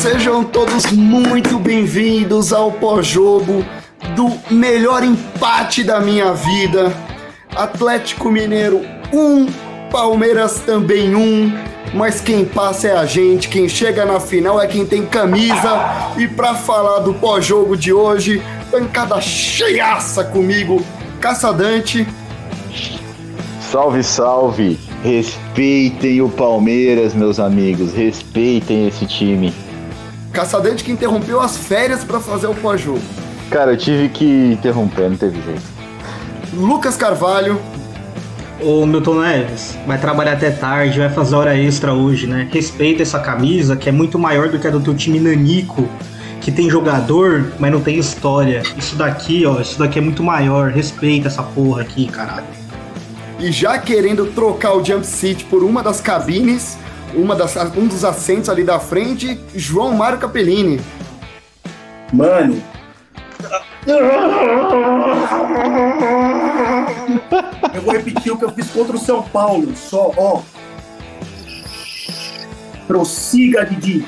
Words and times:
sejam 0.00 0.42
todos 0.42 0.90
muito 0.92 1.58
bem-vindos 1.58 2.54
ao 2.54 2.72
pós-jogo 2.72 3.62
do 4.16 4.32
melhor 4.50 5.04
empate 5.04 5.84
da 5.84 6.00
minha 6.00 6.32
vida. 6.32 6.90
Atlético 7.54 8.30
Mineiro 8.30 8.80
1, 9.12 9.18
um, 9.18 9.46
Palmeiras 9.90 10.60
também 10.60 11.14
1. 11.14 11.20
Um, 11.20 11.52
mas 11.92 12.18
quem 12.18 12.46
passa 12.46 12.88
é 12.88 12.96
a 12.96 13.04
gente, 13.04 13.50
quem 13.50 13.68
chega 13.68 14.06
na 14.06 14.18
final 14.18 14.58
é 14.58 14.66
quem 14.66 14.86
tem 14.86 15.04
camisa. 15.04 16.14
E 16.16 16.26
para 16.26 16.54
falar 16.54 17.00
do 17.00 17.12
pós-jogo 17.12 17.76
de 17.76 17.92
hoje, 17.92 18.42
bancada 18.72 19.20
cheiaça 19.20 20.24
comigo, 20.24 20.82
Caçadante. 21.20 22.08
Salve, 23.60 24.02
salve! 24.02 24.78
Respeitem 25.04 26.22
o 26.22 26.30
Palmeiras, 26.30 27.12
meus 27.12 27.38
amigos. 27.38 27.92
Respeitem 27.92 28.88
esse 28.88 29.04
time. 29.04 29.52
Caçadante 30.32 30.84
que 30.84 30.92
interrompeu 30.92 31.40
as 31.40 31.56
férias 31.56 32.04
para 32.04 32.20
fazer 32.20 32.46
o 32.46 32.54
pós-jogo. 32.54 33.02
Cara, 33.50 33.72
eu 33.72 33.76
tive 33.76 34.08
que 34.08 34.52
interromper, 34.52 35.10
não 35.10 35.16
teve 35.16 35.42
jeito. 35.42 35.62
Lucas 36.52 36.96
Carvalho. 36.96 37.60
Ô 38.62 38.84
Milton 38.84 39.20
Neves, 39.22 39.78
vai 39.86 39.98
trabalhar 39.98 40.34
até 40.34 40.50
tarde, 40.50 40.98
vai 40.98 41.08
fazer 41.08 41.34
hora 41.34 41.56
extra 41.56 41.94
hoje, 41.94 42.26
né? 42.26 42.46
Respeita 42.52 43.02
essa 43.02 43.18
camisa, 43.18 43.74
que 43.74 43.88
é 43.88 43.92
muito 43.92 44.18
maior 44.18 44.50
do 44.50 44.58
que 44.58 44.66
a 44.66 44.70
do 44.70 44.80
teu 44.80 44.94
time 44.94 45.18
nanico, 45.18 45.88
que 46.42 46.52
tem 46.52 46.68
jogador, 46.68 47.52
mas 47.58 47.72
não 47.72 47.80
tem 47.80 47.98
história. 47.98 48.62
Isso 48.76 48.96
daqui, 48.96 49.46
ó, 49.46 49.60
isso 49.60 49.78
daqui 49.78 49.98
é 49.98 50.02
muito 50.02 50.22
maior. 50.22 50.70
Respeita 50.70 51.28
essa 51.28 51.42
porra 51.42 51.80
aqui, 51.80 52.06
caralho. 52.06 52.44
E 53.38 53.50
já 53.50 53.78
querendo 53.78 54.26
trocar 54.26 54.74
o 54.74 54.84
Jump 54.84 55.06
Seat 55.06 55.46
por 55.46 55.64
uma 55.64 55.82
das 55.82 55.98
cabines, 55.98 56.76
uma 57.14 57.34
das, 57.34 57.56
um 57.76 57.86
dos 57.86 58.04
assentos 58.04 58.48
ali 58.48 58.64
da 58.64 58.78
frente, 58.78 59.40
João 59.54 59.94
Mário 59.94 60.18
Capellini. 60.18 60.80
Mano, 62.12 62.60
eu 67.74 67.82
vou 67.82 67.94
repetir 67.94 68.32
o 68.32 68.38
que 68.38 68.44
eu 68.44 68.50
fiz 68.50 68.70
contra 68.70 68.94
o 68.96 68.98
São 68.98 69.22
Paulo, 69.22 69.74
só, 69.74 70.12
ó. 70.16 70.42
Prossiga, 72.86 73.64
Didi. 73.64 74.04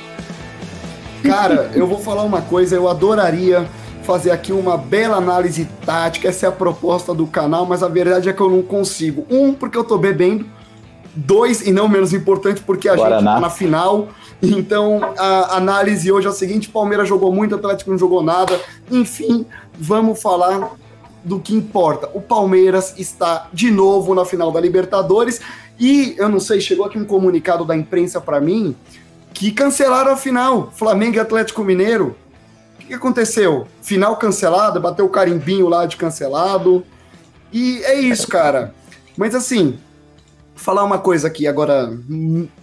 Cara, 1.22 1.70
eu 1.74 1.86
vou 1.86 1.98
falar 1.98 2.24
uma 2.24 2.42
coisa, 2.42 2.74
eu 2.74 2.88
adoraria 2.88 3.66
fazer 4.02 4.32
aqui 4.32 4.52
uma 4.52 4.76
bela 4.76 5.16
análise 5.16 5.66
tática, 5.86 6.28
essa 6.28 6.46
é 6.46 6.48
a 6.48 6.52
proposta 6.52 7.14
do 7.14 7.26
canal, 7.26 7.64
mas 7.64 7.82
a 7.82 7.88
verdade 7.88 8.28
é 8.28 8.32
que 8.32 8.40
eu 8.40 8.50
não 8.50 8.62
consigo. 8.62 9.24
Um, 9.30 9.54
porque 9.54 9.78
eu 9.78 9.84
tô 9.84 9.96
bebendo. 9.96 10.44
Dois, 11.14 11.66
e 11.66 11.72
não 11.72 11.88
menos 11.88 12.12
importante, 12.12 12.62
porque 12.62 12.88
a 12.88 12.94
Guaraná. 12.94 13.16
gente 13.18 13.26
tá 13.26 13.40
na 13.40 13.50
final. 13.50 14.08
Então, 14.40 15.00
a 15.16 15.56
análise 15.56 16.10
hoje 16.10 16.26
é 16.26 16.30
a 16.30 16.32
seguinte: 16.32 16.68
Palmeiras 16.68 17.08
jogou 17.08 17.32
muito, 17.32 17.54
Atlético 17.54 17.90
não 17.90 17.98
jogou 17.98 18.22
nada. 18.22 18.58
Enfim, 18.90 19.46
vamos 19.78 20.20
falar 20.20 20.72
do 21.24 21.38
que 21.38 21.54
importa. 21.54 22.10
O 22.14 22.20
Palmeiras 22.20 22.94
está 22.98 23.48
de 23.52 23.70
novo 23.70 24.14
na 24.14 24.24
final 24.24 24.50
da 24.50 24.60
Libertadores 24.60 25.40
e 25.78 26.14
eu 26.18 26.28
não 26.28 26.40
sei, 26.40 26.60
chegou 26.60 26.84
aqui 26.84 26.98
um 26.98 27.04
comunicado 27.04 27.64
da 27.64 27.76
imprensa 27.76 28.20
para 28.20 28.40
mim 28.40 28.74
que 29.32 29.50
cancelaram 29.50 30.12
a 30.12 30.16
final, 30.16 30.70
Flamengo 30.74 31.16
e 31.16 31.20
Atlético 31.20 31.64
Mineiro. 31.64 32.16
O 32.74 32.78
que, 32.78 32.86
que 32.88 32.94
aconteceu? 32.94 33.66
Final 33.80 34.16
cancelada, 34.16 34.78
bateu 34.78 35.06
o 35.06 35.08
carimbinho 35.08 35.68
lá 35.68 35.86
de 35.86 35.96
cancelado. 35.96 36.84
E 37.52 37.82
é 37.84 38.00
isso, 38.00 38.28
cara. 38.28 38.74
Mas 39.16 39.34
assim, 39.34 39.78
falar 40.62 40.84
uma 40.84 40.98
coisa 40.98 41.26
aqui 41.26 41.46
agora, 41.46 41.92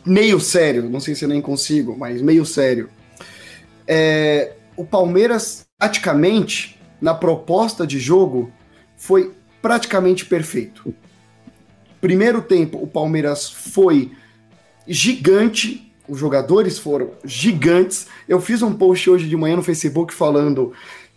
meio 0.05 0.39
sério, 0.39 0.89
não 0.89 1.01
sei 1.01 1.13
se 1.13 1.25
eu 1.25 1.29
nem 1.29 1.41
consigo, 1.41 1.97
mas 1.97 2.21
meio 2.21 2.45
sério. 2.45 2.89
É, 3.85 4.53
o 4.77 4.85
Palmeiras, 4.85 5.65
praticamente, 5.77 6.79
na 7.01 7.13
proposta 7.13 7.85
de 7.85 7.99
jogo, 7.99 8.49
foi 8.95 9.33
praticamente 9.61 10.25
perfeito. 10.25 10.93
Primeiro 11.99 12.41
tempo, 12.41 12.81
o 12.81 12.87
Palmeiras 12.87 13.49
foi 13.49 14.13
gigante, 14.87 15.91
os 16.07 16.17
jogadores 16.17 16.79
foram 16.79 17.11
gigantes. 17.25 18.07
Eu 18.29 18.39
fiz 18.39 18.61
um 18.61 18.73
post 18.73 19.09
hoje 19.09 19.27
de 19.27 19.35
manhã 19.35 19.57
no 19.57 19.63
Facebook 19.63 20.13
falando: 20.13 20.71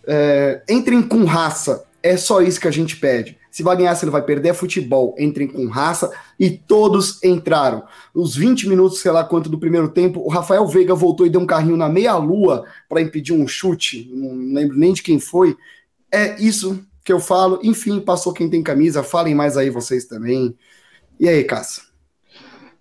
é, 0.05 0.61
entrem 0.67 1.01
com 1.01 1.23
raça, 1.23 1.85
é 2.01 2.17
só 2.17 2.41
isso 2.41 2.59
que 2.59 2.67
a 2.67 2.71
gente 2.71 2.97
pede. 2.97 3.37
Se 3.53 3.61
vai 3.61 3.77
ganhar, 3.77 3.93
se 3.93 4.03
ele 4.03 4.11
vai 4.11 4.23
perder, 4.23 4.49
é 4.49 4.53
futebol. 4.53 5.13
Entrem 5.15 5.47
com 5.47 5.67
raça 5.67 6.11
e 6.39 6.49
todos 6.49 7.23
entraram. 7.23 7.83
Os 8.11 8.35
20 8.35 8.67
minutos, 8.67 8.97
sei 8.97 9.11
lá 9.11 9.23
quanto 9.23 9.47
do 9.47 9.59
primeiro 9.59 9.89
tempo, 9.89 10.21
o 10.21 10.27
Rafael 10.27 10.65
Veiga 10.65 10.95
voltou 10.95 11.23
e 11.23 11.29
deu 11.29 11.39
um 11.39 11.45
carrinho 11.45 11.77
na 11.77 11.87
meia-lua 11.87 12.65
para 12.89 12.99
impedir 12.99 13.31
um 13.31 13.47
chute. 13.47 14.09
Não 14.11 14.55
lembro 14.55 14.75
nem 14.75 14.91
de 14.91 15.03
quem 15.03 15.19
foi. 15.19 15.55
É 16.11 16.35
isso 16.41 16.83
que 17.05 17.13
eu 17.13 17.19
falo. 17.19 17.59
Enfim, 17.61 17.99
passou 17.99 18.33
quem 18.33 18.49
tem 18.49 18.63
camisa. 18.63 19.03
Falem 19.03 19.35
mais 19.35 19.55
aí 19.55 19.69
vocês 19.69 20.05
também. 20.05 20.57
E 21.19 21.29
aí, 21.29 21.43
Caça? 21.43 21.83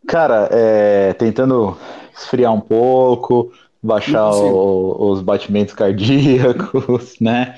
Cara, 0.06 0.48
é, 0.50 1.12
tentando 1.12 1.76
esfriar 2.16 2.50
um 2.50 2.62
pouco, 2.62 3.52
baixar 3.82 4.30
o, 4.30 5.10
os 5.10 5.20
batimentos 5.20 5.74
cardíacos, 5.74 7.16
né? 7.20 7.56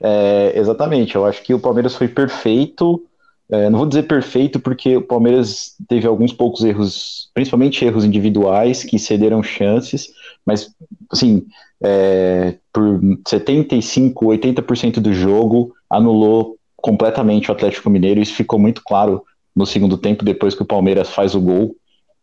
É, 0.00 0.52
exatamente, 0.56 1.16
eu 1.16 1.24
acho 1.24 1.42
que 1.42 1.52
o 1.52 1.58
Palmeiras 1.58 1.96
foi 1.96 2.08
perfeito. 2.08 3.02
É, 3.50 3.68
não 3.68 3.78
vou 3.78 3.88
dizer 3.88 4.04
perfeito, 4.04 4.58
porque 4.60 4.96
o 4.96 5.02
Palmeiras 5.02 5.74
teve 5.88 6.06
alguns 6.06 6.32
poucos 6.32 6.64
erros, 6.64 7.30
principalmente 7.34 7.84
erros 7.84 8.04
individuais, 8.04 8.84
que 8.84 8.98
cederam 8.98 9.42
chances, 9.42 10.08
mas, 10.46 10.70
assim, 11.10 11.44
é, 11.82 12.56
por 12.72 13.00
75, 13.26 14.26
80% 14.26 14.94
do 14.94 15.12
jogo, 15.12 15.74
anulou 15.90 16.56
completamente 16.76 17.50
o 17.50 17.52
Atlético 17.52 17.90
Mineiro. 17.90 18.20
Isso 18.20 18.34
ficou 18.34 18.58
muito 18.58 18.82
claro 18.82 19.22
no 19.54 19.66
segundo 19.66 19.98
tempo, 19.98 20.24
depois 20.24 20.54
que 20.54 20.62
o 20.62 20.66
Palmeiras 20.66 21.10
faz 21.10 21.34
o 21.34 21.40
gol, 21.40 21.76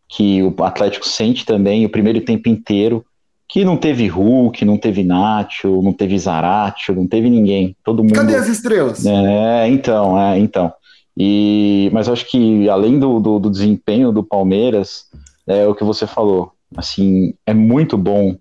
que 0.08 0.42
o 0.42 0.54
Atlético 0.62 1.08
sente 1.08 1.46
também 1.46 1.86
o 1.86 1.88
primeiro 1.88 2.20
tempo 2.20 2.48
inteiro 2.48 3.04
que 3.52 3.66
não 3.66 3.76
teve 3.76 4.08
Hulk, 4.08 4.64
não 4.64 4.78
teve 4.78 5.04
Nacho, 5.04 5.82
não 5.82 5.92
teve 5.92 6.18
Zaratio, 6.18 6.94
não 6.94 7.06
teve 7.06 7.28
ninguém. 7.28 7.76
Todo 7.84 8.02
mundo. 8.02 8.14
Cadê 8.14 8.34
as 8.34 8.48
estrelas? 8.48 9.04
É, 9.04 9.68
então, 9.68 10.18
é, 10.18 10.38
então. 10.38 10.72
E, 11.14 11.90
mas 11.92 12.06
eu 12.06 12.14
acho 12.14 12.30
que 12.30 12.66
além 12.70 12.98
do, 12.98 13.20
do, 13.20 13.38
do, 13.38 13.50
desempenho 13.50 14.10
do 14.10 14.24
Palmeiras, 14.24 15.04
é 15.46 15.66
o 15.66 15.74
que 15.74 15.84
você 15.84 16.06
falou. 16.06 16.50
Assim, 16.74 17.34
é 17.44 17.52
muito 17.52 17.98
bom 17.98 18.38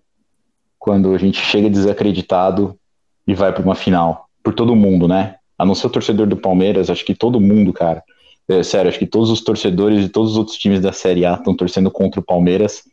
quando 0.79 1.13
a 1.13 1.17
gente 1.17 1.41
chega 1.41 1.69
desacreditado 1.69 2.77
e 3.27 3.33
vai 3.33 3.51
para 3.51 3.63
uma 3.63 3.75
final. 3.75 4.29
Por 4.41 4.53
todo 4.53 4.77
mundo, 4.77 5.09
né? 5.09 5.35
A 5.57 5.65
não 5.65 5.75
ser 5.75 5.87
o 5.87 5.89
torcedor 5.89 6.25
do 6.25 6.37
Palmeiras, 6.37 6.89
acho 6.89 7.03
que 7.03 7.13
todo 7.13 7.41
mundo, 7.41 7.73
cara. 7.73 8.01
É, 8.47 8.63
sério, 8.63 8.87
acho 8.87 8.97
que 8.97 9.05
todos 9.05 9.29
os 9.29 9.41
torcedores 9.41 9.99
de 9.99 10.07
todos 10.07 10.31
os 10.31 10.37
outros 10.37 10.55
times 10.55 10.79
da 10.79 10.93
Série 10.93 11.25
A 11.25 11.33
estão 11.33 11.53
torcendo 11.53 11.91
contra 11.91 12.21
o 12.21 12.23
Palmeiras 12.23 12.83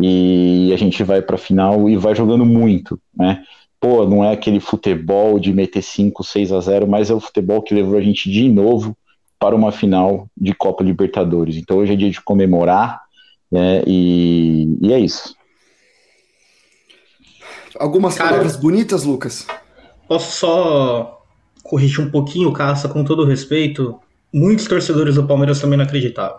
e 0.00 0.70
a 0.72 0.76
gente 0.76 1.02
vai 1.04 1.22
para 1.22 1.36
a 1.36 1.38
final 1.38 1.88
e 1.88 1.96
vai 1.96 2.14
jogando 2.14 2.44
muito, 2.44 3.00
né? 3.16 3.44
Pô, 3.80 4.06
não 4.06 4.24
é 4.24 4.32
aquele 4.32 4.60
futebol 4.60 5.38
de 5.38 5.52
meter 5.52 5.82
5, 5.82 6.24
6 6.24 6.52
a 6.52 6.60
0, 6.60 6.86
mas 6.88 7.10
é 7.10 7.14
o 7.14 7.20
futebol 7.20 7.62
que 7.62 7.74
levou 7.74 7.98
a 7.98 8.00
gente 8.00 8.30
de 8.30 8.48
novo 8.48 8.96
para 9.38 9.54
uma 9.54 9.70
final 9.70 10.26
de 10.36 10.54
Copa 10.54 10.82
Libertadores. 10.82 11.56
Então 11.56 11.78
hoje 11.78 11.92
é 11.92 11.96
dia 11.96 12.10
de 12.10 12.20
comemorar, 12.20 13.02
né? 13.52 13.82
E, 13.86 14.78
e 14.80 14.92
é 14.92 14.98
isso. 14.98 15.36
Algumas 17.78 18.16
Cara, 18.16 18.30
palavras 18.30 18.56
bonitas, 18.56 19.04
Lucas? 19.04 19.46
Posso 20.08 20.32
só 20.32 21.22
corrigir 21.62 22.00
um 22.00 22.10
pouquinho, 22.10 22.52
Caça, 22.52 22.88
com 22.88 23.04
todo 23.04 23.24
respeito? 23.24 24.00
Muitos 24.32 24.66
torcedores 24.66 25.16
do 25.16 25.26
Palmeiras 25.26 25.60
também 25.60 25.76
não 25.76 25.84
acreditavam. 25.84 26.38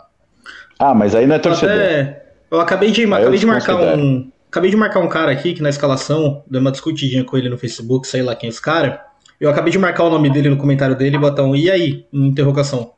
Ah, 0.80 0.94
mas 0.94 1.14
aí 1.16 1.28
não 1.28 1.36
é 1.36 1.40
torcedor. 1.40 1.76
Até 1.76 2.25
eu 2.52 2.60
acabei 2.60 2.92
de, 2.92 3.04
acabei 3.04 3.40
de 3.40 3.46
marcar 3.46 3.76
um. 3.76 4.32
Acabei 4.48 4.72
de 4.72 4.78
marcar 4.78 5.00
um 5.02 5.10
cara 5.10 5.32
aqui 5.32 5.54
que 5.54 5.62
na 5.62 5.70
escalação, 5.70 6.44
deu 6.48 6.62
uma 6.62 6.72
discutidinha 6.72 7.26
com 7.26 7.38
ele 7.38 7.50
no 7.50 7.58
Facebook, 7.58 8.08
sei 8.08 8.22
lá 8.22 8.36
quem 8.36 8.48
é 8.48 8.50
esse 8.50 8.62
cara. 8.62 9.04
Eu 9.40 9.50
acabei 9.50 9.72
de 9.72 9.78
marcar 9.78 10.04
o 10.06 10.10
nome 10.10 10.30
dele 10.30 10.50
no 10.50 10.56
comentário 10.56 10.96
dele 10.96 11.18
e 11.18 11.20
botar 11.20 11.44
um 11.44 11.56
e 11.56 11.70
aí? 11.70 12.06
Em 12.14 12.28
interrogação. 12.28 12.94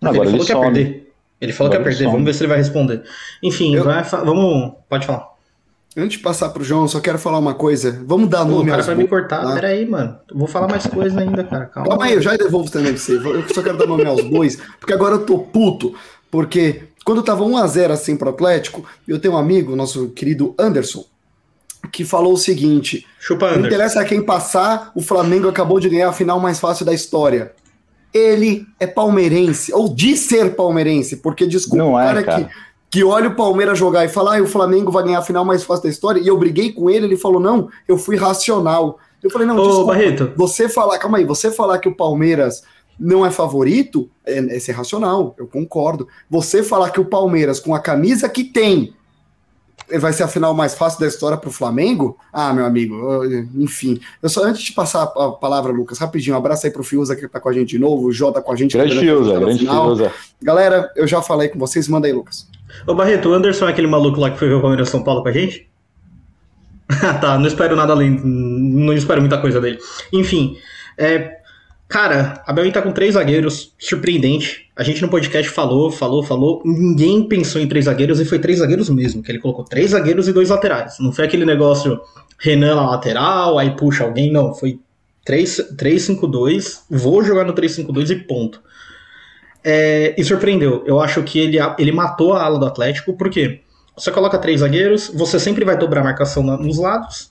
Agora 0.00 0.28
ele 0.28 0.30
falou 0.30 0.36
ele 0.36 0.44
que 0.44 0.52
ia 0.52 0.60
perder. 0.60 1.12
Ele 1.40 1.52
falou 1.52 1.72
Agora 1.72 1.82
que 1.82 1.90
ia 1.90 1.96
perder, 1.96 2.12
vamos 2.12 2.24
ver 2.24 2.34
se 2.34 2.42
ele 2.42 2.48
vai 2.48 2.58
responder. 2.58 3.02
Enfim, 3.42 3.74
eu... 3.74 3.82
vai, 3.82 4.02
vamos. 4.04 4.74
Pode 4.88 5.06
falar. 5.06 5.32
Antes 5.96 6.16
de 6.16 6.22
passar 6.22 6.48
pro 6.50 6.64
João, 6.64 6.88
só 6.88 7.00
quero 7.00 7.18
falar 7.18 7.38
uma 7.38 7.54
coisa. 7.54 8.02
Vamos 8.06 8.28
dar 8.28 8.44
nome 8.44 8.54
Pô, 8.54 8.62
O 8.62 8.70
cara 8.70 8.82
vai 8.82 8.94
me 8.94 9.06
cortar. 9.06 9.42
Tá? 9.42 9.54
Pera 9.54 9.68
aí, 9.68 9.84
mano. 9.84 10.18
Eu 10.30 10.38
vou 10.38 10.46
falar 10.46 10.68
mais 10.68 10.86
coisas 10.86 11.18
ainda, 11.18 11.44
cara. 11.44 11.66
Calma. 11.66 11.88
Calma 11.90 12.04
aí, 12.04 12.14
eu 12.14 12.22
já 12.22 12.34
devolvo 12.36 12.70
também 12.70 12.92
pra 12.92 13.02
você. 13.02 13.16
Eu 13.16 13.48
só 13.48 13.62
quero 13.62 13.76
dar 13.76 13.86
nome 13.86 14.06
aos 14.06 14.22
bois, 14.22 14.56
porque 14.78 14.92
agora 14.92 15.16
eu 15.16 15.26
tô 15.26 15.38
puto. 15.38 15.94
Porque 16.30 16.84
quando 17.04 17.22
tava 17.22 17.44
1 17.44 17.56
a 17.56 17.66
0 17.66 17.92
assim 17.92 18.16
pro 18.16 18.30
Atlético, 18.30 18.84
eu 19.06 19.18
tenho 19.18 19.34
um 19.34 19.38
amigo, 19.38 19.76
nosso 19.76 20.08
querido 20.10 20.54
Anderson, 20.58 21.04
que 21.92 22.04
falou 22.04 22.34
o 22.34 22.38
seguinte: 22.38 23.06
Chupa 23.18 23.46
Anderson. 23.46 23.60
Não 23.60 23.66
interessa 23.66 24.04
quem 24.04 24.22
passar, 24.22 24.92
o 24.94 25.02
Flamengo 25.02 25.48
acabou 25.48 25.80
de 25.80 25.88
ganhar 25.88 26.08
a 26.08 26.12
final 26.12 26.38
mais 26.40 26.60
fácil 26.60 26.84
da 26.86 26.94
história. 26.94 27.52
Ele 28.12 28.66
é 28.78 28.86
palmeirense, 28.86 29.72
ou 29.72 29.88
de 29.88 30.16
ser 30.16 30.54
palmeirense, 30.54 31.16
porque 31.16 31.46
desculpa, 31.46 31.84
não 31.84 31.92
o 31.92 31.98
é, 31.98 32.04
cara, 32.04 32.22
cara. 32.22 32.44
que 32.44 32.72
que 32.92 33.02
olha 33.02 33.30
o 33.30 33.34
Palmeiras 33.34 33.78
jogar 33.78 34.04
e 34.04 34.08
fala, 34.08 34.36
ah, 34.36 34.42
o 34.42 34.46
Flamengo 34.46 34.92
vai 34.92 35.02
ganhar 35.02 35.20
a 35.20 35.22
final 35.22 35.46
mais 35.46 35.64
fácil 35.64 35.84
da 35.84 35.88
história, 35.88 36.20
e 36.20 36.28
eu 36.28 36.36
briguei 36.36 36.70
com 36.70 36.90
ele, 36.90 37.06
ele 37.06 37.16
falou, 37.16 37.40
não, 37.40 37.70
eu 37.88 37.96
fui 37.96 38.16
racional. 38.16 38.98
Eu 39.22 39.30
falei, 39.30 39.46
não, 39.46 39.56
Ô, 39.56 39.66
desculpa, 39.66 39.92
Barreto. 39.92 40.32
você 40.36 40.68
falar, 40.68 40.98
calma 40.98 41.16
aí, 41.16 41.24
você 41.24 41.50
falar 41.50 41.78
que 41.78 41.88
o 41.88 41.96
Palmeiras 41.96 42.62
não 43.02 43.26
é 43.26 43.30
favorito, 43.32 44.08
é, 44.24 44.38
é 44.56 44.60
ser 44.60 44.72
racional, 44.72 45.34
eu 45.36 45.46
concordo. 45.48 46.06
Você 46.30 46.62
falar 46.62 46.90
que 46.90 47.00
o 47.00 47.04
Palmeiras, 47.04 47.58
com 47.58 47.74
a 47.74 47.80
camisa 47.80 48.28
que 48.28 48.44
tem, 48.44 48.94
vai 49.98 50.12
ser 50.12 50.22
a 50.22 50.28
final 50.28 50.54
mais 50.54 50.76
fácil 50.76 51.00
da 51.00 51.08
história 51.08 51.36
para 51.36 51.48
o 51.48 51.52
Flamengo? 51.52 52.16
Ah, 52.32 52.52
meu 52.52 52.64
amigo, 52.64 52.96
enfim. 53.56 54.00
Eu 54.22 54.28
só 54.28 54.44
antes 54.44 54.62
de 54.62 54.72
passar 54.72 55.02
a 55.02 55.30
palavra, 55.32 55.72
Lucas, 55.72 55.98
rapidinho, 55.98 56.36
um 56.36 56.38
abraço 56.38 56.64
aí 56.64 56.72
pro 56.72 56.84
Fiuza 56.84 57.16
que 57.16 57.26
tá 57.26 57.40
com 57.40 57.48
a 57.48 57.52
gente 57.52 57.70
de 57.70 57.78
novo, 57.78 58.06
o 58.06 58.12
Jota 58.12 58.40
com 58.40 58.52
a 58.52 58.56
gente. 58.56 58.76
Grande 58.76 58.96
a 58.96 59.00
Fiuza, 59.00 59.40
grande 59.40 59.58
final. 59.58 59.86
Fiuza. 59.86 60.12
Galera, 60.40 60.88
eu 60.94 61.06
já 61.08 61.20
falei 61.20 61.48
com 61.48 61.58
vocês, 61.58 61.88
manda 61.88 62.06
aí, 62.06 62.12
Lucas. 62.12 62.48
Ô 62.86 62.94
Barreto, 62.94 63.30
o 63.30 63.34
Anderson 63.34 63.66
é 63.66 63.70
aquele 63.70 63.88
maluco 63.88 64.20
lá 64.20 64.30
que 64.30 64.38
foi 64.38 64.48
ver 64.48 64.54
o 64.54 64.60
Palmeiras 64.60 64.88
São 64.88 65.02
Paulo 65.02 65.22
com 65.22 65.28
a 65.28 65.32
gente? 65.32 65.68
Ah, 66.88 67.14
tá, 67.18 67.36
não 67.36 67.48
espero 67.48 67.74
nada 67.74 67.92
além. 67.92 68.10
Não 68.22 68.92
espero 68.92 69.20
muita 69.20 69.38
coisa 69.38 69.60
dele. 69.60 69.78
Enfim, 70.12 70.56
é, 70.96 71.41
cara, 71.92 72.42
a 72.46 72.52
Belém 72.54 72.72
tá 72.72 72.80
com 72.80 72.90
três 72.90 73.12
zagueiros, 73.14 73.74
surpreendente. 73.78 74.70
A 74.74 74.82
gente 74.82 75.02
no 75.02 75.08
podcast 75.08 75.50
falou, 75.52 75.90
falou, 75.90 76.22
falou. 76.22 76.62
Ninguém 76.64 77.28
pensou 77.28 77.60
em 77.60 77.68
três 77.68 77.84
zagueiros 77.84 78.18
e 78.18 78.24
foi 78.24 78.38
três 78.38 78.60
zagueiros 78.60 78.88
mesmo, 78.88 79.22
que 79.22 79.30
ele 79.30 79.38
colocou 79.38 79.62
três 79.64 79.90
zagueiros 79.90 80.26
e 80.26 80.32
dois 80.32 80.48
laterais. 80.48 80.96
Não 80.98 81.12
foi 81.12 81.26
aquele 81.26 81.44
negócio 81.44 82.00
Renan 82.38 82.74
na 82.76 82.90
lateral, 82.90 83.58
aí 83.58 83.76
puxa 83.76 84.04
alguém, 84.04 84.32
não. 84.32 84.54
Foi 84.54 84.80
3-5-2, 85.28 86.80
vou 86.90 87.22
jogar 87.22 87.44
no 87.44 87.52
3-5-2 87.52 88.10
e 88.10 88.16
ponto. 88.16 88.60
É, 89.62 90.14
e 90.18 90.24
surpreendeu. 90.24 90.82
Eu 90.86 90.98
acho 91.00 91.22
que 91.22 91.38
ele, 91.38 91.58
ele 91.78 91.92
matou 91.92 92.32
a 92.32 92.42
ala 92.42 92.58
do 92.58 92.66
Atlético, 92.66 93.12
por 93.16 93.28
quê? 93.30 93.60
Você 93.96 94.10
coloca 94.10 94.38
três 94.38 94.60
zagueiros, 94.60 95.10
você 95.14 95.38
sempre 95.38 95.64
vai 95.64 95.76
dobrar 95.76 96.00
a 96.00 96.04
marcação 96.04 96.42
na- 96.42 96.56
nos 96.56 96.78
lados. 96.78 97.30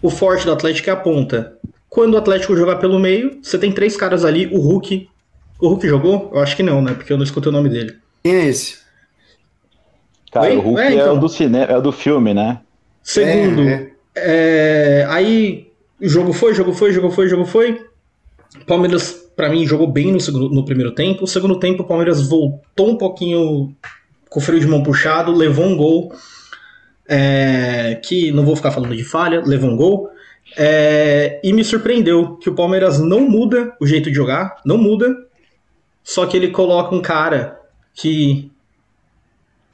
O 0.00 0.10
forte 0.10 0.44
do 0.46 0.52
Atlético 0.52 0.88
é 0.90 0.92
a 0.92 0.96
ponta. 0.96 1.57
Quando 1.88 2.14
o 2.14 2.18
Atlético 2.18 2.56
jogar 2.56 2.76
pelo 2.76 2.98
meio, 2.98 3.38
você 3.42 3.58
tem 3.58 3.72
três 3.72 3.96
caras 3.96 4.24
ali. 4.24 4.46
O 4.48 4.60
Hulk. 4.60 5.08
O 5.60 5.68
Hulk 5.68 5.88
jogou? 5.88 6.30
Eu 6.34 6.40
acho 6.40 6.54
que 6.56 6.62
não, 6.62 6.82
né? 6.82 6.92
Porque 6.94 7.12
eu 7.12 7.16
não 7.16 7.24
escutei 7.24 7.48
o 7.50 7.52
nome 7.52 7.68
dele. 7.68 7.96
Quem 8.22 8.34
é 8.34 8.44
esse? 8.46 8.78
Cara, 10.30 10.46
Oi? 10.50 10.56
o 10.56 10.60
Hulk 10.60 10.80
É, 10.80 10.86
é, 10.86 10.94
então. 10.94 11.16
o 11.16 11.20
do 11.20 11.28
cinema, 11.28 11.64
é 11.64 11.76
o 11.76 11.80
do 11.80 11.90
filme, 11.92 12.34
né? 12.34 12.60
Segundo, 13.02 13.62
É, 13.62 13.72
é. 13.72 13.92
É, 14.20 15.06
aí, 15.08 15.70
o 16.00 16.08
jogo 16.08 16.32
foi, 16.32 16.52
jogo 16.54 16.72
foi, 16.74 16.92
jogo 16.92 17.10
foi, 17.10 17.28
jogo 17.28 17.44
foi. 17.46 17.80
Palmeiras, 18.66 19.12
pra 19.36 19.48
mim, 19.48 19.66
jogou 19.66 19.86
bem 19.86 20.12
no, 20.12 20.20
segundo, 20.20 20.50
no 20.50 20.64
primeiro 20.64 20.92
tempo. 20.92 21.22
No 21.22 21.26
segundo 21.26 21.58
tempo, 21.58 21.82
o 21.82 21.86
Palmeiras 21.86 22.20
voltou 22.28 22.90
um 22.90 22.96
pouquinho 22.96 23.74
com 24.28 24.40
o 24.40 24.42
freio 24.42 24.60
de 24.60 24.66
mão 24.66 24.82
puxado, 24.82 25.32
levou 25.32 25.64
um 25.64 25.76
gol. 25.76 26.12
é, 27.08 27.98
que 28.04 28.30
não 28.32 28.44
vou 28.44 28.54
ficar 28.54 28.70
falando 28.70 28.94
de 28.94 29.04
falha, 29.04 29.40
levou 29.44 29.70
um 29.70 29.76
gol. 29.76 30.10
É, 30.60 31.40
e 31.44 31.52
me 31.52 31.62
surpreendeu 31.62 32.36
que 32.36 32.50
o 32.50 32.54
Palmeiras 32.54 32.98
não 32.98 33.20
muda 33.20 33.76
o 33.80 33.86
jeito 33.86 34.10
de 34.10 34.16
jogar, 34.16 34.56
não 34.64 34.76
muda. 34.76 35.14
Só 36.02 36.26
que 36.26 36.36
ele 36.36 36.48
coloca 36.48 36.92
um 36.94 37.00
cara 37.00 37.60
que 37.94 38.50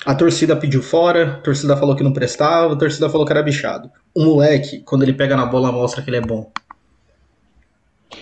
a 0.04 0.14
torcida 0.14 0.54
pediu 0.54 0.82
fora, 0.82 1.34
a 1.34 1.36
torcida 1.38 1.75
falou 1.75 1.96
que 1.96 2.04
não 2.04 2.12
prestava, 2.12 2.75
a 2.75 2.76
torcida 2.76 3.08
falou 3.08 3.25
que 3.25 3.32
era 3.32 3.42
bichado. 3.42 3.90
O 4.14 4.22
moleque, 4.25 4.81
quando 4.81 5.02
ele 5.04 5.14
pega 5.14 5.36
na 5.36 5.46
bola, 5.46 5.72
mostra 5.72 6.02
que 6.02 6.10
ele 6.10 6.19
é 6.19 6.20
bom. 6.20 6.52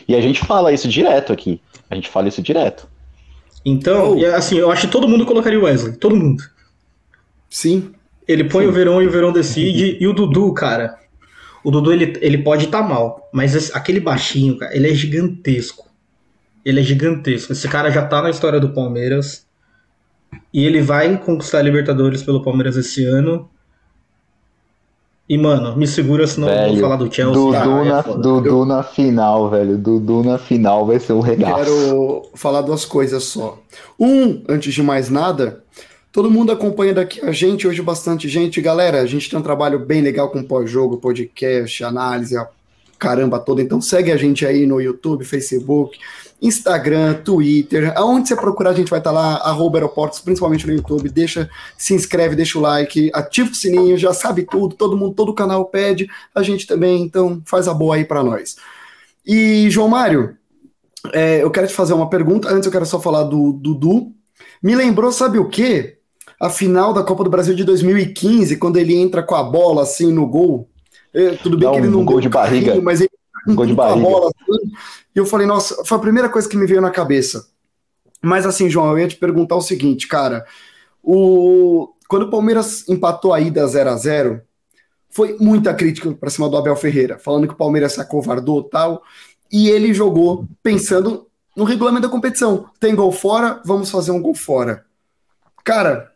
E 0.07 0.15
a 0.15 0.21
gente 0.21 0.41
fala 0.45 0.73
isso 0.73 0.87
direto 0.89 1.33
aqui. 1.33 1.61
A 1.91 1.97
gente 1.97 2.09
fala 2.09 2.29
isso 2.29 2.41
direto. 2.41 2.87
Então, 3.65 4.13
Oh. 4.13 4.17
e, 4.19 4.25
assim, 4.25 4.57
eu 4.57 4.71
acho 4.71 4.87
que 4.87 4.93
todo 4.93 5.09
mundo 5.09 5.27
colocaria 5.27 5.59
o 5.59 5.65
Wesley. 5.65 5.97
Todo 5.97 6.15
mundo. 6.17 6.43
Sim. 7.51 7.93
Ele 8.27 8.45
põe 8.45 8.67
o 8.67 8.73
Verão 8.73 9.03
e 9.03 9.07
o 9.07 9.11
Verão 9.11 9.33
decide. 9.33 9.99
e 10.01 10.07
o 10.07 10.13
Dudu, 10.13 10.53
cara. 10.55 10.97
O 11.65 11.71
Dudu, 11.71 11.93
ele, 11.93 12.19
ele 12.21 12.39
pode 12.39 12.65
estar 12.67 12.83
mal. 12.83 13.29
Mas 13.33 13.55
esse- 13.55 13.77
aquele 13.77 14.01
baixinho, 14.01 14.57
cara, 14.59 14.75
ele 14.77 14.91
é 14.91 14.95
gigantesco. 14.95 15.87
Ele 16.65 16.81
é 16.81 16.83
gigantesco. 16.83 17.53
Esse 17.53 17.69
cara 17.69 17.91
já 17.91 18.05
tá 18.07 18.21
na 18.23 18.31
história 18.31 18.59
do 18.61 18.71
Palmeiras. 18.71 19.47
E 20.53 20.65
ele 20.65 20.81
vai 20.81 21.17
conquistar 21.19 21.59
a 21.59 21.63
Libertadores 21.63 22.23
pelo 22.23 22.43
Palmeiras 22.43 22.77
esse 22.77 23.05
ano. 23.05 23.49
E, 25.29 25.39
mano, 25.39 25.77
me 25.77 25.87
segura, 25.87 26.27
senão 26.27 26.49
eu 26.49 26.55
vou 26.57 26.69
Velho, 26.71 26.81
falar 26.81 26.97
do 26.97 27.13
Chelsea. 27.13 27.33
Dudu, 27.33 27.55
Ah, 27.57 27.85
é 27.85 27.89
na, 27.89 28.03
foda. 28.03 28.19
Dudu 28.23 28.65
na 28.67 28.83
final, 28.83 29.49
velho. 29.51 29.79
Dudu 29.79 30.23
na 30.23 30.37
final 30.39 30.85
vai 30.87 30.99
ser 30.99 31.13
um 31.15 31.21
regaço. 31.21 31.55
Quero 31.65 32.23
falar 32.35 32.61
duas 32.63 32.85
coisas 32.85 33.25
só. 33.25 33.59
Um, 33.99 34.43
antes 34.49 34.75
de 34.75 34.83
mais 34.83 35.09
nada, 35.09 35.63
todo 36.13 36.31
mundo 36.31 36.53
acompanha 36.53 36.93
daqui 36.93 37.25
a 37.25 37.33
gente, 37.33 37.67
hoje 37.67 37.81
bastante 37.81 38.29
gente. 38.29 38.61
Galera, 38.61 39.01
a 39.01 39.07
gente 39.07 39.31
tem 39.31 39.39
um 39.39 39.43
trabalho 39.43 39.79
bem 39.79 40.03
legal 40.03 40.31
com 40.31 40.43
pós-jogo, 40.43 40.99
podcast, 40.99 41.83
análise, 41.83 42.37
a 42.37 42.47
caramba 42.99 43.41
toda. 43.41 43.63
Então 43.63 43.81
segue 43.81 44.13
a 44.13 44.17
gente 44.17 44.45
aí 44.47 44.67
no 44.67 44.79
YouTube, 44.79 45.25
Facebook, 45.25 45.99
Instagram, 46.41 47.15
Twitter. 47.15 47.93
Aonde 47.97 48.29
você 48.29 48.37
procurar, 48.37 48.71
a 48.71 48.75
gente 48.75 48.91
vai 48.91 49.01
estar 49.01 49.11
lá, 49.11 49.37
arroba 49.37 49.79
aeroportos, 49.79 50.21
principalmente 50.21 50.67
no 50.67 50.75
YouTube. 50.75 51.09
Deixa, 51.09 51.49
se 51.79 51.95
inscreve, 51.95 52.37
deixa 52.37 52.59
o 52.59 52.63
like, 52.63 53.11
ativa 53.15 53.51
o 53.51 53.55
sininho, 53.55 53.97
já 53.97 54.13
sabe 54.13 54.43
tudo, 54.43 54.77
todo 54.77 54.97
mundo, 54.97 55.15
todo 55.15 55.35
canal 55.35 55.65
pede, 55.65 56.09
a 56.35 56.43
gente 56.43 56.67
também, 56.67 57.03
então 57.03 57.43
faz 57.47 57.67
a 57.67 57.75
boa 57.75 57.97
aí 57.97 58.05
pra 58.05 58.23
nós. 58.23 58.57
E, 59.27 59.71
João 59.71 59.89
Mário, 59.89 60.37
é, 61.13 61.43
eu 61.43 61.51
quero 61.51 61.67
te 61.67 61.75
fazer 61.75 61.95
uma 61.95 62.11
pergunta. 62.11 62.51
Antes, 62.51 62.67
eu 62.67 62.73
quero 62.73 62.85
só 62.85 63.01
falar 63.01 63.23
do 63.25 63.53
Dudu. 63.53 64.13
Me 64.63 64.75
lembrou, 64.75 65.11
sabe 65.11 65.39
o 65.39 65.49
quê? 65.49 66.02
A 66.43 66.51
final 66.51 66.93
da 66.93 67.05
Copa 67.05 67.23
do 67.23 67.31
Brasil 67.31 67.55
de 67.55 67.63
2015, 67.63 68.57
quando 68.57 68.77
ele 68.77 68.97
entra 68.97 69.23
com 69.23 69.37
a 69.37 69.45
bola 69.45 69.83
assim 69.85 70.13
no 70.13 70.27
gol. 70.27 70.69
É, 71.15 71.37
tudo 71.37 71.57
bem 71.57 71.69
Dá 71.69 71.71
que 71.71 71.79
ele 71.79 71.89
um 71.89 71.93
não 71.93 72.05
gol 72.05 72.21
de 72.21 72.29
barriga. 72.29 72.67
carrinho, 72.67 72.85
mas 72.85 73.01
ele 73.01 73.11
Um 73.47 73.55
gol 73.55 73.65
de 73.67 73.75
com 73.77 73.83
a 73.83 73.87
barriga. 73.87 74.09
bola 74.09 74.29
assim, 74.29 74.73
e 75.15 75.19
eu 75.19 75.25
falei, 75.25 75.47
nossa, 75.47 75.85
foi 75.85 75.99
a 75.99 76.01
primeira 76.01 76.29
coisa 76.29 76.49
que 76.49 76.57
me 76.57 76.67
veio 76.67 76.81
na 76.81 76.91
cabeça. 76.91 77.47
Mas 78.21 78.45
assim, 78.45 78.69
João, 78.69 78.91
eu 78.91 78.99
ia 78.99 79.09
te 79.09 79.17
perguntar 79.17 79.55
o 79.55 79.63
seguinte, 79.63 80.09
cara. 80.09 80.45
O... 81.03 81.95
Quando 82.09 82.25
o 82.25 82.31
Palmeiras 82.31 82.89
empatou 82.89 83.33
a 83.33 83.41
ida 83.41 83.67
0 83.67 83.91
a 83.91 83.97
0 83.97 84.43
foi 85.11 85.37
muita 85.39 85.75
crítica 85.75 86.11
para 86.13 86.31
cima 86.31 86.49
do 86.49 86.57
Abel 86.57 86.75
Ferreira, 86.75 87.19
falando 87.19 87.47
que 87.47 87.55
o 87.55 87.57
Palmeiras 87.57 87.93
se 87.93 88.01
acovardou 88.01 88.63
e 88.67 88.71
tal. 88.71 89.03
E 89.51 89.69
ele 89.69 89.95
jogou 89.95 90.49
pensando 90.63 91.27
no 91.57 91.65
regulamento 91.65 92.07
da 92.07 92.13
competição. 92.13 92.67
Tem 92.81 92.95
gol 92.95 93.13
fora, 93.13 93.61
vamos 93.65 93.91
fazer 93.91 94.11
um 94.11 94.21
gol 94.23 94.35
fora. 94.35 94.85
Cara, 95.63 96.12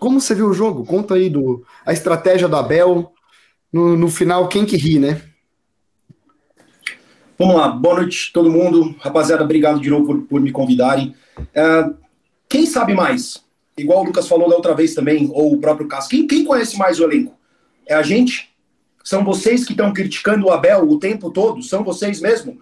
como 0.00 0.20
você 0.20 0.34
viu 0.34 0.48
o 0.48 0.54
jogo? 0.54 0.84
Conta 0.84 1.14
aí 1.14 1.28
do, 1.28 1.64
a 1.84 1.92
estratégia 1.92 2.48
do 2.48 2.56
Abel. 2.56 3.12
No, 3.72 3.96
no 3.96 4.08
final, 4.08 4.48
quem 4.48 4.64
que 4.66 4.76
ri, 4.76 4.98
né? 4.98 5.22
Vamos 7.38 7.54
lá, 7.54 7.68
boa 7.68 7.96
noite 7.96 8.32
todo 8.32 8.50
mundo. 8.50 8.96
Rapaziada, 8.98 9.44
obrigado 9.44 9.80
de 9.80 9.88
novo 9.88 10.06
por, 10.06 10.22
por 10.22 10.40
me 10.40 10.50
convidarem. 10.50 11.14
É, 11.54 11.88
quem 12.48 12.66
sabe 12.66 12.94
mais? 12.94 13.44
Igual 13.78 14.00
o 14.00 14.04
Lucas 14.04 14.26
falou 14.26 14.48
da 14.48 14.56
outra 14.56 14.74
vez 14.74 14.94
também, 14.94 15.30
ou 15.32 15.52
o 15.52 15.60
próprio 15.60 15.86
Cássio. 15.86 16.10
Quem, 16.10 16.26
quem 16.26 16.44
conhece 16.44 16.76
mais 16.76 16.98
o 16.98 17.04
elenco? 17.04 17.38
É 17.86 17.94
a 17.94 18.02
gente? 18.02 18.50
São 19.04 19.24
vocês 19.24 19.64
que 19.64 19.72
estão 19.72 19.92
criticando 19.92 20.46
o 20.46 20.50
Abel 20.50 20.88
o 20.88 20.98
tempo 20.98 21.30
todo? 21.30 21.62
São 21.62 21.84
vocês 21.84 22.20
mesmo? 22.20 22.60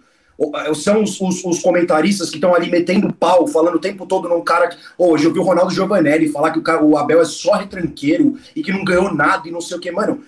São 0.75 1.03
os, 1.03 1.19
os- 1.19 1.43
os 1.43 1.59
comentaristas 1.59 2.29
que 2.29 2.37
estão 2.37 2.55
ali 2.55 2.69
metendo 2.71 3.11
pau, 3.13 3.45
falando 3.47 3.75
o 3.75 3.79
tempo 3.79 4.05
todo 4.05 4.29
num 4.29 4.41
cara 4.41 4.67
que. 4.69 4.77
Hoje 4.97 5.25
eu 5.25 5.33
vi 5.33 5.39
o 5.39 5.43
Ronaldo 5.43 5.73
Giovanelli 5.73 6.29
falar 6.29 6.51
que 6.51 6.59
o, 6.59 6.61
cara- 6.61 6.83
o 6.83 6.97
Abel 6.97 7.21
é 7.21 7.25
só 7.25 7.53
retranqueiro 7.55 8.37
e 8.55 8.61
que 8.63 8.71
não 8.71 8.83
ganhou 8.85 9.13
nada 9.13 9.47
e 9.47 9.51
não 9.51 9.59
sei 9.61 9.77
o 9.77 9.79
que. 9.79 9.91
Mano, 9.91 10.21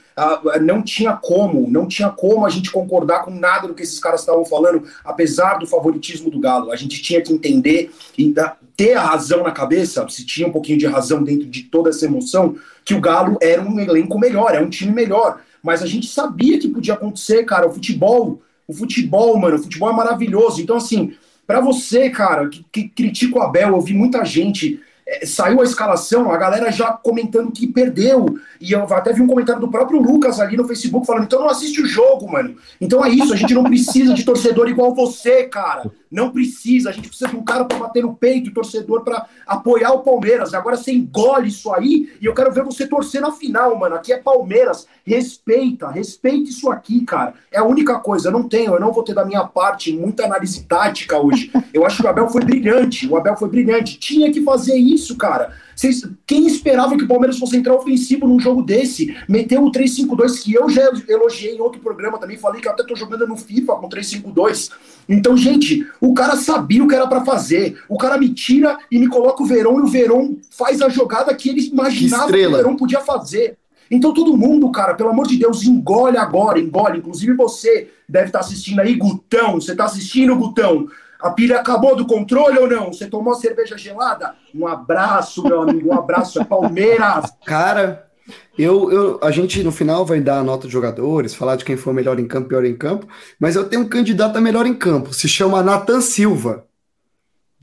não 0.62 0.82
tinha 0.82 1.14
como, 1.14 1.70
não 1.70 1.88
tinha 1.88 2.10
como 2.10 2.46
a 2.46 2.50
gente 2.50 2.70
concordar 2.72 3.24
com 3.24 3.32
nada 3.32 3.68
do 3.68 3.74
que 3.74 3.84
esses 3.84 4.00
caras 4.00 4.20
estavam 4.20 4.44
falando, 4.46 4.84
apesar 5.04 5.56
do 5.60 5.66
favoritismo 5.66 6.30
do 6.30 6.40
Galo. 6.40 6.72
A 6.72 6.76
gente 6.76 7.02
tinha 7.02 7.22
que 7.22 7.32
entender 7.34 7.92
e 8.18 8.34
ter 8.76 8.94
a 8.96 9.02
razão 9.04 9.44
na 9.44 9.52
cabeça, 9.52 10.06
se 10.10 10.26
tinha 10.26 10.48
um 10.48 10.52
pouquinho 10.52 10.78
de 10.78 10.88
razão 10.88 11.24
dentro 11.24 11.46
de 11.48 11.64
toda 11.64 11.90
essa 11.90 12.06
emoção, 12.06 12.56
que 12.84 12.94
o 12.94 13.00
Galo 13.02 13.38
era 13.42 13.62
um 13.62 13.80
elenco 13.80 14.20
melhor, 14.20 14.54
é 14.54 14.60
um 14.60 14.70
time 14.70 14.92
melhor. 14.92 15.40
Mas 15.64 15.82
a 15.84 15.86
gente 15.86 16.08
sabia 16.08 16.60
que 16.60 16.68
podia 16.68 16.96
acontecer, 16.96 17.44
cara. 17.44 17.68
O 17.68 17.72
futebol, 17.72 18.42
o 18.72 18.74
futebol, 18.74 19.38
mano, 19.38 19.58
o 19.58 19.62
futebol 19.62 19.90
é 19.90 19.94
maravilhoso. 19.94 20.62
Então, 20.62 20.78
assim, 20.78 21.14
pra 21.46 21.60
você, 21.60 22.10
cara, 22.10 22.48
que, 22.48 22.66
que 22.72 22.88
critica 22.88 23.38
o 23.38 23.42
Abel, 23.42 23.70
eu 23.70 23.82
vi 23.82 23.94
muita 23.94 24.24
gente. 24.24 24.80
é, 25.06 25.26
saiu 25.26 25.60
a 25.60 25.64
escalação, 25.64 26.32
a 26.32 26.38
galera 26.38 26.72
já 26.72 26.94
comentando 26.94 27.52
que 27.52 27.68
perdeu. 27.68 28.38
E 28.60 28.72
eu 28.72 28.84
até 28.94 29.12
vi 29.12 29.22
um 29.22 29.28
comentário 29.28 29.60
do 29.60 29.70
próprio 29.70 30.00
Lucas 30.00 30.40
ali 30.40 30.56
no 30.56 30.68
Facebook 30.68 31.06
falando: 31.06 31.26
então 31.26 31.42
não 31.42 31.50
assiste 31.50 31.82
o 31.82 31.86
jogo, 31.86 32.32
mano. 32.32 32.56
Então 32.80 33.04
é 33.04 33.10
isso, 33.10 33.34
a 33.34 33.38
gente 33.38 33.54
não 33.54 33.64
precisa 33.64 34.14
de 34.14 34.24
torcedor 34.24 34.70
igual 34.70 34.96
você, 34.96 35.44
cara. 35.44 35.92
Não 36.12 36.30
precisa, 36.30 36.90
a 36.90 36.92
gente 36.92 37.08
precisa 37.08 37.30
de 37.30 37.38
um 37.38 37.44
cara 37.44 37.64
pra 37.64 37.78
bater 37.78 38.04
no 38.04 38.14
peito, 38.14 38.54
torcedor 38.54 39.02
pra 39.04 39.28
apoiar 39.48 39.94
o 39.94 40.00
Palmeiras. 40.00 40.54
Agora 40.54 40.76
você 40.76 40.92
engole 40.92 41.48
isso 41.48 41.74
aí 41.74 42.12
e 42.20 42.26
eu 42.26 42.34
quero 42.34 42.52
ver 42.52 42.64
você 42.64 42.86
torcer 42.86 43.22
na 43.22 43.32
final, 43.32 43.78
mano. 43.78 43.96
Aqui 43.96 44.12
é 44.12 44.18
Palmeiras. 44.18 44.88
Respeita, 45.06 45.90
respeita 45.90 46.50
isso 46.50 46.70
aqui, 46.70 47.06
cara. 47.06 47.34
É 47.52 47.60
a 47.60 47.64
única 47.64 47.98
coisa. 48.00 48.28
Eu 48.28 48.34
não 48.34 48.48
tenho, 48.48 48.74
eu 48.74 48.80
não 48.80 48.92
vou 48.92 49.04
ter 49.04 49.14
da 49.14 49.24
minha 49.24 49.46
parte 49.46 49.94
muita 49.94 50.26
análise 50.26 50.64
tática 50.66 51.18
hoje. 51.18 51.52
Eu 51.74 51.86
acho 51.86 52.02
que 52.02 52.06
o 52.06 52.10
Abel 52.10 52.30
foi 52.30 52.44
brilhante. 52.44 53.08
O 53.08 53.16
Abel 53.16 53.38
foi 53.38 53.48
brilhante. 53.48 53.98
Tinha 53.98 54.32
que 54.32 54.44
fazer 54.44 54.76
isso, 54.76 55.16
cara. 55.16 55.54
Vocês, 55.82 56.08
quem 56.28 56.46
esperava 56.46 56.96
que 56.96 57.06
o 57.06 57.08
Palmeiras 57.08 57.40
fosse 57.40 57.58
entrar 57.58 57.74
ofensivo 57.74 58.28
num 58.28 58.40
jogo 58.40 58.62
desse? 58.62 59.18
Meteu 59.28 59.66
o 59.66 59.72
3-5-2, 59.72 60.44
que 60.44 60.54
eu 60.54 60.70
já 60.70 60.92
elogiei 61.08 61.56
em 61.56 61.60
outro 61.60 61.82
programa 61.82 62.20
também, 62.20 62.38
falei 62.38 62.62
que 62.62 62.68
eu 62.68 62.72
até 62.72 62.84
tô 62.84 62.96
jogando 62.96 63.26
no 63.26 63.36
FIFA 63.36 63.78
com 63.78 63.90
3-5-2. 63.90 64.70
Então, 65.10 65.36
gente, 65.36 65.84
o 66.00 66.14
cara 66.14 66.36
sabia 66.36 66.84
o 66.84 66.88
que 66.88 66.94
era 66.94 67.08
para 67.08 67.26
fazer. 67.26 67.82
O 67.90 67.98
cara 67.98 68.16
me 68.20 68.30
tira 68.30 68.78
e 68.92 69.00
me 69.00 69.08
coloca 69.08 69.42
o 69.42 69.46
Verão 69.48 69.80
e 69.80 69.82
o 69.82 69.88
Verão 69.88 70.38
faz 70.52 70.84
a 70.84 70.90
jogada 70.90 71.34
que 71.34 71.50
ele 71.50 71.68
imaginava 71.70 72.28
que, 72.28 72.38
que 72.38 72.46
o 72.46 72.52
Verão 72.52 72.76
podia 72.76 73.00
fazer. 73.00 73.58
Então 73.90 74.14
todo 74.14 74.38
mundo, 74.38 74.72
cara, 74.72 74.94
pelo 74.94 75.10
amor 75.10 75.28
de 75.28 75.36
Deus, 75.36 75.64
engole 75.64 76.18
agora, 76.18 76.60
engole. 76.60 77.00
Inclusive 77.00 77.34
você 77.34 77.90
deve 78.08 78.28
estar 78.28 78.40
tá 78.40 78.46
assistindo 78.46 78.80
aí, 78.80 78.94
Gutão. 78.94 79.60
Você 79.60 79.72
está 79.72 79.86
assistindo, 79.86 80.36
Gutão? 80.36 80.88
A 81.22 81.30
pilha 81.32 81.60
acabou 81.60 81.96
do 81.96 82.06
controle 82.06 82.58
ou 82.58 82.68
não? 82.68 82.92
Você 82.92 83.08
tomou 83.08 83.36
cerveja 83.36 83.78
gelada? 83.78 84.36
Um 84.54 84.68
abraço, 84.68 85.44
meu 85.44 85.62
amigo, 85.62 85.90
um 85.90 85.98
abraço, 85.98 86.42
é 86.42 86.44
Palmeiras. 86.44 87.32
Cara, 87.46 88.12
eu, 88.58 88.92
eu, 88.92 89.20
a 89.22 89.32
gente 89.32 89.64
no 89.64 89.72
final 89.72 90.06
vai 90.06 90.20
dar 90.20 90.40
a 90.40 90.44
nota 90.44 90.68
de 90.68 90.74
jogadores, 90.74 91.34
falar 91.34 91.56
de 91.56 91.66
quem 91.66 91.78
foi 91.78 91.94
melhor 91.94 92.20
em 92.20 92.28
campo, 92.28 92.50
pior 92.50 92.66
em 92.66 92.76
campo, 92.76 93.08
mas 93.40 93.56
eu 93.56 93.68
tenho 93.68 93.84
um 93.84 93.88
candidato 93.88 94.38
a 94.38 94.42
melhor 94.42 94.66
em 94.66 94.74
campo, 94.74 95.14
se 95.14 95.28
chama 95.28 95.64
Nathan 95.64 96.02
Silva. 96.02 96.66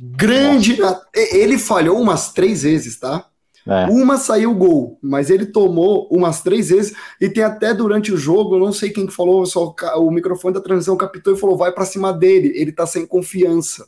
Grande, 0.00 0.80
Nat... 0.80 1.00
ele 1.14 1.58
falhou 1.58 2.00
umas 2.00 2.32
três 2.32 2.62
vezes, 2.62 2.98
tá? 2.98 3.26
É. 3.68 3.84
Uma 3.90 4.16
saiu 4.16 4.54
gol, 4.54 4.98
mas 5.02 5.28
ele 5.28 5.44
tomou 5.44 6.08
umas 6.10 6.42
três 6.42 6.70
vezes 6.70 6.96
e 7.20 7.28
tem 7.28 7.44
até 7.44 7.74
durante 7.74 8.10
o 8.10 8.16
jogo, 8.16 8.58
não 8.58 8.72
sei 8.72 8.88
quem 8.88 9.06
que 9.06 9.12
falou, 9.12 9.44
só 9.44 9.74
o 9.96 10.10
microfone 10.10 10.54
da 10.54 10.60
transmissão 10.62 10.96
captou 10.96 11.34
e 11.34 11.36
falou: 11.36 11.54
vai 11.54 11.70
para 11.70 11.84
cima 11.84 12.10
dele, 12.10 12.50
ele 12.54 12.72
tá 12.72 12.86
sem 12.86 13.06
confiança. 13.06 13.86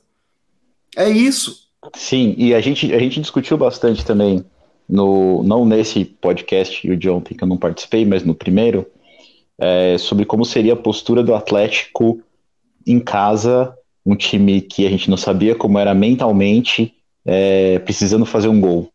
É 0.94 1.08
isso. 1.08 1.70
Sim, 1.96 2.34
e 2.36 2.54
a 2.54 2.60
gente, 2.60 2.92
a 2.92 2.98
gente 2.98 3.22
discutiu 3.22 3.56
bastante 3.56 4.04
também, 4.04 4.44
no, 4.86 5.42
não 5.42 5.64
nesse 5.64 6.04
podcast 6.04 6.86
e 6.86 6.90
o 6.90 6.96
de 6.96 7.08
ontem 7.08 7.34
que 7.34 7.42
eu 7.42 7.48
não 7.48 7.56
participei, 7.56 8.04
mas 8.04 8.22
no 8.22 8.34
primeiro, 8.34 8.86
é, 9.58 9.96
sobre 9.96 10.26
como 10.26 10.44
seria 10.44 10.74
a 10.74 10.76
postura 10.76 11.22
do 11.22 11.34
Atlético 11.34 12.20
em 12.86 13.00
casa, 13.00 13.74
um 14.04 14.14
time 14.14 14.60
que 14.60 14.86
a 14.86 14.90
gente 14.90 15.08
não 15.08 15.16
sabia 15.16 15.54
como 15.54 15.78
era 15.78 15.94
mentalmente, 15.94 16.92
é, 17.24 17.78
precisando 17.78 18.26
fazer 18.26 18.48
um 18.48 18.60
gol 18.60 18.89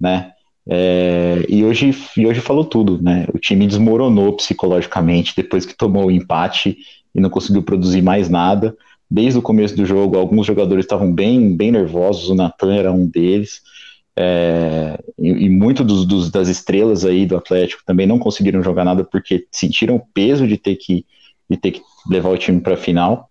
né? 0.00 0.32
É, 0.70 1.46
e, 1.48 1.64
hoje, 1.64 1.96
e 2.16 2.26
hoje 2.26 2.40
falou 2.40 2.64
tudo, 2.64 3.00
né? 3.02 3.26
O 3.32 3.38
time 3.38 3.66
desmoronou 3.66 4.36
psicologicamente 4.36 5.32
depois 5.34 5.64
que 5.64 5.76
tomou 5.76 6.06
o 6.06 6.10
empate 6.10 6.76
e 7.14 7.20
não 7.20 7.30
conseguiu 7.30 7.62
produzir 7.62 8.02
mais 8.02 8.28
nada. 8.28 8.76
Desde 9.10 9.38
o 9.38 9.42
começo 9.42 9.74
do 9.74 9.86
jogo, 9.86 10.18
alguns 10.18 10.46
jogadores 10.46 10.84
estavam 10.84 11.10
bem, 11.12 11.56
bem 11.56 11.72
nervosos, 11.72 12.28
o 12.28 12.34
Natan 12.34 12.74
era 12.74 12.92
um 12.92 13.06
deles. 13.06 13.62
É, 14.14 14.98
e, 15.18 15.28
e 15.46 15.48
muitos 15.48 15.86
dos, 15.86 16.04
dos, 16.04 16.30
das 16.30 16.48
estrelas 16.48 17.04
aí 17.04 17.24
do 17.24 17.36
Atlético 17.36 17.82
também 17.86 18.06
não 18.06 18.18
conseguiram 18.18 18.62
jogar 18.62 18.84
nada 18.84 19.04
porque 19.04 19.46
sentiram 19.50 19.96
o 19.96 20.04
peso 20.12 20.46
de 20.46 20.58
ter 20.58 20.76
que, 20.76 21.06
de 21.48 21.56
ter 21.56 21.70
que 21.70 21.82
levar 22.10 22.30
o 22.30 22.36
time 22.36 22.60
para 22.60 22.74
a 22.74 22.76
final. 22.76 23.30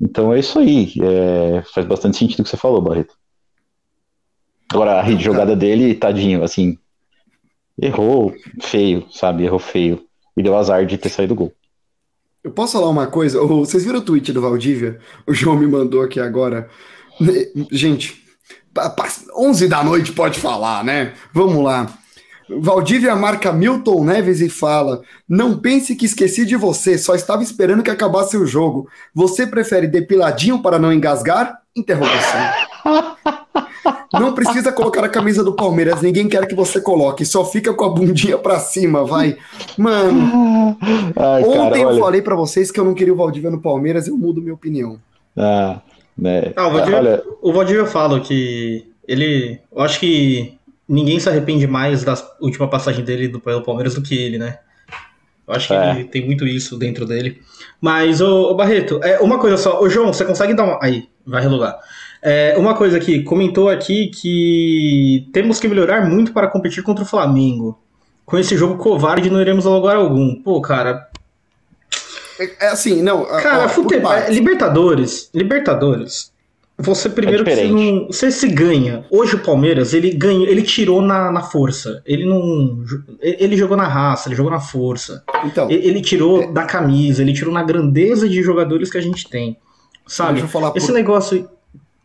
Então 0.00 0.32
é 0.32 0.38
isso 0.38 0.58
aí. 0.60 0.92
É, 1.02 1.62
faz 1.74 1.86
bastante 1.86 2.16
sentido 2.18 2.40
o 2.40 2.44
que 2.44 2.50
você 2.50 2.56
falou, 2.56 2.80
Barreto. 2.80 3.14
Agora, 4.70 4.98
a 4.98 5.02
rede 5.02 5.24
jogada 5.24 5.56
dele, 5.56 5.94
tadinho, 5.94 6.42
assim, 6.42 6.76
errou 7.80 8.34
feio, 8.60 9.06
sabe? 9.10 9.44
Errou 9.44 9.58
feio. 9.58 10.04
E 10.36 10.42
deu 10.42 10.56
azar 10.56 10.84
de 10.84 10.98
ter 10.98 11.08
saído 11.08 11.34
gol. 11.34 11.52
Eu 12.44 12.52
posso 12.52 12.74
falar 12.74 12.88
uma 12.88 13.06
coisa? 13.06 13.40
Vocês 13.40 13.84
viram 13.84 13.98
o 13.98 14.02
tweet 14.02 14.32
do 14.32 14.40
Valdívia? 14.40 14.98
O 15.26 15.34
João 15.34 15.56
me 15.56 15.66
mandou 15.66 16.02
aqui 16.02 16.20
agora. 16.20 16.68
Gente, 17.70 18.22
11 19.36 19.68
da 19.68 19.82
noite 19.82 20.12
pode 20.12 20.38
falar, 20.38 20.84
né? 20.84 21.14
Vamos 21.32 21.64
lá. 21.64 21.92
Valdívia 22.48 23.14
marca 23.14 23.52
Milton 23.52 24.04
Neves 24.04 24.40
e 24.40 24.48
fala: 24.48 25.02
Não 25.28 25.58
pense 25.58 25.94
que 25.94 26.06
esqueci 26.06 26.46
de 26.46 26.56
você, 26.56 26.96
só 26.96 27.14
estava 27.14 27.42
esperando 27.42 27.82
que 27.82 27.90
acabasse 27.90 28.36
o 28.36 28.46
jogo. 28.46 28.88
Você 29.14 29.46
prefere 29.46 29.86
depiladinho 29.86 30.62
para 30.62 30.78
não 30.78 30.92
engasgar? 30.92 31.58
Interrogação. 31.76 32.40
Não 34.12 34.32
precisa 34.32 34.72
colocar 34.72 35.04
a 35.04 35.08
camisa 35.08 35.44
do 35.44 35.52
Palmeiras, 35.52 36.02
ninguém 36.02 36.28
quer 36.28 36.46
que 36.46 36.54
você 36.54 36.80
coloque, 36.80 37.24
só 37.24 37.44
fica 37.44 37.72
com 37.74 37.84
a 37.84 37.90
bundinha 37.90 38.38
pra 38.38 38.58
cima, 38.58 39.04
vai. 39.04 39.36
Mano, 39.76 40.76
Ai, 41.16 41.42
ontem 41.42 41.82
cara, 41.82 41.94
eu 41.94 41.98
falei 41.98 42.22
para 42.22 42.34
vocês 42.34 42.70
que 42.70 42.80
eu 42.80 42.84
não 42.84 42.94
queria 42.94 43.12
o 43.12 43.16
Valdívia 43.16 43.50
no 43.50 43.60
Palmeiras, 43.60 44.08
eu 44.08 44.16
mudo 44.16 44.40
minha 44.40 44.54
opinião. 44.54 44.98
Ah, 45.36 45.80
né. 46.16 46.52
Ah, 46.56 46.68
o, 46.68 46.72
Valdívia, 46.72 46.98
olha... 46.98 47.22
o 47.42 47.52
Valdívia 47.52 47.86
fala 47.86 48.20
que 48.20 48.86
ele. 49.06 49.60
Eu 49.70 49.82
acho 49.82 50.00
que 50.00 50.58
ninguém 50.88 51.20
se 51.20 51.28
arrepende 51.28 51.66
mais 51.66 52.02
da 52.02 52.14
última 52.40 52.68
passagem 52.68 53.04
dele 53.04 53.28
do, 53.28 53.38
pelo 53.38 53.62
Palmeiras 53.62 53.94
do 53.94 54.02
que 54.02 54.16
ele, 54.16 54.38
né? 54.38 54.58
Eu 55.46 55.54
acho 55.54 55.68
que 55.68 55.74
é. 55.74 55.90
ele 55.90 56.04
tem 56.04 56.26
muito 56.26 56.46
isso 56.46 56.76
dentro 56.76 57.06
dele. 57.06 57.40
Mas, 57.80 58.20
ô, 58.20 58.50
ô 58.50 58.54
Barreto, 58.54 59.00
é, 59.02 59.18
uma 59.20 59.38
coisa 59.38 59.56
só. 59.56 59.80
Ô, 59.80 59.88
João, 59.88 60.12
você 60.12 60.24
consegue 60.24 60.52
dar 60.52 60.64
uma. 60.64 60.78
Aí, 60.82 61.08
vai 61.26 61.40
relugar. 61.40 61.78
É, 62.22 62.56
uma 62.58 62.74
coisa 62.74 62.96
aqui, 62.96 63.22
comentou 63.22 63.68
aqui 63.68 64.08
que 64.08 65.28
temos 65.32 65.60
que 65.60 65.68
melhorar 65.68 66.08
muito 66.08 66.32
para 66.32 66.48
competir 66.48 66.82
contra 66.82 67.04
o 67.04 67.06
Flamengo. 67.06 67.78
Com 68.26 68.36
esse 68.36 68.56
jogo 68.56 68.76
covarde 68.76 69.30
não 69.30 69.40
iremos 69.40 69.66
a 69.66 69.70
lugar 69.70 69.96
algum. 69.96 70.34
Pô, 70.42 70.60
cara. 70.60 71.08
É, 72.38 72.66
é 72.66 72.68
assim, 72.68 73.02
não. 73.02 73.24
Cara, 73.24 73.64
ó, 73.64 73.68
futebol, 73.68 74.12
é, 74.12 74.30
Libertadores. 74.30 75.30
Libertadores. 75.32 76.32
Você 76.80 77.08
primeiro 77.08 77.48
é 77.48 77.54
você, 77.56 77.66
não, 77.66 78.06
você 78.06 78.30
se 78.30 78.46
ganha. 78.46 79.04
Hoje 79.10 79.34
o 79.34 79.40
Palmeiras, 79.40 79.92
ele 79.92 80.12
ganhou, 80.12 80.46
ele 80.46 80.62
tirou 80.62 81.02
na, 81.02 81.32
na 81.32 81.42
força. 81.42 82.00
Ele 82.06 82.24
não. 82.24 82.84
Ele 83.20 83.56
jogou 83.56 83.76
na 83.76 83.88
raça, 83.88 84.28
ele 84.28 84.36
jogou 84.36 84.52
na 84.52 84.60
força. 84.60 85.24
Então, 85.44 85.68
ele, 85.68 85.88
ele 85.88 86.00
tirou 86.00 86.42
é... 86.42 86.52
da 86.52 86.62
camisa, 86.62 87.20
ele 87.20 87.32
tirou 87.32 87.52
na 87.52 87.64
grandeza 87.64 88.28
de 88.28 88.40
jogadores 88.42 88.90
que 88.90 88.98
a 88.98 89.00
gente 89.00 89.28
tem. 89.28 89.56
Sabe? 90.06 90.40
Esse 90.76 90.86
por... 90.86 90.94
negócio 90.94 91.48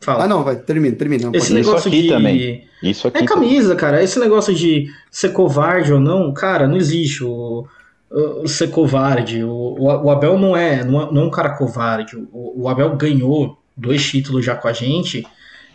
Fala. 0.03 0.25
Ah, 0.25 0.27
não, 0.27 0.43
vai, 0.43 0.55
termina, 0.55 0.95
termina. 0.95 1.31
Esse 1.33 1.49
pode... 1.49 1.53
negócio 1.53 1.87
aqui 1.87 2.01
de... 2.03 2.07
também. 2.09 2.67
Isso 2.81 3.07
aqui 3.07 3.17
é 3.17 3.25
camisa, 3.25 3.69
também. 3.69 3.77
cara. 3.77 4.03
Esse 4.03 4.19
negócio 4.19 4.53
de 4.53 4.87
ser 5.09 5.29
covarde 5.29 5.93
ou 5.93 5.99
não, 5.99 6.33
cara, 6.33 6.67
não 6.67 6.77
existe 6.77 7.23
o, 7.23 7.65
o 8.11 8.47
ser 8.47 8.69
covarde. 8.69 9.43
O, 9.43 9.75
o, 9.79 10.11
Abel 10.11 10.37
não 10.37 10.55
é, 10.55 10.83
não 10.83 11.01
é, 11.01 11.11
não 11.11 11.21
é 11.23 11.25
um 11.25 11.31
cara 11.31 11.51
covarde. 11.51 12.17
O, 12.31 12.63
o 12.63 12.69
Abel 12.69 12.95
ganhou 12.95 13.57
dois 13.75 14.03
títulos 14.05 14.45
já 14.45 14.55
com 14.55 14.67
a 14.67 14.73
gente 14.73 15.25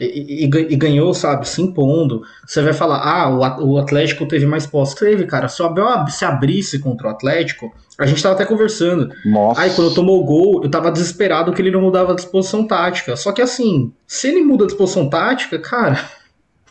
e, 0.00 0.44
e, 0.44 0.44
e, 0.44 0.76
ganhou, 0.76 1.12
sabe, 1.12 1.48
se 1.48 1.60
impondo. 1.60 2.22
Você 2.46 2.62
vai 2.62 2.72
falar, 2.72 2.98
ah, 2.98 3.60
o, 3.60 3.78
Atlético 3.78 4.26
teve 4.26 4.46
mais 4.46 4.66
posse. 4.66 4.96
Teve, 4.96 5.26
cara. 5.26 5.48
Se 5.48 5.60
o 5.60 5.66
Abel 5.66 5.86
se 6.08 6.24
abrisse 6.24 6.78
contra 6.78 7.08
o 7.08 7.10
Atlético, 7.10 7.72
a 7.98 8.06
gente 8.06 8.22
tava 8.22 8.34
até 8.34 8.44
conversando. 8.44 9.12
Nossa. 9.24 9.60
Aí 9.60 9.70
quando 9.70 9.94
tomou 9.94 10.20
o 10.20 10.24
gol, 10.24 10.62
eu 10.62 10.70
tava 10.70 10.92
desesperado 10.92 11.52
que 11.52 11.60
ele 11.60 11.70
não 11.70 11.80
mudava 11.80 12.12
a 12.12 12.16
disposição 12.16 12.66
tática. 12.66 13.16
Só 13.16 13.32
que 13.32 13.42
assim, 13.42 13.92
se 14.06 14.28
ele 14.28 14.42
muda 14.42 14.64
a 14.64 14.66
disposição 14.68 15.08
tática, 15.08 15.58
cara, 15.58 16.08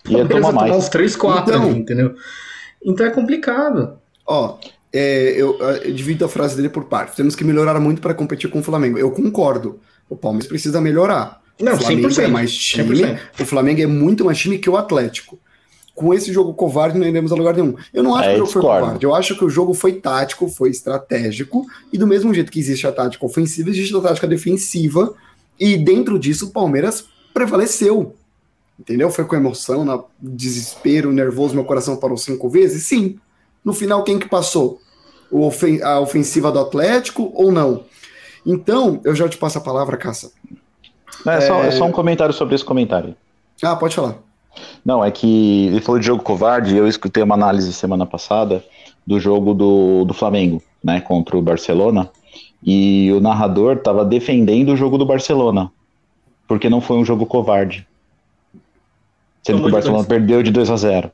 ia 0.08 0.26
tomar, 0.26 0.54
tomar 0.54 0.76
uns 0.76 0.88
3, 0.88 1.16
4 1.16 1.54
então, 1.54 1.70
ali, 1.70 1.80
entendeu? 1.80 2.16
Então 2.84 3.06
é 3.06 3.10
complicado. 3.10 3.98
Ó, 4.26 4.58
é, 4.94 5.34
eu, 5.36 5.58
eu 5.60 5.94
divido 5.94 6.24
a 6.24 6.30
frase 6.30 6.56
dele 6.56 6.70
por 6.70 6.86
partes. 6.86 7.16
Temos 7.16 7.36
que 7.36 7.44
melhorar 7.44 7.80
muito 7.80 8.02
para 8.02 8.14
competir 8.14 8.50
com 8.50 8.60
o 8.60 8.64
Flamengo. 8.64 8.98
Eu 8.98 9.12
concordo. 9.12 9.80
O 10.10 10.16
Palmeiras 10.16 10.48
precisa 10.48 10.80
melhorar. 10.80 11.42
Não, 11.60 11.74
o 11.74 11.78
Flamengo 11.78 12.08
100%, 12.08 12.24
é 12.24 12.28
mais 12.28 12.56
time. 12.56 12.96
100%. 12.96 13.20
O 13.40 13.46
Flamengo 13.46 13.82
é 13.82 13.88
muito 13.88 14.26
mais 14.26 14.38
time 14.38 14.58
que 14.58 14.70
o 14.70 14.78
Atlético. 14.78 15.40
Com 15.96 16.14
esse 16.14 16.32
jogo 16.32 16.54
covarde, 16.54 16.98
não 16.98 17.08
iremos 17.08 17.32
a 17.32 17.36
lugar 17.36 17.56
nenhum. 17.56 17.76
Eu 17.92 18.04
não 18.04 18.16
acho 18.16 18.30
é, 18.30 18.36
que 18.36 18.42
o 18.42 18.46
jogo 18.46 18.52
foi 18.52 18.62
covarde. 18.62 19.06
Eu 19.06 19.16
acho 19.16 19.36
que 19.36 19.44
o 19.44 19.50
jogo 19.50 19.74
foi 19.74 19.94
tático, 19.94 20.48
foi 20.48 20.70
estratégico. 20.70 21.66
E 21.92 21.98
do 21.98 22.06
mesmo 22.06 22.32
jeito 22.34 22.52
que 22.52 22.60
existe 22.60 22.86
a 22.86 22.92
tática 22.92 23.26
ofensiva, 23.26 23.70
existe 23.70 23.96
a 23.96 24.02
tática 24.02 24.28
defensiva. 24.28 25.16
E 25.60 25.76
dentro 25.76 26.20
disso, 26.20 26.46
o 26.46 26.52
Palmeiras 26.52 27.06
prevaleceu. 27.34 28.16
Entendeu? 28.80 29.10
Foi 29.10 29.26
com 29.26 29.36
emoção, 29.36 29.84
na 29.84 30.04
desespero, 30.22 31.12
nervoso, 31.12 31.56
meu 31.56 31.66
coração 31.66 31.98
parou 31.98 32.18
cinco 32.18 32.48
vezes? 32.48 32.84
Sim. 32.84 33.18
No 33.66 33.74
final, 33.74 34.04
quem 34.04 34.20
que 34.20 34.30
passou? 34.30 34.80
Ofen 35.32 35.82
a 35.82 36.00
ofensiva 36.00 36.52
do 36.52 36.60
Atlético 36.60 37.32
ou 37.34 37.52
não? 37.52 37.86
Então, 38.46 39.02
eu 39.04 39.16
já 39.16 39.28
te 39.28 39.38
passo 39.38 39.58
a 39.58 39.62
palavra, 39.62 39.98
Caça. 39.98 40.32
É, 41.26 41.36
é... 41.36 41.42
Só, 41.42 41.64
é 41.64 41.72
só 41.72 41.86
um 41.86 41.92
comentário 41.92 42.34
sobre 42.34 42.56
esse 42.56 42.66
comentário. 42.66 43.16
Ah, 43.64 43.76
pode 43.76 43.96
falar. 43.96 44.16
Não, 44.84 45.04
é 45.04 45.12
que 45.12 45.68
ele 45.68 45.82
falou 45.82 46.00
de 46.00 46.08
jogo 46.08 46.24
covarde, 46.24 46.76
eu 46.76 46.88
escutei 46.88 47.22
uma 47.22 47.36
análise 47.36 47.72
semana 47.74 48.06
passada 48.06 48.64
do 49.06 49.20
jogo 49.20 49.54
do, 49.54 50.04
do 50.06 50.14
Flamengo, 50.14 50.62
né, 50.84 51.00
contra 51.00 51.38
o 51.38 51.42
Barcelona, 51.42 52.10
e 52.64 53.12
o 53.14 53.20
narrador 53.20 53.78
estava 53.78 54.04
defendendo 54.04 54.70
o 54.70 54.78
jogo 54.78 54.98
do 54.98 55.06
Barcelona, 55.06 55.72
porque 56.48 56.70
não 56.70 56.82
foi 56.82 56.98
um 56.98 57.06
jogo 57.06 57.26
covarde. 57.26 57.88
Sendo 59.44 59.62
que 59.62 59.68
o 59.70 59.72
Barcelona 59.72 60.04
perdeu 60.04 60.44
de 60.44 60.52
2 60.52 60.70
a 60.70 60.76
0 60.76 61.12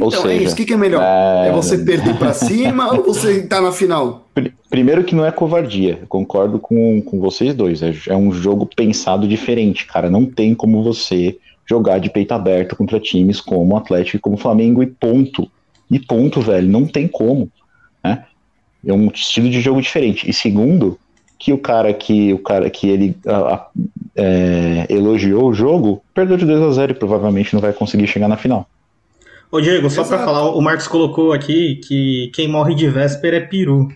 ou 0.00 0.08
então, 0.08 0.22
seja, 0.22 0.28
é 0.28 0.36
isso. 0.36 0.52
O 0.52 0.56
que, 0.56 0.66
que 0.66 0.74
é 0.74 0.76
melhor? 0.76 1.02
É, 1.02 1.48
é 1.48 1.52
você 1.52 1.78
perder 1.78 2.16
para 2.18 2.32
cima 2.34 2.92
ou 2.94 3.04
você 3.04 3.38
estar 3.38 3.56
tá 3.56 3.62
na 3.62 3.72
final? 3.72 4.26
Primeiro 4.70 5.04
que 5.04 5.14
não 5.14 5.24
é 5.24 5.32
covardia. 5.32 5.98
Eu 6.00 6.06
concordo 6.06 6.58
com, 6.58 7.00
com 7.00 7.18
vocês 7.20 7.54
dois. 7.54 7.82
É, 7.82 7.94
é 8.08 8.16
um 8.16 8.32
jogo 8.32 8.66
pensado 8.66 9.26
diferente, 9.26 9.86
cara. 9.86 10.10
Não 10.10 10.26
tem 10.26 10.54
como 10.54 10.82
você 10.82 11.38
jogar 11.68 11.98
de 11.98 12.10
peito 12.10 12.32
aberto 12.32 12.76
contra 12.76 13.00
times 13.00 13.40
como 13.40 13.74
o 13.74 13.76
Atlético 13.76 14.16
e 14.16 14.20
como 14.20 14.36
o 14.36 14.38
Flamengo 14.38 14.82
e 14.82 14.86
ponto. 14.86 15.50
E 15.90 15.98
ponto, 15.98 16.40
velho, 16.40 16.68
não 16.68 16.86
tem 16.86 17.08
como. 17.08 17.50
Né? 18.04 18.24
É 18.86 18.92
um 18.92 19.08
estilo 19.08 19.48
de 19.48 19.60
jogo 19.60 19.80
diferente. 19.80 20.28
E 20.28 20.32
segundo, 20.32 20.98
que 21.38 21.52
o 21.52 21.58
cara 21.58 21.94
que 21.94 22.32
o 22.32 22.38
cara 22.38 22.68
que 22.68 22.88
ele 22.88 23.16
a, 23.26 23.54
a, 23.54 23.66
é, 24.16 24.86
elogiou 24.90 25.48
o 25.48 25.54
jogo 25.54 26.02
perdeu 26.12 26.36
de 26.36 26.44
2 26.44 26.62
a 26.62 26.70
0 26.72 26.92
e 26.92 26.94
provavelmente 26.94 27.54
não 27.54 27.60
vai 27.60 27.72
conseguir 27.72 28.06
chegar 28.06 28.28
na 28.28 28.36
final. 28.36 28.68
Ô 29.50 29.60
Diego, 29.60 29.88
só 29.88 30.04
para 30.04 30.18
falar, 30.18 30.50
o 30.50 30.60
Marcos 30.60 30.86
colocou 30.86 31.32
aqui 31.32 31.76
que 31.76 32.30
quem 32.34 32.46
morre 32.48 32.74
de 32.74 32.86
véspera 32.86 33.38
é 33.38 33.40
peru. 33.40 33.88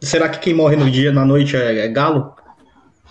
Será 0.00 0.28
que 0.28 0.38
quem 0.38 0.54
morre 0.54 0.76
no 0.76 0.90
dia, 0.90 1.12
na 1.12 1.24
noite 1.24 1.56
é, 1.56 1.86
é 1.86 1.88
galo? 1.88 2.32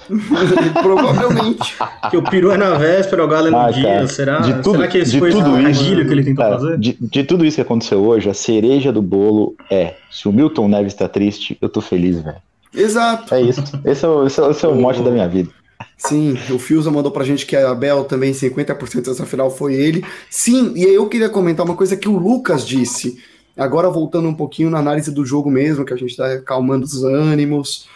Provavelmente. 0.82 1.75
que 2.10 2.17
o 2.17 2.24
peru 2.24 2.51
é 2.51 2.58
na 2.58 2.75
véspera, 2.75 3.25
o 3.25 3.27
galo 3.27 3.48
é 3.48 3.51
no 3.51 3.58
ah, 3.58 3.72
dia. 3.72 3.84
Cara, 3.84 4.08
será, 4.08 4.41
tudo, 4.62 4.72
será 4.77 4.88
que 4.88 4.98
esse 5.00 5.20
foi 5.20 5.32
tudo 5.32 5.60
isso, 5.70 5.84
que 5.84 5.91
ele 5.91 6.24
tentou 6.24 6.44
cara, 6.44 6.60
fazer? 6.60 6.77
De, 6.77 6.98
de, 7.00 7.24
tudo 7.24 7.46
isso 7.46 7.56
que 7.56 7.62
aconteceu 7.62 8.00
hoje, 8.00 8.29
a 8.29 8.34
cereja 8.34 8.91
do 8.91 9.01
bolo 9.01 9.56
é: 9.70 9.96
se 10.10 10.27
o 10.27 10.32
Milton 10.32 10.67
Neves 10.67 10.94
tá 10.94 11.10
triste, 11.10 11.58
eu 11.62 11.67
tô 11.67 11.82
feliz, 11.82 12.22
velho. 12.22 12.38
Exato. 12.74 13.34
É 13.34 13.41
isso. 13.41 13.63
Esse 13.84 14.06
é 14.06 14.08
o, 14.08 14.25
esse 14.25 14.39
é, 14.39 14.50
esse 14.50 14.65
é 14.65 14.70
o 14.70 14.75
mote 14.75 15.01
da 15.01 15.12
minha 15.12 15.27
vida. 15.27 15.50
Sim, 15.98 16.38
o 16.51 16.60
Fiusa 16.60 16.91
mandou 16.91 17.12
pra 17.12 17.25
gente 17.25 17.46
que 17.46 17.56
a 17.56 17.72
Abel 17.72 18.03
também 18.03 18.32
50% 18.32 19.06
dessa 19.06 19.25
final 19.25 19.50
foi 19.50 19.74
ele. 19.74 20.06
Sim, 20.29 20.74
e 20.75 20.84
eu 20.84 21.08
queria 21.08 21.29
comentar 21.29 21.65
uma 21.65 21.75
coisa 21.75 21.98
que 21.98 22.08
o 22.08 22.17
Lucas 22.17 22.65
disse. 22.65 23.17
Agora 23.57 23.89
voltando 23.89 24.27
um 24.27 24.33
pouquinho 24.33 24.69
na 24.69 24.79
análise 24.79 25.11
do 25.11 25.25
jogo 25.25 25.49
mesmo, 25.49 25.83
que 25.85 25.93
a 25.93 25.97
gente 25.97 26.15
tá 26.15 26.33
acalmando 26.33 26.85
os 26.85 27.03
ânimos. 27.03 27.87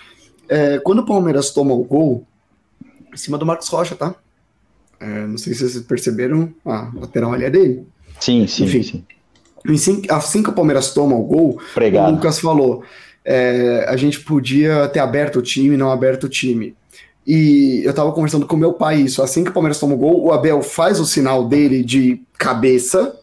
É, 0.50 0.80
quando 0.80 1.00
o 1.00 1.06
Palmeiras 1.06 1.52
toma 1.52 1.74
o 1.74 1.84
gol, 1.84 2.26
em 3.14 3.18
cima 3.18 3.38
do 3.38 3.46
Marcos 3.46 3.68
Rocha, 3.68 3.96
tá? 3.96 4.16
É, 5.00 5.26
não 5.28 5.38
sei 5.38 5.54
se 5.54 5.68
vocês 5.68 5.84
perceberam, 5.84 6.54
a 6.66 6.92
lateral 6.96 7.34
ali 7.34 7.46
é 7.46 7.50
dele. 7.50 7.86
Sim, 8.20 8.46
sim, 8.48 8.66
Enfim, 8.66 8.84
sim. 8.84 10.02
Assim 10.10 10.42
que 10.44 10.50
o 10.50 10.54
Palmeiras 10.54 10.94
toma 10.94 11.16
o 11.16 11.24
gol, 11.24 11.60
Pregado. 11.74 12.12
o 12.12 12.16
Lucas 12.16 12.40
falou: 12.40 12.84
é, 13.24 13.86
a 13.88 13.96
gente 13.96 14.20
podia 14.20 14.88
ter 14.88 15.00
aberto 15.00 15.38
o 15.38 15.42
time, 15.42 15.78
não 15.78 15.92
aberto 15.92 16.26
o 16.26 16.30
time. 16.30 16.76
E 17.26 17.82
eu 17.86 17.94
tava 17.94 18.12
conversando 18.12 18.48
com 18.48 18.58
meu 18.58 18.74
pai 18.74 19.00
isso. 19.00 19.22
Assim 19.22 19.44
que 19.44 19.52
o 19.52 19.54
Palmeiras 19.54 19.80
toma 19.80 19.94
o 19.94 19.98
gol, 19.98 20.24
o 20.26 20.32
Abel 20.32 20.62
faz 20.62 21.00
o 21.00 21.06
sinal 21.06 21.48
dele 21.48 21.84
de 21.84 22.22
cabeça, 22.38 23.16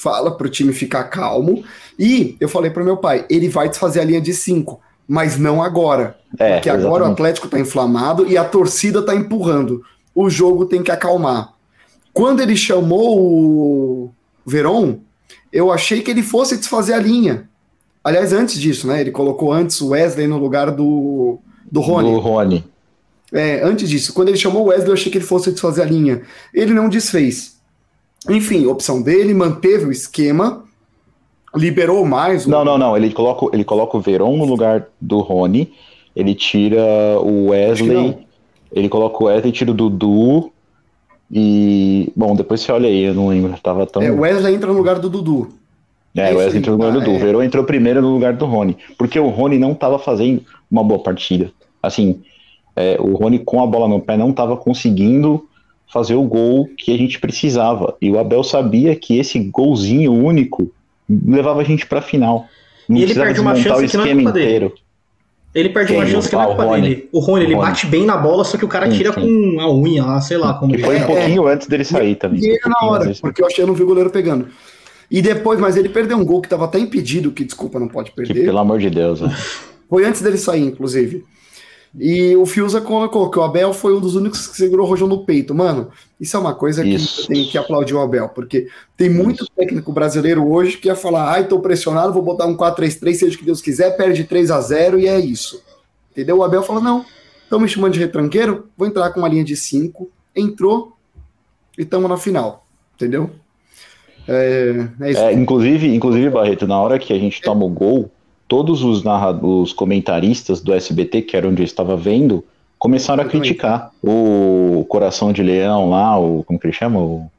fala 0.00 0.30
pro 0.30 0.48
time 0.48 0.72
ficar 0.72 1.04
calmo. 1.04 1.62
E 1.98 2.36
eu 2.40 2.48
falei 2.48 2.70
pro 2.70 2.84
meu 2.84 2.96
pai, 2.96 3.26
ele 3.28 3.48
vai 3.48 3.68
desfazer 3.68 4.00
a 4.00 4.04
linha 4.04 4.20
de 4.20 4.32
cinco, 4.32 4.80
mas 5.06 5.38
não 5.38 5.62
agora. 5.62 6.16
É, 6.38 6.54
porque 6.54 6.70
agora 6.70 6.84
exatamente. 6.86 7.08
o 7.08 7.12
Atlético 7.12 7.48
tá 7.48 7.60
inflamado 7.60 8.26
e 8.26 8.36
a 8.36 8.44
torcida 8.44 9.02
tá 9.02 9.14
empurrando. 9.14 9.82
O 10.14 10.30
jogo 10.30 10.64
tem 10.64 10.82
que 10.82 10.90
acalmar. 10.90 11.52
Quando 12.12 12.40
ele 12.40 12.56
chamou 12.56 13.20
o 13.20 14.10
Veron, 14.44 15.00
eu 15.52 15.70
achei 15.70 16.00
que 16.00 16.10
ele 16.10 16.22
fosse 16.22 16.56
desfazer 16.56 16.94
a 16.94 16.98
linha. 16.98 17.48
Aliás, 18.02 18.32
antes 18.32 18.58
disso, 18.58 18.86
né? 18.86 19.02
Ele 19.02 19.10
colocou 19.10 19.52
antes 19.52 19.80
o 19.82 19.88
Wesley 19.88 20.26
no 20.26 20.38
lugar 20.38 20.70
do, 20.70 21.38
do 21.70 21.80
Rony. 21.80 22.10
Do 22.10 22.18
Rony. 22.18 22.64
É, 23.32 23.62
antes 23.62 23.88
disso, 23.88 24.14
quando 24.14 24.28
ele 24.28 24.38
chamou 24.38 24.64
o 24.64 24.68
Wesley, 24.68 24.88
eu 24.88 24.94
achei 24.94 25.12
que 25.12 25.18
ele 25.18 25.24
fosse 25.24 25.52
desfazer 25.52 25.82
a 25.82 25.84
linha. 25.84 26.22
Ele 26.54 26.72
não 26.72 26.88
desfez. 26.88 27.59
Enfim, 28.28 28.66
opção 28.66 29.00
dele, 29.00 29.32
manteve 29.32 29.86
o 29.86 29.92
esquema, 29.92 30.64
liberou 31.54 32.04
mais. 32.04 32.46
O... 32.46 32.50
Não, 32.50 32.64
não, 32.64 32.76
não. 32.76 32.96
Ele 32.96 33.10
coloca, 33.12 33.46
ele 33.54 33.64
coloca 33.64 33.96
o 33.96 34.00
Veron 34.00 34.36
no 34.36 34.44
lugar 34.44 34.86
do 35.00 35.20
Rony. 35.20 35.72
Ele 36.14 36.34
tira 36.34 36.82
o 37.20 37.48
Wesley. 37.48 38.18
Ele 38.72 38.88
coloca 38.88 39.22
o 39.22 39.26
Wesley, 39.26 39.52
tira 39.52 39.70
o 39.70 39.74
Dudu. 39.74 40.52
E. 41.30 42.12
Bom, 42.14 42.34
depois 42.34 42.60
você 42.60 42.72
olha 42.72 42.88
aí, 42.88 43.04
eu 43.04 43.14
não 43.14 43.28
lembro. 43.28 43.54
Tava 43.62 43.86
tão... 43.86 44.02
É, 44.02 44.10
o 44.10 44.20
Wesley 44.20 44.54
entra 44.54 44.68
no 44.68 44.76
lugar 44.76 44.98
do 44.98 45.08
Dudu. 45.08 45.48
É, 46.14 46.34
o 46.34 46.38
Wesley 46.38 46.58
entrou 46.58 46.76
no 46.76 46.84
lugar 46.84 46.92
do 46.92 47.00
Dudu. 47.00 47.12
Ah, 47.12 47.16
o 47.16 47.20
Verão 47.20 47.42
entrou 47.42 47.64
primeiro 47.64 48.02
no 48.02 48.12
lugar 48.12 48.34
do 48.34 48.44
Rony. 48.44 48.76
Porque 48.98 49.18
o 49.18 49.28
Rony 49.28 49.58
não 49.58 49.72
estava 49.72 49.98
fazendo 49.98 50.42
uma 50.70 50.82
boa 50.82 51.00
partida. 51.00 51.52
Assim, 51.82 52.20
é, 52.74 52.96
o 53.00 53.14
Rony 53.14 53.38
com 53.38 53.62
a 53.62 53.66
bola 53.66 53.88
no 53.88 54.00
pé 54.00 54.16
não 54.16 54.30
estava 54.30 54.56
conseguindo 54.56 55.48
fazer 55.92 56.14
o 56.14 56.22
gol 56.22 56.68
que 56.76 56.94
a 56.94 56.96
gente 56.96 57.18
precisava. 57.18 57.96
E 58.00 58.10
o 58.10 58.18
Abel 58.18 58.44
sabia 58.44 58.94
que 58.94 59.18
esse 59.18 59.38
golzinho 59.38 60.12
único 60.12 60.72
levava 61.08 61.60
a 61.60 61.64
gente 61.64 61.86
para 61.86 61.98
a 61.98 62.02
final. 62.02 62.46
Não 62.88 62.96
e 62.96 63.02
ele 63.02 63.14
perde 63.14 63.40
uma 63.40 63.56
chance 63.56 63.88
que 63.88 63.96
não 63.96 64.04
é 64.04 64.14
culpa 64.14 64.30
inteiro. 64.30 64.68
dele. 64.68 64.80
Ele 65.52 65.68
perde 65.68 65.92
Quem? 65.92 66.00
uma 66.00 66.06
chance 66.06 66.28
que 66.28 66.34
não 66.36 66.42
é 66.42 66.46
culpa 66.46 66.64
Rony. 66.64 66.82
dele. 66.82 67.08
O 67.10 67.18
Rony, 67.18 67.44
ele 67.44 67.54
Rony. 67.54 67.66
bate 67.66 67.86
bem 67.86 68.06
na 68.06 68.16
bola, 68.16 68.44
só 68.44 68.56
que 68.56 68.64
o 68.64 68.68
cara 68.68 68.88
sim, 68.88 68.96
tira 68.96 69.12
sim. 69.12 69.20
com 69.20 69.60
a 69.60 69.74
unha 69.74 70.04
lá, 70.04 70.20
sei 70.20 70.36
lá 70.36 70.54
como. 70.54 70.74
E 70.74 70.78
foi 70.78 70.96
um 70.96 71.06
pouquinho 71.06 71.48
é. 71.48 71.54
antes 71.54 71.66
dele 71.66 71.84
sair 71.84 72.14
também. 72.14 72.40
E 72.40 72.52
um 72.64 72.68
na 72.68 72.88
hora, 72.88 73.12
porque 73.20 73.42
eu 73.42 73.46
achei 73.46 73.56
que 73.56 73.62
eu 73.62 73.66
não 73.66 73.74
vi 73.74 73.82
o 73.82 73.86
goleiro 73.86 74.10
pegando. 74.10 74.46
E 75.10 75.20
depois, 75.20 75.58
mas 75.58 75.76
ele 75.76 75.88
perdeu 75.88 76.16
um 76.16 76.24
gol 76.24 76.40
que 76.40 76.46
estava 76.46 76.66
até 76.66 76.78
impedido, 76.78 77.32
que 77.32 77.44
desculpa, 77.44 77.80
não 77.80 77.88
pode 77.88 78.12
perder. 78.12 78.32
Que, 78.32 78.44
pelo 78.44 78.58
amor 78.58 78.78
de 78.78 78.90
Deus. 78.90 79.20
Né? 79.20 79.36
Foi 79.88 80.04
antes 80.04 80.22
dele 80.22 80.38
sair, 80.38 80.62
inclusive. 80.62 81.24
E 81.98 82.36
o 82.36 82.46
Fiuza 82.46 82.80
colocou 82.80 83.28
que 83.30 83.38
o 83.38 83.42
Abel 83.42 83.72
foi 83.72 83.94
um 83.94 84.00
dos 84.00 84.14
únicos 84.14 84.46
que 84.46 84.56
segurou 84.56 84.86
o 84.86 84.88
Rojão 84.88 85.08
no 85.08 85.24
peito. 85.24 85.54
Mano, 85.54 85.90
isso 86.20 86.36
é 86.36 86.40
uma 86.40 86.54
coisa 86.54 86.86
isso. 86.86 87.22
que 87.22 87.28
tem 87.28 87.44
que 87.46 87.58
aplaudir 87.58 87.94
o 87.94 88.00
Abel, 88.00 88.28
porque 88.28 88.68
tem 88.96 89.10
muito 89.10 89.42
isso. 89.42 89.52
técnico 89.56 89.92
brasileiro 89.92 90.48
hoje 90.48 90.76
que 90.76 90.86
ia 90.86 90.94
falar: 90.94 91.32
ai, 91.32 91.48
tô 91.48 91.58
pressionado, 91.58 92.12
vou 92.12 92.22
botar 92.22 92.46
um 92.46 92.56
4-3-3, 92.56 93.14
seja 93.14 93.34
o 93.34 93.38
que 93.38 93.44
Deus 93.44 93.60
quiser, 93.60 93.96
perde 93.96 94.22
3 94.22 94.50
a 94.52 94.60
0 94.60 95.00
e 95.00 95.08
é 95.08 95.18
isso. 95.18 95.60
Entendeu? 96.12 96.38
O 96.38 96.44
Abel 96.44 96.62
falou: 96.62 96.82
não, 96.82 97.04
estão 97.42 97.58
me 97.58 97.68
chamando 97.68 97.94
de 97.94 97.98
retranqueiro, 97.98 98.68
vou 98.76 98.86
entrar 98.86 99.10
com 99.10 99.18
uma 99.18 99.28
linha 99.28 99.44
de 99.44 99.56
5. 99.56 100.08
Entrou 100.36 100.96
e 101.76 101.82
estamos 101.82 102.08
na 102.08 102.16
final. 102.16 102.66
Entendeu? 102.94 103.30
É, 104.28 104.86
é, 105.00 105.12
é 105.12 105.32
inclusive, 105.32 105.92
inclusive, 105.92 106.30
Barreto, 106.30 106.66
na 106.68 106.78
hora 106.78 107.00
que 107.00 107.12
a 107.12 107.18
gente 107.18 107.42
toma 107.42 107.64
o 107.64 107.68
gol, 107.68 108.10
todos 108.50 108.82
os, 108.82 109.04
os 109.42 109.72
comentaristas 109.72 110.60
do 110.60 110.74
SBT, 110.74 111.22
que 111.22 111.36
era 111.36 111.48
onde 111.48 111.62
eu 111.62 111.64
estava 111.64 111.96
vendo, 111.96 112.44
começaram 112.80 113.22
a 113.22 113.26
criticar 113.26 113.92
o 114.02 114.84
Coração 114.88 115.32
de 115.32 115.40
Leão 115.40 115.88
lá, 115.88 116.18
o 116.18 116.42
como 116.42 116.58
que 116.58 116.66
ele 116.66 116.74
chama? 116.74 116.98
O 116.98 117.30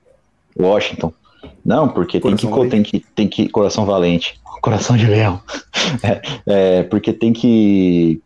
Washington. 0.57 1.11
Não, 1.65 1.89
porque 1.89 2.17
tem 2.21 2.35
que, 2.37 2.69
tem 2.69 2.83
que 2.83 2.99
tem 3.13 3.27
que 3.27 3.49
coração 3.49 3.85
valente, 3.85 4.39
coração 4.63 4.95
de 4.95 5.05
leão. 5.05 5.41
é, 6.01 6.21
é, 6.47 6.83
porque 6.83 7.11
tem 7.11 7.33
que 7.33 8.21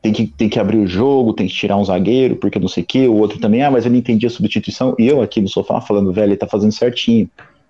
tem 0.00 0.10
que 0.10 0.26
tem 0.26 0.48
que 0.48 0.58
abrir 0.58 0.78
o 0.78 0.86
jogo, 0.86 1.34
tem 1.34 1.46
que 1.46 1.52
tirar 1.52 1.76
um 1.76 1.84
zagueiro, 1.84 2.36
porque 2.36 2.58
não 2.58 2.68
sei 2.68 2.84
o 2.84 2.86
que, 2.86 3.06
o 3.06 3.16
outro 3.16 3.38
também, 3.38 3.62
ah, 3.62 3.70
mas 3.70 3.84
eu 3.84 3.90
não 3.90 3.98
entendi 3.98 4.26
a 4.26 4.30
substituição. 4.30 4.94
E 4.98 5.06
eu 5.06 5.20
aqui 5.20 5.42
no 5.42 5.48
sofá 5.48 5.78
falando, 5.82 6.10
velho, 6.10 6.30
ele 6.30 6.36
tá 6.38 6.46
fazendo 6.46 6.72
certinho. 6.72 7.28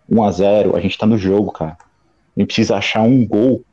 1 0.09 0.23
a 0.23 0.31
0 0.31 0.77
a 0.77 0.81
gente 0.81 0.97
tá 0.97 1.07
no 1.07 1.19
jogo, 1.19 1.51
cara. 1.51 1.77
A 2.37 2.41
gente 2.41 2.47
precisa 2.47 2.77
achar 2.77 3.03
um 3.03 3.27
gol. 3.27 3.65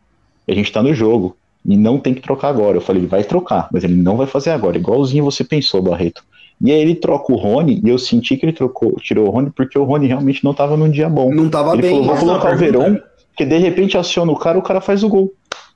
E 0.47 0.51
a 0.51 0.55
gente 0.55 0.71
tá 0.71 0.81
no 0.81 0.93
jogo. 0.93 1.36
E 1.65 1.75
não 1.75 1.99
tem 1.99 2.13
que 2.13 2.21
trocar 2.21 2.49
agora. 2.49 2.77
Eu 2.77 2.81
falei, 2.81 3.01
ele 3.01 3.10
vai 3.10 3.23
trocar, 3.23 3.67
mas 3.71 3.83
ele 3.83 3.95
não 3.95 4.15
vai 4.15 4.27
fazer 4.27 4.51
agora. 4.51 4.77
Igualzinho 4.77 5.25
você 5.25 5.43
pensou, 5.43 5.81
Barreto. 5.81 6.23
E 6.60 6.71
aí 6.71 6.79
ele 6.79 6.95
troca 6.95 7.31
o 7.31 7.36
Rony, 7.36 7.81
e 7.83 7.89
eu 7.89 7.99
senti 7.99 8.36
que 8.36 8.45
ele 8.45 8.53
trocou, 8.53 8.95
tirou 8.99 9.27
o 9.27 9.29
Rony, 9.29 9.51
porque 9.51 9.77
o 9.77 9.83
Rony 9.83 10.07
realmente 10.07 10.43
não 10.43 10.53
tava 10.53 10.75
num 10.75 10.89
dia 10.89 11.07
bom. 11.07 11.31
Não 11.31 11.49
tava 11.49 11.73
ele 11.73 11.83
bem. 11.83 11.91
Falou, 11.91 12.05
vou 12.05 12.17
colocar 12.17 12.53
o 12.53 12.57
Verón, 12.57 12.97
que 13.36 13.45
de 13.45 13.57
repente 13.57 13.97
aciona 13.97 14.31
o 14.31 14.36
cara, 14.36 14.57
o 14.57 14.63
cara 14.63 14.81
faz 14.81 15.03
o 15.03 15.10
gol. 15.10 15.31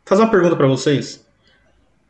Fazer 0.06 0.24
uma 0.24 0.32
pergunta 0.32 0.56
para 0.56 0.68
vocês. 0.68 1.24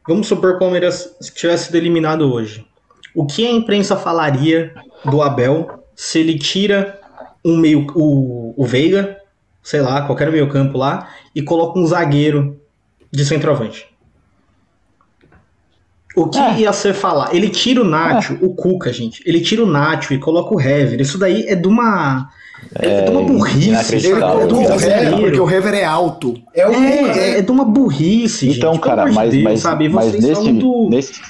Vamos 0.07 0.27
supor 0.27 0.51
que 0.51 0.55
o 0.57 0.59
Palmeiras 0.59 1.17
tivesse 1.35 1.65
sido 1.65 1.75
eliminado 1.75 2.31
hoje. 2.31 2.65
O 3.13 3.25
que 3.25 3.45
a 3.45 3.51
imprensa 3.51 3.97
falaria 3.97 4.73
do 5.03 5.21
Abel 5.21 5.81
se 6.01 6.19
ele 6.19 6.39
tira 6.39 6.99
um 7.45 7.55
meio, 7.55 7.85
o, 7.93 8.55
o 8.57 8.65
Veiga, 8.65 9.20
sei 9.63 9.81
lá, 9.81 10.01
qualquer 10.01 10.31
meio 10.31 10.49
campo 10.49 10.77
lá, 10.77 11.09
e 11.35 11.41
coloca 11.41 11.79
um 11.79 11.85
zagueiro 11.85 12.59
de 13.11 13.25
centroavante. 13.25 13.87
O 16.15 16.27
que 16.27 16.37
é. 16.37 16.59
ia 16.59 16.73
ser 16.73 16.93
falar? 16.93 17.33
Ele 17.33 17.49
tira 17.49 17.81
o 17.81 17.85
Nacho, 17.85 18.33
é. 18.33 18.45
o 18.45 18.49
Cuca, 18.49 18.91
gente. 18.91 19.23
Ele 19.25 19.39
tira 19.39 19.63
o 19.63 19.65
Nacho 19.65 20.13
e 20.13 20.17
coloca 20.17 20.53
o 20.53 20.59
Hever. 20.59 20.99
Isso 20.99 21.17
daí 21.17 21.45
é 21.47 21.55
de 21.55 21.67
uma. 21.67 22.29
É, 22.77 22.87
é 22.87 23.01
de 23.03 23.11
uma 23.11 23.21
burrice. 23.21 23.95
Ele 23.95 24.19
coloca 24.19 24.53
o 24.53 24.61
Hever, 24.61 25.19
porque 25.19 25.39
o 25.39 25.49
Hever 25.49 25.73
é 25.73 25.85
alto. 25.85 26.33
É, 26.53 26.67
o 26.67 26.73
é, 26.73 27.39
é 27.39 27.41
de 27.41 27.51
uma 27.51 27.63
burrice. 27.63 28.49
Então, 28.49 28.73
gente, 28.73 28.83
cara, 28.83 29.09
mas, 29.09 29.31
Deus, 29.31 29.43
mas, 29.43 29.59
sabe? 29.61 29.87
mas 29.87 30.13
nesse, 30.13 30.51
do... 30.51 30.89
nesse, 30.89 31.21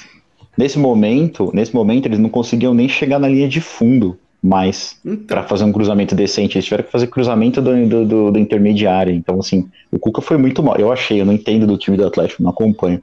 nesse 0.58 0.78
momento, 0.78 1.50
nesse 1.54 1.72
momento, 1.72 2.06
eles 2.06 2.18
não 2.18 2.28
conseguiam 2.28 2.74
nem 2.74 2.88
chegar 2.88 3.20
na 3.20 3.28
linha 3.28 3.48
de 3.48 3.60
fundo 3.60 4.18
mais 4.42 4.98
então. 5.04 5.26
para 5.26 5.44
fazer 5.44 5.64
um 5.64 5.72
cruzamento 5.72 6.14
decente. 6.14 6.56
Eles 6.56 6.64
tiveram 6.64 6.84
que 6.84 6.90
fazer 6.90 7.06
cruzamento 7.06 7.62
do, 7.62 7.86
do, 7.86 8.04
do, 8.04 8.30
do, 8.32 8.38
intermediário. 8.38 9.14
Então, 9.14 9.38
assim, 9.38 9.68
o 9.90 9.98
Cuca 9.98 10.20
foi 10.20 10.36
muito 10.36 10.62
mal. 10.62 10.76
Eu 10.76 10.92
achei, 10.92 11.20
eu 11.20 11.24
não 11.24 11.32
entendo 11.32 11.66
do 11.66 11.78
time 11.78 11.96
do 11.96 12.06
Atlético, 12.06 12.42
não 12.42 12.50
acompanho. 12.50 13.00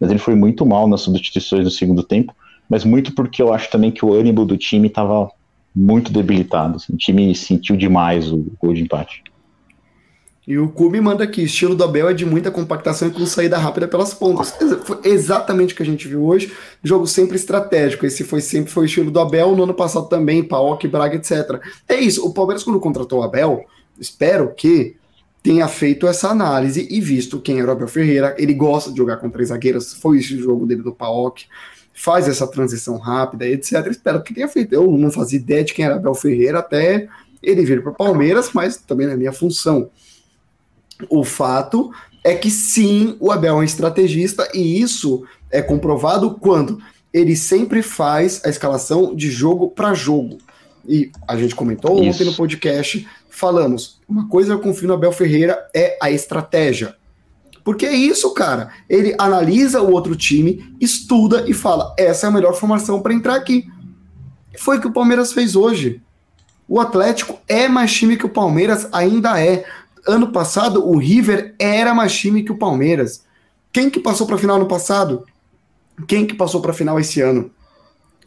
Mas 0.00 0.10
ele 0.10 0.18
foi 0.18 0.34
muito 0.34 0.64
mal 0.64 0.88
nas 0.88 1.02
substituições 1.02 1.64
no 1.64 1.70
segundo 1.70 2.02
tempo. 2.02 2.34
Mas 2.68 2.84
muito 2.84 3.14
porque 3.14 3.42
eu 3.42 3.52
acho 3.52 3.70
também 3.70 3.90
que 3.90 4.04
o 4.04 4.14
ânimo 4.14 4.44
do 4.44 4.56
time 4.56 4.88
estava 4.88 5.30
muito 5.74 6.12
debilitado. 6.12 6.76
Assim, 6.76 6.94
o 6.94 6.96
time 6.96 7.34
sentiu 7.34 7.76
demais 7.76 8.32
o 8.32 8.46
gol 8.58 8.72
de 8.72 8.82
empate. 8.82 9.22
E 10.48 10.56
o 10.56 10.66
Cube 10.66 10.98
manda 10.98 11.24
aqui, 11.24 11.42
estilo 11.42 11.74
do 11.74 11.84
Abel 11.84 12.08
é 12.08 12.14
de 12.14 12.24
muita 12.24 12.50
compactação 12.50 13.08
e 13.08 13.10
com 13.10 13.26
saída 13.26 13.58
rápida 13.58 13.86
pelas 13.86 14.14
pontas. 14.14 14.54
Foi 14.82 14.98
exatamente 15.04 15.74
o 15.74 15.76
que 15.76 15.82
a 15.82 15.86
gente 15.86 16.08
viu 16.08 16.24
hoje. 16.24 16.50
Jogo 16.82 17.06
sempre 17.06 17.36
estratégico. 17.36 18.06
Esse 18.06 18.24
foi 18.24 18.40
sempre 18.40 18.72
foi 18.72 18.84
o 18.84 18.86
estilo 18.86 19.10
do 19.10 19.20
Abel, 19.20 19.54
no 19.54 19.64
ano 19.64 19.74
passado 19.74 20.08
também, 20.08 20.42
Paok, 20.42 20.88
Braga, 20.88 21.16
etc. 21.16 21.60
É 21.86 21.96
isso. 21.96 22.26
O 22.26 22.32
Palmeiras, 22.32 22.64
quando 22.64 22.80
contratou 22.80 23.18
o 23.18 23.22
Abel, 23.22 23.66
espero 24.00 24.54
que 24.54 24.96
tenha 25.42 25.68
feito 25.68 26.06
essa 26.06 26.30
análise 26.30 26.88
e 26.90 26.98
visto 26.98 27.42
quem 27.42 27.60
era 27.60 27.68
o 27.68 27.72
Abel 27.72 27.86
Ferreira. 27.86 28.34
Ele 28.38 28.54
gosta 28.54 28.90
de 28.90 28.96
jogar 28.96 29.18
com 29.18 29.28
três 29.28 29.50
zagueiros, 29.50 29.92
foi 29.92 30.16
esse 30.16 30.34
o 30.34 30.42
jogo 30.42 30.64
dele 30.64 30.80
do 30.80 30.94
Paok. 30.94 31.44
Faz 31.92 32.26
essa 32.26 32.46
transição 32.46 32.96
rápida, 32.96 33.46
etc. 33.46 33.86
Espero 33.90 34.22
que 34.22 34.32
tenha 34.32 34.48
feito. 34.48 34.72
Eu 34.72 34.90
não 34.92 35.10
fazia 35.10 35.38
ideia 35.38 35.62
de 35.62 35.74
quem 35.74 35.84
era 35.84 35.96
Abel 35.96 36.14
Ferreira 36.14 36.60
até 36.60 37.06
ele 37.42 37.66
vir 37.66 37.82
para 37.82 37.92
o 37.92 37.94
Palmeiras, 37.94 38.48
mas 38.54 38.78
também 38.78 39.06
na 39.06 39.14
minha 39.14 39.30
função. 39.30 39.90
O 41.08 41.24
fato 41.24 41.92
é 42.24 42.34
que 42.34 42.50
sim, 42.50 43.16
o 43.20 43.30
Abel 43.30 43.54
é 43.54 43.58
um 43.58 43.62
estrategista 43.62 44.48
e 44.52 44.80
isso 44.80 45.24
é 45.50 45.62
comprovado 45.62 46.36
quando 46.40 46.78
ele 47.12 47.36
sempre 47.36 47.82
faz 47.82 48.42
a 48.44 48.48
escalação 48.48 49.14
de 49.14 49.30
jogo 49.30 49.70
para 49.70 49.94
jogo. 49.94 50.38
E 50.86 51.10
a 51.26 51.36
gente 51.36 51.54
comentou 51.54 52.02
isso. 52.02 52.10
ontem 52.10 52.24
no 52.24 52.36
podcast, 52.36 53.06
falamos, 53.28 54.00
uma 54.08 54.28
coisa 54.28 54.52
eu 54.52 54.60
confio 54.60 54.88
no 54.88 54.94
Abel 54.94 55.12
Ferreira 55.12 55.58
é 55.74 55.98
a 56.00 56.10
estratégia. 56.10 56.94
Porque 57.64 57.84
é 57.84 57.92
isso, 57.94 58.32
cara. 58.32 58.70
Ele 58.88 59.14
analisa 59.18 59.82
o 59.82 59.92
outro 59.92 60.16
time, 60.16 60.74
estuda 60.80 61.44
e 61.46 61.52
fala: 61.52 61.94
essa 61.98 62.26
é 62.26 62.28
a 62.28 62.32
melhor 62.32 62.54
formação 62.54 63.02
para 63.02 63.12
entrar 63.12 63.34
aqui. 63.34 63.66
Foi 64.58 64.78
o 64.78 64.80
que 64.80 64.86
o 64.86 64.92
Palmeiras 64.92 65.32
fez 65.32 65.54
hoje. 65.54 66.00
O 66.66 66.80
Atlético 66.80 67.38
é 67.46 67.68
mais 67.68 67.92
time 67.92 68.16
que 68.16 68.26
o 68.26 68.30
Palmeiras, 68.30 68.88
ainda 68.92 69.38
é 69.40 69.66
ano 70.08 70.28
passado 70.28 70.88
o 70.88 70.96
River 70.96 71.54
era 71.58 71.94
mais 71.94 72.16
time 72.16 72.42
que 72.42 72.50
o 72.50 72.56
Palmeiras. 72.56 73.22
Quem 73.70 73.90
que 73.90 74.00
passou 74.00 74.26
para 74.26 74.36
a 74.36 74.38
final 74.38 74.58
no 74.58 74.66
passado? 74.66 75.24
Quem 76.06 76.26
que 76.26 76.34
passou 76.34 76.62
para 76.62 76.70
a 76.70 76.74
final 76.74 76.98
esse 76.98 77.20
ano? 77.20 77.50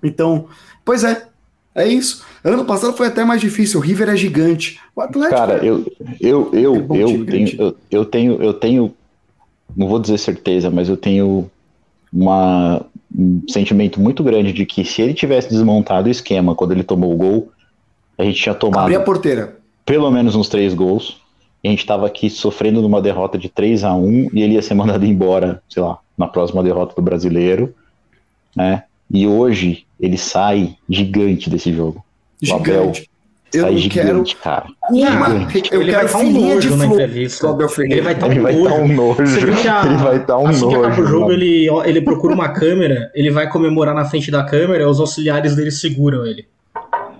Então, 0.03 0.45
pois 0.85 1.03
é, 1.03 1.25
é 1.73 1.87
isso. 1.87 2.23
Ano 2.43 2.65
passado 2.65 2.93
foi 2.93 3.07
até 3.07 3.25
mais 3.25 3.41
difícil. 3.41 3.79
O 3.79 3.83
River 3.83 4.09
é 4.09 4.15
gigante. 4.15 4.79
O 4.95 5.01
Atlético. 5.01 5.35
Cara, 5.35 5.65
é 5.65 5.67
eu 5.67 5.85
eu 6.19 6.49
eu 6.53 6.75
é 6.75 7.03
eu, 7.03 7.25
tenho, 7.25 7.49
eu, 7.59 7.77
eu 7.89 8.05
tenho 8.05 8.43
eu 8.43 8.53
tenho 8.53 8.93
não 9.75 9.87
vou 9.87 9.99
dizer 9.99 10.19
certeza, 10.19 10.69
mas 10.69 10.87
eu 10.87 10.97
tenho 10.97 11.49
uma, 12.13 12.85
um 13.17 13.41
sentimento 13.47 13.99
muito 13.99 14.23
grande 14.23 14.51
de 14.51 14.65
que 14.65 14.83
se 14.83 15.01
ele 15.01 15.13
tivesse 15.13 15.49
desmontado 15.49 16.07
o 16.07 16.11
esquema 16.11 16.53
quando 16.53 16.73
ele 16.73 16.83
tomou 16.83 17.13
o 17.13 17.17
gol, 17.17 17.51
a 18.17 18.23
gente 18.23 18.41
tinha 18.41 18.53
tomado. 18.53 18.83
Abrir 18.83 18.97
a 18.97 19.01
porteira. 19.01 19.57
Pelo 19.85 20.11
menos 20.11 20.35
uns 20.35 20.49
três 20.49 20.73
gols 20.73 21.20
a 21.67 21.71
gente 21.71 21.79
estava 21.79 22.07
aqui 22.07 22.29
sofrendo 22.29 22.81
numa 22.81 23.01
derrota 23.01 23.37
de 23.37 23.49
3 23.49 23.83
a 23.83 23.93
1 23.93 24.29
e 24.33 24.41
ele 24.41 24.53
ia 24.55 24.61
ser 24.61 24.73
mandado 24.75 25.05
embora, 25.05 25.61
sei 25.69 25.81
lá, 25.81 25.99
na 26.17 26.27
próxima 26.27 26.63
derrota 26.63 26.95
do 26.95 27.01
brasileiro, 27.01 27.73
né? 28.55 28.83
E 29.13 29.27
hoje 29.27 29.85
ele 29.99 30.17
sai 30.17 30.75
gigante 30.89 31.49
desse 31.49 31.73
jogo. 31.73 32.03
Gigante. 32.41 33.09
Eu 33.53 33.63
sai 33.63 33.77
gigante, 33.77 34.35
quero... 34.35 34.43
cara. 34.43 34.67
Gigante. 34.89 35.69
eu 35.73 35.81
ele 35.81 35.91
quero 35.91 36.07
vai 36.07 36.25
um 36.25 36.31
nojo 36.31 36.75
na 36.77 36.85
entrevista. 36.85 37.47
Ele 37.79 38.01
vai 38.01 38.13
estar 38.13 38.27
um, 38.27 38.41
vai 38.41 38.55
um 38.55 38.87
nojo. 38.87 39.27
Você 39.27 39.45
viu 39.45 39.55
que 39.55 39.67
a, 39.67 39.85
ele 39.85 39.97
vai 39.97 40.17
estar 40.17 40.37
um 40.37 40.47
assim 40.47 40.61
nojo. 40.61 40.79
que 40.79 40.85
acaba 40.85 41.01
o 41.01 41.05
jogo, 41.05 41.31
ele, 41.33 41.67
ele 41.85 42.01
procura 42.01 42.33
uma 42.33 42.49
câmera, 42.49 43.11
ele 43.13 43.29
vai 43.29 43.49
comemorar 43.49 43.93
na 43.93 44.05
frente 44.05 44.31
da 44.31 44.43
câmera, 44.43 44.89
os 44.89 45.01
auxiliares 45.01 45.55
dele 45.55 45.71
seguram 45.71 46.25
ele. 46.25 46.47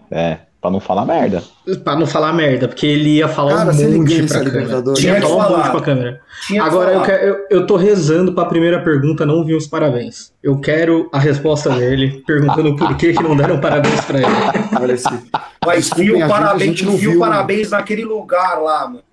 É. 0.10 0.40
Pra 0.62 0.70
não 0.70 0.80
falar 0.80 1.06
merda. 1.06 1.42
Pra 1.84 1.96
não 1.96 2.06
falar 2.06 2.34
merda, 2.34 2.68
porque 2.68 2.86
ele 2.86 3.16
ia 3.16 3.28
falar 3.28 3.66
Cara, 3.66 3.72
um 3.72 3.98
monte 3.98 4.28
pra 4.28 4.44
câmera. 4.44 4.94
Tinha 4.94 5.16
que 5.16 5.22
falar 5.22 5.48
um 5.48 5.58
monte 5.58 5.72
pra 5.72 5.82
câmera. 5.82 6.22
Agora, 6.62 6.94
eu, 6.94 7.02
quero, 7.02 7.24
eu, 7.24 7.48
eu 7.50 7.66
tô 7.66 7.76
rezando 7.76 8.34
pra 8.34 8.46
primeira 8.46 8.80
pergunta 8.80 9.26
não 9.26 9.44
vir 9.44 9.56
os 9.56 9.66
parabéns. 9.66 10.32
Eu 10.44 10.60
quero 10.60 11.10
a 11.12 11.18
resposta 11.18 11.72
dele, 11.72 12.24
perguntando 12.28 12.76
por 12.76 12.96
que, 12.96 13.12
que 13.12 13.24
não 13.24 13.36
deram 13.36 13.60
parabéns 13.60 14.02
pra 14.02 14.20
ele. 14.20 14.28
Mas 15.66 15.90
viu 15.96 16.20
parabéns, 16.28 16.82
não 16.84 16.96
viu 16.96 17.18
parabéns 17.18 17.72
naquele 17.72 18.06
lugar 18.06 18.62
lá, 18.62 18.88
mano. 18.88 19.04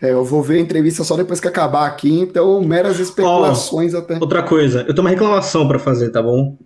É, 0.00 0.10
eu 0.10 0.24
vou 0.24 0.42
ver 0.42 0.58
a 0.58 0.60
entrevista 0.60 1.04
só 1.04 1.16
depois 1.16 1.40
que 1.40 1.48
acabar 1.48 1.86
aqui, 1.86 2.20
então 2.20 2.60
meras 2.60 2.98
especulações 2.98 3.94
oh, 3.94 3.98
até. 3.98 4.18
Outra 4.18 4.42
coisa, 4.42 4.80
eu 4.80 4.92
tenho 4.92 5.00
uma 5.00 5.10
reclamação 5.10 5.66
para 5.66 5.78
fazer, 5.78 6.10
tá 6.10 6.20
bom? 6.20 6.56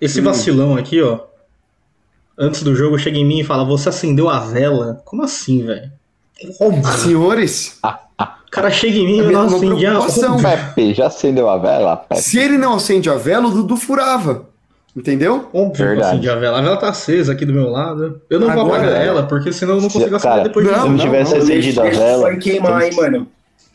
Esse 0.00 0.20
hum. 0.20 0.24
vacilão 0.24 0.76
aqui, 0.76 1.00
ó, 1.02 1.20
antes 2.38 2.62
do 2.62 2.74
jogo, 2.74 2.98
chega 2.98 3.18
em 3.18 3.24
mim 3.24 3.40
e 3.40 3.44
fala: 3.44 3.64
Você 3.64 3.88
acendeu 3.88 4.28
a 4.28 4.38
vela? 4.38 5.02
Como 5.04 5.22
assim, 5.22 5.64
velho? 5.64 5.90
Senhores, 7.02 7.78
o 8.48 8.50
cara 8.50 8.70
chega 8.70 8.96
em 8.96 9.06
mim 9.06 9.18
e 9.18 9.32
não 9.32 9.42
acende 9.42 9.86
a 9.86 9.98
vela. 9.98 10.40
Pepe, 10.40 10.94
já 10.94 11.06
acendeu 11.08 11.50
a 11.50 11.58
vela? 11.58 11.96
Pepe. 11.96 12.22
Se 12.22 12.38
ele 12.38 12.56
não 12.56 12.74
acende 12.74 13.10
a 13.10 13.14
vela, 13.14 13.48
o 13.48 13.50
Dudu 13.50 13.76
furava. 13.76 14.46
Entendeu? 14.96 15.48
Óbvio 15.52 15.86
Verdade. 15.86 15.98
que 15.98 16.04
acende 16.04 16.30
a 16.30 16.36
vela. 16.36 16.58
A 16.58 16.62
vela 16.62 16.76
tá 16.76 16.88
acesa 16.88 17.32
aqui 17.32 17.44
do 17.44 17.52
meu 17.52 17.68
lado. 17.68 18.20
Eu 18.30 18.40
não 18.40 18.50
Agora, 18.50 18.68
vou 18.68 18.74
apagar 18.74 19.02
é. 19.02 19.06
ela, 19.06 19.22
porque 19.24 19.52
senão 19.52 19.74
eu 19.74 19.82
não 19.82 19.88
consigo 19.88 20.16
acender 20.16 20.44
depois 20.44 20.66
não, 20.66 20.74
de 20.74 20.80
Se 20.80 20.88
não 20.88 20.98
tivesse 20.98 21.34
não, 21.34 21.42
acendido 21.42 21.80
a 21.80 21.90
vela. 21.90 22.36
Queimar, 22.36 22.82
hein, 22.82 22.94
mano. 22.94 23.26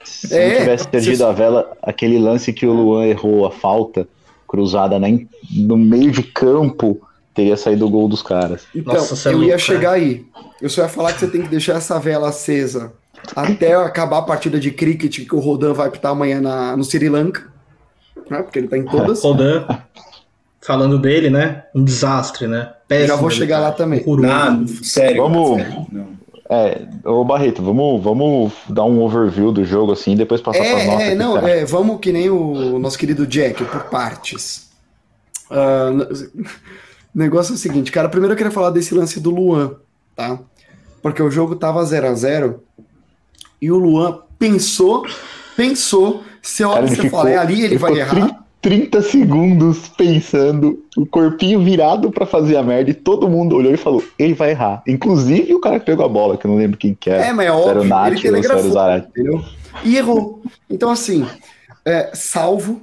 Se 0.04 0.36
é, 0.36 0.50
não 0.50 0.60
tivesse 0.60 0.88
acendido 0.88 1.26
a 1.26 1.32
vela, 1.32 1.72
aquele 1.82 2.18
lance 2.18 2.52
que 2.52 2.66
o 2.66 2.74
Luan 2.74 3.06
errou 3.06 3.46
a 3.46 3.52
falta 3.52 4.08
cruzada 4.48 5.00
no 5.00 5.78
meio 5.78 6.12
de 6.12 6.24
campo 6.24 7.02
teria 7.34 7.58
saído 7.58 7.86
o 7.86 7.90
gol 7.90 8.08
dos 8.08 8.22
caras. 8.22 8.64
Então, 8.76 8.94
Nossa, 8.94 9.30
é 9.30 9.34
eu 9.34 9.44
ia 9.44 9.58
chegar 9.58 9.94
aí. 9.94 10.26
Eu 10.62 10.70
só 10.70 10.84
ia 10.84 10.90
falar 10.90 11.14
que 11.14 11.20
você 11.20 11.28
tem 11.28 11.42
que 11.42 11.50
deixar 11.50 11.74
essa 11.74 12.00
vela 12.00 12.30
acesa 12.30 12.94
até 13.36 13.74
acabar 13.76 14.20
a 14.20 14.24
partida 14.24 14.60
de 14.60 14.72
cricket 14.72 15.28
que 15.28 15.36
o 15.36 15.40
Rodan 15.40 15.74
vai 15.74 15.88
apitar 15.88 16.12
amanhã 16.12 16.42
na, 16.42 16.76
no 16.76 16.84
Sri 16.84 17.10
Lanka. 17.10 17.52
Né? 18.30 18.42
Porque 18.42 18.60
ele 18.60 18.68
tá 18.68 18.78
em 18.78 18.86
todas. 18.86 19.22
Rodan, 19.24 19.66
falando 20.62 21.00
dele, 21.00 21.30
né? 21.30 21.64
Um 21.74 21.84
desastre, 21.84 22.48
né? 22.48 22.74
Péssimo, 22.88 23.08
Já 23.08 23.16
vou 23.16 23.30
chegar 23.30 23.60
lá 23.60 23.72
também. 23.72 24.04
Não, 24.06 24.68
sério. 24.68 25.24
Vamos. 25.24 25.62
Sério, 25.62 26.14
é, 26.50 26.86
ô 27.06 27.24
Barreto, 27.24 27.64
vamos, 27.64 28.04
vamos 28.04 28.54
dar 28.70 28.84
um 28.84 29.02
overview 29.02 29.52
do 29.52 29.64
jogo 29.64 29.94
assim, 29.94 30.16
depois 30.16 30.42
passar 30.42 30.64
é, 30.64 30.76
para 30.76 30.86
notas. 30.86 31.08
É, 31.08 31.16
não, 31.16 31.38
é, 31.38 31.66
vamos 31.66 32.00
que 32.00 32.12
nem 32.12 32.30
o 32.30 32.78
nosso 32.78 32.98
querido 32.98 33.26
Jack, 33.26 33.64
por 33.64 33.86
partes. 33.86 34.70
Uh, 35.50 36.44
o 37.14 37.20
negócio 37.20 37.54
é 37.54 37.56
o 37.56 37.58
seguinte, 37.58 37.92
cara. 37.92 38.10
Primeiro 38.10 38.34
eu 38.34 38.38
queria 38.38 38.52
falar 38.52 38.70
desse 38.72 38.94
lance 38.94 39.20
do 39.20 39.30
Luan, 39.30 39.76
tá? 40.16 40.40
Porque 41.02 41.22
o 41.22 41.30
jogo 41.30 41.56
tava 41.56 41.84
0 41.84 42.08
a 42.08 42.14
0 42.14 42.64
e 43.62 43.72
o 43.72 43.78
Luan 43.78 44.20
pensou, 44.40 45.06
pensou, 45.56 46.24
se 46.42 46.64
eu 46.64 46.70
você 46.70 47.10
falar 47.10 47.30
é 47.32 47.38
ali, 47.38 47.62
ele 47.62 47.78
vai 47.78 47.94
errar. 47.94 48.44
30 48.62 49.02
segundos 49.02 49.90
pensando, 49.90 50.82
o 50.96 51.06
corpinho 51.06 51.62
virado 51.62 52.10
para 52.10 52.26
fazer 52.26 52.56
a 52.56 52.64
merda 52.64 52.92
e 52.92 52.94
todo 52.94 53.28
mundo 53.28 53.58
olhou 53.58 53.74
e 53.74 53.78
falou, 53.78 54.02
ele 54.18 54.34
vai 54.34 54.52
errar. 54.52 54.82
Inclusive 54.88 55.54
o 55.54 55.60
cara 55.60 55.82
que 55.82 55.86
pegou 55.86 56.06
a 56.06 56.08
bola, 56.08 56.38
que 56.38 56.48
eu 56.48 56.52
não 56.52 56.58
lembro 56.58 56.78
quem 56.78 56.96
que 56.96 57.10
era. 57.10 57.26
É, 57.26 57.34
mas 57.34 57.46
é 57.46 57.52
óbvio, 57.52 57.70
era 57.70 57.82
o 57.82 57.84
Nath, 57.84 58.12
ele 58.14 58.22
telegrafou, 58.22 58.98
entendeu? 58.98 59.46
E 59.84 59.98
errou. 59.98 60.42
Então 60.70 60.90
assim, 60.90 61.28
é, 61.84 62.12
salvo 62.14 62.82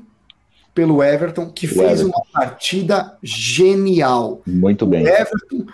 pelo 0.80 1.04
Everton, 1.04 1.50
que 1.50 1.66
o 1.66 1.68
fez 1.68 2.00
Everton. 2.00 2.06
uma 2.06 2.24
partida 2.32 3.14
genial. 3.22 4.40
Muito 4.46 4.86
bem. 4.86 5.04
O 5.04 5.08
Everton, 5.08 5.66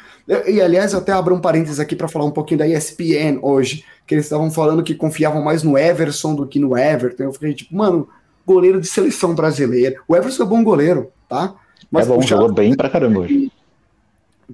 e 0.48 0.60
aliás, 0.60 0.92
eu 0.92 0.98
até 0.98 1.12
abro 1.12 1.32
um 1.32 1.40
parênteses 1.40 1.78
aqui 1.78 1.94
para 1.94 2.08
falar 2.08 2.24
um 2.24 2.32
pouquinho 2.32 2.58
da 2.58 2.66
ESPN 2.66 3.38
hoje, 3.40 3.84
que 4.04 4.16
eles 4.16 4.24
estavam 4.24 4.50
falando 4.50 4.82
que 4.82 4.96
confiavam 4.96 5.44
mais 5.44 5.62
no 5.62 5.78
Everson 5.78 6.34
do 6.34 6.44
que 6.44 6.58
no 6.58 6.76
Everton. 6.76 7.22
Eu 7.22 7.32
fiquei 7.32 7.54
tipo, 7.54 7.76
mano, 7.76 8.08
goleiro 8.44 8.80
de 8.80 8.88
seleção 8.88 9.32
brasileira. 9.32 9.94
O 10.08 10.16
Everson 10.16 10.42
é 10.42 10.46
bom 10.46 10.64
goleiro, 10.64 11.12
tá? 11.28 11.54
Mas 11.88 12.06
é 12.06 12.08
bom, 12.08 12.16
puxaram, 12.16 12.42
jogou 12.42 12.56
bem 12.56 12.74
pra 12.74 12.90
caramba 12.90 13.20
hoje. 13.20 13.52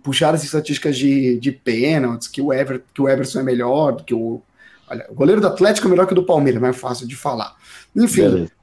Puxaram 0.02 0.34
as 0.34 0.44
estatísticas 0.44 0.98
de, 0.98 1.38
de 1.38 1.50
pênaltis, 1.50 2.28
que 2.28 2.42
o, 2.42 2.52
Ever, 2.52 2.82
que 2.92 3.00
o 3.00 3.08
Everson 3.08 3.40
é 3.40 3.42
melhor 3.42 3.92
do 3.92 4.04
que 4.04 4.12
o. 4.12 4.42
Olha, 4.86 5.06
o 5.08 5.14
goleiro 5.14 5.40
do 5.40 5.46
Atlético 5.46 5.86
é 5.86 5.90
melhor 5.90 6.06
que 6.06 6.12
o 6.12 6.16
do 6.16 6.26
Palmeiras, 6.26 6.60
mais 6.60 6.76
fácil 6.76 7.08
de 7.08 7.16
falar. 7.16 7.56
Enfim, 7.96 8.20
Beleza. 8.22 8.61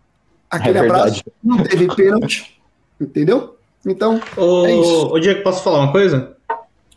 Aquele 0.50 0.80
é 0.80 0.82
abraço 0.82 1.24
não 1.44 1.64
teve 1.64 1.88
pênalti, 1.96 2.60
entendeu? 3.00 3.56
Então, 3.86 4.20
ô, 4.36 4.66
é 4.66 4.76
isso. 4.76 5.08
Ô, 5.08 5.20
Diego, 5.20 5.44
posso 5.44 5.64
falar 5.64 5.80
uma 5.80 5.92
coisa? 5.92 6.36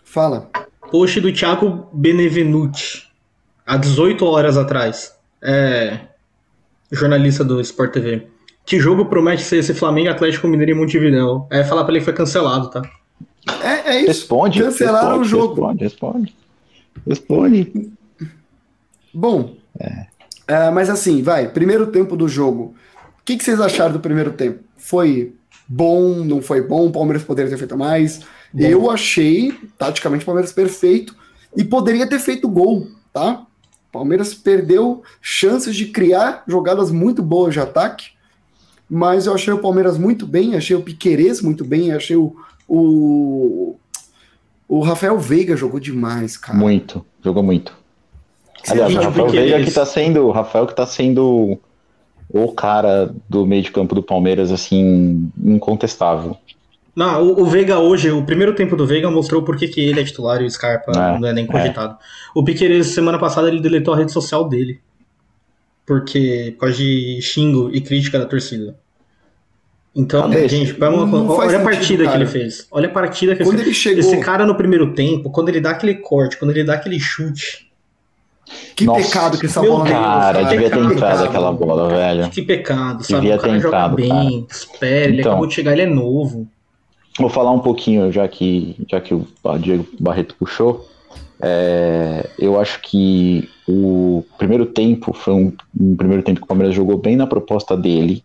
Fala. 0.04 0.50
Post 0.90 1.20
do 1.20 1.32
Thiago 1.32 1.88
Benevenuti, 1.92 3.08
há 3.66 3.76
18 3.76 4.24
horas 4.24 4.56
atrás. 4.56 5.16
É, 5.42 6.00
jornalista 6.90 7.44
do 7.44 7.60
Sport 7.60 7.92
TV. 7.92 8.26
Que 8.64 8.78
jogo 8.78 9.06
promete 9.06 9.42
ser 9.42 9.58
esse 9.58 9.74
Flamengo 9.74 10.10
Atlético 10.10 10.46
Mineiro 10.46 10.72
em 10.72 10.74
Montevideo? 10.74 11.46
É 11.50 11.64
falar 11.64 11.84
pra 11.84 11.92
ele 11.92 12.00
que 12.00 12.04
foi 12.04 12.14
cancelado, 12.14 12.70
tá? 12.70 12.82
É, 13.62 13.90
é 13.90 13.98
isso. 14.00 14.08
Responde. 14.08 14.62
Cancelaram 14.62 15.18
responde, 15.18 15.22
o 15.22 15.24
jogo. 15.24 15.66
Responde, 15.76 15.84
responde. 15.84 16.36
Responde. 17.06 17.92
Bom. 19.12 19.56
É. 19.78 20.06
É, 20.46 20.70
mas 20.70 20.90
assim, 20.90 21.22
vai. 21.22 21.48
Primeiro 21.48 21.86
tempo 21.88 22.16
do 22.16 22.28
jogo. 22.28 22.74
O 23.22 23.24
que, 23.24 23.36
que, 23.36 23.44
vocês 23.44 23.60
acharam 23.60 23.92
do 23.92 24.00
primeiro 24.00 24.32
tempo? 24.32 24.64
Foi 24.76 25.32
bom, 25.68 26.24
não 26.24 26.42
foi 26.42 26.60
bom? 26.60 26.88
O 26.88 26.92
Palmeiras 26.92 27.22
poderia 27.22 27.50
ter 27.50 27.56
feito 27.56 27.78
mais? 27.78 28.18
Bom. 28.52 28.64
Eu 28.64 28.90
achei, 28.90 29.56
taticamente, 29.78 30.24
o 30.24 30.26
Palmeiras 30.26 30.52
perfeito 30.52 31.14
e 31.56 31.62
poderia 31.62 32.06
ter 32.06 32.18
feito 32.18 32.48
gol, 32.48 32.88
tá? 33.12 33.46
Palmeiras 33.92 34.34
perdeu 34.34 35.02
chances 35.20 35.76
de 35.76 35.86
criar 35.86 36.42
jogadas 36.48 36.90
muito 36.90 37.22
boas 37.22 37.54
de 37.54 37.60
ataque, 37.60 38.06
mas 38.90 39.26
eu 39.26 39.34
achei 39.34 39.52
o 39.52 39.60
Palmeiras 39.60 39.96
muito 39.96 40.26
bem, 40.26 40.56
achei 40.56 40.74
o 40.74 40.82
Piquerez 40.82 41.40
muito 41.40 41.64
bem, 41.64 41.92
achei 41.92 42.16
o, 42.16 42.34
o, 42.66 43.76
o 44.66 44.80
Rafael 44.80 45.16
Veiga 45.18 45.56
jogou 45.56 45.78
demais, 45.78 46.36
cara. 46.36 46.58
Muito, 46.58 47.06
jogou 47.22 47.42
muito. 47.42 47.72
Aliás, 48.68 48.92
o 48.94 49.00
Rafael 49.00 49.28
Veiga 49.28 49.64
que 49.64 49.70
tá 49.70 49.86
sendo, 49.86 50.26
o 50.26 50.32
Rafael 50.32 50.66
que 50.66 50.74
tá 50.74 50.86
sendo 50.86 51.60
o 52.28 52.52
cara 52.52 53.14
do 53.28 53.46
meio 53.46 53.62
de 53.62 53.70
campo 53.70 53.94
do 53.94 54.02
Palmeiras, 54.02 54.50
assim, 54.50 55.30
incontestável. 55.42 56.36
Não, 56.94 57.22
o, 57.22 57.42
o, 57.42 57.46
Veiga 57.46 57.78
hoje, 57.78 58.10
o 58.10 58.22
primeiro 58.22 58.54
tempo 58.54 58.76
do 58.76 58.86
Veiga 58.86 59.10
mostrou 59.10 59.42
por 59.42 59.56
que, 59.56 59.80
ele 59.80 60.00
é 60.00 60.04
titular 60.04 60.42
e 60.42 60.44
o 60.44 60.50
Scarpa 60.50 60.92
é, 60.92 61.18
não 61.18 61.28
é 61.28 61.32
nem 61.32 61.46
cogitado. 61.46 61.94
É. 61.94 61.96
O 62.34 62.44
Piqueires, 62.44 62.88
semana 62.88 63.18
passada, 63.18 63.48
ele 63.48 63.60
deletou 63.60 63.94
a 63.94 63.96
rede 63.96 64.12
social 64.12 64.48
dele. 64.48 64.80
Porque, 65.86 66.52
por 66.52 66.66
causa 66.66 66.76
de 66.76 67.20
xingo 67.22 67.70
e 67.72 67.80
crítica 67.80 68.18
da 68.18 68.26
torcida. 68.26 68.76
Então, 69.94 70.24
ah, 70.24 70.48
gente, 70.48 70.72
uma, 70.72 71.34
olha 71.34 71.58
a 71.58 71.62
partida 71.62 72.08
que 72.08 72.14
ele 72.14 72.26
fez. 72.26 72.66
Olha 72.70 72.88
a 72.88 72.92
partida 72.92 73.36
que 73.36 73.44
quando 73.44 73.60
ele 73.60 73.74
chegou... 73.74 74.00
esse 74.00 74.18
cara 74.20 74.46
no 74.46 74.54
primeiro 74.54 74.94
tempo, 74.94 75.30
quando 75.30 75.50
ele 75.50 75.60
dá 75.60 75.70
aquele 75.70 75.96
corte, 75.96 76.38
quando 76.38 76.50
ele 76.50 76.64
dá 76.64 76.74
aquele 76.74 76.98
chute. 76.98 77.70
Que 78.74 78.84
Nossa, 78.84 79.02
pecado 79.02 79.38
que 79.38 79.46
essa 79.46 79.60
bola 79.60 79.84
Cara, 79.84 80.42
devia 80.44 80.70
ter 80.70 80.78
entrado 80.78 81.24
aquela 81.24 81.52
bola, 81.52 81.88
velho. 81.88 82.30
Que 82.30 82.42
pecado, 82.42 83.04
sabe? 83.04 83.20
Devia 83.22 83.36
o 83.36 83.40
cara 83.40 83.52
ter 83.52 83.58
entrado, 83.58 83.96
bem, 83.96 84.08
cara. 84.08 84.46
espera, 84.50 85.04
ele 85.04 85.20
então, 85.20 85.32
acabou 85.32 85.46
de 85.46 85.54
chegar, 85.54 85.72
ele 85.72 85.82
é 85.82 85.86
novo. 85.86 86.48
Vou 87.18 87.28
falar 87.28 87.50
um 87.50 87.58
pouquinho, 87.58 88.10
já 88.10 88.26
que, 88.26 88.76
já 88.90 89.00
que 89.00 89.14
o 89.14 89.26
Diego 89.60 89.86
Barreto 90.00 90.34
puxou. 90.38 90.88
É, 91.44 92.30
eu 92.38 92.58
acho 92.58 92.80
que 92.80 93.48
o 93.68 94.24
primeiro 94.38 94.66
tempo 94.66 95.12
foi 95.12 95.34
um, 95.34 95.52
um, 95.78 95.96
primeiro 95.96 96.22
tempo 96.22 96.40
que 96.40 96.44
o 96.44 96.48
Palmeiras 96.48 96.74
jogou 96.74 96.96
bem 96.96 97.16
na 97.16 97.26
proposta 97.26 97.76
dele. 97.76 98.22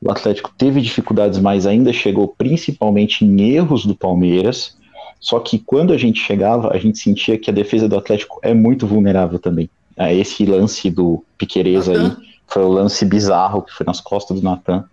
O 0.00 0.10
Atlético 0.10 0.52
teve 0.56 0.80
dificuldades, 0.80 1.38
mas 1.38 1.66
ainda 1.66 1.92
chegou 1.92 2.28
principalmente 2.28 3.24
em 3.24 3.40
erros 3.54 3.86
do 3.86 3.94
Palmeiras. 3.94 4.76
Só 5.22 5.38
que 5.38 5.56
quando 5.56 5.92
a 5.92 5.96
gente 5.96 6.20
chegava, 6.20 6.72
a 6.74 6.78
gente 6.78 6.98
sentia 6.98 7.38
que 7.38 7.48
a 7.48 7.52
defesa 7.54 7.88
do 7.88 7.96
Atlético 7.96 8.40
é 8.42 8.52
muito 8.52 8.88
vulnerável 8.88 9.38
também. 9.38 9.70
É, 9.96 10.12
esse 10.12 10.44
lance 10.44 10.90
do 10.90 11.24
Piquerez 11.38 11.88
aí 11.88 12.10
foi 12.48 12.64
o 12.64 12.68
lance 12.68 13.04
bizarro 13.04 13.62
que 13.62 13.72
foi 13.72 13.86
nas 13.86 14.00
costas 14.00 14.40
do 14.40 14.44
Natan. 14.44 14.84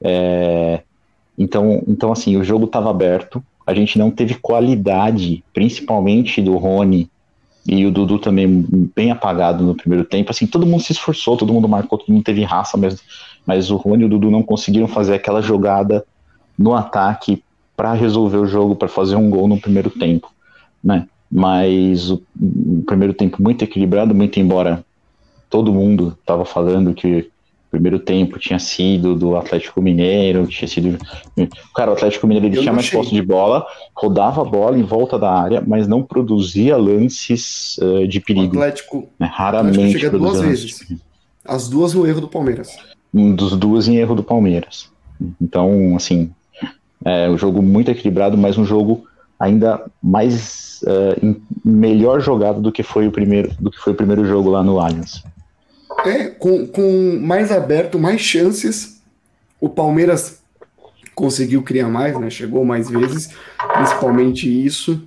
É, 0.00 0.80
então, 1.36 1.82
então, 1.86 2.10
assim, 2.10 2.38
o 2.38 2.42
jogo 2.42 2.64
estava 2.64 2.90
aberto, 2.90 3.44
a 3.66 3.74
gente 3.74 3.98
não 3.98 4.10
teve 4.10 4.36
qualidade, 4.36 5.44
principalmente 5.52 6.40
do 6.40 6.56
Rony 6.56 7.10
e 7.66 7.84
o 7.84 7.90
Dudu 7.90 8.18
também 8.18 8.64
bem 8.96 9.10
apagado 9.10 9.62
no 9.62 9.74
primeiro 9.74 10.06
tempo. 10.06 10.30
Assim, 10.30 10.46
todo 10.46 10.64
mundo 10.64 10.82
se 10.82 10.92
esforçou, 10.92 11.36
todo 11.36 11.52
mundo 11.52 11.68
marcou, 11.68 11.98
todo 11.98 12.10
mundo 12.10 12.24
teve 12.24 12.42
raça 12.42 12.78
mesmo, 12.78 13.00
mas 13.44 13.70
o 13.70 13.76
Rony 13.76 14.04
e 14.04 14.06
o 14.06 14.08
Dudu 14.08 14.30
não 14.30 14.42
conseguiram 14.42 14.88
fazer 14.88 15.12
aquela 15.12 15.42
jogada 15.42 16.06
no 16.58 16.74
ataque 16.74 17.44
para 17.78 17.92
resolver 17.92 18.38
o 18.38 18.46
jogo, 18.46 18.74
para 18.74 18.88
fazer 18.88 19.14
um 19.14 19.30
gol 19.30 19.46
no 19.46 19.60
primeiro 19.60 19.88
tempo, 19.88 20.28
né? 20.82 21.06
Mas 21.30 22.10
o, 22.10 22.20
o 22.36 22.82
primeiro 22.84 23.14
tempo 23.14 23.40
muito 23.40 23.62
equilibrado, 23.62 24.12
muito 24.12 24.40
embora 24.40 24.84
todo 25.48 25.72
mundo 25.72 26.18
estava 26.20 26.44
falando 26.44 26.92
que 26.92 27.30
primeiro 27.70 28.00
tempo 28.00 28.36
tinha 28.36 28.58
sido 28.58 29.14
do 29.14 29.36
Atlético 29.36 29.80
Mineiro, 29.80 30.46
tinha 30.48 30.66
sido. 30.66 30.98
Cara, 31.72 31.92
o 31.92 31.94
Atlético 31.94 32.26
Mineiro 32.26 32.48
ele 32.48 32.60
tinha 32.60 32.72
mais 32.72 32.90
posse 32.90 33.14
de 33.14 33.22
bola, 33.22 33.64
rodava 33.94 34.42
a 34.42 34.44
bola 34.44 34.76
em 34.76 34.82
volta 34.82 35.16
da 35.16 35.30
área, 35.30 35.62
mas 35.64 35.86
não 35.86 36.02
produzia 36.02 36.76
lances 36.76 37.78
uh, 37.78 38.08
de 38.08 38.18
perigo. 38.18 38.56
O 38.56 38.58
Atlético, 38.58 39.08
né? 39.20 39.30
Raramente. 39.32 40.00
chega 40.00 40.18
duas 40.18 40.40
vezes. 40.40 40.92
As 41.44 41.68
duas 41.68 41.94
no 41.94 42.06
erro 42.06 42.22
do 42.22 42.28
Palmeiras. 42.28 42.76
Um 43.14 43.34
dos 43.34 43.56
duas 43.56 43.86
em 43.86 43.96
erro 43.96 44.16
do 44.16 44.22
Palmeiras. 44.24 44.90
Então, 45.40 45.94
assim, 45.96 46.30
é 47.04 47.28
um 47.28 47.38
jogo 47.38 47.62
muito 47.62 47.90
equilibrado, 47.90 48.36
mas 48.36 48.58
um 48.58 48.64
jogo 48.64 49.06
ainda 49.38 49.84
mais 50.02 50.80
uh, 50.82 51.36
melhor 51.64 52.20
jogado 52.20 52.60
do 52.60 52.72
que 52.72 52.82
foi 52.82 53.06
o 53.06 53.12
primeiro 53.12 53.50
do 53.60 53.70
que 53.70 53.78
foi 53.78 53.92
o 53.92 53.96
primeiro 53.96 54.24
jogo 54.24 54.50
lá 54.50 54.62
no 54.62 54.80
Allianz. 54.80 55.22
É, 56.04 56.28
com, 56.28 56.66
com 56.66 57.18
mais 57.20 57.50
aberto, 57.50 57.98
mais 57.98 58.20
chances. 58.20 59.02
O 59.60 59.68
Palmeiras 59.68 60.40
conseguiu 61.14 61.62
criar 61.62 61.88
mais, 61.88 62.18
né? 62.18 62.30
Chegou 62.30 62.64
mais 62.64 62.88
vezes, 62.88 63.30
principalmente 63.74 64.48
isso. 64.48 65.02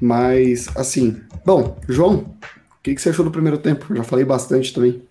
Mas, 0.00 0.68
assim, 0.74 1.20
bom, 1.44 1.76
João, 1.88 2.14
o 2.14 2.82
que, 2.82 2.94
que 2.94 3.00
você 3.00 3.10
achou 3.10 3.24
do 3.24 3.30
primeiro 3.30 3.58
tempo? 3.58 3.94
Já 3.94 4.02
falei 4.02 4.24
bastante 4.24 4.72
também. 4.72 5.02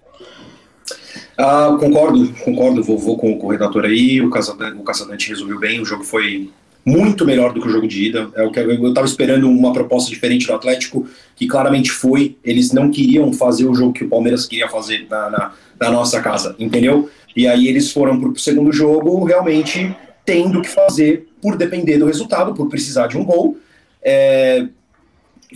Ah, 1.44 1.76
concordo, 1.80 2.32
concordo, 2.46 2.84
vou, 2.84 3.00
vou 3.00 3.18
com, 3.18 3.36
com, 3.36 3.48
o 3.48 3.50
redator 3.50 3.84
aí, 3.86 4.22
o 4.22 4.30
Casadante, 4.30 4.78
o 4.78 4.84
Casadante 4.84 5.30
resolveu 5.30 5.58
bem, 5.58 5.82
o 5.82 5.86
jogo 5.86 6.04
foi 6.04 6.52
muito 6.86 7.26
melhor 7.26 7.52
do 7.52 7.60
que 7.60 7.68
o 7.68 7.72
jogo 7.72 7.88
de 7.88 8.10
ida. 8.10 8.30
É 8.36 8.44
o 8.44 8.52
que 8.52 8.60
eu 8.60 8.90
estava 8.90 9.08
esperando 9.08 9.50
uma 9.50 9.74
proposta 9.74 10.08
diferente 10.12 10.46
do 10.46 10.54
Atlético, 10.54 11.08
que 11.36 11.48
claramente 11.48 11.90
foi. 11.90 12.38
Eles 12.44 12.72
não 12.72 12.92
queriam 12.92 13.34
fazer 13.34 13.66
o 13.66 13.74
jogo 13.74 13.92
que 13.92 14.04
o 14.04 14.08
Palmeiras 14.08 14.46
queria 14.46 14.70
fazer 14.70 15.08
na, 15.10 15.32
na, 15.32 15.52
na 15.80 15.90
nossa 15.90 16.22
casa, 16.22 16.56
entendeu? 16.60 17.10
E 17.36 17.48
aí 17.48 17.68
eles 17.68 17.92
foram 17.92 18.20
para 18.20 18.30
o 18.30 18.38
segundo 18.38 18.72
jogo 18.72 19.24
realmente 19.24 19.96
tendo 20.24 20.62
que 20.62 20.70
fazer 20.70 21.28
por 21.42 21.58
depender 21.58 21.98
do 21.98 22.06
resultado, 22.06 22.54
por 22.54 22.70
precisar 22.70 23.08
de 23.08 23.18
um 23.18 23.26
gol. 23.26 23.58
É, 24.04 24.68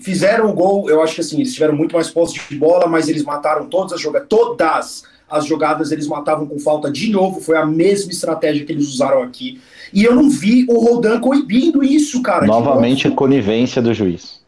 fizeram 0.01 0.49
o 0.49 0.53
gol, 0.53 0.89
eu 0.89 1.03
acho 1.03 1.13
que 1.13 1.21
assim, 1.21 1.37
eles 1.37 1.53
tiveram 1.53 1.75
muito 1.75 1.93
mais 1.93 2.09
posse 2.09 2.39
de 2.49 2.55
bola, 2.55 2.87
mas 2.87 3.07
eles 3.07 3.23
mataram 3.23 3.67
todas 3.67 3.93
as 3.93 4.01
jogadas, 4.01 4.27
todas 4.27 5.03
as 5.29 5.45
jogadas 5.45 5.91
eles 5.91 6.07
matavam 6.07 6.45
com 6.45 6.59
falta 6.59 6.91
de 6.91 7.09
novo, 7.09 7.41
foi 7.41 7.57
a 7.57 7.65
mesma 7.65 8.11
estratégia 8.11 8.65
que 8.65 8.71
eles 8.71 8.87
usaram 8.87 9.23
aqui. 9.23 9.59
E 9.93 10.03
eu 10.03 10.15
não 10.15 10.29
vi 10.29 10.65
o 10.69 10.79
Rodan 10.79 11.19
coibindo 11.19 11.83
isso, 11.83 12.21
cara. 12.21 12.45
Novamente, 12.45 13.09
conivência 13.09 13.81
do 13.81 13.93
juiz. 13.93 14.44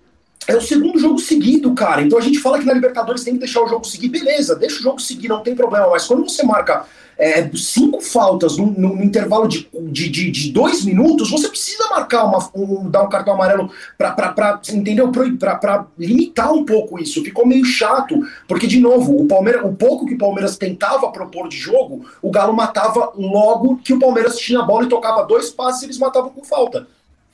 É 0.47 0.55
o 0.55 0.61
segundo 0.61 0.97
jogo 0.97 1.19
seguido, 1.19 1.73
cara. 1.73 2.01
Então 2.01 2.17
a 2.17 2.21
gente 2.21 2.39
fala 2.39 2.57
que 2.57 2.65
na 2.65 2.73
Libertadores 2.73 3.23
tem 3.23 3.33
que 3.33 3.39
deixar 3.39 3.61
o 3.61 3.67
jogo 3.67 3.85
seguir, 3.85 4.07
beleza, 4.07 4.55
deixa 4.55 4.79
o 4.79 4.83
jogo 4.83 4.99
seguir, 4.99 5.27
não 5.27 5.43
tem 5.43 5.53
problema. 5.53 5.89
Mas 5.89 6.05
quando 6.05 6.23
você 6.23 6.41
marca 6.43 6.85
é, 7.17 7.49
cinco 7.55 7.99
faltas 7.99 8.57
no 8.57 9.03
intervalo 9.03 9.47
de, 9.47 9.67
de, 9.73 10.07
de, 10.07 10.31
de, 10.31 10.51
dois 10.51 10.85
minutos, 10.85 11.31
você 11.31 11.49
precisa 11.49 11.89
marcar 11.89 12.25
uma, 12.25 12.49
um, 12.53 12.89
dar 12.89 13.03
um 13.03 13.09
cartão 13.09 13.33
amarelo 13.33 13.71
para 13.97 14.61
entendeu? 14.71 15.11
Para 15.11 15.87
limitar 15.97 16.53
um 16.53 16.63
pouco 16.63 16.99
isso. 16.99 17.23
Ficou 17.23 17.45
meio 17.45 17.65
chato, 17.65 18.15
porque, 18.47 18.67
de 18.67 18.79
novo, 18.79 19.19
o 19.19 19.25
Palmeiras, 19.25 19.65
o 19.65 19.73
pouco 19.73 20.05
que 20.05 20.13
o 20.13 20.17
Palmeiras 20.17 20.57
tentava 20.57 21.11
propor 21.11 21.49
de 21.49 21.57
jogo, 21.57 22.05
o 22.21 22.29
Galo 22.29 22.53
matava 22.53 23.11
logo 23.17 23.77
que 23.83 23.93
o 23.93 23.99
Palmeiras 23.99 24.37
tinha 24.37 24.59
a 24.59 24.63
bola 24.63 24.85
e 24.85 24.89
tocava 24.89 25.25
dois 25.25 25.49
passes 25.49 25.83
eles 25.83 25.97
matavam 25.97 26.29
com 26.29 26.43
falta. 26.43 26.87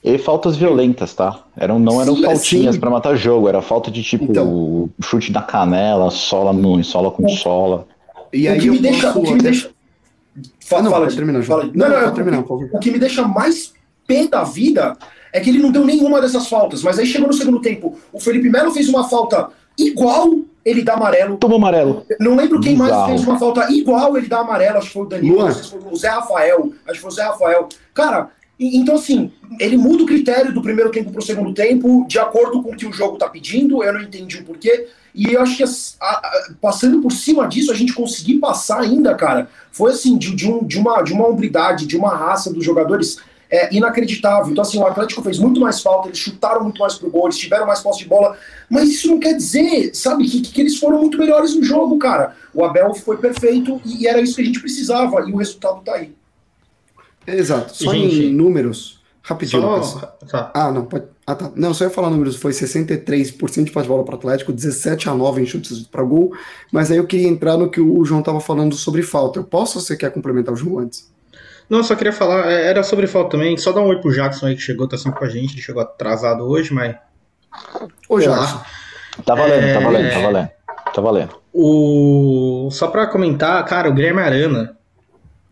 E 0.04 0.18
faltas 0.18 0.58
violentas, 0.58 1.14
tá? 1.14 1.40
Eram, 1.56 1.80
não 1.80 2.02
eram 2.02 2.16
sim, 2.16 2.24
faltinhas 2.24 2.78
para 2.78 2.90
matar 2.90 3.16
jogo, 3.16 3.48
era 3.48 3.62
falta 3.62 3.90
de 3.90 4.04
tipo 4.04 4.26
então, 4.26 4.90
chute 5.02 5.32
na 5.32 5.42
canela, 5.42 6.12
sola 6.12 6.52
no 6.52 6.84
sola 6.84 7.10
com 7.10 7.28
sola. 7.30 7.88
E 8.34 8.48
aí 8.48 8.58
o 8.58 8.62
que 8.62 8.70
me 8.70 8.80
deixa, 8.80 9.18
o 9.18 9.24
que 9.24 9.34
me 9.34 9.42
deixa, 9.42 9.70
Fala, 10.60 10.84
não, 10.84 10.92
fala, 10.92 11.08
terminar, 11.08 11.44
fala. 11.44 11.70
Não, 11.74 11.90
não, 11.90 12.02
não, 12.02 12.14
terminar, 12.14 12.42
por 12.42 12.60
favor. 12.60 12.70
O 12.74 12.80
que 12.80 12.90
me 12.90 12.98
deixa 12.98 13.28
mais 13.28 13.74
pé 14.08 14.28
da 14.28 14.44
vida 14.44 14.98
é 15.32 15.40
que 15.40 15.50
ele 15.50 15.60
não 15.60 15.72
deu 15.72 15.86
nenhuma 15.86 16.20
dessas 16.20 16.48
faltas, 16.48 16.82
mas 16.82 16.98
aí 16.98 17.06
chegou 17.06 17.28
no 17.28 17.34
segundo 17.34 17.60
tempo, 17.62 17.98
o 18.12 18.20
Felipe 18.20 18.50
Melo 18.50 18.72
fez 18.72 18.90
uma 18.90 19.08
falta 19.08 19.50
igual 19.78 20.32
ele 20.66 20.82
dá 20.82 20.94
amarelo. 20.94 21.38
Tomou 21.38 21.58
amarelo. 21.58 22.06
Não 22.20 22.36
lembro 22.36 22.60
quem 22.60 22.74
Bizarro. 22.74 22.92
mais 22.92 23.10
fez 23.10 23.28
uma 23.28 23.38
falta 23.38 23.72
igual 23.72 24.18
ele 24.18 24.28
dá 24.28 24.40
amarelo, 24.40 24.78
acho 24.78 24.88
que 24.88 24.94
foi 24.94 25.04
o 25.04 25.06
Danilo, 25.06 25.52
se 25.52 25.70
foi 25.70 25.80
o 25.92 25.96
Zé 25.96 26.10
Rafael, 26.10 26.74
acho 26.86 26.94
que 26.94 27.00
foi 27.00 27.10
o 27.10 27.14
Zé 27.14 27.24
Rafael. 27.24 27.70
Cara, 27.94 28.30
então 28.60 28.96
assim, 28.96 29.32
ele 29.60 29.78
muda 29.78 30.04
o 30.04 30.06
critério 30.06 30.54
do 30.54 30.62
primeiro 30.62 30.92
tempo 30.92 31.12
para 31.12 31.20
o 31.20 31.26
segundo 31.26 31.54
tempo, 31.54 32.06
de 32.08 32.20
acordo 32.20 32.62
com 32.62 32.72
o 32.72 32.76
que 32.76 32.86
o 32.86 32.94
jogo 32.94 33.18
tá 33.18 33.28
pedindo, 33.28 33.84
eu 33.84 33.94
não 33.94 34.02
entendi 34.02 34.38
o 34.38 34.46
porquê. 34.46 34.88
E 35.14 35.34
eu 35.34 35.42
acho 35.42 35.58
que 35.58 35.64
a, 35.64 35.68
a, 36.02 36.50
passando 36.60 37.02
por 37.02 37.12
cima 37.12 37.48
disso, 37.48 37.72
a 37.72 37.76
gente 37.76 37.94
conseguir 37.94 38.40
passar 38.40 38.82
ainda, 38.82 39.14
cara, 39.14 39.48
foi 39.72 39.92
assim, 39.92 40.18
de, 40.18 40.36
de, 40.36 40.50
um, 40.50 40.64
de, 40.64 40.80
uma, 40.80 41.02
de 41.04 41.14
uma 41.14 41.28
hombridade, 41.28 41.86
de 41.86 41.96
uma 41.96 42.16
raça 42.16 42.52
dos 42.52 42.66
jogadores 42.66 43.18
é, 43.50 43.74
inacreditável. 43.76 44.52
Então, 44.52 44.64
assim, 44.64 44.80
o 44.80 44.88
Atlético 44.88 45.22
fez 45.22 45.38
muito 45.38 45.62
mais 45.62 45.82
falta, 45.82 46.08
eles 46.08 46.18
chutaram 46.18 46.64
muito 46.64 46.80
mais 46.80 46.96
pro 46.96 47.12
gol, 47.12 47.26
eles 47.26 47.38
tiveram 47.38 47.68
mais 47.68 47.82
posse 47.82 48.00
de 48.00 48.08
bola, 48.08 48.36
mas 48.68 48.90
isso 48.90 49.08
não 49.08 49.20
quer 49.20 49.34
dizer, 49.36 49.94
sabe, 49.94 50.28
que, 50.28 50.42
que 50.42 50.62
eles 50.62 50.80
foram 50.80 51.00
muito 51.00 51.20
melhores 51.20 51.54
no 51.54 51.64
jogo, 51.64 52.00
cara. 52.00 52.36
O 52.52 52.66
Abel 52.66 52.96
foi 52.96 53.18
perfeito 53.18 53.80
e 53.86 54.08
era 54.08 54.20
isso 54.20 54.36
que 54.36 54.42
a 54.42 54.46
gente 54.46 54.60
precisava, 54.60 55.30
e 55.30 55.32
o 55.32 55.38
resultado 55.38 55.82
tá 55.82 55.94
aí. 55.94 56.12
Exato. 57.26 57.76
Só 57.76 57.94
gente, 57.94 58.26
em 58.26 58.34
números, 58.34 59.02
rapidinho. 59.22 59.84
Só... 59.84 60.00
Tá. 60.30 60.52
Ah, 60.54 60.72
não, 60.72 60.86
pode. 60.86 61.06
Ah, 61.26 61.36
tá. 61.36 61.52
Não, 61.56 61.74
só 61.74 61.86
ia 61.86 61.90
falar 61.90 62.10
números. 62.10 62.36
Foi 62.36 62.52
63% 62.52 63.64
de 63.64 63.72
passe 63.72 63.84
de 63.84 63.90
bola 63.90 64.04
para 64.04 64.16
Atlético, 64.16 64.52
17 64.52 65.10
a 65.10 65.14
9 65.14 65.42
em 65.42 65.46
chutes 65.46 65.88
para 65.88 66.04
gol. 66.04 66.34
Mas 66.72 66.92
aí 66.92 66.98
eu 66.98 67.08
queria 67.08 67.28
entrar 67.28 67.58
no 67.58 67.70
que 67.70 67.80
o 67.80 68.04
João 68.04 68.20
estava 68.20 68.40
falando 68.40 68.76
sobre 68.76 69.02
falta. 69.02 69.40
Eu 69.40 69.44
posso 69.44 69.78
ou 69.78 69.84
você 69.84 69.96
quer 69.96 70.12
complementar 70.12 70.54
o 70.54 70.58
João 70.58 70.80
antes? 70.80 71.12
Não, 71.70 71.82
só 71.84 71.96
queria 71.96 72.12
falar, 72.12 72.52
é, 72.52 72.68
era 72.68 72.84
sobre 72.84 73.08
falta 73.08 73.32
também. 73.32 73.58
Só 73.58 73.72
dar 73.72 73.82
um 73.82 73.88
oi 73.88 74.00
pro 74.00 74.12
Jackson 74.14 74.48
aí 74.48 74.56
que 74.56 74.62
chegou, 74.62 74.88
tá 74.88 74.98
sempre 74.98 75.20
com 75.20 75.26
a 75.26 75.30
gente. 75.30 75.54
Ele 75.54 75.62
chegou 75.62 75.82
atrasado 75.82 76.44
hoje, 76.44 76.74
mas. 76.74 76.96
Ô, 78.10 78.20
Jackson. 78.20 78.62
Tá 79.26 79.36
valendo, 79.36 79.64
é... 79.64 79.74
tá 79.74 79.80
valendo, 79.80 80.12
tá 80.12 80.20
valendo. 80.20 80.50
Tá 80.94 81.02
valendo. 81.02 81.36
O... 81.54 82.70
Só 82.72 82.88
pra 82.88 83.08
comentar, 83.08 83.64
cara, 83.66 83.90
o 83.90 83.94
Guilherme 83.94 84.20
Arana, 84.22 84.78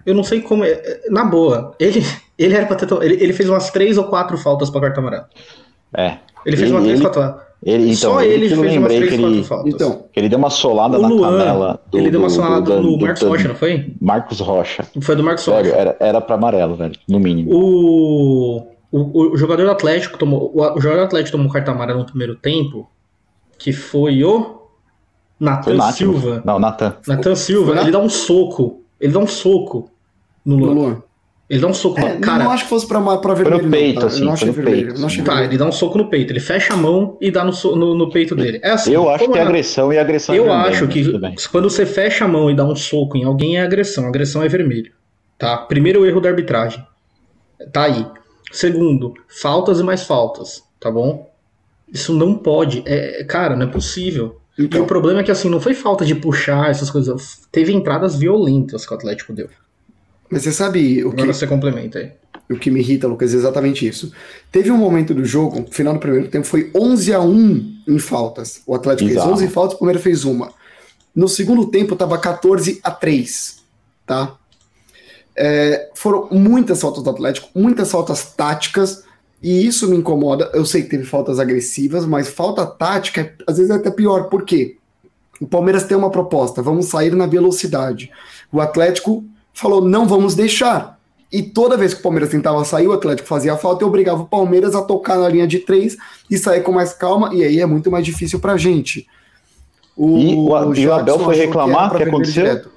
eu 0.05 0.13
não 0.13 0.23
sei 0.23 0.41
como. 0.41 0.63
É, 0.63 1.01
na 1.09 1.25
boa, 1.25 1.75
ele, 1.79 2.05
ele 2.37 2.53
era 2.53 2.65
pra 2.65 2.75
ter. 2.75 2.91
Ele, 3.03 3.23
ele 3.23 3.33
fez 3.33 3.49
umas 3.49 3.69
três 3.69 3.97
ou 3.97 4.05
quatro 4.05 4.37
faltas 4.37 4.69
pra 4.69 4.81
cartão 4.81 5.01
amarelo. 5.01 5.25
É. 5.95 6.17
Ele 6.45 6.57
fez 6.57 6.71
uma 6.71 6.81
três, 6.81 6.99
ele, 6.99 7.09
quatro. 7.09 7.41
Ele, 7.63 7.83
então, 7.91 8.13
Só 8.13 8.21
ele, 8.23 8.45
ele 8.45 8.55
fez 8.55 8.77
umas 8.77 8.93
três, 8.93 9.19
quatro 9.19 9.43
faltas. 9.43 9.73
Então, 9.73 10.05
ele 10.15 10.29
deu 10.29 10.39
uma 10.39 10.49
solada 10.49 10.97
o 10.97 11.01
na 11.01 11.07
Luan, 11.07 11.37
canela. 11.37 11.81
Do, 11.91 11.97
ele 11.97 12.09
deu 12.09 12.19
uma 12.19 12.29
solada 12.29 12.61
do, 12.61 12.81
do, 12.81 12.97
do 12.97 13.05
Marcos 13.05 13.21
Rocha, 13.21 13.47
não 13.47 13.55
foi? 13.55 13.93
Marcos 14.01 14.39
Rocha. 14.39 14.85
Foi 15.01 15.15
do 15.15 15.23
Marcos 15.23 15.45
Rocha. 15.45 15.69
era, 15.69 15.95
era 15.99 16.21
pra 16.21 16.35
amarelo, 16.35 16.75
velho, 16.75 16.95
no 17.07 17.19
mínimo. 17.19 17.51
O, 17.53 18.67
o, 18.91 19.33
o 19.33 19.37
jogador 19.37 19.63
do 19.63 19.71
Atlético 19.71 20.17
tomou. 20.17 20.51
O, 20.55 20.77
o 20.77 20.81
jogador 20.81 21.01
do 21.01 21.05
Atlético 21.05 21.37
tomou 21.37 21.51
cartão 21.51 21.75
amarelo 21.75 21.99
no 21.99 22.05
primeiro 22.05 22.35
tempo, 22.35 22.89
que 23.59 23.71
foi 23.71 24.23
o. 24.23 24.59
Natan 25.39 25.91
Silva. 25.91 26.41
Não, 26.45 26.59
Natan. 26.59 26.95
Natan 27.07 27.35
Silva, 27.35 27.81
ele 27.81 27.91
dá 27.91 27.99
um 27.99 28.09
soco. 28.09 28.80
Ele 29.01 29.11
dá 29.11 29.19
um 29.19 29.27
soco 29.27 29.89
no 30.45 30.55
Luan. 30.55 30.73
No 30.73 30.81
Luan. 30.81 31.03
Ele 31.49 31.59
dá 31.59 31.67
um 31.67 31.73
soco 31.73 31.99
é, 31.99 32.13
no 32.13 32.21
cara. 32.21 32.45
Não 32.45 32.51
acho 32.51 32.63
que 32.63 32.69
fosse 32.69 32.87
pra, 32.87 33.01
pra 33.17 33.33
vermelho. 33.33 33.63
No 33.63 33.69
peito, 33.69 33.95
não, 33.95 34.01
tá? 34.01 34.07
assim. 34.07 34.23
Não 34.23 34.31
achei 34.31 34.51
vermelho. 34.51 34.85
Peito, 34.85 34.99
não 35.01 35.07
achei 35.07 35.21
tá, 35.21 35.43
ele 35.43 35.57
dá 35.57 35.65
um 35.65 35.71
soco 35.71 35.97
no 35.97 36.09
peito. 36.09 36.31
Ele 36.31 36.39
fecha 36.39 36.73
a 36.73 36.77
mão 36.77 37.17
e 37.19 37.29
dá 37.29 37.43
no, 37.43 37.51
no, 37.75 37.93
no 37.93 38.09
peito 38.09 38.33
dele. 38.35 38.61
É 38.63 38.71
assim. 38.71 38.93
Eu 38.93 39.09
acho 39.09 39.29
que 39.29 39.37
é 39.37 39.41
agressão 39.41 39.91
e 39.91 39.99
agressão 39.99 40.33
Eu 40.33 40.45
é 40.45 40.47
vermelho, 40.47 40.69
acho 40.69 40.87
que 40.87 41.49
quando 41.49 41.69
você 41.69 41.85
fecha 41.85 42.23
a 42.23 42.27
mão 42.27 42.49
e 42.49 42.55
dá 42.55 42.63
um 42.63 42.73
soco 42.73 43.17
em 43.17 43.25
alguém 43.25 43.57
é 43.57 43.63
agressão. 43.63 44.07
Agressão 44.07 44.41
é 44.41 44.47
vermelho. 44.47 44.93
Tá? 45.37 45.57
Primeiro 45.57 46.05
erro 46.05 46.21
da 46.21 46.29
arbitragem. 46.29 46.85
Tá 47.73 47.83
aí. 47.83 48.05
Segundo, 48.49 49.13
faltas 49.27 49.81
e 49.81 49.83
mais 49.83 50.03
faltas. 50.03 50.63
Tá 50.79 50.89
bom? 50.89 51.29
Isso 51.91 52.13
não 52.13 52.35
pode. 52.35 52.81
É, 52.85 53.25
cara, 53.25 53.57
não 53.57 53.65
é 53.65 53.69
possível. 53.69 54.39
Então. 54.57 54.81
E 54.81 54.83
o 54.83 54.87
problema 54.87 55.21
é 55.21 55.23
que 55.23 55.31
assim, 55.31 55.49
não 55.49 55.61
foi 55.61 55.73
falta 55.73 56.05
de 56.05 56.15
puxar 56.15 56.69
essas 56.69 56.89
coisas. 56.89 57.41
Teve 57.51 57.73
entradas 57.73 58.15
violentas 58.15 58.85
que 58.85 58.93
o 58.93 58.95
Atlético 58.97 59.33
deu. 59.33 59.49
Mas 60.29 60.43
você 60.43 60.51
sabe 60.51 61.03
o 61.03 61.09
Agora 61.09 61.27
que. 61.27 61.33
você 61.33 61.47
complementa 61.47 61.99
aí. 61.99 62.11
O 62.49 62.57
que 62.57 62.69
me 62.69 62.81
irrita, 62.81 63.07
Lucas, 63.07 63.33
é 63.33 63.37
exatamente 63.37 63.87
isso. 63.87 64.11
Teve 64.51 64.71
um 64.71 64.77
momento 64.77 65.13
do 65.13 65.23
jogo, 65.23 65.65
final 65.71 65.93
do 65.93 65.99
primeiro 65.99 66.27
tempo, 66.27 66.45
foi 66.45 66.69
11 66.75 67.13
a 67.13 67.21
1 67.21 67.83
em 67.87 67.97
faltas. 67.97 68.61
O 68.65 68.75
Atlético 68.75 69.09
Exato. 69.09 69.27
fez 69.27 69.41
11 69.41 69.47
faltas, 69.53 69.75
o 69.75 69.77
primeiro 69.77 69.99
fez 70.01 70.25
uma. 70.25 70.51
No 71.15 71.27
segundo 71.27 71.67
tempo, 71.67 71.93
estava 71.93 72.17
14 72.17 72.79
a 72.83 72.91
3. 72.91 73.61
Tá? 74.05 74.35
É, 75.35 75.89
foram 75.95 76.27
muitas 76.31 76.81
faltas 76.81 77.03
do 77.03 77.09
Atlético, 77.09 77.47
muitas 77.55 77.89
faltas 77.89 78.33
táticas, 78.33 79.03
e 79.41 79.65
isso 79.65 79.89
me 79.89 79.97
incomoda. 79.97 80.51
Eu 80.53 80.65
sei 80.65 80.83
que 80.83 80.89
teve 80.89 81.03
faltas 81.03 81.39
agressivas, 81.39 82.05
mas 82.05 82.29
falta 82.29 82.65
tática 82.65 83.33
às 83.47 83.57
vezes 83.57 83.71
é 83.71 83.75
até 83.75 83.89
pior. 83.89 84.25
Por 84.25 84.43
quê? 84.43 84.77
O 85.39 85.47
Palmeiras 85.47 85.83
tem 85.83 85.97
uma 85.97 86.11
proposta: 86.11 86.61
vamos 86.61 86.85
sair 86.85 87.15
na 87.15 87.25
velocidade. 87.25 88.11
O 88.51 88.61
Atlético 88.61 89.23
falou: 89.53 89.83
não 89.83 90.07
vamos 90.07 90.35
deixar. 90.35 90.99
E 91.31 91.41
toda 91.41 91.77
vez 91.77 91.93
que 91.93 92.01
o 92.01 92.03
Palmeiras 92.03 92.29
tentava 92.29 92.63
sair, 92.65 92.87
o 92.87 92.91
Atlético 92.91 93.27
fazia 93.27 93.55
falta 93.55 93.83
e 93.83 93.87
obrigava 93.87 94.21
o 94.21 94.27
Palmeiras 94.27 94.75
a 94.75 94.81
tocar 94.81 95.17
na 95.17 95.29
linha 95.29 95.47
de 95.47 95.59
três 95.59 95.95
e 96.29 96.37
sair 96.37 96.61
com 96.61 96.73
mais 96.73 96.91
calma, 96.91 97.33
e 97.33 97.41
aí 97.41 97.61
é 97.61 97.65
muito 97.65 97.89
mais 97.89 98.05
difícil 98.05 98.39
pra 98.39 98.57
gente. 98.57 99.07
O, 99.95 100.17
e 100.17 100.35
o, 100.35 100.49
o, 100.49 100.75
e 100.75 100.87
o 100.87 100.93
Abel 100.93 101.19
foi 101.19 101.35
reclamar 101.35 101.93
o 101.93 101.97
que, 101.97 102.03
aconteceu? 102.03 102.43
Direto. 102.43 102.69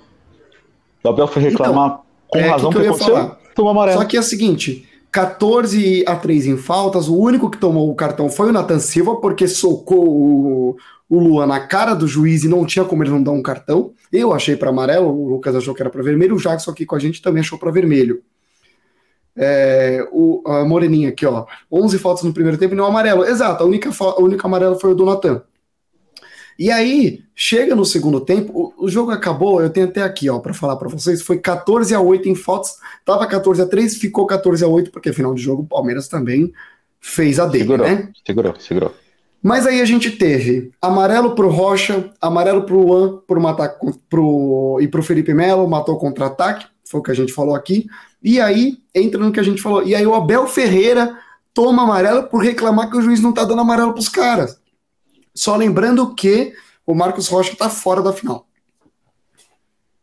O 1.03 1.09
Abel 1.09 1.27
foi 1.27 1.42
reclamar 1.42 1.87
então, 1.87 2.05
com 2.29 2.38
é, 2.38 2.48
razão 2.48 2.70
que, 2.70 2.77
que, 2.77 2.83
que 2.83 2.88
aconteceu? 2.88 3.37
Tomou 3.57 3.70
amarelo. 3.72 4.00
Só 4.00 4.07
que 4.07 4.16
é 4.16 4.20
o 4.20 4.22
seguinte: 4.22 4.88
14 5.14 6.03
a 6.09 6.16
3 6.16 6.46
em 6.48 6.57
faltas, 6.57 7.07
o 7.07 7.16
único 7.16 7.48
que 7.48 7.57
tomou 7.57 7.88
o 7.88 7.94
cartão 7.94 8.29
foi 8.29 8.48
o 8.48 8.53
Nathan 8.53 8.81
Silva, 8.81 9.20
porque 9.20 9.46
socou 9.46 10.09
o, 10.09 10.77
o 11.09 11.18
Luan 11.20 11.46
na 11.46 11.61
cara 11.61 11.94
do 11.94 12.09
juiz 12.09 12.42
e 12.42 12.48
não 12.48 12.66
tinha 12.66 12.85
como 12.85 13.05
ele 13.05 13.11
não 13.11 13.22
dar 13.22 13.31
um 13.31 13.40
cartão. 13.40 13.92
Eu 14.12 14.33
achei 14.33 14.57
para 14.57 14.70
amarelo, 14.70 15.09
o 15.09 15.29
Lucas 15.29 15.55
achou 15.55 15.72
que 15.72 15.81
era 15.81 15.88
para 15.88 16.03
vermelho, 16.03 16.35
o 16.35 16.40
Jackson 16.40 16.72
aqui 16.72 16.85
com 16.85 16.96
a 16.96 16.98
gente 16.98 17.22
também 17.22 17.42
achou 17.42 17.57
para 17.57 17.70
vermelho. 17.70 18.24
É, 19.37 20.05
o, 20.11 20.42
a 20.46 20.64
Moreninha 20.64 21.11
aqui, 21.11 21.24
ó, 21.24 21.46
11 21.70 21.96
faltas 22.00 22.24
no 22.24 22.35
primeiro 22.35 22.59
tempo 22.59 22.74
e 22.74 22.77
não 22.77 22.85
amarelo. 22.85 23.24
Exato, 23.24 23.62
a 23.62 23.66
única, 23.68 23.90
a 23.90 24.20
única 24.20 24.48
amarela 24.48 24.77
foi 24.81 24.90
o 24.90 24.94
do 24.96 25.07
Natan. 25.07 25.42
E 26.58 26.70
aí, 26.70 27.22
chega 27.34 27.74
no 27.74 27.84
segundo 27.84 28.20
tempo, 28.20 28.72
o, 28.78 28.84
o 28.84 28.88
jogo 28.88 29.10
acabou, 29.10 29.60
eu 29.60 29.70
tenho 29.70 29.86
até 29.86 30.02
aqui, 30.02 30.30
ó, 30.30 30.38
para 30.38 30.54
falar 30.54 30.76
para 30.76 30.88
vocês, 30.88 31.22
foi 31.22 31.38
14 31.38 31.94
a 31.94 32.00
8 32.00 32.28
em 32.28 32.34
faltas, 32.34 32.76
tava 33.04 33.26
14 33.26 33.62
a 33.62 33.66
3, 33.66 33.96
ficou 33.96 34.26
14 34.26 34.64
a 34.64 34.68
8, 34.68 34.90
porque 34.90 35.12
final 35.12 35.34
de 35.34 35.42
jogo 35.42 35.62
o 35.62 35.66
Palmeiras 35.66 36.08
também 36.08 36.52
fez 37.00 37.38
a 37.38 37.46
dele, 37.46 37.64
segurou, 37.64 37.86
né? 37.86 38.08
Segurou, 38.24 38.54
segurou. 38.58 38.94
Mas 39.42 39.66
aí 39.66 39.82
a 39.82 39.84
gente 39.84 40.10
teve 40.10 40.70
amarelo 40.80 41.34
pro 41.34 41.50
Rocha, 41.50 42.10
amarelo 42.18 42.62
pro 42.62 42.80
Luan 42.80 43.18
por 43.26 43.38
matar 43.38 43.76
pro, 44.08 44.78
e 44.80 44.88
pro 44.88 45.02
Felipe 45.02 45.34
Melo, 45.34 45.68
matou 45.68 45.98
contra-ataque, 45.98 46.66
foi 46.82 47.00
o 47.00 47.02
que 47.02 47.10
a 47.10 47.14
gente 47.14 47.30
falou 47.30 47.54
aqui. 47.54 47.86
E 48.22 48.40
aí 48.40 48.78
entra 48.94 49.20
no 49.20 49.30
que 49.30 49.38
a 49.38 49.42
gente 49.42 49.60
falou. 49.60 49.82
E 49.82 49.94
aí 49.94 50.06
o 50.06 50.14
Abel 50.14 50.46
Ferreira 50.46 51.18
toma 51.52 51.82
amarelo 51.82 52.22
por 52.24 52.42
reclamar 52.42 52.90
que 52.90 52.96
o 52.96 53.02
juiz 53.02 53.20
não 53.20 53.34
tá 53.34 53.44
dando 53.44 53.60
amarelo 53.60 53.92
pros 53.92 54.08
caras. 54.08 54.58
Só 55.34 55.56
lembrando 55.56 56.14
que 56.14 56.54
o 56.86 56.94
Marcos 56.94 57.28
Rocha 57.28 57.56
tá 57.56 57.68
fora 57.68 58.02
da 58.02 58.12
final. 58.12 58.46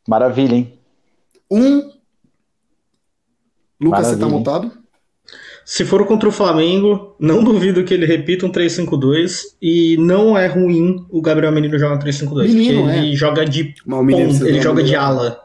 Maravilha, 0.07 0.55
hein? 0.55 0.79
Um. 1.49 1.91
Lucas, 3.79 4.07
Maravilha. 4.07 4.13
você 4.13 4.19
tá 4.19 4.27
montado? 4.27 4.81
Se 5.63 5.85
for 5.85 6.05
contra 6.05 6.27
o 6.27 6.31
Flamengo, 6.31 7.15
não 7.19 7.43
duvido 7.43 7.83
que 7.83 7.93
ele 7.93 8.05
repita 8.05 8.45
um 8.45 8.51
3-5-2 8.51 9.55
e 9.61 9.95
não 9.97 10.37
é 10.37 10.47
ruim 10.47 11.05
o 11.09 11.21
Gabriel 11.21 11.51
Menino 11.51 11.77
jogar 11.77 11.95
um 11.95 11.99
3-5-2, 11.99 12.27
porque 12.27 12.45
ele 12.45 13.13
é. 13.13 13.15
joga 13.15 13.45
de 13.45 13.75
pom, 13.87 14.09
ele 14.09 14.61
joga 14.61 14.83
de 14.83 14.95
ala. 14.95 15.39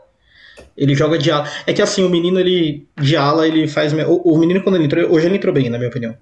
Ele 0.76 0.94
joga 0.94 1.18
de 1.18 1.30
ala. 1.30 1.48
É 1.66 1.72
que 1.72 1.82
assim, 1.82 2.02
o 2.02 2.08
menino 2.08 2.40
ele 2.40 2.88
de 3.00 3.16
ala, 3.16 3.46
ele 3.46 3.68
faz 3.68 3.92
o, 3.92 4.34
o 4.34 4.38
menino 4.38 4.62
quando 4.62 4.76
ele 4.76 4.86
entrou, 4.86 5.12
hoje 5.12 5.26
ele 5.26 5.36
entrou 5.36 5.54
bem, 5.54 5.70
na 5.70 5.78
minha 5.78 5.90
opinião. 5.90 6.16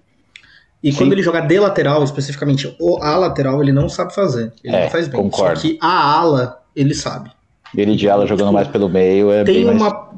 E 0.84 0.92
Sim. 0.92 0.98
quando 0.98 1.12
ele 1.12 1.22
joga 1.22 1.40
de 1.40 1.58
lateral, 1.58 2.04
especificamente 2.04 2.76
o 2.78 3.02
a 3.02 3.16
lateral, 3.16 3.62
ele 3.62 3.72
não 3.72 3.88
sabe 3.88 4.14
fazer. 4.14 4.52
Ele 4.62 4.76
é, 4.76 4.82
não 4.82 4.90
faz 4.90 5.08
bem. 5.08 5.18
Concordo. 5.18 5.58
Só 5.58 5.62
que 5.66 5.78
a 5.80 6.18
ala, 6.18 6.62
ele 6.76 6.94
sabe. 6.94 7.30
Ele 7.74 7.96
de 7.96 8.06
ala 8.06 8.26
jogando 8.26 8.52
mais 8.52 8.68
pelo 8.68 8.88
meio 8.88 9.32
é 9.32 9.42
tem 9.42 9.64
bem 9.64 9.64
uma 9.64 9.90
mais 9.90 10.14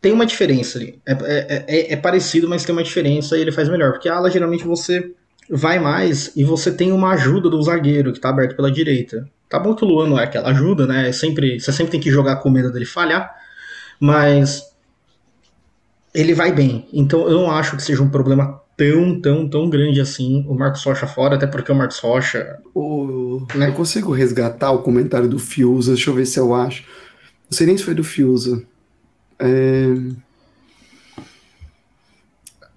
tem 0.00 0.12
uma 0.12 0.26
diferença 0.26 0.78
ali. 0.78 1.00
É, 1.06 1.12
é, 1.12 1.64
é, 1.66 1.92
é, 1.92 1.96
parecido, 1.96 2.48
mas 2.48 2.64
tem 2.64 2.72
uma 2.72 2.82
diferença 2.82 3.36
e 3.36 3.40
ele 3.40 3.52
faz 3.52 3.68
melhor. 3.68 3.92
Porque 3.92 4.08
a 4.08 4.16
ala, 4.16 4.30
geralmente, 4.30 4.64
você 4.64 5.12
vai 5.50 5.78
mais 5.78 6.32
e 6.36 6.44
você 6.44 6.70
tem 6.70 6.92
uma 6.92 7.12
ajuda 7.12 7.48
do 7.48 7.60
zagueiro 7.62 8.12
que 8.12 8.20
tá 8.20 8.28
aberto 8.28 8.54
pela 8.54 8.70
direita. 8.70 9.28
Tá 9.48 9.58
bom 9.58 9.74
que 9.74 9.84
o 9.84 9.88
Luan 9.88 10.08
não 10.08 10.18
é 10.18 10.24
aquela 10.24 10.50
ajuda, 10.50 10.86
né? 10.86 11.08
É 11.08 11.12
sempre, 11.12 11.58
você 11.58 11.72
sempre 11.72 11.92
tem 11.92 12.00
que 12.00 12.10
jogar 12.10 12.36
com 12.36 12.50
medo 12.50 12.72
dele 12.72 12.84
falhar, 12.84 13.34
mas 13.98 14.62
ele 16.14 16.34
vai 16.34 16.52
bem. 16.52 16.86
Então 16.92 17.28
eu 17.28 17.40
não 17.40 17.50
acho 17.50 17.76
que 17.76 17.82
seja 17.82 18.02
um 18.02 18.10
problema 18.10 18.60
tão, 18.78 19.20
tão, 19.20 19.48
tão 19.48 19.68
grande 19.68 20.00
assim 20.00 20.46
o 20.48 20.54
Marcos 20.54 20.84
Rocha 20.84 21.06
fora, 21.06 21.34
até 21.34 21.48
porque 21.48 21.72
o 21.72 21.74
Marcos 21.74 21.98
Rocha. 21.98 22.58
O... 22.72 23.42
Né? 23.56 23.68
Eu 23.68 23.72
consigo 23.72 24.12
resgatar 24.12 24.70
o 24.70 24.82
comentário 24.82 25.28
do 25.28 25.38
Fiuza, 25.38 25.92
deixa 25.92 26.08
eu 26.08 26.14
ver 26.14 26.24
se 26.24 26.38
eu 26.38 26.54
acho. 26.54 26.84
Não 27.50 27.56
sei 27.56 27.66
nem 27.66 27.76
se 27.76 27.82
foi 27.82 27.94
do 27.94 28.04
Fiuza. 28.04 28.62
É... 29.40 29.86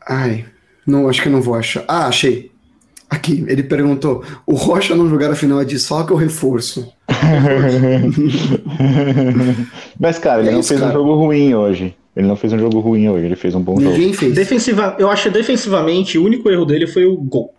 Ai, 0.09 0.45
não, 0.85 1.07
acho 1.07 1.21
que 1.21 1.29
não 1.29 1.41
vou 1.41 1.53
achar. 1.53 1.85
Ah, 1.87 2.07
achei. 2.07 2.49
Aqui, 3.07 3.45
ele 3.47 3.61
perguntou: 3.61 4.23
o 4.47 4.55
Rocha 4.55 4.95
não 4.95 5.07
jogar 5.07 5.29
a 5.29 5.35
final 5.35 5.61
é 5.61 5.65
de 5.65 5.77
soca 5.77 6.13
ou 6.13 6.19
reforço? 6.19 6.91
Mas, 9.99 10.17
cara, 10.17 10.41
ele 10.41 10.49
é 10.49 10.53
não 10.53 10.61
isso, 10.61 10.69
fez 10.69 10.79
cara. 10.79 10.91
um 10.91 10.95
jogo 10.95 11.15
ruim 11.15 11.53
hoje. 11.53 11.95
Ele 12.15 12.27
não 12.27 12.35
fez 12.35 12.51
um 12.51 12.59
jogo 12.59 12.79
ruim 12.79 13.07
hoje, 13.07 13.25
ele 13.25 13.35
fez 13.35 13.55
um 13.55 13.61
bom 13.61 13.75
Ninguém 13.77 14.07
jogo. 14.07 14.13
Fez. 14.15 14.35
Defensiva, 14.35 14.95
eu 14.99 15.09
acho 15.09 15.23
que 15.23 15.29
defensivamente 15.29 16.17
o 16.17 16.25
único 16.25 16.49
erro 16.49 16.65
dele 16.65 16.85
foi 16.85 17.05
o 17.05 17.15
gol. 17.15 17.53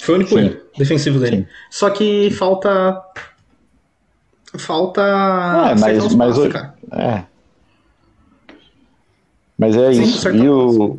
Foi 0.00 0.14
o 0.14 0.18
único 0.18 0.30
Sim. 0.30 0.40
erro 0.40 0.56
defensivo 0.78 1.18
dele. 1.18 1.38
Sim. 1.38 1.46
Só 1.70 1.90
que 1.90 2.30
falta. 2.30 3.02
Falta. 4.56 5.02
É, 5.02 5.80
mas, 5.80 6.14
mas 6.14 6.38
hoje, 6.38 6.56
É. 6.92 7.24
Mas 9.58 9.76
é 9.76 9.92
Sim, 9.92 10.02
isso. 10.02 10.28
E, 10.30 10.48
o... 10.48 10.98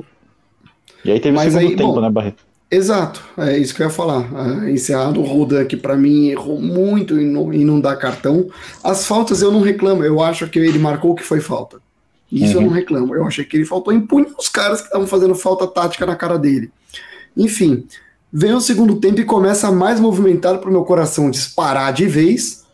e 1.03 1.11
aí 1.11 1.19
teve 1.19 1.37
o 1.37 1.41
segundo 1.41 1.59
aí, 1.59 1.75
tempo, 1.75 1.93
bom, 1.93 2.01
né, 2.01 2.09
Barreto? 2.09 2.43
Exato, 2.69 3.23
é 3.37 3.57
isso 3.57 3.73
que 3.75 3.81
eu 3.81 3.87
ia 3.87 3.93
falar. 3.93 4.27
É, 4.65 4.71
encerrado 4.71 5.21
o 5.21 5.23
Rodan, 5.23 5.63
que 5.65 5.77
para 5.77 5.95
mim 5.95 6.27
errou 6.27 6.59
muito 6.59 7.17
em 7.17 7.25
não, 7.25 7.53
em 7.53 7.63
não 7.63 7.79
dar 7.79 7.95
cartão. 7.95 8.49
As 8.83 9.05
faltas 9.05 9.41
eu 9.41 9.51
não 9.51 9.61
reclamo, 9.61 10.03
eu 10.03 10.21
acho 10.21 10.47
que 10.49 10.59
ele 10.59 10.79
marcou 10.79 11.11
o 11.11 11.15
que 11.15 11.23
foi 11.23 11.39
falta. 11.39 11.84
Isso 12.31 12.57
uhum. 12.57 12.63
eu 12.63 12.67
não 12.67 12.73
reclamo. 12.73 13.15
Eu 13.15 13.25
achei 13.25 13.45
que 13.45 13.57
ele 13.57 13.65
faltou 13.65 13.93
em 13.93 14.01
punir 14.01 14.33
os 14.37 14.49
caras 14.49 14.81
que 14.81 14.87
estavam 14.87 15.07
fazendo 15.07 15.35
falta 15.35 15.67
tática 15.67 16.05
na 16.05 16.15
cara 16.15 16.37
dele. 16.37 16.71
Enfim, 17.37 17.85
vem 18.31 18.53
o 18.53 18.61
segundo 18.61 18.95
tempo 18.95 19.21
e 19.21 19.25
começa 19.25 19.71
mais 19.71 19.99
movimentado 19.99 20.59
para 20.59 20.69
o 20.69 20.73
meu 20.73 20.83
coração 20.83 21.29
disparar 21.29 21.93
de 21.93 22.05
vez. 22.05 22.65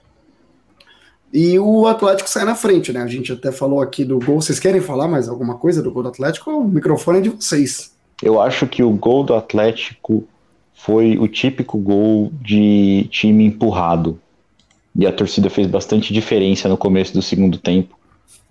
E 1.34 1.58
o 1.58 1.88
Atlético 1.88 2.30
sai 2.30 2.44
na 2.44 2.56
frente, 2.56 2.92
né? 2.92 3.02
A 3.02 3.08
gente 3.08 3.32
até 3.32 3.52
falou 3.52 3.82
aqui 3.82 4.04
do 4.04 4.20
gol. 4.20 4.42
Vocês 4.42 4.60
querem 4.60 4.82
falar 4.82 5.08
mais 5.08 5.30
alguma 5.30 5.56
coisa 5.56 5.82
do 5.82 5.92
gol 5.92 6.04
do 6.04 6.10
Atlético? 6.10 6.52
O 6.52 6.68
microfone 6.68 7.20
é 7.20 7.22
de 7.22 7.30
vocês. 7.30 7.94
Eu 8.22 8.42
acho 8.42 8.68
que 8.68 8.84
o 8.84 8.92
gol 8.92 9.24
do 9.24 9.34
Atlético 9.34 10.26
foi 10.74 11.18
o 11.18 11.28
típico 11.28 11.78
gol 11.78 12.32
de 12.42 13.08
time 13.10 13.46
empurrado. 13.46 14.20
E 14.96 15.08
a 15.08 15.12
torcida 15.12 15.50
fez 15.50 15.68
bastante 15.68 16.14
diferença 16.14 16.68
no 16.68 16.76
começo 16.76 17.14
do 17.14 17.22
segundo 17.22 17.58
tempo. 17.58 17.98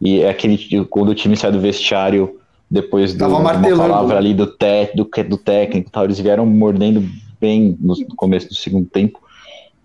E 0.01 0.21
é 0.21 0.31
aquele 0.31 0.85
quando 0.87 1.11
o 1.11 1.15
time 1.15 1.37
sai 1.37 1.53
do 1.53 1.61
vestiário 1.61 2.41
depois 2.71 3.13
de 3.15 3.23
uma 3.25 3.53
palavra 3.53 4.17
ali 4.17 4.33
do, 4.33 4.47
te, 4.47 4.93
do, 4.95 5.05
do 5.29 5.37
técnico, 5.37 5.91
tal, 5.91 6.05
eles 6.05 6.21
vieram 6.21 6.47
mordendo 6.47 7.05
bem 7.41 7.77
no 7.81 7.97
começo 8.15 8.49
do 8.49 8.55
segundo 8.55 8.87
tempo. 8.87 9.21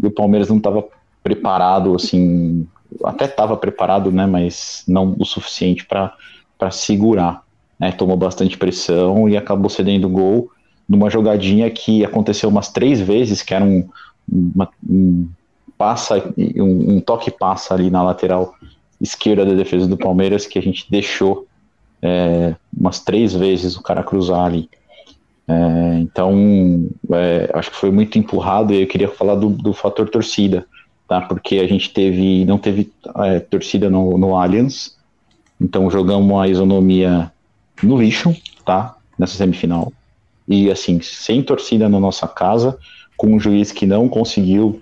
E 0.02 0.06
o 0.06 0.12
Palmeiras 0.12 0.50
não 0.50 0.58
estava 0.58 0.86
preparado, 1.24 1.96
assim, 1.96 2.68
até 3.04 3.26
estava 3.26 3.58
preparado, 3.58 4.12
né, 4.12 4.28
mas 4.28 4.84
não 4.88 5.16
o 5.18 5.26
suficiente 5.26 5.86
para 5.86 6.72
segurar. 6.72 7.44
Né, 7.78 7.92
tomou 7.92 8.16
bastante 8.16 8.58
pressão 8.58 9.28
e 9.28 9.36
acabou 9.36 9.70
cedendo 9.70 10.08
gol 10.08 10.50
numa 10.88 11.10
jogadinha 11.10 11.70
que 11.70 12.06
aconteceu 12.06 12.48
umas 12.48 12.70
três 12.70 13.02
vezes, 13.02 13.42
que 13.42 13.54
era 13.54 13.66
um, 13.66 13.90
uma, 14.32 14.70
um 14.88 15.28
passa, 15.78 16.24
um, 16.38 16.96
um 16.96 17.00
toque 17.02 17.32
passa 17.32 17.74
ali 17.74 17.90
na 17.90 18.02
lateral 18.02 18.56
esquerda 19.02 19.46
da 19.46 19.54
defesa 19.54 19.88
do 19.88 19.98
Palmeiras 19.98 20.46
que 20.46 20.58
a 20.58 20.62
gente 20.62 20.86
deixou 20.90 21.48
é, 22.02 22.56
umas 22.78 23.00
três 23.00 23.34
vezes 23.34 23.76
o 23.76 23.82
cara 23.82 24.04
cruzar 24.04 24.46
ali. 24.46 24.70
É, 25.48 26.00
então, 26.00 26.88
é, 27.12 27.50
acho 27.54 27.72
que 27.72 27.78
foi 27.78 27.92
muito 27.92 28.18
empurrado 28.18 28.74
e 28.74 28.82
eu 28.82 28.88
queria 28.88 29.08
falar 29.08 29.36
do, 29.36 29.50
do 29.50 29.74
fator 29.74 30.10
torcida, 30.10 30.66
tá? 31.08 31.22
Porque 31.22 31.58
a 31.58 31.68
gente 31.68 31.92
teve, 31.92 32.46
não 32.46 32.58
teve 32.58 32.92
é, 33.18 33.40
torcida 33.40 33.90
no, 33.90 34.18
no 34.18 34.36
Allianz, 34.36 34.96
então 35.60 35.90
jogamos 35.90 36.40
a 36.40 36.48
isonomia 36.48 37.32
no 37.82 38.00
lixo, 38.00 38.36
tá? 38.66 38.96
Nessa 39.18 39.38
semifinal. 39.38 39.94
E 40.48 40.70
assim, 40.70 41.00
sem 41.02 41.42
torcida 41.42 41.90
na 41.90 42.00
nossa 42.00 42.28
casa, 42.28 42.78
com 43.18 43.34
um 43.34 43.40
juiz 43.40 43.72
que 43.72 43.86
não 43.86 44.08
conseguiu, 44.08 44.82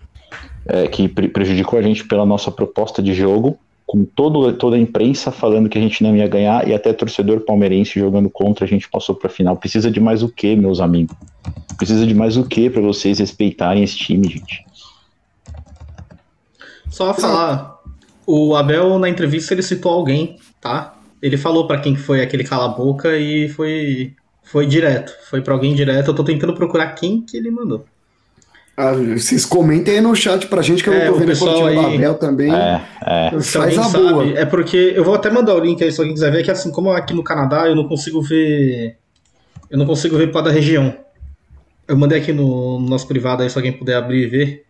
é, 0.66 0.88
que 0.88 1.08
prejudicou 1.08 1.78
a 1.78 1.82
gente 1.82 2.06
pela 2.06 2.26
nossa 2.26 2.52
proposta 2.52 3.02
de 3.02 3.14
jogo, 3.14 3.58
com 3.86 4.06
todo, 4.06 4.52
toda 4.54 4.76
a 4.76 4.80
imprensa 4.80 5.32
falando 5.32 5.70
que 5.70 5.78
a 5.78 5.82
gente 5.82 6.02
não 6.04 6.16
ia 6.16 6.28
ganhar 6.28 6.68
e 6.68 6.74
até 6.74 6.94
torcedor 6.94 7.42
palmeirense 7.42 8.00
jogando 8.00 8.30
contra, 8.30 8.66
a 8.66 8.68
gente 8.68 8.90
passou 8.90 9.16
para 9.16 9.30
final. 9.30 9.58
Precisa 9.58 9.92
de 9.92 10.00
mais 10.00 10.24
o 10.24 10.30
que, 10.30 10.56
meus 10.56 10.80
amigos? 10.80 11.16
Precisa 11.78 12.06
de 12.06 12.14
mais 12.14 12.38
o 12.38 12.44
que 12.44 12.70
para 12.70 12.82
vocês 12.82 13.20
respeitarem 13.20 13.84
esse 13.84 13.98
time, 13.98 14.28
gente? 14.28 14.66
Só 16.90 17.14
falar, 17.14 17.80
o 18.26 18.56
Abel 18.56 18.98
na 19.00 19.10
entrevista 19.10 19.54
ele 19.54 19.64
citou 19.64 19.92
alguém, 19.92 20.38
tá? 20.62 20.96
Ele 21.22 21.38
falou 21.38 21.68
para 21.68 21.80
quem 21.80 21.96
foi 21.96 22.22
aquele 22.22 22.44
cala 22.44 22.68
boca 22.68 23.18
e 23.18 23.50
foi 23.50 24.14
foi 24.44 24.68
direto, 24.68 25.14
foi 25.30 25.42
para 25.42 25.54
alguém 25.54 25.74
direto. 25.74 26.10
Eu 26.10 26.16
tô 26.16 26.24
tentando 26.24 26.54
procurar 26.54 26.94
quem 26.94 27.22
que 27.22 27.38
ele 27.38 27.50
mandou. 27.50 27.86
Ah, 28.76 28.92
vocês 28.94 29.46
comentem 29.46 29.96
aí 29.96 30.02
no 30.02 30.16
chat 30.16 30.48
pra 30.48 30.64
gente 30.64 30.84
que 30.84 30.90
eu 30.90 30.94
é, 30.94 31.06
não 31.06 31.14
tô 31.14 31.20
vendo 31.20 31.28
o 31.28 31.32
pessoal 31.32 31.68
aí... 31.68 31.76
Babel 31.76 32.16
também. 32.16 32.52
É, 32.52 32.82
é. 33.06 33.42
Faz 33.42 33.78
a 33.78 33.84
sabe, 33.84 34.04
boa. 34.04 34.30
É 34.32 34.46
porque 34.46 34.94
eu 34.96 35.04
vou 35.04 35.14
até 35.14 35.30
mandar 35.30 35.54
o 35.54 35.60
link 35.60 35.84
aí 35.84 35.92
se 35.92 36.00
alguém 36.00 36.16
quiser 36.16 36.32
ver, 36.32 36.44
que 36.44 36.50
assim 36.50 36.72
como 36.72 36.92
aqui 36.92 37.14
no 37.14 37.24
Canadá 37.24 37.68
eu 37.68 37.76
não 37.76 37.88
consigo 37.88 38.20
ver. 38.22 38.98
Eu 39.70 39.78
não 39.78 39.86
consigo 39.86 40.18
ver 40.18 40.32
para 40.32 40.46
da 40.46 40.52
região. 40.52 40.96
Eu 41.88 41.96
mandei 41.96 42.20
aqui 42.20 42.34
no, 42.34 42.80
no, 42.80 42.90
nosso 42.90 43.08
privado 43.08 43.44
aí, 43.44 43.50
se 43.50 43.58
alguém 43.58 43.72
puder 43.72 43.96
abrir 43.96 44.24
e 44.24 44.28
ver. 44.28 44.66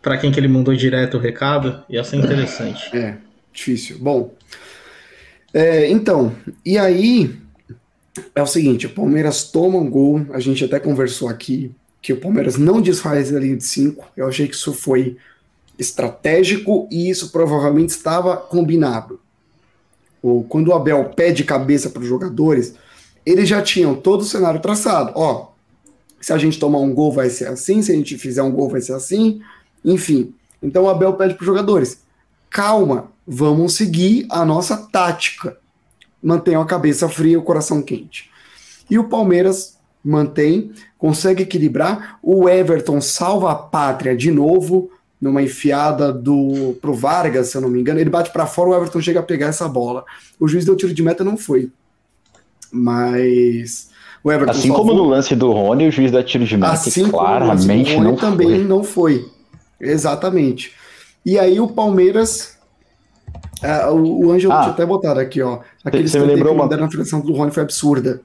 Pra 0.00 0.18
quem 0.18 0.32
que 0.32 0.40
ele 0.40 0.48
mandou 0.48 0.74
direto 0.74 1.16
o 1.16 1.20
recado, 1.20 1.84
ia 1.88 2.02
ser 2.02 2.16
interessante. 2.16 2.96
É, 2.96 3.18
difícil. 3.52 3.98
Bom. 4.00 4.34
É, 5.54 5.88
então, 5.88 6.32
e 6.66 6.76
aí 6.76 7.36
é 8.34 8.42
o 8.42 8.46
seguinte, 8.46 8.86
o 8.86 8.90
Palmeiras 8.90 9.44
toma 9.44 9.78
um 9.78 9.88
gol, 9.88 10.26
a 10.32 10.40
gente 10.40 10.64
até 10.64 10.80
conversou 10.80 11.28
aqui 11.28 11.72
que 12.02 12.12
o 12.12 12.20
Palmeiras 12.20 12.56
não 12.56 12.82
desfaz 12.82 13.32
a 13.32 13.38
linha 13.38 13.56
de 13.56 13.64
5. 13.64 14.04
Eu 14.16 14.26
achei 14.26 14.48
que 14.48 14.56
isso 14.56 14.74
foi 14.74 15.16
estratégico 15.78 16.88
e 16.90 17.08
isso 17.08 17.30
provavelmente 17.30 17.90
estava 17.90 18.36
combinado. 18.36 19.20
O, 20.20 20.42
quando 20.42 20.68
o 20.68 20.74
Abel 20.74 21.12
pede 21.16 21.44
cabeça 21.44 21.88
para 21.88 22.02
os 22.02 22.08
jogadores, 22.08 22.74
eles 23.24 23.48
já 23.48 23.62
tinham 23.62 23.94
todo 23.94 24.22
o 24.22 24.24
cenário 24.24 24.60
traçado. 24.60 25.12
Ó, 25.14 25.52
se 26.20 26.32
a 26.32 26.38
gente 26.38 26.58
tomar 26.58 26.78
um 26.78 26.92
gol 26.92 27.12
vai 27.12 27.30
ser 27.30 27.46
assim, 27.46 27.80
se 27.80 27.92
a 27.92 27.94
gente 27.94 28.18
fizer 28.18 28.42
um 28.42 28.50
gol 28.50 28.68
vai 28.68 28.80
ser 28.80 28.94
assim, 28.94 29.40
enfim. 29.84 30.34
Então 30.60 30.84
o 30.84 30.90
Abel 30.90 31.14
pede 31.14 31.34
para 31.34 31.42
os 31.42 31.46
jogadores: 31.46 32.02
calma, 32.50 33.12
vamos 33.26 33.74
seguir 33.74 34.26
a 34.28 34.44
nossa 34.44 34.76
tática. 34.76 35.56
Mantenham 36.20 36.62
a 36.62 36.66
cabeça 36.66 37.08
fria 37.08 37.32
e 37.32 37.36
o 37.36 37.42
coração 37.42 37.82
quente. 37.82 38.30
E 38.88 38.98
o 38.98 39.08
Palmeiras 39.08 39.76
mantém, 40.04 40.72
consegue 40.98 41.42
equilibrar. 41.42 42.18
O 42.22 42.48
Everton 42.48 43.00
salva 43.00 43.52
a 43.52 43.54
pátria 43.54 44.16
de 44.16 44.30
novo, 44.30 44.90
numa 45.20 45.42
enfiada 45.42 46.12
do 46.12 46.76
pro 46.80 46.94
Vargas, 46.94 47.48
se 47.48 47.56
eu 47.56 47.60
não 47.60 47.68
me 47.68 47.80
engano. 47.80 48.00
Ele 48.00 48.10
bate 48.10 48.30
para 48.32 48.46
fora, 48.46 48.70
o 48.70 48.74
Everton 48.74 49.00
chega 49.00 49.20
a 49.20 49.22
pegar 49.22 49.46
essa 49.46 49.68
bola. 49.68 50.04
O 50.38 50.48
juiz 50.48 50.64
deu 50.64 50.76
tiro 50.76 50.92
de 50.92 51.02
meta, 51.02 51.22
não 51.22 51.36
foi. 51.36 51.70
Mas 52.72 53.90
o 54.24 54.32
Everton 54.32 54.52
assim 54.52 54.72
como 54.72 54.92
no 54.94 55.04
lance 55.04 55.36
do 55.36 55.52
Rony, 55.52 55.88
o 55.88 55.92
juiz 55.92 56.10
dá 56.10 56.22
tiro 56.22 56.44
de 56.44 56.56
meta 56.56 56.72
assim 56.72 57.08
claramente 57.08 57.98
não 57.98 58.16
também 58.16 58.48
foi. 58.48 58.64
não 58.64 58.82
foi. 58.82 59.26
Exatamente. 59.80 60.72
E 61.24 61.38
aí 61.38 61.60
o 61.60 61.68
Palmeiras 61.68 62.60
Uh, 63.62 63.92
o, 63.92 64.26
o 64.26 64.32
Ângelo 64.32 64.52
ah, 64.52 64.60
tinha 64.62 64.72
até 64.72 64.84
botado 64.84 65.20
aqui, 65.20 65.40
ó. 65.40 65.60
Aquele 65.84 66.08
você 66.08 66.18
me 66.18 66.26
lembrou 66.26 66.52
uma... 66.52 66.66
na 66.66 66.88
finalização 66.88 67.20
do 67.20 67.32
Rony 67.32 67.52
foi 67.52 67.62
absurda. 67.62 68.20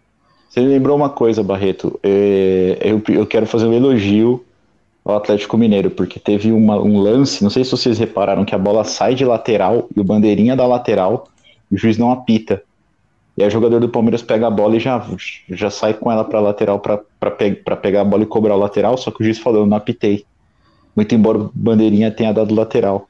Você 0.57 0.61
lembrou 0.61 0.97
uma 0.97 1.11
coisa, 1.11 1.43
Barreto. 1.43 1.99
É, 2.01 2.79
eu, 2.81 2.99
eu 3.09 3.27
quero 3.27 3.45
fazer 3.45 3.67
um 3.67 3.73
elogio 3.73 4.43
ao 5.05 5.15
Atlético 5.15 5.55
Mineiro, 5.55 5.91
porque 5.91 6.19
teve 6.19 6.51
uma, 6.51 6.81
um 6.81 6.99
lance, 6.99 7.43
não 7.43 7.51
sei 7.51 7.63
se 7.63 7.69
vocês 7.69 7.99
repararam, 7.99 8.43
que 8.43 8.55
a 8.55 8.57
bola 8.57 8.83
sai 8.83 9.13
de 9.13 9.23
lateral 9.23 9.87
e 9.95 9.99
o 9.99 10.03
bandeirinha 10.03 10.55
da 10.55 10.65
lateral, 10.65 11.27
o 11.71 11.77
juiz 11.77 11.99
não 11.99 12.11
apita. 12.11 12.63
E 13.37 13.43
aí 13.43 13.47
o 13.47 13.51
jogador 13.51 13.79
do 13.79 13.87
Palmeiras 13.87 14.23
pega 14.23 14.47
a 14.47 14.49
bola 14.49 14.77
e 14.77 14.79
já, 14.79 14.99
já 15.47 15.69
sai 15.69 15.93
com 15.93 16.11
ela 16.11 16.23
para 16.23 16.39
lateral 16.39 16.79
para 16.79 16.97
pe 17.29 17.51
pegar 17.79 18.01
a 18.01 18.05
bola 18.05 18.23
e 18.23 18.25
cobrar 18.25 18.55
o 18.55 18.59
lateral, 18.59 18.97
só 18.97 19.11
que 19.11 19.21
o 19.21 19.23
juiz 19.23 19.37
falou, 19.37 19.63
não 19.67 19.77
apitei. 19.77 20.25
Muito 20.95 21.13
embora 21.13 21.37
o 21.37 21.51
bandeirinha 21.53 22.09
tenha 22.09 22.33
dado 22.33 22.55
lateral. 22.55 23.07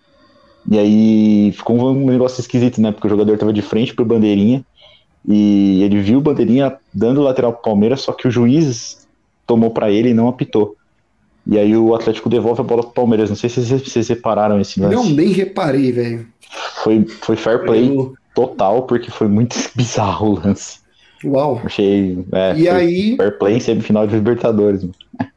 E 0.69 0.77
aí 0.77 1.53
ficou 1.53 1.77
um 1.77 2.07
negócio 2.07 2.41
esquisito, 2.41 2.81
né? 2.81 2.91
Porque 2.91 3.07
o 3.07 3.09
jogador 3.09 3.37
tava 3.37 3.53
de 3.53 3.61
frente 3.61 3.95
pro 3.95 4.03
bandeirinha 4.03 4.65
e 5.27 5.83
ele 5.83 5.99
viu 6.01 6.19
o 6.19 6.21
bandeirinha 6.21 6.77
dando 6.93 7.21
lateral 7.21 7.51
pro 7.51 7.63
Palmeiras, 7.63 8.01
só 8.01 8.13
que 8.13 8.27
o 8.27 8.31
juiz 8.31 9.05
tomou 9.45 9.71
para 9.71 9.91
ele 9.91 10.09
e 10.09 10.13
não 10.13 10.27
apitou. 10.27 10.75
E 11.45 11.57
aí 11.57 11.75
o 11.75 11.93
Atlético 11.93 12.29
devolve 12.29 12.61
a 12.61 12.63
bola 12.63 12.83
pro 12.83 12.91
Palmeiras. 12.91 13.29
Não 13.29 13.35
sei 13.35 13.49
se 13.49 13.65
vocês, 13.65 13.81
vocês 13.81 14.07
repararam 14.07 14.59
esse 14.59 14.79
lance. 14.79 14.95
Não, 14.95 15.09
nem 15.09 15.29
reparei, 15.29 15.91
velho. 15.91 16.27
Foi, 16.83 17.05
foi 17.05 17.35
fair 17.35 17.63
play 17.63 17.89
Eu... 17.89 18.13
total, 18.33 18.83
porque 18.83 19.11
foi 19.11 19.27
muito 19.27 19.55
bizarro 19.75 20.31
o 20.31 20.39
lance. 20.39 20.79
Uau. 21.23 21.61
Achei. 21.63 22.25
É, 22.31 22.57
e 22.57 22.69
aí. 22.69 23.15
Fair 23.15 23.37
play 23.37 23.55
em 23.55 23.59
semifinal 23.59 24.05
de 24.05 24.15
Libertadores. 24.15 24.83
Mano. 24.83 24.95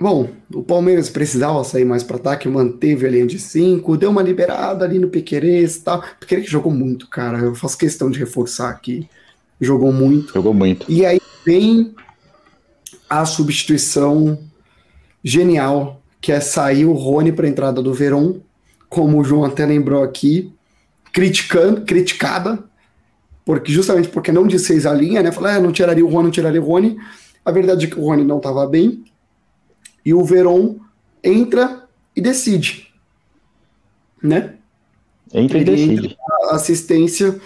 Bom, 0.00 0.28
o 0.52 0.62
Palmeiras 0.62 1.08
precisava 1.08 1.62
sair 1.62 1.84
mais 1.84 2.02
para 2.02 2.16
ataque, 2.16 2.48
manteve 2.48 3.06
a 3.06 3.10
linha 3.10 3.26
de 3.26 3.38
5, 3.38 3.96
deu 3.96 4.10
uma 4.10 4.22
liberada 4.22 4.84
ali 4.84 4.98
no 4.98 5.08
Piquerez 5.08 5.76
e 5.76 5.80
tal. 5.82 6.02
Piquerez 6.18 6.48
jogou 6.48 6.72
muito, 6.72 7.08
cara. 7.08 7.38
Eu 7.38 7.54
faço 7.54 7.78
questão 7.78 8.10
de 8.10 8.18
reforçar 8.18 8.70
aqui. 8.70 9.08
Jogou 9.60 9.92
muito. 9.92 10.32
Jogou 10.32 10.52
muito. 10.52 10.90
E 10.90 11.06
aí 11.06 11.20
vem 11.46 11.94
a 13.08 13.24
substituição 13.24 14.38
genial, 15.22 16.02
que 16.20 16.32
é 16.32 16.40
sair 16.40 16.86
o 16.86 16.92
Rony 16.92 17.30
para 17.30 17.48
entrada 17.48 17.80
do 17.80 17.94
Verón, 17.94 18.40
como 18.88 19.20
o 19.20 19.24
João 19.24 19.44
até 19.44 19.64
lembrou 19.64 20.02
aqui, 20.02 20.52
criticando, 21.12 21.82
criticada, 21.82 22.58
porque 23.44 23.70
justamente 23.70 24.08
porque 24.08 24.32
não 24.32 24.46
desfez 24.46 24.86
a 24.86 24.92
linha, 24.92 25.22
né? 25.22 25.30
Falou, 25.30 25.50
ah, 25.50 25.60
não 25.60 25.70
tiraria 25.70 26.04
o 26.04 26.08
Rony, 26.08 26.24
não 26.24 26.30
tiraria 26.32 26.60
o 26.60 26.64
Rony. 26.64 26.96
A 27.44 27.52
verdade 27.52 27.86
é 27.86 27.88
que 27.88 27.98
o 27.98 28.02
Rony 28.02 28.24
não 28.24 28.38
estava 28.38 28.66
bem 28.66 29.04
e 30.04 30.12
o 30.12 30.24
Veron 30.24 30.76
entra 31.22 31.88
e 32.14 32.20
decide. 32.20 32.88
Né? 34.22 34.54
Entra 35.32 35.58
Ele 35.58 35.72
e 35.72 35.74
decide. 35.74 36.06
Entra 36.06 36.54
assistência 36.54 37.40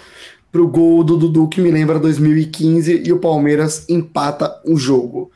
para 0.50 0.62
o 0.62 0.68
gol 0.68 1.04
do 1.04 1.16
Dudu, 1.16 1.48
que 1.48 1.60
me 1.60 1.70
lembra 1.70 1.98
2015, 1.98 3.02
e 3.04 3.12
o 3.12 3.18
Palmeiras 3.18 3.88
empata 3.88 4.60
o 4.64 4.76
jogo. 4.76 5.30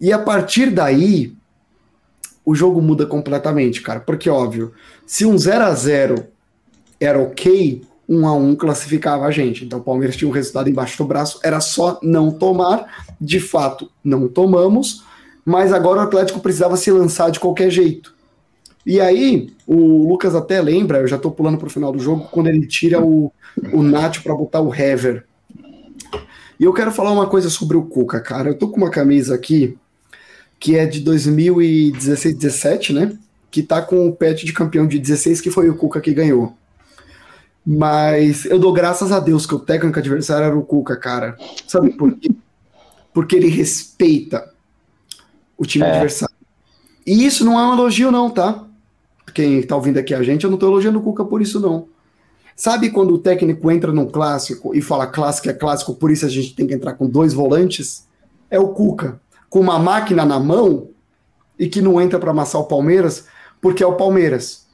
E 0.00 0.12
a 0.12 0.18
partir 0.18 0.70
daí, 0.70 1.34
o 2.44 2.54
jogo 2.54 2.80
muda 2.80 3.06
completamente, 3.06 3.82
cara. 3.82 4.00
Porque, 4.00 4.30
óbvio, 4.30 4.72
se 5.06 5.24
um 5.24 5.36
0 5.36 5.64
a 5.64 5.74
0 5.74 6.26
era 7.00 7.20
ok, 7.20 7.82
1 8.08 8.26
a 8.26 8.34
1 8.34 8.56
classificava 8.56 9.24
a 9.24 9.30
gente. 9.30 9.64
Então 9.64 9.78
o 9.78 9.82
Palmeiras 9.82 10.16
tinha 10.16 10.28
um 10.28 10.32
resultado 10.32 10.68
embaixo 10.68 10.98
do 10.98 11.06
braço, 11.06 11.40
era 11.42 11.60
só 11.60 11.98
não 12.02 12.30
tomar. 12.30 13.06
De 13.20 13.40
fato, 13.40 13.90
não 14.04 14.28
tomamos 14.28 15.04
mas 15.44 15.72
agora 15.72 16.00
o 16.00 16.02
Atlético 16.02 16.40
precisava 16.40 16.76
se 16.76 16.90
lançar 16.90 17.30
de 17.30 17.40
qualquer 17.40 17.70
jeito. 17.70 18.14
E 18.86 19.00
aí, 19.00 19.52
o 19.66 20.08
Lucas 20.08 20.34
até 20.34 20.60
lembra, 20.60 20.98
eu 20.98 21.06
já 21.06 21.18
tô 21.18 21.30
pulando 21.30 21.58
pro 21.58 21.70
final 21.70 21.90
do 21.90 21.98
jogo, 21.98 22.28
quando 22.30 22.48
ele 22.48 22.66
tira 22.66 23.02
o, 23.02 23.32
o 23.72 23.82
Nath 23.82 24.22
para 24.22 24.34
botar 24.34 24.60
o 24.60 24.74
Hever. 24.74 25.24
E 26.60 26.64
eu 26.64 26.72
quero 26.72 26.92
falar 26.92 27.10
uma 27.10 27.26
coisa 27.26 27.50
sobre 27.50 27.76
o 27.76 27.84
Cuca, 27.84 28.20
cara. 28.20 28.50
Eu 28.50 28.58
tô 28.58 28.68
com 28.68 28.76
uma 28.76 28.90
camisa 28.90 29.34
aqui 29.34 29.76
que 30.60 30.76
é 30.76 30.86
de 30.86 31.00
2016, 31.00 32.36
17, 32.36 32.92
né? 32.92 33.18
Que 33.50 33.62
tá 33.62 33.82
com 33.82 34.06
o 34.06 34.14
pet 34.14 34.46
de 34.46 34.52
campeão 34.52 34.86
de 34.86 34.98
16, 34.98 35.40
que 35.40 35.50
foi 35.50 35.68
o 35.68 35.76
Cuca 35.76 36.00
que 36.00 36.14
ganhou. 36.14 36.54
Mas 37.66 38.44
eu 38.44 38.58
dou 38.58 38.72
graças 38.72 39.10
a 39.10 39.20
Deus 39.20 39.46
que 39.46 39.54
o 39.54 39.58
técnico 39.58 39.98
adversário 39.98 40.46
era 40.46 40.56
o 40.56 40.62
Cuca, 40.62 40.96
cara. 40.96 41.36
Sabe 41.66 41.90
por 41.90 42.14
quê? 42.16 42.30
Porque 43.12 43.36
ele 43.36 43.48
respeita 43.48 44.53
o 45.56 45.64
time 45.64 45.84
é. 45.84 45.90
adversário. 45.90 46.34
E 47.06 47.24
isso 47.24 47.44
não 47.44 47.58
é 47.58 47.66
um 47.66 47.74
elogio, 47.74 48.10
não, 48.10 48.30
tá? 48.30 48.64
Quem 49.34 49.62
tá 49.62 49.76
ouvindo 49.76 49.98
aqui 49.98 50.14
a 50.14 50.22
gente, 50.22 50.44
eu 50.44 50.50
não 50.50 50.58
tô 50.58 50.66
elogiando 50.66 50.98
o 50.98 51.02
Cuca 51.02 51.24
por 51.24 51.42
isso, 51.42 51.60
não. 51.60 51.88
Sabe 52.56 52.90
quando 52.90 53.14
o 53.14 53.18
técnico 53.18 53.70
entra 53.70 53.92
num 53.92 54.06
clássico 54.06 54.74
e 54.74 54.80
fala 54.80 55.06
clássico 55.06 55.48
é 55.48 55.52
clássico, 55.52 55.94
por 55.94 56.10
isso 56.10 56.24
a 56.24 56.28
gente 56.28 56.54
tem 56.54 56.66
que 56.66 56.74
entrar 56.74 56.94
com 56.94 57.08
dois 57.08 57.34
volantes? 57.34 58.06
É 58.48 58.58
o 58.58 58.68
Cuca, 58.68 59.20
com 59.50 59.60
uma 59.60 59.78
máquina 59.78 60.24
na 60.24 60.38
mão 60.38 60.88
e 61.58 61.68
que 61.68 61.82
não 61.82 62.00
entra 62.00 62.18
para 62.18 62.30
amassar 62.30 62.60
o 62.60 62.66
Palmeiras, 62.66 63.26
porque 63.60 63.82
é 63.82 63.86
o 63.86 63.96
Palmeiras. 63.96 64.66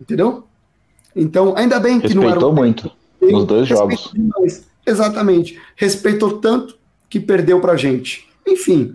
Entendeu? 0.00 0.44
Então, 1.16 1.54
ainda 1.56 1.80
bem 1.80 2.00
que 2.00 2.08
Respeitou 2.08 2.30
não 2.30 2.38
era. 2.38 2.46
Um... 2.46 2.54
muito 2.54 2.90
nos 3.20 3.44
dois 3.46 3.66
jogos. 3.66 4.10
Demais. 4.12 4.64
Exatamente. 4.86 5.58
Respeitou 5.76 6.38
tanto 6.38 6.76
que 7.08 7.18
perdeu 7.18 7.60
pra 7.60 7.76
gente. 7.76 8.28
Enfim. 8.46 8.94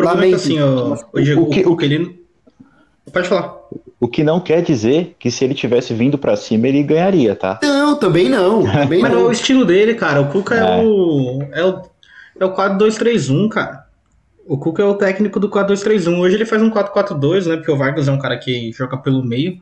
O 0.00 0.08
problema 0.08 0.24
é 0.24 0.28
que 0.28 0.34
assim, 0.34 0.60
o, 0.60 0.98
o, 1.12 1.20
Diego, 1.20 1.42
o, 1.42 1.50
que, 1.50 1.66
o 1.66 1.76
que 1.76 1.84
ele. 1.84 2.24
Pode 3.12 3.28
falar. 3.28 3.56
O 3.98 4.08
que 4.08 4.24
não 4.24 4.40
quer 4.40 4.62
dizer 4.62 5.14
que 5.18 5.30
se 5.30 5.44
ele 5.44 5.54
tivesse 5.54 5.92
vindo 5.92 6.16
para 6.16 6.34
cima 6.34 6.68
ele 6.68 6.82
ganharia, 6.82 7.36
tá? 7.36 7.60
Não, 7.62 7.98
também 7.98 8.30
não. 8.30 8.62
Também 8.64 9.02
Mas 9.02 9.12
não. 9.12 9.20
é 9.20 9.24
o 9.24 9.32
estilo 9.32 9.64
dele, 9.64 9.94
cara. 9.94 10.22
O 10.22 10.28
Cuca 10.28 10.54
é, 10.54 10.58
é 10.60 10.82
o. 10.82 11.42
É 11.52 11.64
o, 11.64 11.82
é 12.40 12.44
o 12.46 12.54
4-2-3-1, 12.54 13.48
cara. 13.48 13.84
O 14.46 14.56
Cuca 14.56 14.82
é 14.82 14.86
o 14.86 14.94
técnico 14.94 15.38
do 15.38 15.50
4-2-3-1. 15.50 16.18
Hoje 16.18 16.36
ele 16.36 16.46
faz 16.46 16.62
um 16.62 16.70
4-4-2, 16.70 17.46
né? 17.46 17.56
Porque 17.56 17.70
o 17.70 17.76
Vargas 17.76 18.08
é 18.08 18.12
um 18.12 18.18
cara 18.18 18.38
que 18.38 18.72
joga 18.72 18.96
pelo 18.96 19.22
meio. 19.22 19.60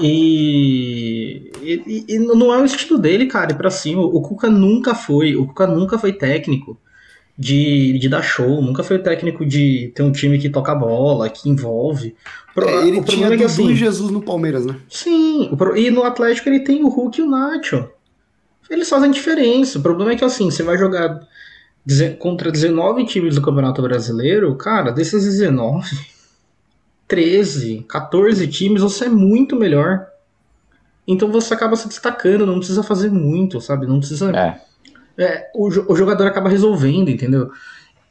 E, 0.00 1.52
e, 1.62 2.04
e, 2.08 2.18
não 2.18 2.52
é 2.52 2.58
o 2.58 2.64
estilo 2.64 2.98
dele, 2.98 3.26
cara, 3.26 3.52
ir 3.52 3.56
pra 3.56 3.70
cima. 3.70 4.02
O 4.02 4.20
Cuca 4.20 4.50
nunca 4.50 4.94
foi. 4.94 5.36
O 5.36 5.46
Cuca 5.46 5.68
nunca 5.68 5.98
foi 5.98 6.12
técnico 6.12 6.76
de, 7.38 7.98
de 7.98 8.08
dar 8.08 8.22
show, 8.22 8.60
nunca 8.62 8.82
foi 8.82 8.98
técnico 8.98 9.44
de 9.44 9.92
ter 9.94 10.02
um 10.02 10.12
time 10.12 10.38
que 10.38 10.50
toca 10.50 10.74
bola, 10.74 11.28
que 11.28 11.48
envolve. 11.48 12.14
É, 12.56 12.86
ele 12.86 13.00
o 13.00 13.04
tinha 13.04 13.28
é 13.28 13.36
que, 13.36 13.44
assim, 13.44 13.74
Jesus 13.74 14.10
no 14.10 14.22
Palmeiras, 14.22 14.66
né? 14.66 14.76
Sim, 14.88 15.50
e 15.76 15.90
no 15.90 16.04
Atlético 16.04 16.48
ele 16.48 16.60
tem 16.60 16.84
o 16.84 16.88
Hulk 16.88 17.20
e 17.20 17.24
o 17.24 17.30
Nacho. 17.30 17.88
Eles 18.68 18.88
fazem 18.88 19.10
diferença. 19.10 19.78
O 19.78 19.82
problema 19.82 20.12
é 20.12 20.16
que 20.16 20.24
assim, 20.24 20.50
você 20.50 20.62
vai 20.62 20.78
jogar 20.78 21.20
contra 22.18 22.50
19 22.50 23.04
times 23.06 23.34
do 23.34 23.42
Campeonato 23.42 23.82
Brasileiro, 23.82 24.54
cara, 24.56 24.90
desses 24.90 25.24
19, 25.24 25.88
13, 27.08 27.84
14 27.88 28.46
times, 28.46 28.82
você 28.82 29.06
é 29.06 29.08
muito 29.08 29.56
melhor. 29.56 30.06
Então 31.06 31.30
você 31.30 31.52
acaba 31.52 31.74
se 31.76 31.88
destacando, 31.88 32.46
não 32.46 32.58
precisa 32.58 32.82
fazer 32.82 33.10
muito, 33.10 33.60
sabe? 33.60 33.86
Não 33.86 33.98
precisa. 33.98 34.30
É. 34.30 34.60
É, 35.18 35.50
o, 35.54 35.66
o 35.66 35.96
jogador 35.96 36.26
acaba 36.26 36.48
resolvendo, 36.48 37.10
entendeu? 37.10 37.50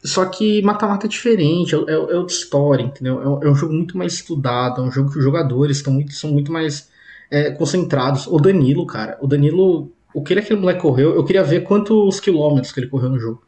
Só 0.03 0.25
que 0.25 0.61
mata-mata 0.63 1.05
é 1.05 1.09
diferente, 1.09 1.75
é, 1.75 1.77
é, 1.77 1.93
é 1.93 1.97
outra 1.97 2.35
história, 2.35 2.83
entendeu? 2.83 3.39
É, 3.41 3.45
é, 3.45 3.49
um 3.49 3.55
jogo 3.55 3.73
muito 3.73 3.97
mais 3.97 4.13
estudado, 4.13 4.81
é 4.81 4.83
um 4.83 4.91
jogo 4.91 5.11
que 5.11 5.17
os 5.19 5.23
jogadores 5.23 5.77
estão 5.77 5.93
muito, 5.93 6.13
são 6.13 6.31
muito 6.31 6.51
mais 6.51 6.89
é, 7.29 7.51
concentrados. 7.51 8.25
O 8.27 8.37
Danilo, 8.37 8.85
cara, 8.85 9.17
o 9.21 9.27
Danilo, 9.27 9.91
o 10.13 10.23
que 10.23 10.33
ele, 10.33 10.39
aquele 10.39 10.59
moleque 10.59 10.81
correu, 10.81 11.15
eu 11.15 11.23
queria 11.23 11.43
ver 11.43 11.61
quantos 11.61 12.19
quilômetros 12.19 12.73
que 12.73 12.79
ele 12.79 12.87
correu 12.87 13.09
no 13.09 13.19
jogo. 13.19 13.43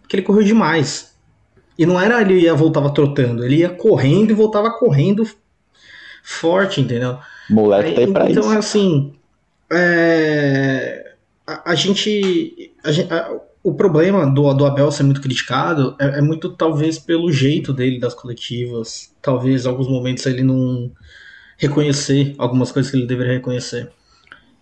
Porque 0.00 0.16
ele 0.16 0.22
correu 0.22 0.42
demais. 0.42 1.14
E 1.78 1.84
não 1.84 2.00
era 2.00 2.20
ele 2.20 2.40
ia 2.40 2.54
voltava 2.54 2.92
trotando, 2.92 3.44
ele 3.44 3.56
ia 3.56 3.68
correndo 3.68 4.30
e 4.30 4.34
voltava 4.34 4.70
correndo 4.70 5.28
forte, 6.22 6.80
entendeu? 6.80 7.18
Moleque 7.50 7.92
tá 7.92 8.00
aí 8.00 8.12
pra 8.12 8.30
então, 8.30 8.40
isso. 8.40 8.48
Então, 8.48 8.58
assim, 8.58 9.14
é, 9.70 11.03
a, 11.46 11.72
a, 11.72 11.74
gente. 11.74 12.72
A, 12.82 13.16
a, 13.16 13.40
o 13.62 13.74
problema 13.74 14.26
do, 14.26 14.52
do 14.52 14.66
Abel 14.66 14.90
ser 14.90 15.04
muito 15.04 15.20
criticado 15.20 15.96
é, 15.98 16.18
é, 16.18 16.20
muito, 16.20 16.50
talvez, 16.50 16.98
pelo 16.98 17.32
jeito 17.32 17.72
dele 17.72 17.98
das 17.98 18.14
coletivas. 18.14 19.14
Talvez, 19.22 19.64
em 19.64 19.68
alguns 19.68 19.88
momentos, 19.88 20.26
ele 20.26 20.42
não 20.42 20.90
reconhecer 21.56 22.34
algumas 22.36 22.70
coisas 22.70 22.90
que 22.90 22.98
ele 22.98 23.06
deveria 23.06 23.34
reconhecer. 23.34 23.90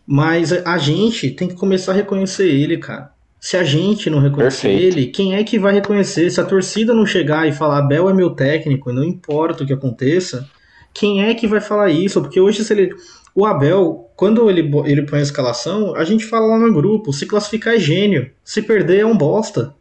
Mas 0.06 0.52
a 0.52 0.78
gente 0.78 1.30
tem 1.30 1.48
que 1.48 1.54
começar 1.54 1.92
a 1.92 1.94
reconhecer 1.94 2.48
ele, 2.48 2.76
cara. 2.78 3.12
Se 3.40 3.56
a 3.56 3.64
gente 3.64 4.08
não 4.08 4.20
reconhecer 4.20 4.68
Perfeito. 4.68 4.98
ele, 4.98 5.06
quem 5.06 5.34
é 5.34 5.42
que 5.42 5.58
vai 5.58 5.72
reconhecer? 5.74 6.30
Se 6.30 6.40
a 6.40 6.44
torcida 6.44 6.94
não 6.94 7.04
chegar 7.04 7.48
e 7.48 7.52
falar 7.52 7.78
Abel 7.78 8.08
é 8.08 8.14
meu 8.14 8.30
técnico, 8.30 8.92
não 8.92 9.02
importa 9.02 9.64
o 9.64 9.66
que 9.66 9.72
aconteça, 9.72 10.48
quem 10.94 11.24
é 11.24 11.34
que 11.34 11.48
vai 11.48 11.60
falar 11.60 11.90
isso? 11.90 12.20
Porque 12.20 12.40
hoje, 12.40 12.64
se 12.64 12.72
ele. 12.72 12.94
O 13.34 13.46
Abel, 13.46 14.10
quando 14.14 14.48
ele, 14.50 14.70
ele 14.84 15.02
põe 15.02 15.18
a 15.18 15.22
escalação, 15.22 15.94
a 15.94 16.04
gente 16.04 16.24
fala 16.24 16.46
lá 16.46 16.58
no 16.58 16.72
grupo: 16.72 17.12
se 17.12 17.26
classificar 17.26 17.74
é 17.74 17.78
gênio, 17.78 18.30
se 18.44 18.62
perder 18.62 19.00
é 19.00 19.06
um 19.06 19.16
bosta. 19.16 19.74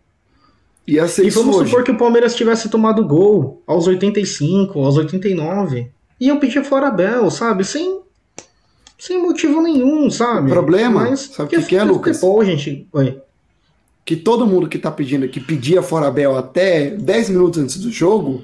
E, 0.88 0.96
e 0.96 1.30
vamos 1.30 1.56
hoje. 1.56 1.70
supor 1.70 1.84
que 1.84 1.92
o 1.92 1.98
Palmeiras 1.98 2.36
tivesse 2.36 2.70
tomado 2.70 3.06
gol 3.06 3.62
aos 3.68 3.88
85, 3.88 4.80
aos 4.80 4.98
89. 4.98 5.92
Iam 6.20 6.40
pedir 6.40 6.64
fora 6.64 6.88
Abel, 6.88 7.30
sabe? 7.30 7.64
Sem, 7.64 8.02
sem 8.98 9.22
motivo 9.22 9.62
nenhum, 9.62 10.10
sabe? 10.10 10.50
O 10.50 10.54
problema, 10.54 11.02
Mas, 11.02 11.32
sabe 11.34 11.56
o 11.56 11.60
que, 11.60 11.68
que, 11.68 11.76
é, 11.76 11.84
Lucas? 11.84 12.18
Futebol, 12.18 12.44
gente. 12.46 12.88
Oi. 12.94 13.22
Que 14.04 14.16
todo 14.16 14.48
mundo 14.48 14.68
que 14.68 14.80
tá 14.80 14.92
pedindo, 14.92 15.28
que 15.30 15.40
pedia 15.40 15.82
fora 15.82 16.08
Abel 16.08 16.36
até 16.36 16.90
10 16.90 17.30
minutos 17.30 17.60
antes 17.62 17.78
do 17.78 17.92
jogo, 17.92 18.44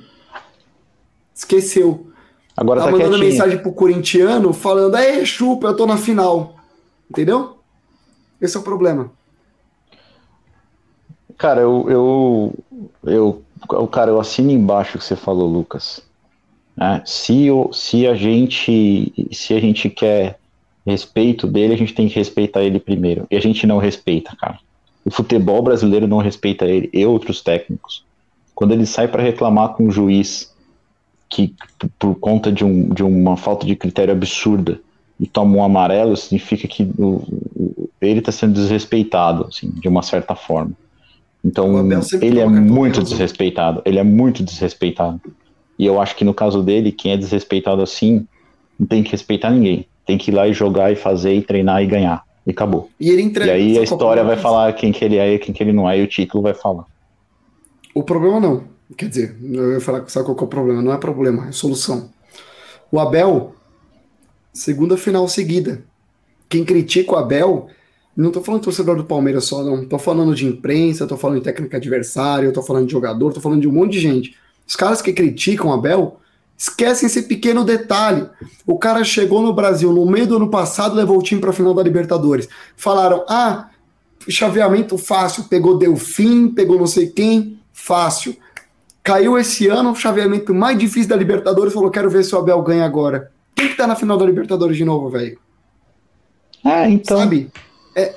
esqueceu 1.34 2.07
Agora 2.58 2.80
tá, 2.80 2.88
tá 2.88 2.92
mandando 2.92 3.12
quietinho. 3.12 3.30
mensagem 3.30 3.60
pro 3.60 3.72
corintiano 3.72 4.52
falando, 4.52 4.98
é 4.98 5.24
chupa, 5.24 5.68
eu 5.68 5.76
tô 5.76 5.86
na 5.86 5.96
final. 5.96 6.56
Entendeu? 7.10 7.58
Esse 8.42 8.58
é 8.58 8.60
o 8.60 8.64
problema. 8.64 9.12
Cara, 11.38 11.62
eu, 11.62 11.86
eu, 11.88 13.44
eu, 13.72 13.88
cara, 13.88 14.10
eu 14.10 14.20
assino 14.20 14.50
embaixo 14.50 14.98
o 14.98 15.00
que 15.00 15.06
você 15.06 15.16
falou, 15.16 15.48
Lucas. 15.48 16.02
É, 16.80 17.02
se, 17.06 17.48
se 17.72 18.08
a 18.08 18.16
gente, 18.16 19.14
se 19.32 19.54
a 19.54 19.60
gente 19.60 19.88
quer 19.90 20.40
respeito 20.86 21.46
dele, 21.46 21.74
a 21.74 21.78
gente 21.78 21.94
tem 21.94 22.08
que 22.08 22.16
respeitar 22.16 22.64
ele 22.64 22.80
primeiro. 22.80 23.28
E 23.30 23.36
a 23.36 23.40
gente 23.40 23.68
não 23.68 23.78
respeita, 23.78 24.36
cara. 24.36 24.60
O 25.06 25.12
futebol 25.12 25.62
brasileiro 25.62 26.08
não 26.08 26.18
respeita 26.18 26.66
ele 26.66 26.90
e 26.92 27.06
outros 27.06 27.42
técnicos. 27.42 28.04
Quando 28.56 28.74
ele 28.74 28.86
sai 28.86 29.08
para 29.08 29.22
reclamar 29.22 29.70
com 29.70 29.88
o 29.88 29.92
juiz 29.92 30.54
que 31.30 31.54
por 32.00 32.16
conta 32.16 32.52
de, 32.52 32.64
um, 32.64 32.90
de 32.90 33.04
uma 33.04 33.38
falta 33.38 33.66
de 33.66 33.76
critério 33.76 34.14
absurda 34.14 34.80
e 35.20 35.26
toma 35.26 35.58
um 35.58 35.64
amarelo, 35.64 36.16
significa 36.16 36.68
que 36.68 36.84
o, 36.98 37.24
o, 37.56 37.90
ele 38.00 38.20
está 38.20 38.32
sendo 38.32 38.54
desrespeitado, 38.54 39.48
assim, 39.48 39.70
de 39.72 39.88
uma 39.88 40.02
certa 40.02 40.36
forma. 40.36 40.72
Então, 41.44 41.74
ele 42.22 42.40
é 42.40 42.46
muito 42.46 43.02
desrespeitado. 43.02 43.82
Ele 43.86 44.00
é 44.00 44.04
muito 44.04 44.44
desrespeitado. 44.44 45.22
E 45.80 45.86
eu 45.86 46.02
acho 46.02 46.16
que 46.16 46.26
no 46.26 46.34
caso 46.34 46.62
dele, 46.62 46.92
quem 46.92 47.12
é 47.12 47.18
desrespeitado 47.18 47.82
assim, 47.82 48.28
não 48.80 48.88
tem 48.88 49.04
que 49.04 49.12
respeitar 49.12 49.52
ninguém. 49.52 49.86
Tem 50.06 50.18
que 50.18 50.32
ir 50.32 50.34
lá 50.34 50.48
e 50.48 50.54
jogar 50.54 50.92
e 50.92 50.96
fazer 50.96 51.34
e 51.34 51.42
treinar 51.42 51.82
e 51.82 51.88
ganhar. 51.88 52.24
E 52.46 52.52
acabou. 52.52 52.90
E, 53.00 53.10
ele 53.10 53.22
entrega, 53.22 53.52
e 53.52 53.54
aí 53.56 53.80
a 53.80 53.84
história 53.84 54.24
vai 54.24 54.38
falar 54.38 54.74
quem 54.74 54.92
que 54.92 55.04
ele 55.04 55.18
é 55.18 55.34
e 55.34 55.40
quem 55.40 55.54
que 55.54 55.62
ele 55.62 55.74
não 55.74 55.90
é, 55.90 56.00
e 56.00 56.04
o 56.04 56.08
título 56.08 56.44
vai 56.44 56.54
falar. 56.54 56.86
O 57.94 58.04
problema 58.04 58.40
não. 58.40 58.64
Quer 58.96 59.10
dizer, 59.10 59.38
eu 59.42 59.74
ia 59.74 59.82
falar, 59.82 60.08
sabe 60.08 60.26
qual 60.26 60.38
é 60.38 60.44
o 60.44 60.48
problema? 60.48 60.82
Não 60.82 60.94
é 60.94 60.98
problema, 60.98 61.50
é 61.50 61.52
solução. 61.52 62.10
O 62.92 63.00
Abel, 63.00 63.54
segunda 64.54 64.96
final 64.96 65.28
seguida. 65.28 65.84
Quem 66.48 66.64
critica 66.64 67.14
o 67.14 67.18
Abel, 67.18 67.68
não 68.16 68.32
tô 68.32 68.42
falando 68.42 68.64
torcedor 68.64 68.96
do 68.96 69.04
Palmeiras 69.04 69.46
só, 69.46 69.62
não. 69.62 69.86
Tô 69.86 70.00
falando 70.00 70.34
de 70.34 70.46
imprensa, 70.46 71.06
tô 71.06 71.18
falando 71.18 71.40
de 71.40 71.44
técnica 71.44 71.78
adversária, 71.78 72.52
tô 72.52 72.64
falando 72.64 72.86
de 72.86 72.94
jogador, 72.94 73.34
tô 73.34 73.42
falando 73.42 73.62
de 73.62 73.68
um 73.68 73.74
monte 73.74 73.94
de 73.94 74.00
gente. 74.00 74.36
Os 74.66 74.76
caras 74.76 75.02
que 75.02 75.12
criticam 75.12 75.70
o 75.70 75.74
Abel 75.74 76.20
esquecem 76.58 77.08
esse 77.08 77.24
pequeno 77.24 77.64
detalhe. 77.64 78.28
O 78.66 78.78
cara 78.78 79.04
chegou 79.04 79.42
no 79.42 79.54
Brasil 79.54 79.92
no 79.94 80.06
meio 80.06 80.26
do 80.26 80.38
ano 80.38 80.50
passado, 80.50 80.96
levou 80.96 81.20
o 81.20 81.22
time 81.22 81.40
para 81.40 81.52
a 81.52 81.54
final 81.54 81.74
da 81.74 81.84
Libertadores. 81.84 82.48
Falaram: 82.76 83.26
ah, 83.28 83.70
chaveamento 84.28 84.98
fácil, 84.98 85.44
pegou 85.44 85.78
Delfim, 85.78 86.50
pegou 86.50 86.80
não 86.80 86.88
sei 86.88 87.08
quem, 87.08 87.60
fácil. 87.72 88.36
Caiu 89.08 89.38
esse 89.38 89.70
ano, 89.70 89.92
o 89.92 89.96
chaveamento 89.96 90.54
mais 90.54 90.78
difícil 90.78 91.08
da 91.08 91.16
Libertadores, 91.16 91.74
falou: 91.74 91.90
quero 91.90 92.10
ver 92.10 92.26
se 92.26 92.36
o 92.36 92.40
Abel 92.40 92.62
ganha 92.62 92.84
agora. 92.84 93.32
Quem 93.56 93.70
que 93.70 93.78
tá 93.78 93.88
na 93.88 93.96
final 93.96 94.18
da 94.18 94.26
Libertadores 94.26 94.76
de 94.76 94.84
novo, 94.84 95.10
velho? 95.10 95.40
É, 96.66 96.90
então. 96.90 97.20
Sabe? 97.20 97.50
É... 97.96 98.14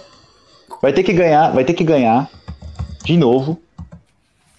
Vai 0.82 0.92
ter 0.92 1.04
que 1.04 1.12
ganhar, 1.12 1.52
vai 1.52 1.64
ter 1.64 1.74
que 1.74 1.84
ganhar 1.84 2.28
de 3.04 3.16
novo 3.16 3.56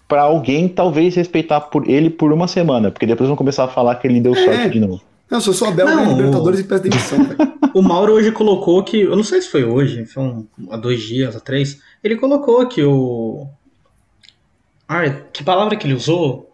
para 0.08 0.22
alguém 0.22 0.70
talvez 0.70 1.16
respeitar 1.16 1.60
por 1.60 1.90
ele 1.90 2.10
por 2.10 2.32
uma 2.32 2.48
semana, 2.48 2.92
porque 2.92 3.06
depois 3.06 3.28
vão 3.28 3.36
começar 3.36 3.66
a 3.66 3.68
falar 3.68 3.96
que 3.96 4.08
ele 4.08 4.22
deu 4.22 4.34
sorte 4.34 4.62
é. 4.62 4.70
de 4.70 4.80
novo. 4.80 5.02
Não, 5.30 5.42
se 5.42 5.50
eu 5.50 5.54
sou 5.54 5.68
Abel, 5.68 5.86
não, 5.86 6.16
Libertadores 6.16 6.62
o... 6.62 6.64
e 6.64 6.66
peço 6.66 6.84
demissão, 6.84 7.20
O 7.76 7.82
Mauro 7.82 8.14
hoje 8.14 8.32
colocou 8.32 8.82
que, 8.84 9.02
eu 9.02 9.18
não 9.18 9.24
sei 9.24 9.42
se 9.42 9.50
foi 9.50 9.66
hoje, 9.66 10.06
foi 10.06 10.24
um, 10.24 10.48
há 10.70 10.78
dois 10.78 11.02
dias, 11.02 11.36
há 11.36 11.42
três, 11.42 11.82
ele 12.02 12.16
colocou 12.16 12.66
que 12.68 12.82
o 12.84 13.48
Ai, 14.94 15.24
que 15.32 15.42
palavra 15.42 15.78
que 15.78 15.88
ele 15.88 15.94
usou? 15.94 16.52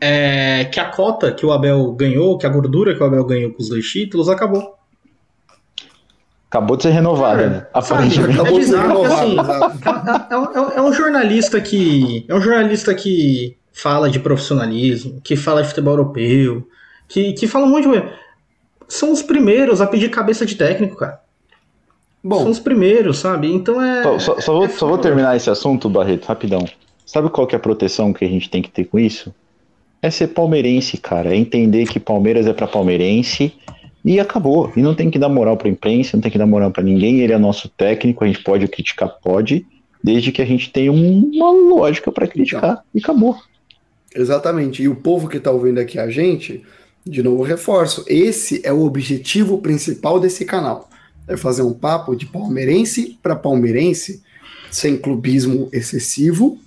É, 0.00 0.66
que 0.66 0.78
a 0.78 0.84
cota 0.84 1.32
que 1.32 1.44
o 1.44 1.50
Abel 1.50 1.90
ganhou, 1.92 2.38
que 2.38 2.46
a 2.46 2.48
gordura 2.48 2.94
que 2.94 3.02
o 3.02 3.06
Abel 3.06 3.24
ganhou 3.24 3.50
com 3.52 3.60
os 3.60 3.68
dois 3.68 3.84
títulos, 3.84 4.28
acabou. 4.28 4.74
Acabou 6.48 6.76
de 6.76 6.84
ser 6.84 6.90
renovada, 6.90 7.42
É, 7.42 7.48
né? 7.48 7.66
sabe, 7.82 8.04
é 8.14 8.52
bizarro 8.52 9.04
assim, 9.04 9.36
é, 10.30 10.36
um- 10.36 10.70
é 10.70 10.82
um 10.82 10.92
jornalista 10.92 11.60
que. 11.60 12.24
É 12.28 12.34
um 12.34 12.40
jornalista 12.40 12.94
que 12.94 13.56
fala 13.72 14.08
de 14.08 14.20
profissionalismo, 14.20 15.20
que 15.20 15.34
fala 15.34 15.62
de 15.62 15.68
futebol 15.68 15.94
europeu, 15.94 16.68
que, 17.08 17.32
que 17.32 17.48
fala 17.48 17.66
um 17.66 17.70
monte 17.70 17.82
de 17.82 17.88
coisa. 17.88 18.12
São 18.86 19.10
os 19.10 19.20
primeiros 19.20 19.80
a 19.80 19.86
pedir 19.88 20.10
cabeça 20.10 20.46
de 20.46 20.54
técnico, 20.54 20.94
cara. 20.96 21.14
São 22.22 22.30
Bom, 22.30 22.48
os 22.50 22.60
primeiros, 22.60 23.18
sabe? 23.18 23.52
Então 23.52 23.82
é. 23.82 24.04
Só, 24.04 24.18
só- 24.20 24.40
só 24.40 24.52
vou, 24.52 24.64
é 24.66 24.68
só 24.68 24.86
vou 24.86 24.98
terminar 24.98 25.36
esse 25.36 25.50
assunto, 25.50 25.88
Barreto, 25.90 26.26
rapidão. 26.26 26.64
Sabe 27.04 27.28
qual 27.28 27.46
que 27.46 27.54
é 27.54 27.58
a 27.58 27.60
proteção 27.60 28.12
que 28.12 28.24
a 28.24 28.28
gente 28.28 28.48
tem 28.48 28.62
que 28.62 28.70
ter 28.70 28.84
com 28.84 28.98
isso? 28.98 29.34
É 30.00 30.10
ser 30.10 30.28
palmeirense, 30.28 30.96
cara. 30.96 31.34
É 31.34 31.36
entender 31.36 31.86
que 31.86 32.00
Palmeiras 32.00 32.46
é 32.46 32.52
pra 32.52 32.66
palmeirense 32.66 33.52
e 34.04 34.20
acabou. 34.20 34.72
E 34.76 34.82
não 34.82 34.94
tem 34.94 35.10
que 35.10 35.18
dar 35.18 35.28
moral 35.28 35.56
pra 35.56 35.68
imprensa, 35.68 36.16
não 36.16 36.22
tem 36.22 36.30
que 36.30 36.38
dar 36.38 36.46
moral 36.46 36.70
pra 36.70 36.82
ninguém. 36.82 37.20
Ele 37.20 37.32
é 37.32 37.38
nosso 37.38 37.68
técnico, 37.68 38.24
a 38.24 38.26
gente 38.26 38.42
pode 38.42 38.66
criticar, 38.68 39.08
pode, 39.22 39.66
desde 40.02 40.30
que 40.32 40.42
a 40.42 40.44
gente 40.44 40.70
tenha 40.70 40.92
um- 40.92 41.30
uma 41.34 41.50
lógica 41.50 42.12
pra 42.12 42.26
criticar 42.26 42.82
e 42.94 42.98
acabou. 42.98 43.36
Exatamente. 44.14 44.82
E 44.82 44.88
o 44.88 44.96
povo 44.96 45.28
que 45.28 45.38
está 45.38 45.50
ouvindo 45.50 45.78
aqui 45.78 45.98
a 45.98 46.08
gente, 46.10 46.62
de 47.04 47.22
novo 47.22 47.42
reforço, 47.42 48.04
esse 48.06 48.60
é 48.64 48.72
o 48.72 48.84
objetivo 48.84 49.58
principal 49.58 50.20
desse 50.20 50.44
canal. 50.44 50.88
É 51.26 51.36
fazer 51.36 51.62
um 51.62 51.72
papo 51.72 52.14
de 52.14 52.26
palmeirense 52.26 53.18
para 53.22 53.34
palmeirense, 53.34 54.22
sem 54.70 54.96
clubismo 54.96 55.68
excessivo 55.72 56.58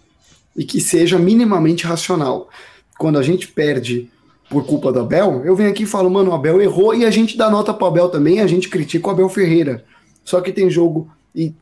e 0.57 0.65
que 0.65 0.81
seja 0.81 1.19
minimamente 1.19 1.85
racional. 1.85 2.49
Quando 2.97 3.19
a 3.19 3.21
gente 3.21 3.47
perde 3.47 4.09
por 4.49 4.65
culpa 4.65 4.91
do 4.91 5.01
Abel, 5.01 5.43
eu 5.45 5.55
venho 5.55 5.69
aqui 5.69 5.83
e 5.83 5.87
falo, 5.87 6.09
mano, 6.09 6.31
o 6.31 6.33
Abel 6.33 6.61
errou 6.61 6.95
e 6.95 7.05
a 7.05 7.11
gente 7.11 7.37
dá 7.37 7.49
nota 7.49 7.73
pro 7.73 7.85
Abel 7.85 8.09
também, 8.09 8.39
a 8.39 8.47
gente 8.47 8.69
critica 8.69 9.07
o 9.07 9.11
Abel 9.11 9.29
Ferreira. 9.29 9.85
Só 10.23 10.41
que 10.41 10.51
tem 10.51 10.69
jogo 10.69 11.09
e 11.35 11.53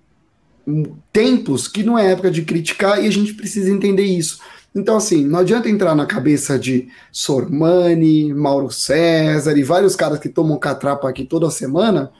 tempos 1.11 1.67
que 1.67 1.83
não 1.83 1.97
é 1.97 2.11
época 2.11 2.31
de 2.31 2.43
criticar 2.43 3.03
e 3.03 3.07
a 3.07 3.11
gente 3.11 3.33
precisa 3.33 3.69
entender 3.69 4.03
isso. 4.03 4.39
Então, 4.73 4.97
assim, 4.97 5.25
não 5.25 5.39
adianta 5.39 5.69
entrar 5.69 5.95
na 5.95 6.05
cabeça 6.05 6.59
de 6.59 6.89
Sormani, 7.11 8.33
Mauro 8.33 8.69
César 8.69 9.57
e 9.57 9.63
vários 9.63 9.95
caras 9.95 10.19
que 10.19 10.27
tomam 10.27 10.57
catrapa 10.57 11.09
aqui 11.09 11.23
toda 11.23 11.49
semana, 11.49 12.11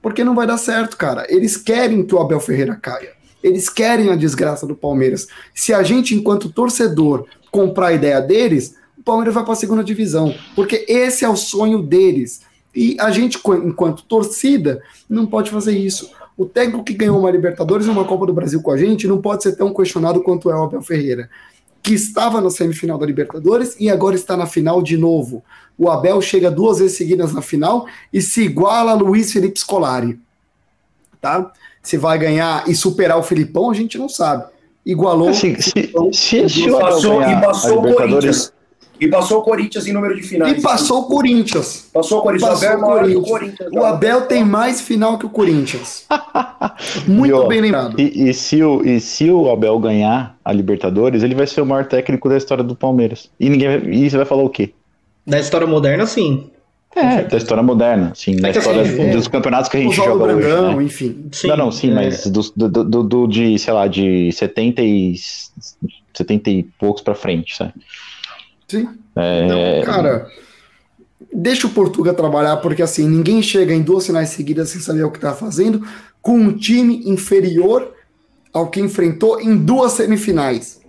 porque 0.00 0.24
não 0.24 0.34
vai 0.34 0.46
dar 0.46 0.58
certo, 0.58 0.96
cara. 0.96 1.26
Eles 1.28 1.56
querem 1.56 2.04
que 2.04 2.14
o 2.14 2.18
Abel 2.18 2.40
Ferreira 2.40 2.74
caia. 2.74 3.21
Eles 3.42 3.68
querem 3.68 4.10
a 4.10 4.16
desgraça 4.16 4.66
do 4.66 4.74
Palmeiras. 4.74 5.26
Se 5.54 5.72
a 5.72 5.82
gente, 5.82 6.14
enquanto 6.14 6.50
torcedor, 6.50 7.26
comprar 7.50 7.88
a 7.88 7.92
ideia 7.92 8.20
deles, 8.20 8.76
o 8.98 9.02
Palmeiras 9.02 9.34
vai 9.34 9.44
para 9.44 9.52
a 9.52 9.56
segunda 9.56 9.82
divisão, 9.82 10.34
porque 10.54 10.86
esse 10.88 11.24
é 11.24 11.28
o 11.28 11.36
sonho 11.36 11.82
deles. 11.82 12.42
E 12.74 12.96
a 12.98 13.10
gente, 13.10 13.38
enquanto 13.64 14.04
torcida, 14.04 14.80
não 15.08 15.26
pode 15.26 15.50
fazer 15.50 15.76
isso. 15.76 16.10
O 16.36 16.46
técnico 16.46 16.84
que 16.84 16.94
ganhou 16.94 17.18
uma 17.18 17.30
Libertadores 17.30 17.86
e 17.86 17.90
uma 17.90 18.04
Copa 18.04 18.26
do 18.26 18.32
Brasil 18.32 18.62
com 18.62 18.70
a 18.70 18.76
gente 18.76 19.06
não 19.06 19.20
pode 19.20 19.42
ser 19.42 19.56
tão 19.56 19.74
questionado 19.74 20.22
quanto 20.22 20.50
é 20.50 20.54
o 20.54 20.62
Abel 20.62 20.80
Ferreira, 20.80 21.28
que 21.82 21.92
estava 21.92 22.40
na 22.40 22.48
semifinal 22.48 22.96
da 22.96 23.04
Libertadores 23.04 23.76
e 23.78 23.90
agora 23.90 24.14
está 24.14 24.36
na 24.36 24.46
final 24.46 24.80
de 24.82 24.96
novo. 24.96 25.44
O 25.76 25.90
Abel 25.90 26.22
chega 26.22 26.50
duas 26.50 26.78
vezes 26.78 26.96
seguidas 26.96 27.32
na 27.32 27.42
final 27.42 27.86
e 28.12 28.22
se 28.22 28.42
iguala 28.42 28.92
a 28.92 28.94
Luiz 28.94 29.32
Felipe 29.32 29.58
Scolari. 29.58 30.18
Tá? 31.20 31.52
Se 31.82 31.96
vai 31.96 32.18
ganhar 32.18 32.68
e 32.68 32.74
superar 32.74 33.18
o 33.18 33.22
Filipão, 33.22 33.70
a 33.70 33.74
gente 33.74 33.98
não 33.98 34.08
sabe. 34.08 34.44
Igualou. 34.84 35.30
Assim, 35.30 35.54
se, 35.60 35.92
se, 36.12 36.48
se 36.48 36.60
E 36.60 36.70
o 36.70 36.76
Abel 36.76 36.88
passou, 36.90 37.22
e 37.22 37.40
passou 37.40 37.78
o 37.78 37.94
Corinthians. 37.94 38.52
E 39.00 39.08
passou 39.08 39.40
o 39.40 39.42
Corinthians 39.42 39.86
em 39.88 39.92
número 39.92 40.14
de 40.14 40.22
finais. 40.22 40.58
E 40.58 40.60
passou 40.60 41.00
o 41.00 41.04
Corinthians. 41.06 41.88
Passou 41.92 42.20
o 42.20 42.22
Corinthians. 42.22 42.50
Passou 42.50 42.68
o 42.68 42.72
Abel 42.72 42.78
é 42.78 42.84
o 42.84 42.88
maior 42.88 43.04
que 43.08 43.16
o 43.16 43.22
Corinthians. 43.22 43.58
Corinthians. 43.58 43.82
O 43.82 43.84
Abel 43.84 44.20
tem 44.22 44.44
mais 44.44 44.80
final 44.80 45.18
que 45.18 45.26
o 45.26 45.28
Corinthians. 45.28 46.06
Muito 47.08 47.30
E, 47.30 47.32
ó, 47.32 47.48
bem 47.48 47.60
lembrado. 47.60 48.00
E, 48.00 48.28
e 48.28 48.34
se 48.34 48.62
o, 48.62 48.86
e 48.86 49.00
se 49.00 49.28
o 49.28 49.50
Abel 49.50 49.76
ganhar 49.80 50.38
a 50.44 50.52
Libertadores, 50.52 51.24
ele 51.24 51.34
vai 51.34 51.48
ser 51.48 51.60
o 51.62 51.66
maior 51.66 51.86
técnico 51.86 52.28
da 52.28 52.36
história 52.36 52.62
do 52.62 52.76
Palmeiras. 52.76 53.28
E 53.40 53.48
ninguém 53.48 53.68
vai, 53.68 53.90
e 53.92 54.08
você 54.08 54.16
vai 54.16 54.26
falar 54.26 54.44
o 54.44 54.50
quê? 54.50 54.72
Da 55.26 55.40
história 55.40 55.66
moderna, 55.66 56.06
sim. 56.06 56.50
É, 56.94 57.22
da 57.22 57.36
história 57.38 57.62
moderna, 57.62 58.12
sim, 58.14 58.36
da 58.36 58.52
que 58.52 58.58
história 58.58 58.82
assim, 58.82 59.00
é. 59.00 59.10
dos 59.12 59.26
campeonatos 59.26 59.70
que 59.70 59.78
a 59.78 59.80
gente 59.80 59.96
joga 59.96 60.24
hoje. 60.24 60.46
Brandão, 60.46 60.76
Né? 60.76 60.84
enfim. 60.84 61.26
sim 61.32 61.46
não, 61.48 61.56
não, 61.56 61.72
sim, 61.72 61.90
é, 61.90 61.94
mas 61.94 62.26
do, 62.26 62.42
do, 62.54 62.84
do, 62.84 63.02
do- 63.02 63.26
de, 63.26 63.58
sei 63.58 63.72
lá, 63.72 63.86
de 63.88 64.30
70 64.32 64.82
e, 64.82 65.14
70 66.12 66.50
e 66.50 66.62
poucos 66.78 67.02
pra 67.02 67.14
frente, 67.14 67.56
sabe? 67.56 67.72
Sim. 68.68 68.88
É, 69.16 69.44
Então, 69.82 69.92
cara, 69.92 70.26
deixa 71.32 71.66
o 71.66 71.70
Portuga 71.70 72.12
trabalhar, 72.12 72.58
porque 72.58 72.82
assim, 72.82 73.08
ninguém 73.08 73.42
chega 73.42 73.72
em 73.72 73.80
duas 73.82 74.06
finais 74.06 74.28
seguidas 74.28 74.68
sem 74.68 74.80
saber 74.80 75.04
o 75.04 75.10
que 75.10 75.18
tá 75.18 75.32
fazendo, 75.34 75.82
com 76.20 76.34
um 76.38 76.52
time 76.56 77.08
inferior 77.08 77.90
ao 78.52 78.68
que 78.68 78.80
enfrentou 78.80 79.40
em 79.40 79.56
duas 79.56 79.92
semifinais. 79.92 80.80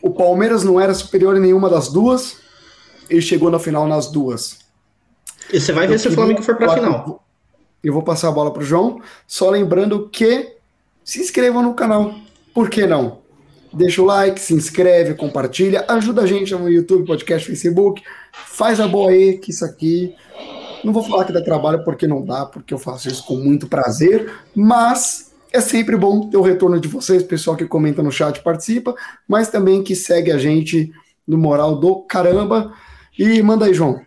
O 0.00 0.10
Palmeiras 0.10 0.64
não 0.64 0.80
era 0.80 0.94
superior 0.94 1.36
em 1.36 1.40
nenhuma 1.40 1.68
das 1.68 1.88
duas, 1.92 2.38
ele 3.10 3.20
chegou 3.20 3.50
na 3.50 3.58
final 3.58 3.86
nas 3.86 4.10
duas. 4.10 4.64
E 5.52 5.60
você 5.60 5.72
vai 5.72 5.86
ver 5.86 5.94
Eu 5.94 5.98
se 5.98 6.08
o 6.08 6.12
Flamengo 6.12 6.42
for 6.42 6.56
pra 6.56 6.66
falar 6.66 6.80
final. 6.80 7.24
eu- 7.82 7.92
vou 7.92 8.02
passar 8.02 8.28
a 8.28 8.32
bola 8.32 8.52
pro 8.52 8.64
João, 8.64 9.00
só 9.26 9.48
lembrando 9.50 10.08
que 10.08 10.54
se 11.04 11.20
inscrevam 11.20 11.62
no 11.62 11.74
canal. 11.74 12.14
Por 12.52 12.68
que 12.68 12.86
não? 12.86 13.18
Deixa 13.72 14.00
o 14.02 14.04
like, 14.06 14.40
se 14.40 14.54
inscreve, 14.54 15.14
compartilha, 15.14 15.84
ajuda 15.88 16.22
a 16.22 16.26
gente 16.26 16.54
no 16.54 16.68
YouTube, 16.68 17.06
podcast, 17.06 17.46
Facebook. 17.46 18.02
Faz 18.32 18.80
a 18.80 18.88
boa 18.88 19.10
aí, 19.10 19.38
que 19.38 19.50
isso 19.50 19.64
aqui. 19.64 20.14
Não 20.82 20.92
vou 20.92 21.02
falar 21.02 21.24
que 21.24 21.32
dá 21.32 21.42
trabalho 21.42 21.84
porque 21.84 22.06
não 22.06 22.24
dá, 22.24 22.46
porque 22.46 22.72
eu 22.72 22.78
faço 22.78 23.08
isso 23.08 23.24
com 23.26 23.36
muito 23.36 23.66
prazer, 23.68 24.32
mas 24.54 25.32
é 25.52 25.60
sempre 25.60 25.96
bom 25.96 26.28
ter 26.28 26.36
o 26.36 26.42
retorno 26.42 26.80
de 26.80 26.88
vocês, 26.88 27.22
pessoal 27.22 27.56
que 27.56 27.66
comenta 27.66 28.02
no 28.02 28.10
chat 28.10 28.40
participa, 28.42 28.94
mas 29.28 29.48
também 29.48 29.82
que 29.82 29.94
segue 29.94 30.30
a 30.32 30.38
gente 30.38 30.90
no 31.26 31.36
moral 31.36 31.76
do 31.76 32.02
caramba. 32.02 32.72
E 33.18 33.42
manda 33.42 33.66
aí, 33.66 33.74
João. 33.74 34.00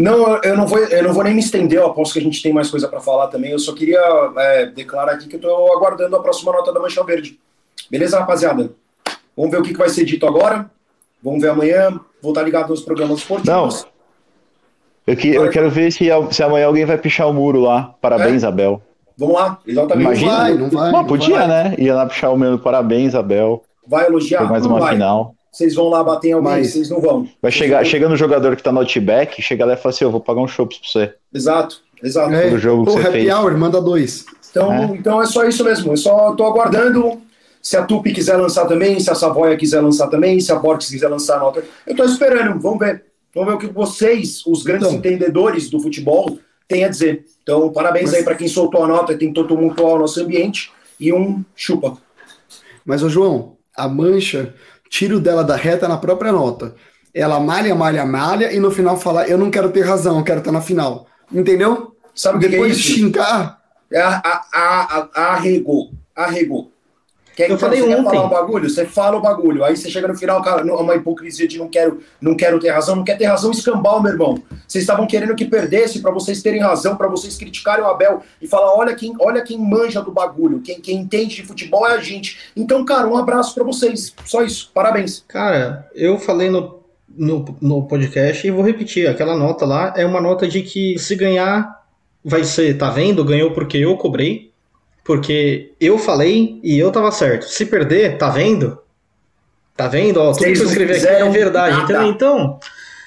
Não, 0.00 0.40
eu 0.42 0.56
não, 0.56 0.66
vou, 0.66 0.78
eu 0.78 1.02
não 1.02 1.12
vou 1.12 1.22
nem 1.24 1.34
me 1.34 1.40
estender, 1.40 1.78
eu 1.78 1.86
aposto 1.86 2.14
que 2.14 2.18
a 2.18 2.22
gente 2.22 2.42
tem 2.42 2.52
mais 2.52 2.70
coisa 2.70 2.88
para 2.88 3.00
falar 3.00 3.26
também. 3.28 3.50
Eu 3.50 3.58
só 3.58 3.74
queria 3.74 4.00
é, 4.38 4.66
declarar 4.66 5.12
aqui 5.12 5.26
que 5.28 5.36
eu 5.36 5.40
estou 5.40 5.76
aguardando 5.76 6.16
a 6.16 6.22
próxima 6.22 6.52
nota 6.52 6.72
da 6.72 6.80
Mancha 6.80 7.04
Verde. 7.04 7.38
Beleza, 7.90 8.18
rapaziada? 8.18 8.70
Vamos 9.36 9.50
ver 9.50 9.58
o 9.58 9.62
que, 9.62 9.72
que 9.72 9.78
vai 9.78 9.88
ser 9.88 10.04
dito 10.04 10.26
agora. 10.26 10.70
Vamos 11.22 11.42
ver 11.42 11.50
amanhã. 11.50 12.00
Vou 12.22 12.32
estar 12.32 12.42
ligado 12.42 12.68
nos 12.70 12.80
programas 12.82 13.18
esportivos. 13.18 13.86
eu, 15.06 15.16
que, 15.16 15.34
eu 15.34 15.50
quero 15.50 15.70
ver 15.70 15.92
se, 15.92 16.08
se 16.30 16.42
amanhã 16.42 16.66
alguém 16.66 16.84
vai 16.84 16.96
pichar 16.96 17.28
o 17.28 17.32
muro 17.32 17.60
lá. 17.60 17.94
Parabéns, 18.00 18.42
É? 18.42 18.46
Abel. 18.46 18.82
Vamos 19.18 19.34
lá, 19.34 19.58
exatamente. 19.66 20.06
Imagina. 20.06 20.32
vai, 20.36 20.54
não 20.54 20.70
vai. 20.70 20.92
Não, 20.92 20.98
não 21.00 21.06
podia, 21.06 21.38
vai. 21.40 21.48
né? 21.48 21.74
Ia 21.78 21.94
lá 21.94 22.06
pichar 22.06 22.32
o 22.32 22.38
meu. 22.38 22.58
Parabéns, 22.58 23.14
Abel. 23.14 23.62
Vai 23.86 24.06
elogiar? 24.06 24.38
Foi 24.40 24.48
mais 24.48 24.62
Não 24.64 24.70
uma 24.70 24.80
vai. 24.80 24.92
final. 24.94 25.34
Vocês 25.52 25.74
vão 25.74 25.88
lá 25.88 26.02
bater 26.04 26.28
em 26.28 26.32
alguém, 26.32 26.50
Mas- 26.52 26.72
vocês 26.72 26.88
não 26.90 27.00
vão. 27.00 27.28
Vai 27.42 27.50
chegar, 27.50 27.84
chegando 27.84 28.12
o 28.12 28.16
jogador 28.16 28.54
que 28.56 28.62
tá 28.62 28.70
no 28.70 28.78
Outback, 28.80 29.42
chega 29.42 29.64
lá 29.64 29.74
e 29.74 29.76
fala 29.76 29.92
assim: 29.94 30.04
Eu 30.04 30.10
vou 30.10 30.20
pagar 30.20 30.40
um 30.40 30.46
chopp 30.48 30.74
pra 30.78 30.88
você. 30.88 31.14
Exato, 31.34 31.80
exato. 32.02 32.32
É, 32.32 32.56
jogo 32.58 32.84
que 32.84 32.90
o 32.90 32.92
você 32.94 33.00
Happy 33.08 33.12
fez. 33.22 33.34
Hour, 33.34 33.58
manda 33.58 33.80
dois. 33.80 34.24
Então, 34.50 34.72
É. 34.72 34.84
então 34.96 35.20
é 35.22 35.26
só 35.26 35.44
isso 35.44 35.64
mesmo. 35.64 35.92
Eu 35.92 35.96
só 35.96 36.34
tô 36.34 36.44
aguardando. 36.44 37.20
Se 37.62 37.76
a 37.76 37.84
Tupi 37.84 38.12
quiser 38.12 38.36
lançar 38.36 38.64
também, 38.66 38.98
se 39.00 39.10
a 39.10 39.14
Savoia 39.14 39.54
quiser 39.56 39.80
lançar 39.82 40.06
também, 40.08 40.40
se 40.40 40.50
a 40.50 40.56
Borges 40.56 40.88
quiser 40.88 41.08
lançar 41.08 41.36
a 41.36 41.40
nota. 41.40 41.62
Eu 41.86 41.94
tô 41.94 42.04
esperando, 42.04 42.58
vamos 42.58 42.78
ver. 42.78 43.04
Vamos 43.34 43.50
ver 43.50 43.54
o 43.56 43.58
que 43.58 43.66
vocês, 43.66 44.44
os 44.46 44.62
grandes 44.62 44.86
Então. 44.88 44.98
entendedores 44.98 45.68
do 45.68 45.78
futebol, 45.78 46.38
têm 46.66 46.84
a 46.84 46.88
dizer. 46.88 47.26
Então, 47.42 47.70
parabéns 47.70 48.06
Mas- 48.06 48.14
aí 48.14 48.24
para 48.24 48.34
quem 48.34 48.48
soltou 48.48 48.82
a 48.82 48.88
nota, 48.88 49.14
tentou 49.16 49.46
tumultuar 49.46 49.92
o 49.94 49.98
nosso 49.98 50.20
ambiente. 50.22 50.72
E 50.98 51.12
um 51.12 51.44
chupa. 51.54 51.98
Mas, 52.84 53.02
ô 53.02 53.08
João, 53.10 53.56
a 53.76 53.86
mancha, 53.88 54.54
tiro 54.90 55.20
dela 55.20 55.44
da 55.44 55.56
reta 55.56 55.88
na 55.88 55.96
própria 55.96 56.32
nota. 56.32 56.74
Ela 57.14 57.40
malha, 57.40 57.74
malha, 57.74 58.04
malha, 58.04 58.52
e 58.52 58.60
no 58.60 58.70
final 58.70 58.98
fala: 58.98 59.26
Eu 59.28 59.38
não 59.38 59.50
quero 59.50 59.70
ter 59.72 59.82
razão, 59.82 60.18
eu 60.18 60.24
quero 60.24 60.40
estar 60.40 60.52
na 60.52 60.60
final. 60.60 61.06
Entendeu? 61.32 61.96
Sabe 62.14 62.38
o 62.38 62.40
que, 62.40 62.46
é 62.46 62.50
Depois 62.50 62.76
de 62.76 62.82
isso? 62.82 62.92
xingar, 62.94 63.60
É 63.92 64.00
a, 64.02 64.22
a, 64.52 65.08
a, 65.14 65.22
arregou. 65.34 65.92
Arregou. 66.14 66.69
Quer, 67.40 67.50
Eu 67.50 67.58
falei 67.58 67.82
ontem. 67.82 68.04
falar 68.04 68.26
o 68.26 68.28
bagulho? 68.28 68.68
Você 68.68 68.84
fala 68.84 69.16
o 69.16 69.20
bagulho. 69.22 69.64
Aí 69.64 69.74
você 69.74 69.88
chega 69.88 70.06
no 70.06 70.14
final, 70.14 70.42
cara, 70.42 70.62
não- 70.62 70.76
uma 70.76 70.94
hipocrisia 70.94 71.48
de 71.48 71.56
não 71.58 71.68
quero, 71.68 72.00
não 72.20 72.36
quero 72.36 72.58
ter 72.58 72.68
razão, 72.68 72.96
não 72.96 73.02
quer 73.04 73.16
ter 73.16 73.24
razão, 73.24 73.50
escambau, 73.50 74.02
meu 74.02 74.12
irmão. 74.12 74.42
Vocês 74.68 74.82
estavam 74.84 75.06
querendo 75.06 75.34
que 75.34 75.46
perdesse 75.46 76.00
para 76.00 76.10
vocês 76.10 76.42
terem 76.42 76.60
razão, 76.60 76.96
para 76.96 77.08
vocês 77.08 77.38
criticarem 77.38 77.82
o 77.82 77.88
Abel 77.88 78.20
e 78.42 78.46
falar: 78.46 78.74
olha 78.76 78.94
quem, 78.94 79.14
olha 79.18 79.40
quem 79.42 79.58
manja 79.58 80.02
do 80.02 80.12
bagulho, 80.12 80.60
quem, 80.60 80.80
quem 80.80 80.98
entende 80.98 81.36
de 81.36 81.42
futebol 81.44 81.86
é 81.88 81.94
a 81.94 82.00
gente. 82.00 82.38
Então, 82.54 82.84
cara, 82.84 83.08
um 83.08 83.16
abraço 83.16 83.54
para 83.54 83.64
vocês. 83.64 84.14
Só 84.26 84.42
isso. 84.42 84.70
Parabéns. 84.74 85.24
Cara, 85.26 85.88
eu 85.94 86.18
falei 86.18 86.50
no, 86.50 86.80
no, 87.08 87.56
no 87.60 87.82
podcast 87.86 88.46
e 88.46 88.50
vou 88.50 88.62
repetir: 88.62 89.08
aquela 89.08 89.34
nota 89.36 89.64
lá 89.64 89.94
é 89.96 90.04
uma 90.04 90.20
nota 90.20 90.46
de 90.46 90.60
que 90.62 90.98
se 90.98 91.16
ganhar, 91.16 91.80
vai 92.22 92.44
ser, 92.44 92.76
tá 92.76 92.90
vendo? 92.90 93.24
Ganhou 93.24 93.52
porque 93.52 93.78
eu 93.78 93.96
cobrei, 93.96 94.49
porque 95.04 95.72
eu 95.80 95.98
falei 95.98 96.60
e 96.62 96.78
eu 96.78 96.90
tava 96.90 97.10
certo. 97.10 97.46
Se 97.46 97.66
perder, 97.66 98.18
tá 98.18 98.28
vendo? 98.28 98.78
Tá 99.76 99.88
vendo? 99.88 100.20
Ó, 100.20 100.32
tudo 100.32 100.44
que 100.44 100.58
eu 100.58 100.66
escrevi 100.66 100.92
aqui 100.92 101.06
é 101.06 101.28
verdade, 101.28 101.76
nada. 101.76 101.84
entendeu? 101.84 102.10
Então. 102.10 102.60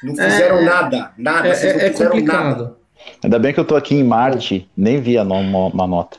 Não 0.03 0.15
fizeram 0.15 0.57
é, 0.57 0.65
nada, 0.65 1.11
nada. 1.17 1.47
É, 1.47 1.87
é 1.87 1.89
complicado. 1.91 2.63
Nada. 2.63 2.75
Ainda 3.23 3.39
bem 3.39 3.53
que 3.53 3.59
eu 3.59 3.65
tô 3.65 3.75
aqui 3.75 3.95
em 3.95 4.03
Marte, 4.03 4.69
nem 4.75 4.99
vi 4.99 5.17
a 5.17 5.23
uma, 5.23 5.67
uma 5.67 5.87
nota. 5.87 6.17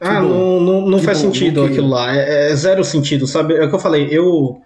Ah, 0.00 0.20
não, 0.20 0.60
não, 0.60 0.80
não 0.82 0.98
faz 1.00 1.18
bom, 1.20 1.26
sentido 1.26 1.62
aquilo 1.64 1.88
lá. 1.88 2.16
É, 2.16 2.50
é, 2.50 2.56
zero 2.56 2.82
sentido, 2.82 3.26
sabe? 3.26 3.54
É 3.54 3.64
o 3.64 3.68
que 3.68 3.74
eu 3.74 3.80
falei. 3.80 4.08
Eu. 4.10 4.62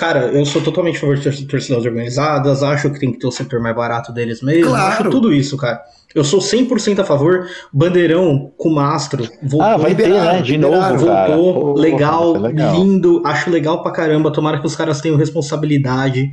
Cara, 0.00 0.28
eu 0.28 0.46
sou 0.46 0.62
totalmente 0.62 0.96
a 0.96 1.00
favor 1.00 1.14
de 1.18 1.44
torcidas 1.44 1.84
organizadas, 1.84 2.62
acho 2.62 2.88
que 2.90 2.98
tem 2.98 3.12
que 3.12 3.18
ter 3.18 3.26
o 3.26 3.30
setor 3.30 3.60
mais 3.60 3.76
barato 3.76 4.10
deles 4.10 4.40
mesmo. 4.40 4.70
Claro. 4.70 4.94
Acho 4.94 5.10
tudo 5.10 5.30
isso, 5.30 5.58
cara. 5.58 5.82
Eu 6.14 6.24
sou 6.24 6.40
100% 6.40 7.00
a 7.00 7.04
favor. 7.04 7.46
Bandeirão 7.70 8.50
com 8.56 8.70
mastro. 8.70 9.28
Voltou, 9.42 9.60
ah, 9.60 9.76
vai 9.76 9.94
ter, 9.94 10.08
né? 10.08 10.40
De 10.40 10.56
novo, 10.56 10.80
voltou, 10.80 11.06
cara. 11.06 11.36
Voltou, 11.36 11.74
legal, 11.74 12.32
legal, 12.32 12.74
lindo. 12.76 13.22
Acho 13.26 13.50
legal 13.50 13.82
pra 13.82 13.92
caramba. 13.92 14.32
Tomara 14.32 14.58
que 14.58 14.66
os 14.66 14.74
caras 14.74 15.02
tenham 15.02 15.18
responsabilidade. 15.18 16.32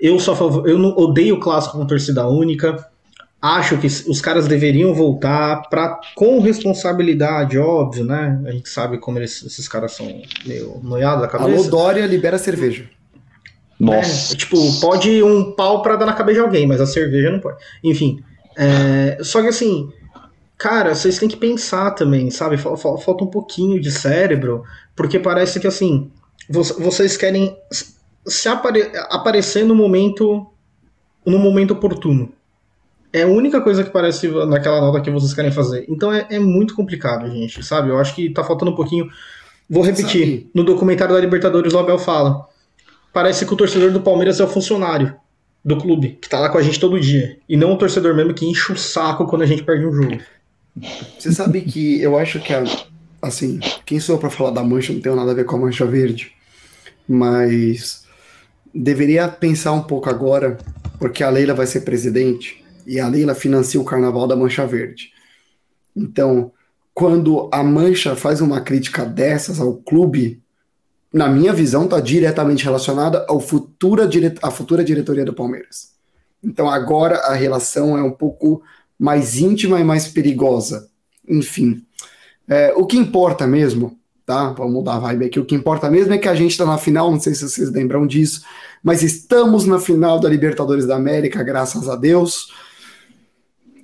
Eu 0.00 0.18
sou 0.18 0.34
a 0.34 0.36
favor. 0.36 0.68
Eu 0.68 0.76
não 0.76 0.90
odeio 0.96 1.36
o 1.36 1.40
clássico 1.40 1.78
com 1.78 1.86
torcida 1.86 2.26
única. 2.26 2.84
Acho 3.40 3.78
que 3.78 3.86
os 3.86 4.20
caras 4.20 4.48
deveriam 4.48 4.92
voltar 4.92 5.68
pra, 5.68 6.00
com 6.16 6.40
responsabilidade, 6.40 7.58
óbvio, 7.58 8.02
né? 8.02 8.42
A 8.44 8.50
gente 8.50 8.68
sabe 8.68 8.98
como 8.98 9.18
eles, 9.18 9.44
esses 9.44 9.68
caras 9.68 9.92
são 9.92 10.06
meio 10.44 10.80
noiados 10.82 11.20
da 11.20 11.28
cabeça. 11.28 11.60
Alô, 11.60 11.70
Dória, 11.70 12.06
libera 12.06 12.38
cerveja. 12.38 12.88
Nossa. 13.78 14.34
É, 14.34 14.36
tipo, 14.36 14.80
pode 14.80 15.22
um 15.22 15.52
pau 15.52 15.82
pra 15.82 15.96
dar 15.96 16.06
na 16.06 16.12
cabeça 16.12 16.40
de 16.40 16.44
alguém, 16.44 16.66
mas 16.66 16.80
a 16.80 16.86
cerveja 16.86 17.30
não 17.30 17.40
pode. 17.40 17.58
Enfim. 17.82 18.22
É, 18.56 19.18
só 19.22 19.42
que 19.42 19.48
assim, 19.48 19.90
cara, 20.56 20.94
vocês 20.94 21.18
têm 21.18 21.28
que 21.28 21.36
pensar 21.36 21.90
também, 21.92 22.30
sabe? 22.30 22.56
Falta 22.56 23.24
um 23.24 23.28
pouquinho 23.28 23.80
de 23.80 23.90
cérebro, 23.90 24.62
porque 24.94 25.18
parece 25.18 25.58
que 25.58 25.66
assim, 25.66 26.10
vocês 26.48 27.16
querem 27.16 27.56
se 28.26 28.48
apare 28.48 28.90
aparecer 29.10 29.64
no 29.64 29.74
momento 29.74 30.46
no 31.26 31.38
momento 31.38 31.72
oportuno. 31.72 32.32
É 33.12 33.22
a 33.22 33.28
única 33.28 33.60
coisa 33.60 33.84
que 33.84 33.90
parece 33.90 34.28
naquela 34.28 34.80
nota 34.80 35.00
que 35.00 35.10
vocês 35.10 35.32
querem 35.32 35.52
fazer. 35.52 35.86
Então 35.88 36.12
é, 36.12 36.26
é 36.30 36.38
muito 36.38 36.74
complicado, 36.74 37.30
gente, 37.30 37.62
sabe? 37.62 37.88
Eu 37.88 37.98
acho 37.98 38.14
que 38.14 38.30
tá 38.30 38.42
faltando 38.42 38.72
um 38.72 38.74
pouquinho. 38.74 39.08
Vou 39.70 39.82
repetir. 39.82 40.26
Sabe? 40.26 40.50
No 40.52 40.64
documentário 40.64 41.14
da 41.14 41.20
Libertadores, 41.20 41.72
o 41.72 41.78
Abel 41.78 41.98
fala. 41.98 42.46
Parece 43.14 43.46
que 43.46 43.54
o 43.54 43.56
torcedor 43.56 43.92
do 43.92 44.00
Palmeiras 44.00 44.40
é 44.40 44.44
o 44.44 44.48
funcionário 44.48 45.14
do 45.64 45.78
clube, 45.78 46.18
que 46.20 46.28
tá 46.28 46.40
lá 46.40 46.48
com 46.48 46.58
a 46.58 46.62
gente 46.62 46.80
todo 46.80 47.00
dia. 47.00 47.38
E 47.48 47.56
não 47.56 47.72
o 47.72 47.78
torcedor 47.78 48.14
mesmo 48.14 48.34
que 48.34 48.44
enche 48.44 48.72
o 48.72 48.76
saco 48.76 49.26
quando 49.26 49.42
a 49.42 49.46
gente 49.46 49.62
perde 49.62 49.86
um 49.86 49.92
jogo. 49.92 50.18
Você 51.16 51.32
sabe 51.32 51.62
que 51.62 52.02
eu 52.02 52.18
acho 52.18 52.40
que, 52.40 52.52
a, 52.52 52.64
assim, 53.22 53.60
quem 53.86 54.00
sou 54.00 54.18
para 54.18 54.28
falar 54.28 54.50
da 54.50 54.64
mancha 54.64 54.92
não 54.92 55.00
tem 55.00 55.14
nada 55.14 55.30
a 55.30 55.34
ver 55.34 55.44
com 55.44 55.54
a 55.54 55.60
mancha 55.60 55.86
verde, 55.86 56.32
mas 57.08 58.04
deveria 58.74 59.28
pensar 59.28 59.72
um 59.72 59.82
pouco 59.82 60.10
agora, 60.10 60.58
porque 60.98 61.22
a 61.22 61.30
Leila 61.30 61.54
vai 61.54 61.66
ser 61.66 61.82
presidente 61.82 62.64
e 62.84 62.98
a 62.98 63.08
Leila 63.08 63.34
financia 63.34 63.80
o 63.80 63.84
carnaval 63.84 64.26
da 64.26 64.36
Mancha 64.36 64.66
Verde. 64.66 65.12
Então, 65.96 66.50
quando 66.92 67.48
a 67.52 67.62
Mancha 67.62 68.16
faz 68.16 68.40
uma 68.40 68.60
crítica 68.60 69.04
dessas 69.04 69.60
ao 69.60 69.74
clube, 69.74 70.42
na 71.14 71.28
minha 71.28 71.52
visão, 71.52 71.84
está 71.84 72.00
diretamente 72.00 72.64
relacionada 72.64 73.24
ao 73.28 73.38
futura 73.38 74.04
dire... 74.04 74.34
à 74.42 74.50
futura 74.50 74.82
diretoria 74.82 75.24
do 75.24 75.32
Palmeiras. 75.32 75.92
Então, 76.42 76.68
agora 76.68 77.18
a 77.18 77.34
relação 77.34 77.96
é 77.96 78.02
um 78.02 78.10
pouco 78.10 78.60
mais 78.98 79.38
íntima 79.38 79.78
e 79.78 79.84
mais 79.84 80.08
perigosa. 80.08 80.88
Enfim, 81.28 81.86
é, 82.48 82.74
o 82.76 82.84
que 82.84 82.96
importa 82.96 83.46
mesmo, 83.46 83.96
tá? 84.26 84.48
Vamos 84.54 84.72
mudar 84.72 84.96
a 84.96 84.98
vibe 84.98 85.26
aqui. 85.26 85.38
O 85.38 85.44
que 85.44 85.54
importa 85.54 85.88
mesmo 85.88 86.12
é 86.12 86.18
que 86.18 86.28
a 86.28 86.34
gente 86.34 86.50
está 86.50 86.66
na 86.66 86.78
final, 86.78 87.12
não 87.12 87.20
sei 87.20 87.32
se 87.32 87.48
vocês 87.48 87.70
lembram 87.70 88.08
disso, 88.08 88.44
mas 88.82 89.04
estamos 89.04 89.66
na 89.66 89.78
final 89.78 90.18
da 90.18 90.28
Libertadores 90.28 90.84
da 90.84 90.96
América, 90.96 91.44
graças 91.44 91.88
a 91.88 91.94
Deus. 91.94 92.52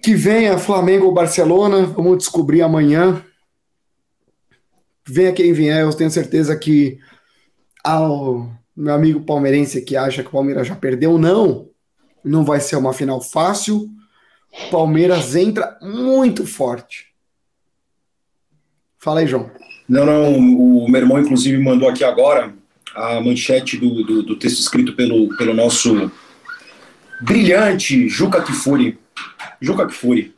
Que 0.03 0.17
venha 0.17 0.59
Flamengo 0.59 1.07
ou 1.07 1.15
Barcelona, 1.15 1.87
vamos 1.87 2.19
descobrir 2.19 2.63
amanhã. 2.63 3.25
Venha 5.07 5.33
quem 5.33 5.53
vier, 5.53 5.83
eu 5.83 5.93
tenho 5.93 6.11
certeza 6.11 6.57
que 6.57 6.99
ao 7.85 8.51
meu 8.77 8.95
amigo 8.95 9.21
palmeirense 9.21 9.83
que 9.83 9.97
acha 9.97 10.23
que 10.23 10.29
o 10.29 10.33
Palmeiras 10.33 10.67
já 10.67 10.75
perdeu, 10.75 11.19
não. 11.19 11.69
Não 12.25 12.45
vai 12.45 12.61
ser 12.61 12.77
uma 12.77 12.93
final 12.93 13.21
fácil. 13.21 13.89
Palmeiras 14.71 15.37
entra 15.37 15.79
muito 15.81 16.47
forte. 16.47 17.07
Fala 18.99 19.21
aí, 19.21 19.27
João. 19.27 19.51
Não, 19.89 20.05
não, 20.05 20.39
o 20.39 20.89
meu 20.89 21.01
irmão, 21.01 21.19
inclusive, 21.19 21.63
mandou 21.63 21.89
aqui 21.89 22.05
agora 22.05 22.55
a 22.95 23.21
manchete 23.21 23.77
do, 23.77 24.05
do, 24.05 24.23
do 24.23 24.37
texto 24.37 24.61
escrito 24.61 24.95
pelo, 24.95 25.37
pelo 25.37 25.55
nosso 25.55 26.11
brilhante 27.21 28.09
Juca 28.09 28.43
Kifuri. 28.43 28.99
Juca 29.61 29.87
Kfouri. 29.87 30.35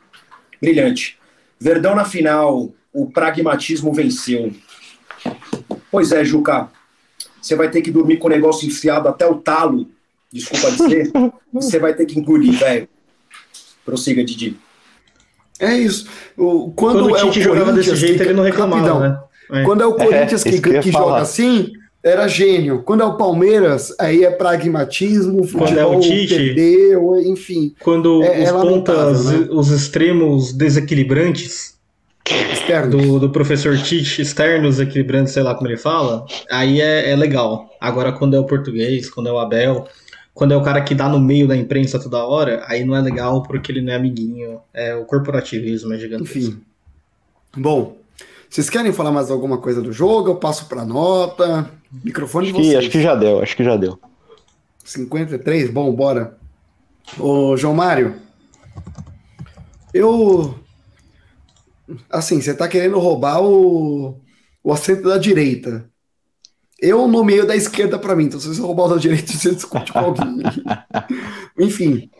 Brilhante. 0.60 1.18
Verdão 1.58 1.94
na 1.94 2.04
final, 2.04 2.72
o 2.92 3.10
pragmatismo 3.10 3.92
venceu. 3.92 4.52
Pois 5.90 6.12
é, 6.12 6.24
Juca. 6.24 6.70
Você 7.42 7.56
vai 7.56 7.68
ter 7.68 7.82
que 7.82 7.90
dormir 7.90 8.18
com 8.18 8.28
o 8.28 8.30
negócio 8.30 8.66
enfiado 8.66 9.08
até 9.08 9.26
o 9.26 9.34
talo. 9.34 9.88
Desculpa 10.32 10.70
dizer. 10.70 11.10
você 11.52 11.78
vai 11.78 11.92
ter 11.92 12.06
que 12.06 12.18
engolir, 12.18 12.52
velho. 12.52 12.88
Prossiga, 13.84 14.24
Didi. 14.24 14.56
É 15.58 15.76
isso. 15.76 16.08
O, 16.36 16.70
quando, 16.70 17.00
quando 17.00 17.16
é 17.16 17.24
o 17.24 17.30
Tite 17.30 17.42
jogava 17.42 17.72
desse 17.72 17.94
jeito, 17.96 18.18
que... 18.18 18.22
ele 18.22 18.32
não 18.32 18.44
reclamava, 18.44 19.00
né? 19.00 19.20
É. 19.60 19.64
Quando 19.64 19.82
é 19.82 19.86
o 19.86 19.94
Corinthians 19.94 20.46
é, 20.46 20.50
que, 20.50 20.60
que, 20.60 20.80
que 20.80 20.92
joga 20.92 21.18
assim, 21.18 21.72
era 22.02 22.26
gênio. 22.26 22.82
Quando 22.82 23.02
é 23.02 23.06
o 23.06 23.16
Palmeiras, 23.16 23.94
aí 23.98 24.24
é 24.24 24.30
pragmatismo, 24.30 25.44
futebol, 25.44 25.68
quando 25.68 25.78
é 25.78 25.84
o 25.84 26.00
Tite, 26.00 26.34
perdeu, 26.34 27.20
enfim. 27.20 27.74
Quando 27.80 28.22
é, 28.22 28.42
os 28.42 28.48
é 28.48 28.52
pontas, 28.52 29.26
né? 29.26 29.48
os 29.50 29.70
extremos 29.70 30.52
desequilibrantes 30.52 31.74
do, 32.80 33.18
do, 33.18 33.30
professor 33.30 33.76
Tite, 33.76 34.22
externos 34.22 34.80
equilibrantes, 34.80 35.32
sei 35.32 35.42
lá 35.42 35.54
como 35.54 35.68
ele 35.68 35.76
fala, 35.76 36.24
aí 36.50 36.80
é, 36.80 37.10
é, 37.10 37.16
legal. 37.16 37.70
Agora, 37.80 38.12
quando 38.12 38.34
é 38.34 38.40
o 38.40 38.44
português, 38.44 39.10
quando 39.10 39.28
é 39.28 39.32
o 39.32 39.38
Abel, 39.38 39.86
quando 40.34 40.54
é 40.54 40.56
o 40.56 40.62
cara 40.62 40.80
que 40.80 40.94
dá 40.94 41.08
no 41.08 41.20
meio 41.20 41.46
da 41.46 41.56
imprensa 41.56 41.98
toda 41.98 42.24
hora, 42.24 42.64
aí 42.66 42.84
não 42.84 42.96
é 42.96 43.00
legal 43.00 43.42
porque 43.42 43.70
ele 43.70 43.82
não 43.82 43.92
é 43.92 43.96
amiguinho. 43.96 44.60
É 44.72 44.94
o 44.94 45.04
corporativismo 45.04 45.92
é 45.92 45.98
gigantesco. 45.98 46.38
Enfim. 46.38 46.60
Bom, 47.56 47.98
vocês 48.48 48.70
querem 48.70 48.92
falar 48.92 49.12
mais 49.12 49.30
alguma 49.30 49.58
coisa 49.58 49.82
do 49.82 49.92
jogo? 49.92 50.30
Eu 50.30 50.36
passo 50.36 50.66
para 50.66 50.84
nota. 50.84 51.70
Microfone 52.04 52.48
acho 52.48 52.56
de 52.56 52.62
vocês. 52.62 52.72
Que, 52.72 52.78
acho 52.78 52.90
que 52.90 53.02
já 53.02 53.14
deu, 53.14 53.42
acho 53.42 53.56
que 53.56 53.64
já 53.64 53.76
deu. 53.76 53.98
53? 54.84 55.70
Bom, 55.70 55.92
bora. 55.92 56.36
Ô, 57.18 57.56
João 57.56 57.74
Mário, 57.74 58.14
eu. 59.92 60.54
Assim, 62.10 62.40
você 62.40 62.54
tá 62.54 62.68
querendo 62.68 62.98
roubar 62.98 63.42
o, 63.42 64.20
o 64.62 64.72
assento 64.72 65.08
da 65.08 65.18
direita. 65.18 65.88
Eu 66.80 67.06
nomeio 67.06 67.46
da 67.46 67.54
esquerda 67.54 67.96
para 67.98 68.16
mim, 68.16 68.24
então 68.24 68.40
se 68.40 68.48
você 68.48 68.60
roubar 68.60 68.86
o 68.86 68.88
da 68.88 68.96
direita, 68.96 69.32
você 69.32 69.54
discute 69.54 69.92
com 69.92 69.98
alguém. 70.00 70.38
Enfim, 71.58 72.10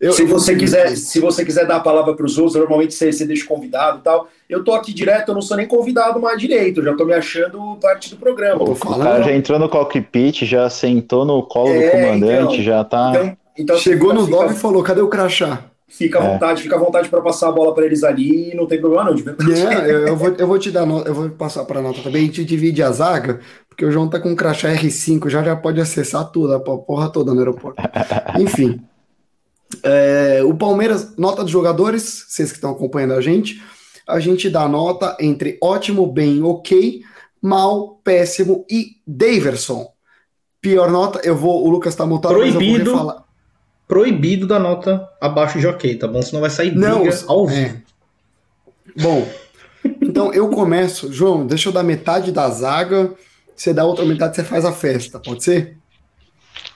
eu, 0.00 0.12
se, 0.12 0.24
você 0.24 0.54
quiser, 0.54 0.96
se 0.96 1.18
você 1.18 1.44
quiser 1.44 1.66
dar 1.66 1.76
a 1.76 1.80
palavra 1.80 2.14
para 2.14 2.24
os 2.24 2.38
outros, 2.38 2.54
normalmente 2.54 2.94
você, 2.94 3.12
você 3.12 3.26
deixa 3.26 3.44
convidado 3.44 3.98
e 3.98 4.02
tal. 4.02 4.28
Eu 4.48 4.62
tô 4.62 4.72
aqui 4.72 4.94
direto, 4.94 5.30
eu 5.30 5.34
não 5.34 5.42
sou 5.42 5.56
nem 5.56 5.66
convidado 5.66 6.20
mais 6.20 6.40
direito, 6.40 6.82
já 6.82 6.94
tô 6.94 7.04
me 7.04 7.12
achando 7.12 7.76
parte 7.80 8.10
do 8.10 8.16
programa. 8.16 8.62
O 8.62 8.76
cara 8.76 9.22
já 9.22 9.32
entrou 9.32 9.58
no 9.58 9.68
cockpit, 9.68 10.44
já 10.44 10.70
sentou 10.70 11.24
no 11.24 11.42
colo 11.42 11.70
é, 11.70 11.84
do 11.84 11.90
comandante, 11.90 12.54
então, 12.54 12.62
já 12.62 12.84
tá. 12.84 13.10
Então, 13.10 13.36
então 13.58 13.78
Chegou 13.78 14.14
no 14.14 14.26
fica, 14.26 14.46
e 14.46 14.54
falou: 14.54 14.82
cadê 14.84 15.00
o 15.00 15.08
crachá? 15.08 15.64
Fica 15.88 16.20
à 16.20 16.24
é. 16.24 16.32
vontade, 16.32 16.62
fica 16.62 16.76
à 16.76 16.78
vontade 16.78 17.08
para 17.08 17.22
passar 17.22 17.48
a 17.48 17.52
bola 17.52 17.74
para 17.74 17.86
eles 17.86 18.04
ali, 18.04 18.54
não 18.54 18.66
tem 18.66 18.78
problema 18.78 19.04
não, 19.04 19.14
de 19.14 19.22
verdade. 19.22 19.52
É, 19.52 19.90
eu, 19.90 20.08
eu, 20.08 20.16
vou, 20.16 20.28
eu 20.38 20.46
vou 20.46 20.58
te 20.58 20.70
dar 20.70 20.84
nota, 20.84 21.08
eu 21.08 21.14
vou 21.14 21.30
passar 21.30 21.64
para 21.64 21.80
a 21.80 21.82
nota 21.82 22.02
também, 22.02 22.22
a 22.22 22.26
gente 22.26 22.44
divide 22.44 22.82
a 22.82 22.92
zaga, 22.92 23.40
porque 23.68 23.86
o 23.86 23.90
João 23.90 24.08
tá 24.08 24.20
com 24.20 24.28
um 24.28 24.36
crachá 24.36 24.68
R5, 24.68 25.30
já 25.30 25.42
já 25.42 25.56
pode 25.56 25.80
acessar 25.80 26.30
tudo, 26.30 26.54
a 26.54 26.60
porra 26.60 27.08
toda 27.08 27.32
no 27.32 27.38
aeroporto. 27.38 27.82
Enfim. 28.38 28.80
É, 29.82 30.42
o 30.44 30.54
Palmeiras, 30.54 31.16
nota 31.16 31.42
dos 31.42 31.50
jogadores, 31.50 32.26
vocês 32.28 32.50
que 32.50 32.58
estão 32.58 32.72
acompanhando 32.72 33.14
a 33.14 33.20
gente, 33.20 33.62
a 34.06 34.20
gente 34.20 34.50
dá 34.50 34.68
nota 34.68 35.16
entre 35.18 35.58
ótimo, 35.62 36.06
bem, 36.06 36.42
ok, 36.42 37.02
mal, 37.40 38.00
péssimo 38.04 38.64
e 38.70 38.96
Daverson. 39.06 39.86
Pior 40.60 40.90
nota, 40.90 41.20
eu 41.22 41.36
vou. 41.36 41.64
O 41.64 41.70
Lucas 41.70 41.94
tá 41.94 42.04
mutado, 42.04 42.34
proibido, 42.34 42.58
mas 42.60 42.86
eu 42.86 42.96
vou 42.96 43.27
Proibido 43.88 44.46
da 44.46 44.58
nota 44.58 45.08
abaixo 45.20 45.58
de 45.58 45.66
ok, 45.66 45.96
tá 45.96 46.06
bom? 46.06 46.22
Senão 46.22 46.42
vai 46.42 46.50
sair 46.50 46.70
briga 46.70 46.88
Não, 46.88 47.02
ao 47.26 47.48
é. 47.48 47.52
vivo. 47.54 47.82
É. 48.96 49.02
Bom, 49.02 49.28
então 50.02 50.32
eu 50.32 50.50
começo. 50.50 51.10
João, 51.12 51.46
deixa 51.46 51.70
eu 51.70 51.72
dar 51.72 51.82
metade 51.82 52.30
da 52.30 52.48
zaga, 52.50 53.14
você 53.56 53.72
dá 53.72 53.84
outra 53.84 54.04
metade, 54.04 54.36
você 54.36 54.44
faz 54.44 54.64
a 54.64 54.72
festa, 54.72 55.18
pode 55.18 55.42
ser? 55.42 55.78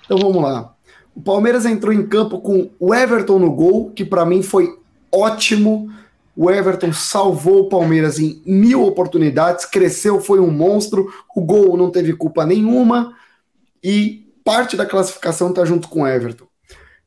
Então 0.04 0.18
vamos 0.18 0.42
lá. 0.42 0.74
O 1.14 1.20
Palmeiras 1.20 1.66
entrou 1.66 1.92
em 1.92 2.06
campo 2.06 2.40
com 2.40 2.70
o 2.80 2.94
Everton 2.94 3.38
no 3.38 3.52
gol, 3.52 3.90
que 3.90 4.04
para 4.04 4.24
mim 4.24 4.42
foi 4.42 4.74
ótimo. 5.12 5.92
O 6.34 6.50
Everton 6.50 6.92
salvou 6.92 7.60
o 7.60 7.68
Palmeiras 7.68 8.18
em 8.18 8.40
mil 8.46 8.86
oportunidades, 8.86 9.66
cresceu, 9.66 10.18
foi 10.18 10.40
um 10.40 10.50
monstro. 10.50 11.12
O 11.36 11.42
gol 11.42 11.76
não 11.76 11.90
teve 11.90 12.14
culpa 12.14 12.46
nenhuma. 12.46 13.14
e 13.84 14.22
parte 14.44 14.76
da 14.76 14.84
classificação 14.86 15.50
está 15.50 15.64
junto 15.64 15.88
com 15.88 16.02
o 16.02 16.06
Everton. 16.06 16.46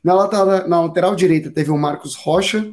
Na 0.05 0.13
lateral, 0.13 0.67
na 0.67 0.81
lateral 0.81 1.15
direita 1.15 1.49
teve 1.49 1.71
o 1.71 1.77
Marcos 1.79 2.13
Rocha, 2.13 2.71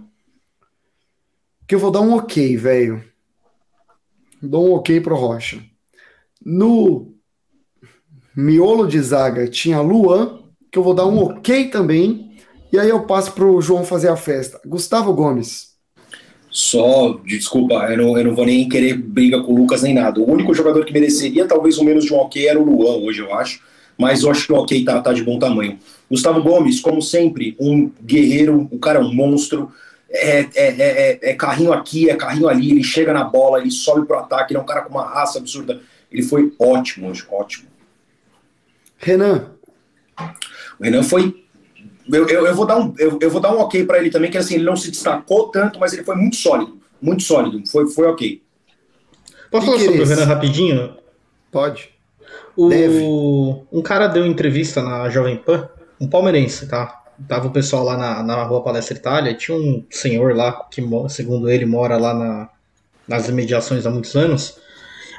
que 1.66 1.74
eu 1.74 1.78
vou 1.78 1.90
dar 1.90 2.02
um 2.02 2.12
ok, 2.12 2.58
velho. 2.58 3.02
Dou 4.42 4.68
um 4.68 4.72
ok 4.74 5.00
pro 5.00 5.16
Rocha. 5.16 5.58
No 6.44 7.14
miolo 8.36 8.86
de 8.86 9.00
zaga 9.00 9.48
tinha 9.48 9.80
Luan, 9.80 10.40
que 10.70 10.78
eu 10.78 10.82
vou 10.82 10.92
dar 10.92 11.06
um 11.06 11.22
ok 11.22 11.70
também. 11.70 12.36
E 12.70 12.78
aí 12.78 12.90
eu 12.90 13.06
passo 13.06 13.32
pro 13.32 13.62
João 13.62 13.82
fazer 13.82 14.08
a 14.08 14.16
festa. 14.16 14.60
Gustavo 14.66 15.14
Gomes. 15.14 15.72
Só, 16.50 17.14
desculpa, 17.24 17.76
eu 17.90 17.96
não, 17.96 18.18
eu 18.18 18.24
não 18.26 18.34
vou 18.34 18.44
nem 18.44 18.68
querer 18.68 18.92
briga 18.92 19.42
com 19.42 19.54
o 19.54 19.56
Lucas 19.56 19.80
nem 19.80 19.94
nada. 19.94 20.20
O 20.20 20.30
único 20.30 20.52
jogador 20.52 20.84
que 20.84 20.92
mereceria 20.92 21.48
talvez 21.48 21.78
o 21.78 21.84
menos 21.84 22.04
de 22.04 22.12
um 22.12 22.18
ok 22.18 22.46
era 22.46 22.60
o 22.60 22.62
Luan 22.62 22.96
hoje, 22.96 23.20
eu 23.20 23.34
acho. 23.34 23.71
Mas 24.02 24.24
eu 24.24 24.32
acho 24.32 24.48
que 24.48 24.52
o 24.52 24.56
ok 24.56 24.84
tá, 24.84 25.00
tá 25.00 25.12
de 25.12 25.22
bom 25.22 25.38
tamanho. 25.38 25.78
Gustavo 26.10 26.42
Gomes, 26.42 26.80
como 26.80 27.00
sempre, 27.00 27.56
um 27.60 27.88
guerreiro, 28.02 28.68
o 28.72 28.76
cara 28.76 28.98
é 28.98 29.00
um 29.00 29.14
monstro. 29.14 29.70
É, 30.10 30.40
é, 30.40 30.48
é, 30.56 31.18
é, 31.30 31.34
carrinho 31.34 31.72
aqui, 31.72 32.10
é 32.10 32.16
carrinho 32.16 32.48
ali, 32.48 32.72
ele 32.72 32.82
chega 32.82 33.12
na 33.12 33.22
bola, 33.22 33.60
ele 33.60 33.70
sobe 33.70 34.04
pro 34.04 34.18
ataque, 34.18 34.52
ele 34.52 34.58
é 34.58 34.60
um 34.60 34.66
cara 34.66 34.82
com 34.82 34.90
uma 34.90 35.06
raça 35.06 35.38
absurda. 35.38 35.80
Ele 36.10 36.24
foi 36.24 36.52
ótimo 36.58 37.08
hoje, 37.08 37.24
ótimo. 37.30 37.68
Renan. 38.98 39.52
O 40.80 40.82
Renan 40.82 41.04
foi. 41.04 41.44
Eu, 42.12 42.26
eu, 42.26 42.44
eu 42.44 42.54
vou 42.56 42.66
dar 42.66 42.78
um, 42.78 42.92
eu, 42.98 43.20
eu 43.22 43.30
vou 43.30 43.40
dar 43.40 43.54
um 43.54 43.60
ok 43.60 43.84
para 43.86 44.00
ele 44.00 44.10
também, 44.10 44.32
que 44.32 44.36
assim, 44.36 44.56
ele 44.56 44.64
não 44.64 44.74
se 44.74 44.90
destacou 44.90 45.48
tanto, 45.48 45.78
mas 45.78 45.92
ele 45.92 46.02
foi 46.02 46.16
muito 46.16 46.34
sólido. 46.34 46.76
Muito 47.00 47.22
sólido. 47.22 47.62
Foi, 47.70 47.88
foi 47.88 48.08
ok. 48.08 48.42
Posso 49.48 49.66
falar 49.66 49.78
sobre 49.78 50.02
o 50.02 50.04
Renan 50.04 50.24
rapidinho? 50.24 50.96
Pode. 51.52 51.91
O, 52.56 52.68
Deve. 52.68 52.98
Um 53.72 53.82
cara 53.82 54.06
deu 54.06 54.26
entrevista 54.26 54.82
na 54.82 55.08
Jovem 55.08 55.36
Pan, 55.36 55.68
um 56.00 56.08
palmeirense, 56.08 56.66
tá? 56.66 57.02
Tava 57.28 57.48
o 57.48 57.50
pessoal 57.50 57.84
lá 57.84 57.96
na, 57.96 58.22
na 58.22 58.42
rua 58.42 58.62
Palestra 58.62 58.96
Itália, 58.96 59.34
tinha 59.34 59.56
um 59.56 59.84
senhor 59.90 60.34
lá 60.34 60.52
que, 60.70 60.82
segundo 61.08 61.48
ele, 61.48 61.64
mora 61.64 61.96
lá 61.96 62.14
na, 62.14 62.48
nas 63.06 63.28
imediações 63.28 63.86
há 63.86 63.90
muitos 63.90 64.14
anos. 64.16 64.58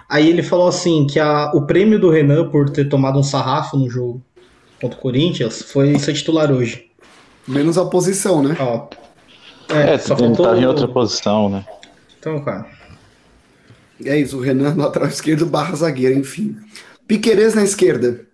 Aí 0.10 0.30
ele 0.30 0.44
falou 0.44 0.68
assim 0.68 1.08
que 1.08 1.20
a, 1.20 1.52
o 1.54 1.66
prêmio 1.66 2.00
do 2.00 2.10
Renan 2.10 2.50
por 2.50 2.70
ter 2.70 2.90
tomado 2.90 3.18
um 3.18 3.24
sarrafo 3.24 3.78
no 3.78 3.90
jogo 3.90 4.22
contra 4.82 4.98
o 4.98 5.02
Corinthians 5.02 5.62
foi 5.62 5.98
ser 5.98 6.14
titular 6.14 6.52
hoje. 6.52 6.88
Menos 7.48 7.78
a 7.78 7.86
posição, 7.86 8.44
né? 8.44 8.56
Ó, 8.60 8.88
é, 9.70 9.94
é 9.94 9.98
só 9.98 10.14
ele 10.14 10.28
faltou... 10.28 10.46
tava 10.46 10.60
em 10.60 10.66
outra 10.66 10.88
posição, 10.88 11.50
né? 11.50 11.66
Então, 12.20 12.40
cara. 12.44 12.66
É 14.06 14.18
isso, 14.18 14.38
o 14.38 14.42
Renan 14.42 14.74
no 14.74 14.84
lateral 14.84 15.08
esquerdo 15.08 15.46
barra 15.46 15.76
zagueiro, 15.76 16.20
enfim. 16.20 16.58
Piquerez 17.08 17.54
na 17.54 17.64
esquerda. 17.64 18.26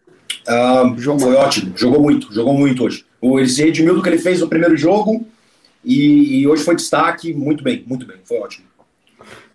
Ah, 0.47 0.83
foi 1.19 1.35
ótimo, 1.35 1.73
jogou 1.75 2.01
muito, 2.01 2.33
jogou 2.33 2.53
muito 2.53 2.83
hoje. 2.83 3.05
O, 3.21 3.39
ele 3.39 3.49
se 3.49 3.63
redimiu 3.63 3.95
do 3.95 4.01
que 4.01 4.09
ele 4.09 4.17
fez 4.17 4.39
no 4.39 4.47
primeiro 4.47 4.77
jogo 4.77 5.27
e, 5.83 6.39
e 6.39 6.47
hoje 6.47 6.63
foi 6.63 6.75
destaque, 6.75 7.33
muito 7.33 7.63
bem, 7.63 7.83
muito 7.85 8.05
bem, 8.05 8.17
foi 8.23 8.39
ótimo. 8.39 8.65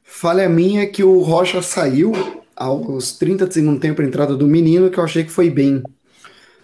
Falha 0.02 0.48
minha 0.48 0.86
que 0.86 1.02
o 1.02 1.20
Rocha 1.20 1.60
saiu 1.62 2.12
aos 2.54 3.12
30 3.18 3.46
de 3.46 3.54
segundo 3.54 3.80
tempo 3.80 4.00
a 4.00 4.04
entrada 4.04 4.36
do 4.36 4.46
menino, 4.46 4.90
que 4.90 4.98
eu 4.98 5.04
achei 5.04 5.24
que 5.24 5.30
foi 5.30 5.50
bem. 5.50 5.82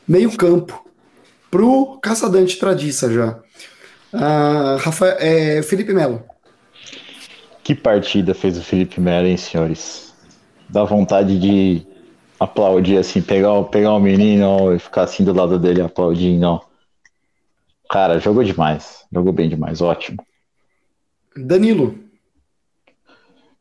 Meio 0.07 0.31
campo. 0.37 0.85
Pro 1.51 1.99
Caçadante 2.01 2.59
Tradiça 2.59 3.13
já. 3.13 3.39
Uh, 4.13 4.77
Rafael, 4.79 5.17
é, 5.19 5.63
Felipe 5.63 5.93
Melo. 5.93 6.23
Que 7.65 7.75
partida 7.75 8.35
fez 8.35 8.57
o 8.57 8.63
Felipe 8.63 9.01
Melo, 9.01 9.27
hein, 9.27 9.37
senhores? 9.37 10.15
Dá 10.69 10.85
vontade 10.85 11.39
de 11.39 11.85
aplaudir, 12.41 12.97
assim, 12.97 13.21
pegar, 13.21 13.63
pegar 13.65 13.93
o 13.93 14.01
menino 14.01 14.75
e 14.75 14.79
ficar 14.79 15.03
assim 15.03 15.23
do 15.23 15.35
lado 15.35 15.59
dele 15.59 15.83
aplaudindo. 15.83 16.63
Cara, 17.91 18.19
jogou 18.19 18.43
demais. 18.43 19.05
Jogou 19.13 19.31
bem 19.31 19.47
demais, 19.47 19.83
ótimo. 19.83 20.17
Danilo. 21.37 21.99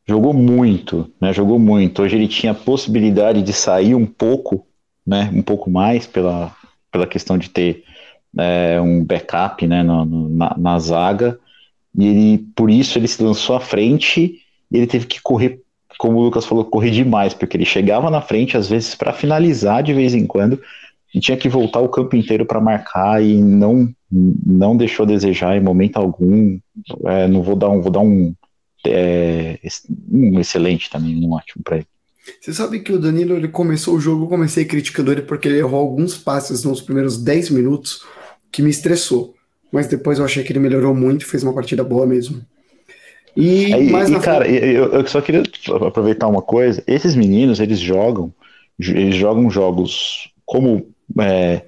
Jogou 0.08 0.34
muito, 0.34 1.12
né? 1.20 1.34
Jogou 1.34 1.60
muito. 1.60 2.02
Hoje 2.02 2.16
ele 2.16 2.28
tinha 2.28 2.54
a 2.54 2.56
possibilidade 2.56 3.42
de 3.42 3.52
sair 3.52 3.94
um 3.94 4.06
pouco, 4.06 4.66
né? 5.06 5.30
Um 5.34 5.42
pouco 5.42 5.70
mais 5.70 6.08
pela, 6.08 6.56
pela 6.92 7.06
questão 7.06 7.38
de 7.38 7.50
ter 7.50 7.84
é, 8.38 8.80
um 8.80 9.04
backup, 9.04 9.68
né? 9.68 9.84
No, 9.84 10.06
na, 10.06 10.56
na 10.58 10.80
zaga. 10.80 11.38
E 11.96 12.08
ele, 12.08 12.38
por 12.56 12.72
isso, 12.72 12.98
ele 12.98 13.08
se 13.08 13.22
lançou 13.22 13.56
à 13.56 13.60
frente 13.60 14.42
e 14.72 14.78
ele 14.78 14.88
teve 14.88 15.06
que 15.06 15.22
correr 15.22 15.62
como 15.98 16.18
o 16.18 16.24
Lucas 16.24 16.46
falou, 16.46 16.66
correr 16.66 16.92
demais, 16.92 17.34
porque 17.34 17.58
ele 17.58 17.66
chegava 17.66 18.10
na 18.10 18.22
frente, 18.22 18.56
às 18.56 18.70
vezes, 18.70 18.96
para 18.96 19.14
finalizar 19.14 19.84
de 19.84 19.94
vez 19.94 20.14
em 20.14 20.26
quando, 20.26 20.62
e 21.14 21.20
tinha 21.20 21.38
que 21.38 21.50
voltar 21.50 21.80
o 21.80 21.90
campo 21.90 22.16
inteiro 22.16 22.46
para 22.46 22.62
marcar 22.62 23.24
e 23.24 23.42
não 23.42 23.94
não 24.12 24.76
deixou 24.76 25.04
a 25.04 25.08
desejar 25.08 25.56
em 25.56 25.62
momento 25.62 25.98
algum. 25.98 26.60
É, 27.06 27.28
não 27.28 27.44
vou 27.44 27.56
dar 27.56 27.70
um, 27.70 27.82
vou 27.82 27.92
dar 27.92 28.00
um, 28.00 28.34
é, 28.86 29.60
um 30.12 30.40
excelente 30.40 30.90
também, 30.90 31.16
um 31.16 31.32
ótimo 31.34 31.64
para 31.64 31.78
ele. 31.78 31.88
Você 32.40 32.54
sabe 32.54 32.80
que 32.80 32.92
o 32.92 33.00
Danilo 33.00 33.36
ele 33.36 33.48
começou 33.48 33.96
o 33.96 34.00
jogo, 34.00 34.26
eu 34.26 34.30
comecei 34.30 34.66
criticando 34.66 35.12
ele 35.12 35.22
porque 35.22 35.48
ele 35.48 35.60
errou 35.60 35.80
alguns 35.80 36.18
passes 36.18 36.64
nos 36.64 36.82
primeiros 36.82 37.22
10 37.22 37.50
minutos 37.52 38.04
que 38.52 38.62
me 38.62 38.70
estressou. 38.70 39.36
Mas 39.72 39.88
depois 39.88 40.20
eu 40.20 40.26
achei 40.26 40.44
que 40.44 40.52
ele 40.52 40.60
melhorou 40.60 40.96
muito 40.96 41.26
fez 41.26 41.44
uma 41.44 41.54
partida 41.54 41.84
boa 41.84 42.06
mesmo. 42.06 42.42
E, 43.36 43.74
e, 43.74 43.94
e 43.94 44.20
cara, 44.20 44.48
eu, 44.48 44.92
eu, 44.94 45.08
só 45.08 45.22
queria 45.22 45.44
aproveitar 45.88 46.28
uma 46.28 46.42
coisa. 46.42 46.84
Esses 46.88 47.16
meninos, 47.16 47.60
eles 47.60 47.80
jogam, 47.80 48.34
eles 48.80 49.16
jogam 49.16 49.50
jogos 49.50 50.32
como 50.46 50.88
é, 51.20 51.64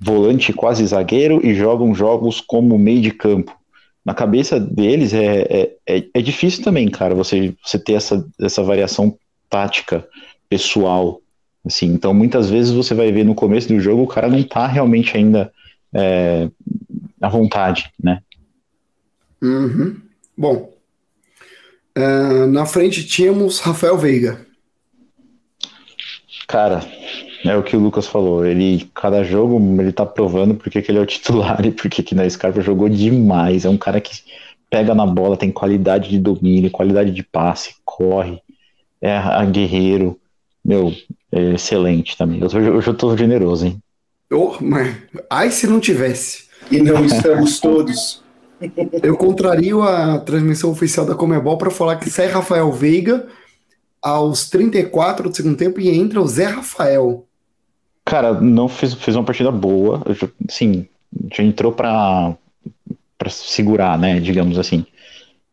volante 0.00 0.52
quase 0.52 0.86
zagueiro 0.86 1.44
e 1.44 1.54
jogam 1.54 1.94
jogos 1.94 2.40
como 2.40 2.78
meio 2.78 3.00
de 3.00 3.10
campo. 3.10 3.56
Na 4.04 4.14
cabeça 4.14 4.58
deles 4.58 5.12
é, 5.12 5.42
é, 5.50 5.76
é, 5.86 6.04
é 6.14 6.22
difícil 6.22 6.64
também, 6.64 6.88
cara, 6.88 7.14
você, 7.14 7.54
você 7.62 7.78
ter 7.78 7.94
essa, 7.94 8.26
essa 8.40 8.62
variação 8.62 9.16
tática 9.50 10.06
pessoal. 10.48 11.20
Assim, 11.64 11.86
então, 11.86 12.14
muitas 12.14 12.48
vezes 12.48 12.72
você 12.72 12.94
vai 12.94 13.12
ver 13.12 13.24
no 13.24 13.34
começo 13.34 13.68
do 13.68 13.80
jogo 13.80 14.02
o 14.02 14.06
cara 14.06 14.28
não 14.28 14.42
tá 14.42 14.66
realmente 14.66 15.16
ainda 15.16 15.52
é, 15.92 16.48
à 17.20 17.28
vontade, 17.28 17.92
né? 18.02 18.22
Uhum. 19.42 19.96
Bom, 20.36 20.72
Uh, 21.98 22.46
na 22.46 22.64
frente 22.64 23.04
tínhamos 23.04 23.58
Rafael 23.58 23.98
Veiga. 23.98 24.46
Cara, 26.46 26.80
é 27.44 27.56
o 27.56 27.62
que 27.64 27.76
o 27.76 27.80
Lucas 27.80 28.06
falou. 28.06 28.46
Ele, 28.46 28.88
cada 28.94 29.24
jogo, 29.24 29.58
ele 29.82 29.90
tá 29.90 30.06
provando 30.06 30.54
porque 30.54 30.80
que 30.80 30.92
ele 30.92 30.98
é 30.98 31.02
o 31.02 31.06
titular 31.06 31.60
e 31.66 31.72
porque 31.72 32.00
que 32.00 32.14
na 32.14 32.28
Scarpa 32.30 32.60
jogou 32.60 32.88
demais. 32.88 33.64
É 33.64 33.68
um 33.68 33.76
cara 33.76 34.00
que 34.00 34.12
pega 34.70 34.94
na 34.94 35.04
bola, 35.04 35.36
tem 35.36 35.50
qualidade 35.50 36.08
de 36.08 36.20
domínio, 36.20 36.70
qualidade 36.70 37.10
de 37.10 37.22
passe, 37.24 37.74
corre, 37.84 38.40
é 39.02 39.18
guerreiro. 39.50 40.20
Meu, 40.64 40.94
é 41.32 41.54
excelente 41.54 42.16
também. 42.16 42.44
Hoje, 42.44 42.58
hoje 42.58 42.86
eu 42.86 42.94
tô 42.94 43.16
generoso, 43.16 43.66
hein? 43.66 43.82
Oh, 44.30 44.54
mas... 44.60 44.94
Ai, 45.28 45.50
se 45.50 45.66
não 45.66 45.80
tivesse. 45.80 46.44
E 46.70 46.80
não 46.80 47.04
estamos 47.04 47.58
todos. 47.58 48.22
Eu 49.02 49.16
contrario 49.16 49.82
a 49.82 50.18
transmissão 50.18 50.70
oficial 50.70 51.06
da 51.06 51.14
Comebol 51.14 51.58
para 51.58 51.70
falar 51.70 51.96
que 51.96 52.10
sai 52.10 52.26
Rafael 52.26 52.70
Veiga 52.72 53.26
aos 54.02 54.48
34 54.48 55.28
do 55.28 55.36
segundo 55.36 55.56
tempo 55.56 55.80
e 55.80 55.88
entra 55.88 56.20
o 56.20 56.26
Zé 56.26 56.46
Rafael. 56.46 57.26
Cara, 58.04 58.40
não 58.40 58.68
fez, 58.68 58.94
fez 58.94 59.16
uma 59.16 59.24
partida 59.24 59.50
boa. 59.50 60.02
Sim, 60.48 60.86
já 61.32 61.42
entrou 61.42 61.72
para 61.72 62.36
para 63.16 63.30
segurar, 63.30 63.98
né? 63.98 64.20
Digamos 64.20 64.58
assim. 64.58 64.86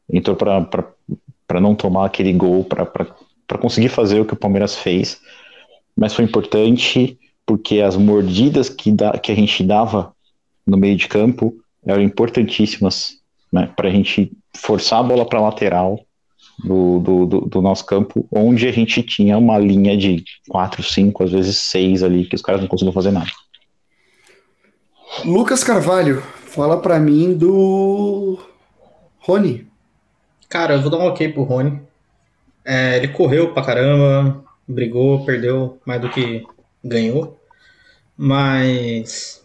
Entrou 0.08 0.36
para 0.36 1.60
não 1.60 1.74
tomar 1.74 2.06
aquele 2.06 2.32
gol, 2.32 2.64
para 2.64 3.58
conseguir 3.58 3.90
fazer 3.90 4.20
o 4.20 4.26
que 4.26 4.34
o 4.34 4.38
Palmeiras 4.38 4.76
fez. 4.76 5.20
Mas 5.96 6.14
foi 6.14 6.26
importante 6.26 7.18
porque 7.46 7.80
as 7.80 7.96
mordidas 7.96 8.70
que, 8.70 8.92
da, 8.92 9.18
que 9.18 9.32
a 9.32 9.36
gente 9.36 9.64
dava 9.64 10.14
no 10.66 10.78
meio 10.78 10.96
de 10.96 11.08
campo 11.08 11.56
eram 11.86 12.02
importantíssimas 12.02 13.18
né, 13.52 13.72
para 13.76 13.88
a 13.88 13.92
gente 13.92 14.32
forçar 14.56 15.00
a 15.00 15.04
bola 15.04 15.26
para 15.26 15.40
a 15.40 15.44
lateral 15.44 16.00
do, 16.64 17.00
do, 17.00 17.26
do, 17.26 17.42
do, 17.42 17.62
nosso 17.62 17.86
campo, 17.86 18.28
onde 18.32 18.68
a 18.68 18.72
gente 18.72 19.04
tinha 19.04 19.38
uma 19.38 19.58
linha 19.58 19.98
de 19.98 20.24
4, 20.50 20.82
5, 20.82 21.24
às 21.24 21.32
vezes 21.32 21.58
6 21.58 22.04
ali, 22.04 22.26
que 22.26 22.36
os 22.36 22.42
caras 22.42 22.62
não 22.62 22.68
conseguiam 22.68 22.94
fazer 22.94 23.12
nada. 23.12 23.30
Lucas 25.24 25.64
Carvalho, 25.64 26.22
fala 26.22 26.82
para 26.82 27.00
mim 27.00 27.34
do 27.34 28.40
Rony. 29.20 29.68
Cara, 30.50 30.76
eu 30.76 30.82
vou 30.82 30.90
dar 30.90 30.98
um 30.98 31.08
ok 31.08 31.30
pro 31.30 31.44
Rony. 31.44 31.82
É, 32.64 32.98
ele 32.98 33.10
correu 33.10 33.54
pra 33.54 33.64
caramba, 33.64 34.44
brigou, 34.68 35.26
perdeu 35.26 35.80
mais 35.86 36.02
do 36.02 36.10
que 36.10 36.46
ganhou. 36.84 37.40
Mas 38.18 39.45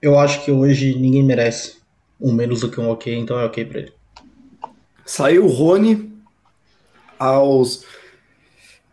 eu 0.00 0.18
acho 0.18 0.44
que 0.44 0.50
hoje 0.50 0.94
ninguém 0.98 1.22
merece 1.24 1.78
um 2.20 2.32
menos 2.32 2.60
do 2.60 2.70
que 2.70 2.80
um 2.80 2.90
ok, 2.90 3.14
então 3.16 3.38
é 3.38 3.44
ok 3.44 3.64
pra 3.64 3.80
ele. 3.80 3.92
Saiu 5.04 5.44
o 5.46 5.48
Rony 5.48 6.12
aos 7.18 7.84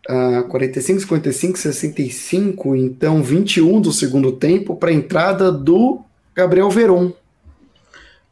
Uh, 0.08 0.44
45, 0.48 1.00
55, 1.00 1.58
65, 1.58 2.76
então 2.76 3.24
21 3.24 3.80
do 3.80 3.90
segundo 3.90 4.30
tempo 4.30 4.76
para 4.76 4.90
a 4.90 4.92
entrada 4.92 5.50
do 5.50 6.00
Gabriel 6.32 6.70
Veron. 6.70 7.10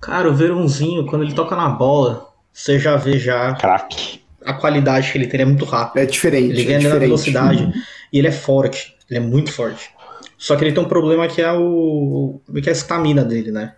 Cara, 0.00 0.30
o 0.30 0.34
Veronzinho, 0.34 1.04
quando 1.06 1.24
ele 1.24 1.34
toca 1.34 1.56
na 1.56 1.68
bola, 1.68 2.28
você 2.52 2.78
já 2.78 2.94
vê 2.94 3.18
já 3.18 3.54
Crack. 3.56 4.20
a 4.44 4.52
qualidade 4.52 5.10
que 5.10 5.18
ele 5.18 5.26
tem, 5.26 5.40
ele 5.40 5.42
é 5.42 5.46
muito 5.46 5.64
rápido. 5.64 6.00
É 6.00 6.06
diferente. 6.06 6.50
Ele 6.50 6.62
é 6.62 6.64
ganha 6.64 6.78
na 6.78 6.82
diferente. 6.84 7.00
velocidade 7.08 7.72
e 8.12 8.18
ele 8.20 8.28
é 8.28 8.32
forte, 8.32 8.94
ele 9.10 9.18
é 9.18 9.22
muito 9.22 9.50
forte. 9.50 9.90
Só 10.38 10.56
que 10.56 10.64
ele 10.64 10.72
tem 10.72 10.82
um 10.82 10.88
problema 10.88 11.26
que 11.28 11.40
é 11.40 11.52
o 11.52 12.40
que 12.62 12.68
é 12.68 12.72
a 12.72 12.72
estamina 12.72 13.24
dele, 13.24 13.50
né? 13.50 13.74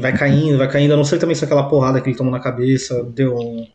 Vai 0.00 0.16
caindo, 0.16 0.58
vai 0.58 0.68
caindo. 0.70 0.92
Eu 0.92 0.96
não 0.96 1.04
sei 1.04 1.18
também 1.18 1.34
se 1.34 1.44
aquela 1.44 1.64
porrada 1.64 2.00
que 2.00 2.08
ele 2.08 2.16
tomou 2.16 2.32
na 2.32 2.40
cabeça 2.40 3.04
deu 3.14 3.36
um, 3.36 3.66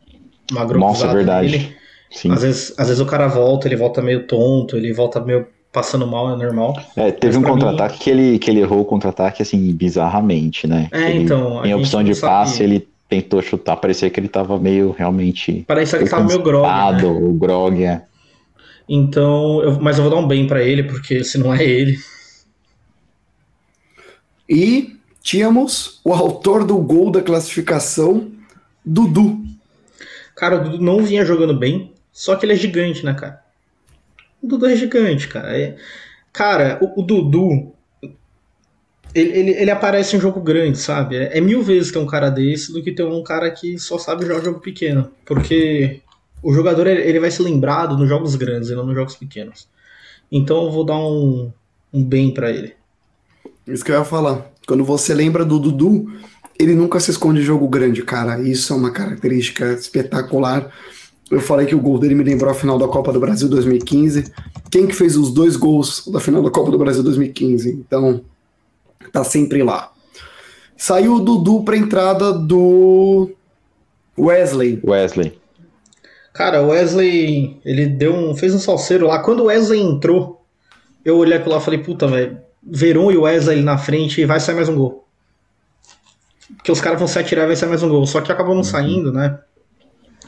uma 0.50 0.64
Nossa, 0.64 1.12
verdade. 1.12 1.50
nele. 1.50 1.76
Sim. 2.10 2.30
Às 2.32 2.42
vezes, 2.42 2.74
às 2.78 2.88
vezes 2.88 3.00
o 3.00 3.06
cara 3.06 3.26
volta, 3.28 3.68
ele 3.68 3.76
volta 3.76 4.00
meio 4.02 4.26
tonto, 4.26 4.76
ele 4.76 4.92
volta 4.92 5.20
meio 5.20 5.46
passando 5.72 6.06
mal, 6.06 6.32
é 6.32 6.36
normal. 6.36 6.74
É, 6.96 7.10
teve 7.10 7.36
Mas 7.38 7.44
um 7.44 7.52
contra-ataque 7.52 7.98
que, 7.98 8.10
ele, 8.10 8.38
que 8.38 8.50
ele 8.50 8.60
errou 8.60 8.80
o 8.80 8.84
contra-ataque, 8.84 9.42
assim, 9.42 9.72
bizarramente, 9.72 10.66
né? 10.66 10.88
É, 10.90 11.10
Ele- 11.10 11.24
então, 11.24 11.64
Em 11.64 11.74
opção 11.74 12.02
de 12.02 12.14
passe, 12.16 12.62
ele 12.62 12.88
tentou 13.08 13.42
chutar, 13.42 13.76
parecia 13.76 14.08
que 14.08 14.18
ele 14.18 14.28
tava 14.28 14.58
meio 14.58 14.94
realmente. 14.96 15.64
Parece 15.66 15.96
que 15.96 16.04
ele 16.04 16.10
tava 16.10 16.24
meio 16.24 16.42
grog, 16.42 16.66
né? 16.66 17.04
O 17.04 17.32
grog, 17.34 17.84
é. 17.84 18.02
Então, 18.88 19.62
eu- 19.62 19.80
mas 19.80 19.96
eu 19.98 20.04
vou 20.04 20.12
dar 20.12 20.18
um 20.18 20.28
bem 20.28 20.46
pra 20.46 20.62
ele, 20.62 20.84
porque 20.84 21.24
se 21.24 21.38
não 21.38 21.52
é 21.54 21.64
ele. 21.64 21.98
E 24.48 24.96
tínhamos 25.22 26.00
o 26.04 26.12
autor 26.12 26.64
do 26.64 26.78
gol 26.78 27.10
da 27.10 27.22
classificação, 27.22 28.30
Dudu. 28.84 29.44
Cara, 30.36 30.56
o 30.56 30.64
Dudu 30.64 30.84
não 30.84 31.02
vinha 31.04 31.24
jogando 31.24 31.56
bem, 31.56 31.92
só 32.12 32.36
que 32.36 32.46
ele 32.46 32.52
é 32.52 32.56
gigante, 32.56 33.04
né, 33.04 33.14
cara? 33.14 33.42
O 34.42 34.46
Dudu 34.46 34.66
é 34.66 34.76
gigante, 34.76 35.28
cara. 35.28 35.58
É- 35.58 35.76
Cara, 36.32 36.78
o, 36.82 37.00
o 37.00 37.04
Dudu. 37.04 37.72
Ele, 39.14 39.30
ele, 39.38 39.50
ele 39.52 39.70
aparece 39.70 40.14
em 40.16 40.20
jogo 40.20 40.40
grande, 40.40 40.76
sabe? 40.78 41.16
É, 41.16 41.38
é 41.38 41.40
mil 41.40 41.62
vezes 41.62 41.90
ter 41.90 41.98
um 41.98 42.06
cara 42.06 42.28
desse 42.28 42.72
do 42.72 42.82
que 42.82 42.92
ter 42.92 43.04
um 43.04 43.22
cara 43.22 43.50
que 43.50 43.78
só 43.78 43.98
sabe 43.98 44.26
jogar 44.26 44.44
jogo 44.44 44.60
pequeno. 44.60 45.10
Porque 45.24 46.02
o 46.46 46.52
jogador 46.52 46.86
ele 46.86 47.18
vai 47.18 47.28
ser 47.28 47.42
lembrado 47.42 47.96
nos 47.96 48.08
jogos 48.08 48.36
grandes 48.36 48.70
e 48.70 48.74
não 48.76 48.86
nos 48.86 48.94
jogos 48.94 49.16
pequenos. 49.16 49.68
Então 50.30 50.62
eu 50.64 50.70
vou 50.70 50.84
dar 50.84 50.96
um, 50.96 51.50
um 51.92 52.04
bem 52.04 52.32
pra 52.32 52.50
ele. 52.50 52.74
Isso 53.66 53.84
que 53.84 53.90
eu 53.90 53.98
ia 53.98 54.04
falar. 54.04 54.48
Quando 54.64 54.84
você 54.84 55.12
lembra 55.12 55.44
do 55.44 55.58
Dudu, 55.58 56.06
ele 56.56 56.72
nunca 56.76 57.00
se 57.00 57.10
esconde 57.10 57.40
em 57.40 57.44
jogo 57.44 57.66
grande, 57.66 58.00
cara. 58.04 58.40
Isso 58.40 58.72
é 58.72 58.76
uma 58.76 58.92
característica 58.92 59.72
espetacular. 59.72 60.72
Eu 61.28 61.40
falei 61.40 61.66
que 61.66 61.74
o 61.74 61.80
gol 61.80 61.98
dele 61.98 62.14
me 62.14 62.22
lembrou 62.22 62.48
a 62.48 62.54
final 62.54 62.78
da 62.78 62.86
Copa 62.86 63.12
do 63.12 63.18
Brasil 63.18 63.48
2015. 63.48 64.32
Quem 64.70 64.86
que 64.86 64.94
fez 64.94 65.16
os 65.16 65.32
dois 65.34 65.56
gols 65.56 66.06
da 66.06 66.20
final 66.20 66.44
da 66.44 66.50
Copa 66.50 66.70
do 66.70 66.78
Brasil 66.78 67.02
2015? 67.02 67.72
Então, 67.72 68.20
tá 69.10 69.24
sempre 69.24 69.64
lá. 69.64 69.90
Saiu 70.76 71.14
o 71.14 71.20
Dudu 71.20 71.64
pra 71.64 71.76
entrada 71.76 72.32
do 72.32 73.32
Wesley. 74.16 74.80
Wesley. 74.84 75.45
Cara, 76.36 76.62
o 76.62 76.68
Wesley, 76.68 77.58
ele 77.64 77.86
deu 77.86 78.14
um, 78.14 78.36
fez 78.36 78.54
um 78.54 78.58
salseiro 78.58 79.06
lá. 79.06 79.20
Quando 79.20 79.40
o 79.40 79.44
Wesley 79.46 79.80
entrou, 79.80 80.44
eu 81.02 81.16
olhei 81.16 81.38
aquilo 81.38 81.54
lá 81.54 81.60
e 81.60 81.64
falei, 81.64 81.82
puta, 81.82 82.06
velho, 82.06 82.38
Veron 82.62 83.10
e 83.10 83.16
o 83.16 83.22
Wesley 83.22 83.62
na 83.62 83.78
frente 83.78 84.24
vai 84.26 84.38
sair 84.38 84.54
mais 84.54 84.68
um 84.68 84.76
gol. 84.76 85.08
Porque 86.56 86.70
os 86.70 86.80
caras 86.80 86.98
vão 86.98 87.08
se 87.08 87.18
atirar 87.18 87.44
e 87.44 87.46
vai 87.48 87.56
sair 87.56 87.70
mais 87.70 87.82
um 87.82 87.88
gol. 87.88 88.06
Só 88.06 88.20
que 88.20 88.30
acabou 88.30 88.54
não 88.54 88.62
saindo, 88.62 89.10
né? 89.12 89.38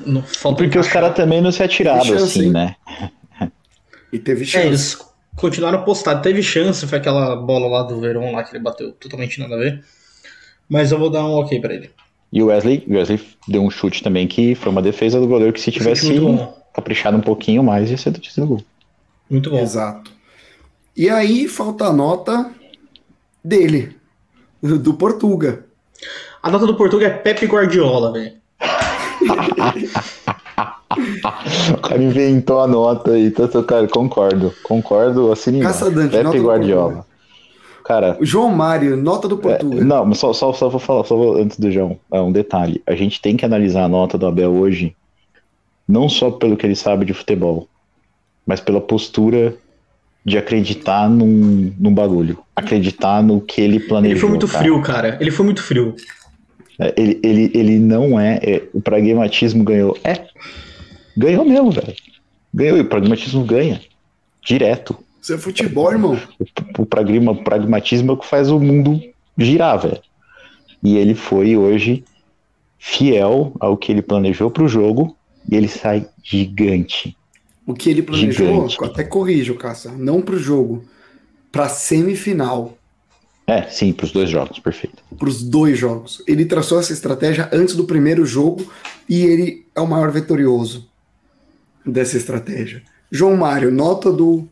Não, 0.07 0.23
falta 0.23 0.63
Porque 0.63 0.79
os 0.79 0.89
caras 0.89 1.15
também 1.15 1.43
não 1.43 1.53
se 1.53 1.63
atiraram, 1.63 2.15
assim, 2.17 2.51
né? 2.51 2.77
E 4.11 4.19
teve 4.19 4.45
É, 4.45 4.47
chance. 4.47 4.67
eles 4.67 4.99
continuaram 5.37 5.85
postados. 5.85 6.23
Teve 6.23 6.43
chance, 6.43 6.87
foi 6.87 6.97
aquela 6.97 7.37
bola 7.37 7.69
lá 7.69 7.83
do 7.83 8.01
Veron 8.01 8.33
lá 8.33 8.43
que 8.43 8.57
ele 8.57 8.65
bateu 8.65 8.93
totalmente 8.93 9.39
nada 9.39 9.55
a 9.55 9.59
ver. 9.59 9.85
Mas 10.67 10.91
eu 10.91 10.99
vou 10.99 11.11
dar 11.11 11.27
um 11.27 11.35
ok 11.35 11.61
pra 11.61 11.75
ele. 11.75 11.91
E 12.33 12.43
o 12.43 12.47
Wesley, 12.47 12.85
o 12.87 12.95
Wesley 12.95 13.21
deu 13.47 13.63
um 13.63 13.71
chute 13.71 14.03
também 14.03 14.27
que 14.27 14.55
foi 14.55 14.71
uma 14.71 14.83
defesa 14.83 15.19
do 15.19 15.27
goleiro 15.27 15.53
que 15.53 15.61
se 15.61 15.73
tivesse 15.73 16.13
caprichado 16.75 17.17
um 17.17 17.23
pouquinho 17.23 17.63
mais, 17.63 17.91
ia 17.91 17.97
ser 17.97 18.13
tinha 18.13 18.33
sido 18.33 18.47
gol. 18.47 18.63
Muito 19.31 19.51
bom. 19.51 19.59
Exato. 19.59 20.13
E 20.97 21.09
aí 21.09 21.49
falta 21.49 21.87
a 21.87 21.93
nota 21.93 22.51
dele, 23.43 23.97
do 24.63 24.95
Portuga. 24.95 25.65
A 26.43 26.51
nota 26.51 26.67
do 26.67 26.77
Portugal 26.77 27.09
é 27.09 27.11
Pepe 27.11 27.47
Guardiola, 27.47 28.13
velho. 28.13 28.33
O 31.73 31.81
cara 31.81 32.03
inventou 32.03 32.61
a 32.61 32.67
nota 32.67 33.13
aí, 33.13 33.27
então, 33.27 33.63
cara, 33.63 33.87
concordo, 33.87 34.53
concordo, 34.63 35.31
assim, 35.31 35.61
Pepe 36.11 36.39
do 36.39 36.45
Guardiola. 36.45 37.07
Cara, 37.89 38.19
O 38.21 38.27
João 38.27 38.51
Mário, 38.51 38.99
nota 38.99 39.27
do 39.27 39.37
é, 39.37 39.39
Portuga. 39.39 39.83
não, 39.83 40.05
mas 40.05 40.19
só, 40.19 40.35
só, 40.35 40.53
só 40.53 40.69
vou 40.69 40.79
falar, 40.79 41.05
só 41.05 41.17
vou, 41.17 41.39
antes 41.39 41.59
do 41.59 41.73
João, 41.73 41.99
é, 42.13 42.21
um 42.21 42.31
detalhe, 42.31 42.83
a 42.87 42.95
gente 42.95 43.19
tem 43.19 43.35
que 43.35 43.47
analisar 43.47 43.85
a 43.85 43.89
nota 43.89 44.19
do 44.19 44.27
Abel 44.27 44.51
hoje, 44.51 44.95
não 45.89 46.07
só 46.07 46.31
pelo 46.31 46.55
que 46.55 46.67
ele 46.67 46.77
sabe 46.77 47.07
de 47.07 47.15
futebol, 47.15 47.67
mas 48.47 48.61
pela 48.61 48.79
postura 48.79 49.57
de 50.23 50.37
acreditar 50.37 51.09
num, 51.09 51.73
num 51.81 51.95
bagulho, 51.95 52.39
acreditar 52.55 53.23
no 53.23 53.41
que 53.41 53.63
ele 53.63 53.81
planejou. 53.81 54.13
Ele 54.13 54.21
foi 54.21 54.29
muito 54.29 54.47
cara. 54.47 54.59
frio, 54.59 54.83
cara. 54.83 55.17
Ele 55.19 55.31
foi 55.31 55.47
muito 55.47 55.63
frio. 55.63 55.97
É, 56.79 56.93
Ele, 56.95 57.19
ele, 57.23 57.51
ele 57.55 57.79
não 57.79 58.21
é, 58.21 58.39
é, 58.43 58.63
O 58.75 58.83
pragmatismo 58.83 59.65
ganhou. 59.65 59.97
É. 60.05 60.27
Ganhou 61.17 61.43
mesmo, 61.43 61.71
velho. 61.71 61.95
Ganhou. 62.53 62.77
E 62.77 62.81
o 62.83 62.85
pragmatismo 62.85 63.45
ganha. 63.45 63.81
Direto. 64.45 64.95
Isso 65.29 65.35
é 65.35 65.39
futebol, 65.39 65.93
irmão. 65.93 66.19
O, 66.79 66.83
o 66.83 66.87
pragma- 66.87 67.33
o 67.33 67.45
pragmatismo 67.45 68.13
é 68.13 68.15
o 68.15 68.17
que 68.17 68.27
faz 68.27 68.51
o 68.51 68.59
mundo 68.59 68.99
girar, 69.37 69.79
velho. 69.79 70.01
E 70.83 70.97
ele 70.97 71.15
foi 71.15 71.55
hoje 71.55 72.03
fiel 72.79 73.53
ao 73.61 73.77
que 73.77 73.93
ele 73.93 74.01
planejou 74.01 74.51
pro 74.51 74.67
jogo. 74.67 75.15
E 75.51 75.55
ele 75.55 75.69
sai 75.69 76.07
gigante. 76.23 77.15
O 77.67 77.75
que 77.75 77.91
ele 77.91 78.03
planejou, 78.03 78.67
Gigante. 78.69 78.91
até 78.91 79.05
corrijo, 79.05 79.55
Caça, 79.55 79.93
não 79.93 80.23
pro 80.23 80.39
jogo, 80.39 80.85
pra 81.53 81.69
semifinal, 81.69 82.79
É, 83.47 83.63
sim, 83.65 83.93
pros 83.93 84.11
dois 84.13 84.29
jogos, 84.31 84.59
perfeito. 84.59 85.03
pros 85.19 85.43
dois 85.43 85.79
jogos. 85.79 86.23
Ele 86.27 86.47
traçou 86.47 86.81
essa 86.81 86.93
estratégia 86.95 87.49
antes 87.53 87.75
do 87.75 87.85
primeiro 87.85 88.25
jogo 88.25 88.67
e 89.09 89.21
ele 89.23 89.67
é 89.75 89.81
o 89.81 89.87
maior 89.87 90.11
vitorioso 90.11 90.89
dessa 91.85 92.17
estratégia. 92.17 92.83
João 93.11 93.37
Mário, 93.37 93.71
nota 93.71 94.11
do 94.13 94.47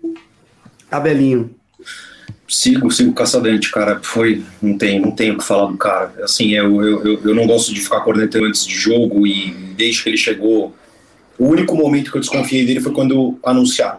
Abelinho. 0.90 1.54
Sigo, 2.48 2.90
sigo 2.90 3.12
Caçadante, 3.12 3.70
cara. 3.70 4.00
Foi. 4.02 4.42
Não 4.62 4.78
tem, 4.78 5.00
não 5.00 5.10
tenho 5.10 5.34
o 5.34 5.38
que 5.38 5.44
falar 5.44 5.70
do 5.70 5.76
cara. 5.76 6.12
Assim, 6.22 6.52
eu, 6.52 6.82
eu, 6.82 7.04
eu, 7.04 7.20
eu 7.24 7.34
não 7.34 7.46
gosto 7.46 7.74
de 7.74 7.80
ficar 7.80 8.00
cornetando 8.00 8.46
antes 8.46 8.64
de 8.64 8.74
jogo 8.74 9.26
e 9.26 9.50
desde 9.76 10.02
que 10.02 10.08
ele 10.10 10.16
chegou. 10.16 10.74
O 11.38 11.48
único 11.48 11.76
momento 11.76 12.10
que 12.10 12.16
eu 12.16 12.20
desconfiei 12.20 12.64
dele 12.64 12.80
foi 12.80 12.92
quando 12.92 13.38
anunciaram. 13.42 13.98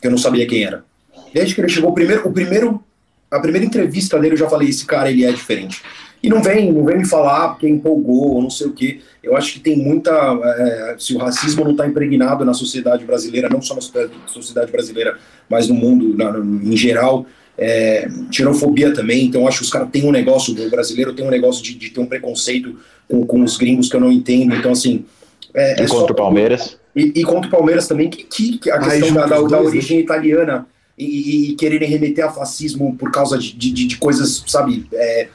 Que 0.00 0.06
eu 0.06 0.10
não 0.10 0.18
sabia 0.18 0.46
quem 0.46 0.64
era. 0.64 0.84
Desde 1.32 1.54
que 1.54 1.60
ele 1.60 1.68
chegou, 1.68 1.90
o 1.90 1.94
primeiro, 1.94 2.28
o 2.28 2.32
primeiro, 2.32 2.84
a 3.30 3.40
primeira 3.40 3.66
entrevista 3.66 4.18
dele, 4.18 4.34
eu 4.34 4.38
já 4.38 4.48
falei: 4.48 4.68
esse 4.68 4.84
cara 4.84 5.10
ele 5.10 5.24
é 5.24 5.32
diferente. 5.32 5.82
E 6.24 6.28
não 6.30 6.42
vem, 6.42 6.72
não 6.72 6.84
vem 6.84 6.98
me 6.98 7.04
falar 7.06 7.50
porque 7.50 7.68
empolgou 7.68 8.36
ou 8.36 8.42
não 8.42 8.48
sei 8.48 8.66
o 8.66 8.72
quê. 8.72 9.00
Eu 9.22 9.36
acho 9.36 9.52
que 9.52 9.60
tem 9.60 9.76
muita. 9.76 10.10
é, 10.10 10.96
se 10.98 11.14
o 11.14 11.18
racismo 11.18 11.64
não 11.64 11.72
está 11.72 11.86
impregnado 11.86 12.44
na 12.44 12.54
sociedade 12.54 13.04
brasileira, 13.04 13.48
não 13.48 13.60
só 13.60 13.74
na 13.74 13.80
sociedade- 14.26 14.72
brasileira, 14.72 15.18
mas 15.50 15.68
no 15.68 15.74
mundo 15.74 16.16
na- 16.16 16.38
em 16.38 16.76
geral, 16.76 17.26
é, 17.58 18.08
xenofobia 18.30 18.92
também. 18.94 19.26
Então, 19.26 19.42
eu 19.42 19.48
acho 19.48 19.58
que 19.58 19.64
os 19.64 19.70
caras 19.70 19.90
têm 19.90 20.04
um 20.06 20.10
negócio, 20.10 20.54
o 20.54 20.70
brasileiro 20.70 21.12
tem 21.12 21.26
um 21.26 21.30
negócio 21.30 21.62
de, 21.62 21.74
de 21.74 21.90
ter 21.90 22.00
um 22.00 22.06
preconceito 22.06 22.74
com, 23.08 23.26
com 23.26 23.42
os 23.42 23.56
gringos 23.58 23.88
que 23.90 23.96
eu 23.96 24.00
não 24.00 24.10
entendo. 24.10 24.54
Então, 24.54 24.72
assim. 24.72 25.04
É, 25.52 25.80
E 25.80 25.84
é 25.84 25.86
só- 25.86 25.98
contra 26.00 26.12
o 26.12 26.16
Palmeiras. 26.16 26.78
e, 26.96 27.12
e 27.16 27.22
contra 27.22 27.48
o 27.48 27.50
Palmeiras 27.50 27.86
também, 27.86 28.08
que, 28.08 28.24
que, 28.24 28.58
que 28.58 28.70
a 28.70 28.76
Ai, 28.80 28.98
questão 28.98 29.14
da, 29.14 29.20
juntos 29.22 29.30
da- 29.30 29.42
os 29.42 29.50
da 29.50 29.56
dois, 29.58 29.70
né? 29.72 29.76
origem 29.78 30.00
italiana 30.00 30.66
e, 30.98 31.04
e- 31.04 31.50
e 31.50 31.54
quererem 31.54 31.88
remeter 31.88 32.24
a 32.24 32.30
fascismo 32.30 32.96
por 32.96 33.10
causa 33.12 33.36
de, 33.38 33.52
de, 33.52 33.70
de- 33.70 33.86
de 33.86 33.96
coisas, 33.98 34.42
sabe, 34.46 34.86
é, 34.92 35.28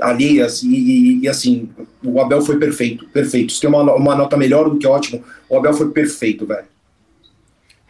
alheias. 0.00 0.62
E, 0.62 0.68
e- 0.68 1.20
e, 1.22 1.28
assim, 1.28 1.68
o 2.02 2.20
Abel 2.20 2.42
foi 2.42 2.58
perfeito, 2.58 3.06
perfeito. 3.08 3.52
Se 3.52 3.60
tem 3.60 3.70
uma, 3.70 3.82
uma 3.94 4.14
nota 4.14 4.36
melhor 4.36 4.68
do 4.70 4.78
que 4.78 4.86
ótimo, 4.86 5.22
o 5.48 5.56
Abel 5.56 5.74
foi 5.74 5.90
perfeito, 5.90 6.46
velho. 6.46 6.66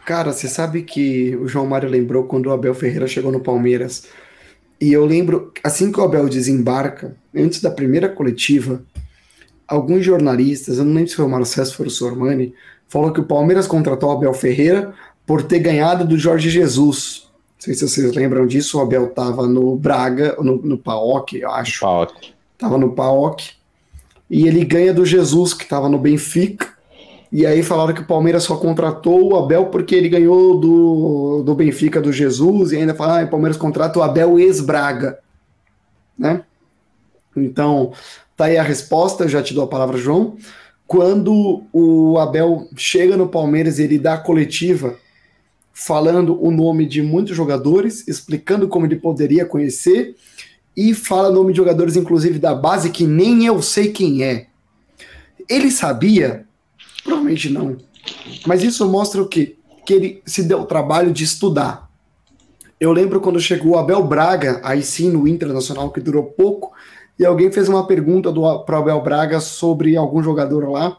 Cara, 0.05 0.31
você 0.31 0.47
sabe 0.47 0.83
que 0.83 1.35
o 1.37 1.47
João 1.47 1.65
Mário 1.65 1.89
lembrou 1.89 2.25
quando 2.25 2.47
o 2.47 2.51
Abel 2.51 2.75
Ferreira 2.75 3.07
chegou 3.07 3.31
no 3.31 3.39
Palmeiras. 3.39 4.05
E 4.79 4.93
eu 4.93 5.05
lembro, 5.05 5.51
assim 5.63 5.91
que 5.91 5.99
o 5.99 6.03
Abel 6.03 6.29
desembarca, 6.29 7.15
antes 7.35 7.61
da 7.61 7.71
primeira 7.71 8.09
coletiva, 8.09 8.83
alguns 9.67 10.05
jornalistas, 10.05 10.77
eu 10.77 10.85
não 10.85 10.93
lembro 10.93 11.09
se 11.09 11.15
foi 11.15 11.25
o 11.25 11.29
Marcelo 11.29 11.67
ou 11.67 11.73
foi 11.73 11.87
o 11.87 11.89
Sormani, 11.89 12.53
falou 12.87 13.11
que 13.11 13.19
o 13.19 13.25
Palmeiras 13.25 13.67
contratou 13.67 14.09
o 14.09 14.11
Abel 14.13 14.33
Ferreira 14.33 14.93
por 15.25 15.41
ter 15.43 15.59
ganhado 15.59 16.05
do 16.05 16.17
Jorge 16.17 16.49
Jesus. 16.49 17.24
Não 17.55 17.61
sei 17.61 17.73
se 17.73 17.87
vocês 17.87 18.13
lembram 18.13 18.45
disso, 18.45 18.77
o 18.77 18.81
Abel 18.81 19.05
estava 19.05 19.47
no 19.47 19.75
Braga, 19.75 20.35
no, 20.39 20.57
no 20.57 20.77
PAOK, 20.77 21.37
eu 21.39 21.49
acho. 21.51 21.79
Paok. 21.81 22.33
Tava 22.57 22.77
no 22.77 22.91
PAOK. 22.91 23.53
E 24.29 24.47
ele 24.47 24.65
ganha 24.65 24.93
do 24.93 25.05
Jesus, 25.05 25.53
que 25.53 25.63
estava 25.63 25.87
no 25.87 25.97
Benfica. 25.97 26.73
E 27.31 27.45
aí 27.45 27.63
falaram 27.63 27.93
que 27.93 28.01
o 28.01 28.07
Palmeiras 28.07 28.43
só 28.43 28.55
contratou 28.55 29.33
o 29.33 29.35
Abel 29.37 29.67
porque 29.67 29.95
ele 29.95 30.09
ganhou 30.09 30.59
do, 30.59 31.43
do 31.43 31.55
Benfica 31.55 32.01
do 32.01 32.11
Jesus, 32.11 32.71
e 32.71 32.77
ainda 32.77 32.93
falaram, 32.93 33.23
ah, 33.23 33.27
o 33.27 33.31
Palmeiras 33.31 33.57
contrata 33.57 33.99
o 33.99 34.03
Abel 34.03 34.39
ex-Braga. 34.39 35.19
Né? 36.17 36.43
Então, 37.35 37.91
tá 38.37 38.45
aí 38.45 38.57
a 38.57 38.63
resposta, 38.63 39.27
já 39.27 39.41
te 39.41 39.53
dou 39.53 39.63
a 39.63 39.67
palavra, 39.67 39.97
João. 39.97 40.37
Quando 40.87 41.63
o 41.73 42.17
Abel 42.19 42.67
chega 42.77 43.17
no 43.17 43.27
Palmeiras, 43.27 43.79
ele 43.79 43.97
dá 43.97 44.13
a 44.13 44.19
coletiva 44.19 44.95
falando 45.77 46.41
o 46.41 46.49
nome 46.49 46.85
de 46.85 47.01
muitos 47.01 47.35
jogadores, 47.35 48.07
explicando 48.07 48.65
como 48.65 48.85
ele 48.85 48.95
poderia 48.95 49.45
conhecer, 49.45 50.15
e 50.75 50.93
fala 50.93 51.29
nome 51.29 51.51
de 51.51 51.57
jogadores, 51.57 51.97
inclusive 51.97 52.39
da 52.39 52.55
base, 52.55 52.89
que 52.89 53.05
nem 53.05 53.45
eu 53.45 53.61
sei 53.61 53.91
quem 53.91 54.23
é. 54.23 54.47
Ele 55.49 55.69
sabia? 55.69 56.45
Provavelmente 57.03 57.49
não. 57.49 57.75
Mas 58.47 58.63
isso 58.63 58.87
mostra 58.87 59.21
o 59.21 59.27
quê? 59.27 59.57
Que 59.85 59.93
ele 59.93 60.21
se 60.25 60.43
deu 60.43 60.61
o 60.61 60.65
trabalho 60.65 61.11
de 61.11 61.25
estudar. 61.25 61.89
Eu 62.79 62.93
lembro 62.93 63.19
quando 63.19 63.39
chegou 63.39 63.73
o 63.73 63.77
Abel 63.77 64.03
Braga, 64.03 64.61
aí 64.63 64.81
sim 64.81 65.11
no 65.11 65.27
Internacional, 65.27 65.91
que 65.91 65.99
durou 65.99 66.23
pouco, 66.23 66.71
e 67.19 67.25
alguém 67.25 67.51
fez 67.51 67.67
uma 67.67 67.85
pergunta 67.85 68.31
para 68.65 68.79
o 68.79 68.81
Abel 68.81 69.01
Braga 69.01 69.41
sobre 69.41 69.97
algum 69.97 70.23
jogador 70.23 70.69
lá, 70.69 70.97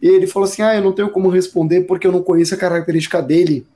e 0.00 0.06
ele 0.06 0.26
falou 0.28 0.48
assim: 0.48 0.62
Ah, 0.62 0.76
eu 0.76 0.82
não 0.82 0.92
tenho 0.92 1.10
como 1.10 1.28
responder 1.28 1.82
porque 1.82 2.06
eu 2.06 2.12
não 2.12 2.22
conheço 2.22 2.54
a 2.54 2.58
característica 2.58 3.20
dele. 3.20 3.66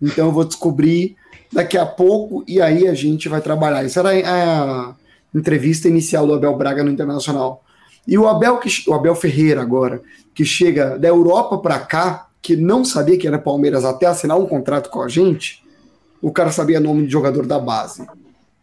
Então 0.00 0.26
eu 0.26 0.32
vou 0.32 0.44
descobrir 0.44 1.16
daqui 1.52 1.78
a 1.78 1.86
pouco 1.86 2.44
e 2.46 2.60
aí 2.60 2.86
a 2.86 2.94
gente 2.94 3.28
vai 3.28 3.40
trabalhar. 3.40 3.84
Isso 3.84 3.98
era 3.98 4.10
a 4.10 4.94
entrevista 5.34 5.88
inicial 5.88 6.26
do 6.26 6.34
Abel 6.34 6.56
Braga 6.56 6.84
no 6.84 6.90
Internacional. 6.90 7.62
E 8.06 8.16
o 8.16 8.28
Abel, 8.28 8.58
que, 8.58 8.68
o 8.88 8.94
Abel 8.94 9.14
Ferreira 9.14 9.60
agora, 9.60 10.00
que 10.34 10.44
chega 10.44 10.98
da 10.98 11.08
Europa 11.08 11.58
para 11.58 11.78
cá, 11.80 12.28
que 12.40 12.56
não 12.56 12.84
sabia 12.84 13.18
que 13.18 13.26
era 13.26 13.38
Palmeiras 13.38 13.84
até 13.84 14.06
assinar 14.06 14.38
um 14.38 14.46
contrato 14.46 14.90
com 14.90 15.02
a 15.02 15.08
gente, 15.08 15.64
o 16.22 16.30
cara 16.30 16.52
sabia 16.52 16.78
nome 16.78 17.06
de 17.06 17.12
jogador 17.12 17.46
da 17.46 17.58
base. 17.58 18.06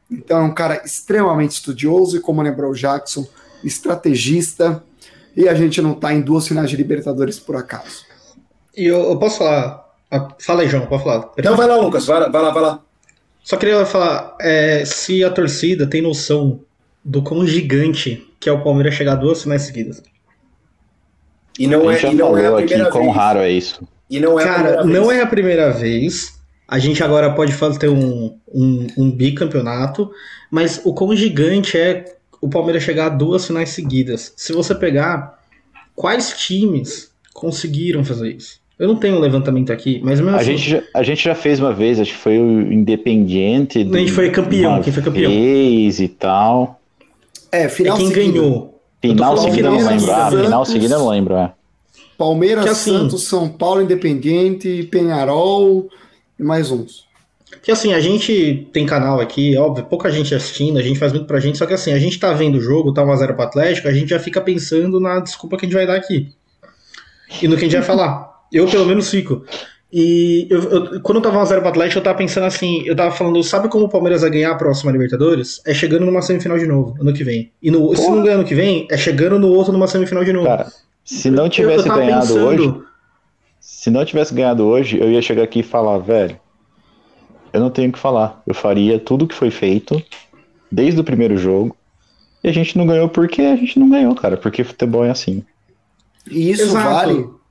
Então 0.09 0.39
é 0.39 0.43
um 0.43 0.53
cara 0.53 0.81
extremamente 0.85 1.51
estudioso 1.51 2.17
e, 2.17 2.19
como 2.19 2.41
lembrou 2.41 2.71
o 2.71 2.75
Jackson, 2.75 3.25
estrategista. 3.63 4.83
E 5.35 5.49
a 5.49 5.55
gente 5.55 5.81
não 5.81 5.93
está 5.93 6.13
em 6.13 6.21
duas 6.21 6.47
finais 6.47 6.69
de 6.69 6.77
Libertadores 6.77 7.39
por 7.39 7.55
acaso. 7.55 8.05
E 8.75 8.85
eu, 8.85 9.01
eu 9.01 9.17
posso 9.17 9.39
falar 9.39 9.82
fala 10.39 10.61
aí, 10.61 10.67
João, 10.67 10.85
pode 10.85 11.03
falar. 11.03 11.29
Não, 11.43 11.55
vai 11.55 11.67
lá, 11.67 11.77
Lucas, 11.77 12.05
vai, 12.05 12.29
vai 12.29 12.41
lá, 12.41 12.49
vai 12.51 12.63
lá. 12.63 12.79
Só 13.43 13.57
queria 13.57 13.85
falar, 13.85 14.37
é, 14.39 14.85
se 14.85 15.23
a 15.23 15.29
torcida 15.29 15.85
tem 15.85 16.01
noção 16.01 16.61
do 17.03 17.21
quão 17.21 17.45
gigante 17.45 18.25
que 18.39 18.49
é 18.49 18.51
o 18.51 18.63
Palmeiras 18.63 18.95
chegar 18.95 19.15
duas 19.15 19.43
finais 19.43 19.63
seguidas. 19.63 20.01
E 21.57 21.67
não 21.67 21.89
é, 21.89 22.01
e 22.01 22.15
não 22.15 22.37
é 22.37 22.47
a 22.47 22.51
primeira 22.53 22.59
aqui, 22.59 22.75
vez. 22.75 22.89
Quão 22.89 23.09
raro 23.09 23.39
é 23.39 23.51
isso. 23.51 23.87
E 24.09 24.19
não 24.19 24.39
é 24.39 24.43
Cara, 24.43 24.83
não 24.83 25.11
é 25.11 25.21
a 25.21 25.27
primeira 25.27 25.71
vez. 25.71 26.39
A 26.67 26.79
gente 26.79 27.03
agora 27.03 27.33
pode 27.33 27.53
fazer 27.53 27.89
um, 27.89 28.37
um, 28.47 28.87
um 28.97 29.11
bicampeonato, 29.11 30.09
mas 30.49 30.81
o 30.83 30.93
quão 30.93 31.15
gigante 31.15 31.77
é 31.77 32.05
o 32.41 32.49
Palmeiras 32.49 32.83
chegar 32.83 33.05
a 33.07 33.09
duas 33.09 33.45
finais 33.45 33.69
seguidas. 33.69 34.33
Se 34.35 34.51
você 34.51 34.73
pegar 34.73 35.39
quais 35.95 36.33
times 36.37 37.11
conseguiram 37.33 38.03
fazer 38.03 38.31
isso? 38.31 38.62
Eu 38.77 38.87
não 38.87 38.95
tenho 38.95 39.17
um 39.17 39.19
levantamento 39.19 39.71
aqui, 39.71 40.01
mas 40.03 40.19
mesmo 40.19 40.35
a 40.35 40.39
assim, 40.39 40.57
gente 40.57 40.69
já, 40.69 40.83
A 40.93 41.03
gente 41.03 41.23
já 41.23 41.35
fez 41.35 41.59
uma 41.59 41.71
vez, 41.71 41.99
acho 41.99 42.11
que 42.11 42.17
foi 42.17 42.39
o 42.39 42.73
Independiente. 42.73 43.79
A 43.79 43.97
gente 43.97 44.11
foi 44.11 44.29
campeão, 44.31 44.81
quem 44.81 44.91
foi 44.91 45.03
campeão. 45.03 45.31
Vez 45.31 45.99
e 45.99 46.07
tal. 46.07 46.79
É, 47.51 47.69
final 47.69 47.95
é 47.95 47.99
quem 47.99 48.07
seguido. 48.07 48.31
ganhou. 48.33 48.81
Final 48.99 49.37
seguida 49.37 49.67
eu 49.67 49.71
não 49.71 49.87
lembro. 49.87 50.11
Ah, 50.11 50.31
final 50.31 50.65
seguida 50.65 50.97
não 50.97 51.09
lembro, 51.09 51.35
é. 51.35 51.53
Palmeiras, 52.17 52.65
assim, 52.65 52.91
Santos, 52.91 53.23
São 53.23 53.49
Paulo, 53.49 53.81
Independiente, 53.81 54.87
Penharol 54.89 55.89
e 56.39 56.43
mais 56.43 56.71
uns. 56.71 57.05
Que 57.61 57.71
assim, 57.71 57.93
a 57.93 57.99
gente 57.99 58.67
tem 58.73 58.85
canal 58.85 59.19
aqui, 59.19 59.55
óbvio, 59.57 59.85
pouca 59.85 60.09
gente 60.09 60.33
assistindo, 60.33 60.79
a 60.79 60.81
gente 60.81 60.97
faz 60.97 61.13
muito 61.13 61.27
pra 61.27 61.39
gente, 61.39 61.57
só 61.57 61.65
que 61.65 61.73
assim, 61.73 61.93
a 61.93 61.99
gente 61.99 62.19
tá 62.19 62.33
vendo 62.33 62.57
o 62.57 62.61
jogo, 62.61 62.93
tá 62.93 63.03
1x0 63.03 63.33
pro 63.33 63.43
Atlético, 63.43 63.87
a 63.87 63.93
gente 63.93 64.09
já 64.09 64.19
fica 64.19 64.41
pensando 64.41 64.99
na 64.99 65.19
desculpa 65.19 65.57
que 65.57 65.65
a 65.65 65.67
gente 65.67 65.75
vai 65.75 65.85
dar 65.85 65.95
aqui. 65.95 66.33
E 67.41 67.47
no 67.47 67.55
que 67.55 67.61
a 67.61 67.67
gente 67.67 67.77
vai 67.77 67.85
falar. 67.85 68.32
Eu, 68.53 68.67
pelo 68.67 68.85
menos, 68.85 69.09
fico. 69.09 69.43
E 69.95 70.47
eu, 70.49 70.61
eu, 70.71 71.01
quando 71.01 71.17
eu 71.17 71.21
tava 71.21 71.39
1x0 71.43 71.59
pro 71.59 71.67
Atlético, 71.67 71.99
eu 71.99 72.03
tava 72.03 72.17
pensando 72.17 72.45
assim, 72.45 72.81
eu 72.83 72.95
tava 72.95 73.11
falando, 73.11 73.43
sabe 73.43 73.69
como 73.69 73.85
o 73.85 73.89
Palmeiras 73.89 74.21
vai 74.21 74.31
ganhar 74.31 74.51
a 74.51 74.55
próxima 74.55 74.91
Libertadores? 74.91 75.61
É 75.67 75.73
chegando 75.73 76.03
numa 76.03 76.19
semifinal 76.19 76.57
de 76.57 76.65
novo, 76.65 76.95
ano 76.99 77.13
que 77.13 77.23
vem. 77.23 77.51
E 77.61 77.69
no, 77.69 77.95
se 77.95 78.09
não 78.09 78.23
ganhar 78.23 78.35
ano 78.37 78.43
que 78.43 78.55
vem, 78.55 78.87
é 78.89 78.97
chegando 78.97 79.37
no 79.37 79.49
outro 79.49 79.71
numa 79.71 79.85
semifinal 79.85 80.23
de 80.23 80.33
novo. 80.33 80.47
Cara, 80.47 80.71
se 81.05 81.29
não 81.29 81.47
tivesse 81.47 81.87
ganhado 81.87 82.25
pensando... 82.25 82.47
hoje. 82.47 82.83
Se 83.59 83.91
não 83.91 84.03
tivesse 84.03 84.33
ganhado 84.33 84.65
hoje, 84.65 84.97
eu 84.99 85.11
ia 85.11 85.21
chegar 85.21 85.43
aqui 85.43 85.59
e 85.59 85.63
falar, 85.63 85.99
velho, 85.99 86.39
eu 87.53 87.59
não 87.59 87.69
tenho 87.69 87.89
o 87.89 87.93
que 87.93 87.99
falar. 87.99 88.41
Eu 88.47 88.55
faria 88.55 88.97
tudo 88.97 89.25
o 89.25 89.27
que 89.27 89.35
foi 89.35 89.51
feito 89.51 90.01
desde 90.71 90.99
o 90.99 91.03
primeiro 91.03 91.37
jogo. 91.37 91.77
E 92.43 92.49
a 92.49 92.51
gente 92.51 92.75
não 92.79 92.87
ganhou 92.87 93.09
porque 93.09 93.43
a 93.43 93.55
gente 93.55 93.77
não 93.77 93.87
ganhou, 93.89 94.15
cara. 94.15 94.37
Porque 94.37 94.63
futebol 94.63 95.05
é 95.05 95.11
assim. 95.11 95.43
E 96.31 96.49
isso 96.49 96.63
Exato. 96.63 96.83
vale 96.83 97.42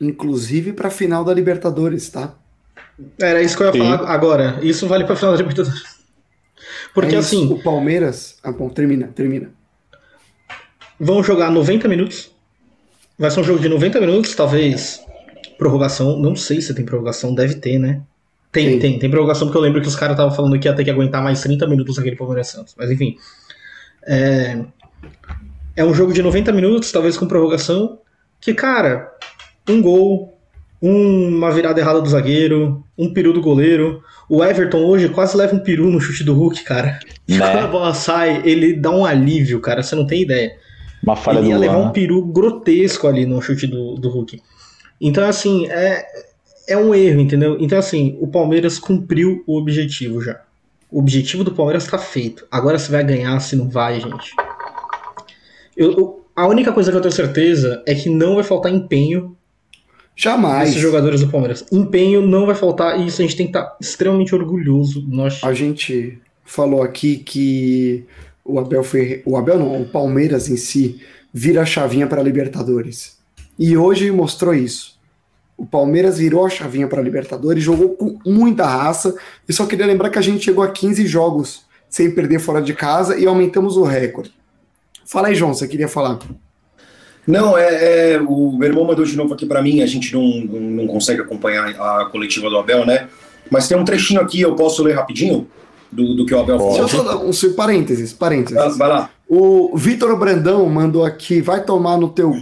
inclusive 0.00 0.72
para 0.72 0.88
a 0.88 0.90
final 0.90 1.24
da 1.24 1.34
Libertadores, 1.34 2.08
tá? 2.08 2.34
Era 3.20 3.42
isso 3.42 3.56
que 3.56 3.62
eu 3.62 3.66
ia 3.66 3.72
Sim. 3.72 3.78
falar 3.78 4.10
agora. 4.10 4.58
Isso 4.62 4.86
vale 4.86 5.04
para 5.04 5.14
a 5.14 5.16
final 5.16 5.32
da 5.32 5.38
Libertadores. 5.38 5.98
Porque 6.92 7.14
é 7.14 7.18
assim. 7.18 7.50
O 7.52 7.62
Palmeiras. 7.62 8.38
Ah, 8.42 8.52
bom, 8.52 8.68
termina, 8.68 9.08
termina. 9.08 9.50
Vão 10.98 11.22
jogar 11.22 11.50
90 11.50 11.86
minutos. 11.86 12.30
Vai 13.18 13.30
ser 13.30 13.40
um 13.40 13.44
jogo 13.44 13.60
de 13.60 13.68
90 13.68 14.00
minutos, 14.00 14.34
talvez 14.34 15.00
prorrogação. 15.56 16.18
Não 16.18 16.34
sei 16.34 16.60
se 16.60 16.74
tem 16.74 16.84
prorrogação, 16.84 17.34
deve 17.34 17.56
ter, 17.56 17.78
né? 17.78 18.02
Tem, 18.50 18.66
tem, 18.66 18.78
tem, 18.78 18.98
tem 18.98 19.10
prorrogação, 19.10 19.46
porque 19.46 19.58
eu 19.58 19.62
lembro 19.62 19.80
que 19.80 19.88
os 19.88 19.96
caras 19.96 20.14
estavam 20.14 20.34
falando 20.34 20.58
que 20.58 20.66
ia 20.66 20.74
ter 20.74 20.84
que 20.84 20.90
aguentar 20.90 21.22
mais 21.22 21.40
30 21.42 21.66
minutos 21.66 21.98
aquele 21.98 22.16
Palmeiras 22.16 22.48
Santos. 22.48 22.74
Mas 22.76 22.90
enfim. 22.90 23.16
É, 24.06 24.64
é 25.76 25.84
um 25.84 25.92
jogo 25.92 26.12
de 26.12 26.22
90 26.22 26.52
minutos, 26.52 26.90
talvez 26.90 27.16
com 27.16 27.26
prorrogação. 27.26 28.00
Que, 28.40 28.54
cara, 28.54 29.12
um 29.72 29.82
gol, 29.82 30.38
uma 30.80 31.50
virada 31.50 31.80
errada 31.80 32.00
do 32.00 32.08
zagueiro, 32.08 32.84
um 32.96 33.12
peru 33.12 33.32
do 33.32 33.40
goleiro. 33.40 34.02
O 34.28 34.44
Everton 34.44 34.84
hoje 34.84 35.08
quase 35.08 35.36
leva 35.36 35.54
um 35.54 35.60
peru 35.60 35.90
no 35.90 36.00
chute 36.00 36.22
do 36.22 36.34
Hulk, 36.34 36.62
cara. 36.64 36.98
Né? 37.28 37.38
Quando 37.38 37.64
a 37.64 37.66
bola 37.66 37.94
sai, 37.94 38.42
ele 38.44 38.74
dá 38.74 38.90
um 38.90 39.04
alívio, 39.04 39.60
cara, 39.60 39.82
você 39.82 39.94
não 39.94 40.06
tem 40.06 40.22
ideia. 40.22 40.52
Uma 41.02 41.16
falha 41.16 41.38
ele 41.38 41.48
ia 41.48 41.58
levar 41.58 41.78
um 41.78 41.90
peru 41.90 42.24
grotesco 42.24 43.06
ali 43.06 43.24
no 43.24 43.40
chute 43.40 43.66
do, 43.66 43.94
do 43.94 44.08
Hulk. 44.08 44.40
Então, 45.00 45.24
assim, 45.24 45.66
é, 45.68 46.04
é 46.68 46.76
um 46.76 46.94
erro, 46.94 47.20
entendeu? 47.20 47.56
Então, 47.60 47.78
assim, 47.78 48.16
o 48.20 48.26
Palmeiras 48.26 48.78
cumpriu 48.78 49.42
o 49.46 49.56
objetivo 49.56 50.20
já. 50.20 50.40
O 50.90 50.98
objetivo 50.98 51.44
do 51.44 51.52
Palmeiras 51.52 51.86
tá 51.86 51.98
feito. 51.98 52.46
Agora 52.50 52.78
se 52.78 52.90
vai 52.90 53.04
ganhar, 53.04 53.38
se 53.40 53.54
não 53.54 53.68
vai, 53.68 54.00
gente. 54.00 54.32
Eu, 55.76 55.92
eu, 55.92 56.26
a 56.34 56.46
única 56.46 56.72
coisa 56.72 56.90
que 56.90 56.96
eu 56.96 57.00
tenho 57.00 57.12
certeza 57.12 57.82
é 57.86 57.94
que 57.94 58.08
não 58.08 58.34
vai 58.34 58.42
faltar 58.42 58.72
empenho 58.72 59.36
Jamais. 60.18 60.70
Esses 60.70 60.82
jogadores 60.82 61.20
do 61.20 61.28
Palmeiras. 61.28 61.64
Empenho 61.70 62.20
não 62.20 62.44
vai 62.44 62.56
faltar 62.56 62.98
e 62.98 63.06
isso 63.06 63.22
a 63.22 63.24
gente 63.24 63.36
tem 63.36 63.46
que 63.46 63.56
estar 63.56 63.76
extremamente 63.80 64.34
orgulhoso. 64.34 65.06
Nós... 65.08 65.38
A 65.44 65.54
gente 65.54 66.18
falou 66.44 66.82
aqui 66.82 67.18
que 67.18 68.04
o 68.44 68.58
Abel 68.58 68.82
foi. 68.82 69.22
O 69.24 69.36
Abel 69.36 69.60
não, 69.60 69.80
o 69.80 69.88
Palmeiras 69.88 70.48
em 70.48 70.56
si 70.56 71.00
vira 71.32 71.62
a 71.62 71.66
chavinha 71.66 72.08
para 72.08 72.20
a 72.20 72.24
Libertadores. 72.24 73.16
E 73.56 73.76
hoje 73.76 74.10
mostrou 74.10 74.52
isso. 74.52 74.98
O 75.56 75.64
Palmeiras 75.64 76.18
virou 76.18 76.44
a 76.44 76.50
chavinha 76.50 76.88
para 76.88 77.00
a 77.00 77.04
Libertadores, 77.04 77.62
jogou 77.62 77.90
com 77.90 78.18
muita 78.26 78.66
raça. 78.66 79.14
E 79.48 79.52
só 79.52 79.66
queria 79.66 79.86
lembrar 79.86 80.10
que 80.10 80.18
a 80.18 80.22
gente 80.22 80.44
chegou 80.44 80.64
a 80.64 80.70
15 80.72 81.06
jogos 81.06 81.62
sem 81.88 82.10
perder 82.10 82.40
fora 82.40 82.60
de 82.60 82.74
casa 82.74 83.16
e 83.16 83.24
aumentamos 83.24 83.76
o 83.76 83.84
recorde. 83.84 84.32
Fala 85.06 85.28
aí, 85.28 85.34
João, 85.36 85.54
você 85.54 85.68
queria 85.68 85.88
falar. 85.88 86.18
Não, 87.28 87.58
é, 87.58 88.14
é, 88.14 88.20
o 88.20 88.52
meu 88.52 88.68
irmão 88.70 88.84
mandou 88.84 89.04
de 89.04 89.14
novo 89.14 89.34
aqui 89.34 89.44
para 89.44 89.60
mim, 89.60 89.82
a 89.82 89.86
gente 89.86 90.14
não, 90.14 90.22
não 90.58 90.86
consegue 90.86 91.20
acompanhar 91.20 91.68
a 91.68 92.06
coletiva 92.06 92.48
do 92.48 92.56
Abel, 92.56 92.86
né? 92.86 93.06
Mas 93.50 93.68
tem 93.68 93.76
um 93.76 93.84
trechinho 93.84 94.20
aqui, 94.20 94.40
eu 94.40 94.56
posso 94.56 94.82
ler 94.82 94.94
rapidinho? 94.94 95.46
Do, 95.92 96.14
do 96.14 96.24
que 96.24 96.34
o 96.34 96.40
Abel 96.40 96.58
falou. 96.58 96.78
Deixa 96.78 96.96
eu 96.96 97.02
só 97.02 97.02
dar 97.02 97.16
um 97.18 97.54
parênteses, 97.54 98.14
parênteses. 98.14 98.56
Ah, 98.56 98.68
vai 98.68 98.88
lá. 98.88 99.10
O 99.28 99.76
Vitor 99.76 100.18
Brandão 100.18 100.66
mandou 100.70 101.04
aqui, 101.04 101.42
vai 101.42 101.62
tomar 101.62 101.98
no 101.98 102.08
teu. 102.08 102.34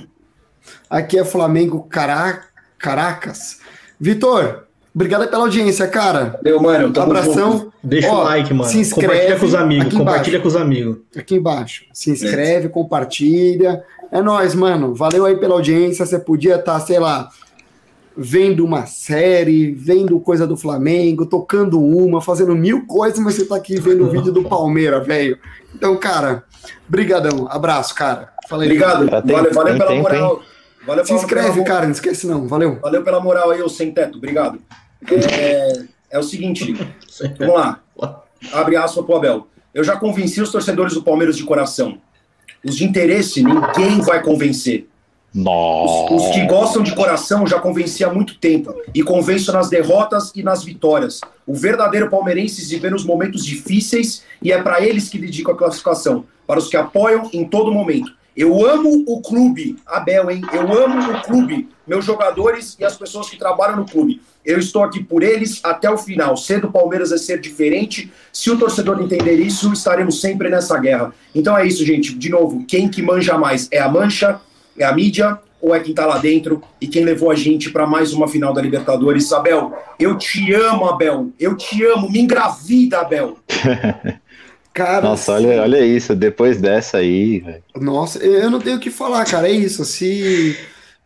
Aqui 0.88 1.18
é 1.18 1.24
Flamengo 1.24 1.82
Cara... 1.88 2.44
Caracas. 2.78 3.58
Vitor, 3.98 4.65
Obrigado 4.96 5.28
pela 5.28 5.42
audiência, 5.42 5.86
cara. 5.86 6.40
Valeu, 6.42 6.58
mano. 6.58 6.98
Abração. 6.98 7.52
Junto. 7.52 7.72
Deixa 7.84 8.10
Ó, 8.10 8.22
o 8.22 8.24
like, 8.24 8.54
mano. 8.54 8.70
Se 8.70 8.78
inscreve. 8.78 9.12
Compartilha 9.12 9.38
com 9.38 9.44
os 9.44 9.54
amigos. 9.54 9.94
Compartilha 9.94 10.40
com 10.40 10.48
os 10.48 10.56
amigos. 10.56 10.96
Aqui 11.14 11.34
embaixo. 11.34 11.84
Se 11.92 12.10
inscreve, 12.10 12.64
é. 12.64 12.70
compartilha. 12.70 13.84
É 14.10 14.22
nóis, 14.22 14.54
mano. 14.54 14.94
Valeu 14.94 15.26
aí 15.26 15.36
pela 15.36 15.52
audiência. 15.52 16.06
Você 16.06 16.18
podia 16.18 16.54
estar, 16.54 16.72
tá, 16.72 16.80
sei 16.80 16.98
lá, 16.98 17.28
vendo 18.16 18.64
uma 18.64 18.86
série, 18.86 19.70
vendo 19.72 20.18
coisa 20.18 20.46
do 20.46 20.56
Flamengo, 20.56 21.26
tocando 21.26 21.78
uma, 21.78 22.22
fazendo 22.22 22.56
mil 22.56 22.86
coisas, 22.86 23.18
mas 23.18 23.34
você 23.34 23.44
tá 23.44 23.56
aqui 23.56 23.78
vendo 23.78 24.06
o 24.06 24.10
vídeo 24.10 24.32
do 24.32 24.44
Palmeiras, 24.48 25.06
velho. 25.06 25.38
Então, 25.74 25.94
cara, 25.98 26.42
brigadão. 26.88 27.46
Abraço, 27.50 27.94
cara. 27.94 28.30
Falei, 28.48 28.68
Obrigado. 28.68 29.10
Valeu, 29.10 29.52
valeu 29.52 29.76
pela 29.76 29.94
moral. 29.94 30.42
Valeu 30.86 31.04
Se 31.04 31.12
inscreve, 31.12 31.52
pela- 31.52 31.66
cara, 31.66 31.84
não 31.84 31.92
esquece 31.92 32.26
não. 32.26 32.48
Valeu. 32.48 32.78
Valeu 32.80 33.02
pela 33.04 33.20
moral 33.20 33.50
aí, 33.50 33.60
ô 33.60 33.68
sem 33.68 33.92
teto. 33.92 34.16
Obrigado. 34.16 34.58
É, 35.10 35.84
é 36.10 36.18
o 36.18 36.22
seguinte, 36.22 36.74
vamos 37.38 37.54
lá. 37.54 37.82
Abre 38.52 38.76
aspas 38.76 39.04
pro 39.04 39.16
Abel. 39.16 39.48
Eu 39.74 39.84
já 39.84 39.96
convenci 39.96 40.40
os 40.40 40.50
torcedores 40.50 40.94
do 40.94 41.02
Palmeiras 41.02 41.36
de 41.36 41.44
coração. 41.44 41.98
Os 42.64 42.76
de 42.76 42.84
interesse, 42.84 43.42
ninguém 43.42 44.00
vai 44.00 44.22
convencer. 44.22 44.88
Os, 45.34 45.42
Nossa. 45.42 46.14
os 46.14 46.28
que 46.30 46.46
gostam 46.46 46.82
de 46.82 46.94
coração 46.94 47.46
já 47.46 47.60
convenci 47.60 48.02
há 48.02 48.12
muito 48.12 48.38
tempo. 48.38 48.74
E 48.94 49.02
convenço 49.02 49.52
nas 49.52 49.68
derrotas 49.68 50.32
e 50.34 50.42
nas 50.42 50.64
vitórias. 50.64 51.20
O 51.46 51.54
verdadeiro 51.54 52.08
palmeirense 52.08 52.64
se 52.64 52.78
vê 52.78 52.88
nos 52.88 53.04
momentos 53.04 53.44
difíceis 53.44 54.24
e 54.42 54.50
é 54.50 54.62
para 54.62 54.80
eles 54.80 55.08
que 55.08 55.18
dedico 55.18 55.50
a 55.50 55.56
classificação. 55.56 56.24
Para 56.46 56.58
os 56.58 56.68
que 56.68 56.76
apoiam 56.76 57.28
em 57.32 57.44
todo 57.44 57.72
momento. 57.72 58.16
Eu 58.36 58.66
amo 58.66 59.04
o 59.06 59.22
clube, 59.22 59.76
Abel, 59.86 60.30
hein? 60.30 60.42
Eu 60.52 60.72
amo 60.72 61.12
o 61.12 61.22
clube, 61.22 61.68
meus 61.86 62.04
jogadores 62.04 62.76
e 62.78 62.84
as 62.84 62.96
pessoas 62.96 63.30
que 63.30 63.38
trabalham 63.38 63.76
no 63.76 63.86
clube. 63.86 64.20
Eu 64.46 64.60
estou 64.60 64.84
aqui 64.84 65.02
por 65.02 65.24
eles 65.24 65.60
até 65.64 65.90
o 65.90 65.98
final. 65.98 66.36
Ser 66.36 66.60
do 66.60 66.70
Palmeiras 66.70 67.10
é 67.10 67.18
ser 67.18 67.40
diferente. 67.40 68.12
Se 68.32 68.48
o 68.48 68.56
torcedor 68.56 69.02
entender 69.02 69.34
isso, 69.40 69.72
estaremos 69.72 70.20
sempre 70.20 70.48
nessa 70.48 70.78
guerra. 70.78 71.12
Então 71.34 71.58
é 71.58 71.66
isso, 71.66 71.84
gente. 71.84 72.14
De 72.16 72.30
novo, 72.30 72.64
quem 72.64 72.88
que 72.88 73.02
manja 73.02 73.36
mais? 73.36 73.66
É 73.72 73.80
a 73.80 73.88
mancha? 73.88 74.40
É 74.78 74.84
a 74.84 74.92
mídia? 74.92 75.36
Ou 75.60 75.74
é 75.74 75.80
quem 75.80 75.92
tá 75.92 76.06
lá 76.06 76.18
dentro 76.18 76.62
e 76.80 76.86
quem 76.86 77.04
levou 77.04 77.28
a 77.30 77.34
gente 77.34 77.70
para 77.70 77.86
mais 77.88 78.12
uma 78.12 78.28
final 78.28 78.52
da 78.52 78.62
Libertadores? 78.62 79.32
Abel, 79.32 79.76
eu 79.98 80.16
te 80.16 80.52
amo, 80.54 80.86
Abel. 80.86 81.30
Eu 81.40 81.56
te 81.56 81.82
amo. 81.84 82.08
Me 82.08 82.20
engravida, 82.20 83.00
Abel. 83.00 83.36
Cara, 84.72 85.08
Nossa, 85.08 85.32
olha, 85.32 85.62
olha 85.62 85.84
isso. 85.84 86.14
Depois 86.14 86.60
dessa 86.60 86.98
aí, 86.98 87.40
velho. 87.40 87.62
Nossa, 87.80 88.18
eu 88.18 88.50
não 88.50 88.60
tenho 88.60 88.76
o 88.76 88.80
que 88.80 88.90
falar, 88.90 89.24
cara. 89.24 89.48
É 89.48 89.52
isso. 89.52 89.84
Se. 89.86 90.54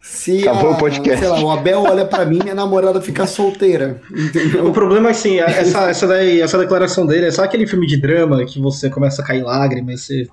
Se 0.00 0.48
Acabou 0.48 0.70
a- 0.70 0.74
o 0.74 0.78
podcast. 0.78 1.18
Sei 1.20 1.28
lá, 1.28 1.40
o 1.42 1.50
Abel 1.50 1.82
olha 1.82 2.06
pra 2.06 2.24
mim, 2.24 2.38
minha 2.42 2.54
namorada 2.54 3.00
fica 3.02 3.26
solteira. 3.26 4.00
O 4.10 4.18
Entendeu? 4.18 4.72
problema 4.72 5.08
é 5.08 5.10
assim, 5.10 5.38
essa, 5.38 5.90
essa, 5.90 6.06
daí, 6.06 6.40
essa 6.40 6.56
declaração 6.58 7.04
dele 7.06 7.26
é 7.26 7.30
só 7.30 7.44
aquele 7.44 7.66
filme 7.66 7.86
de 7.86 7.96
drama 7.98 8.44
que 8.46 8.58
você 8.60 8.88
começa 8.88 9.20
a 9.20 9.24
cair 9.24 9.42
lágrimas, 9.42 10.00
você 10.02 10.26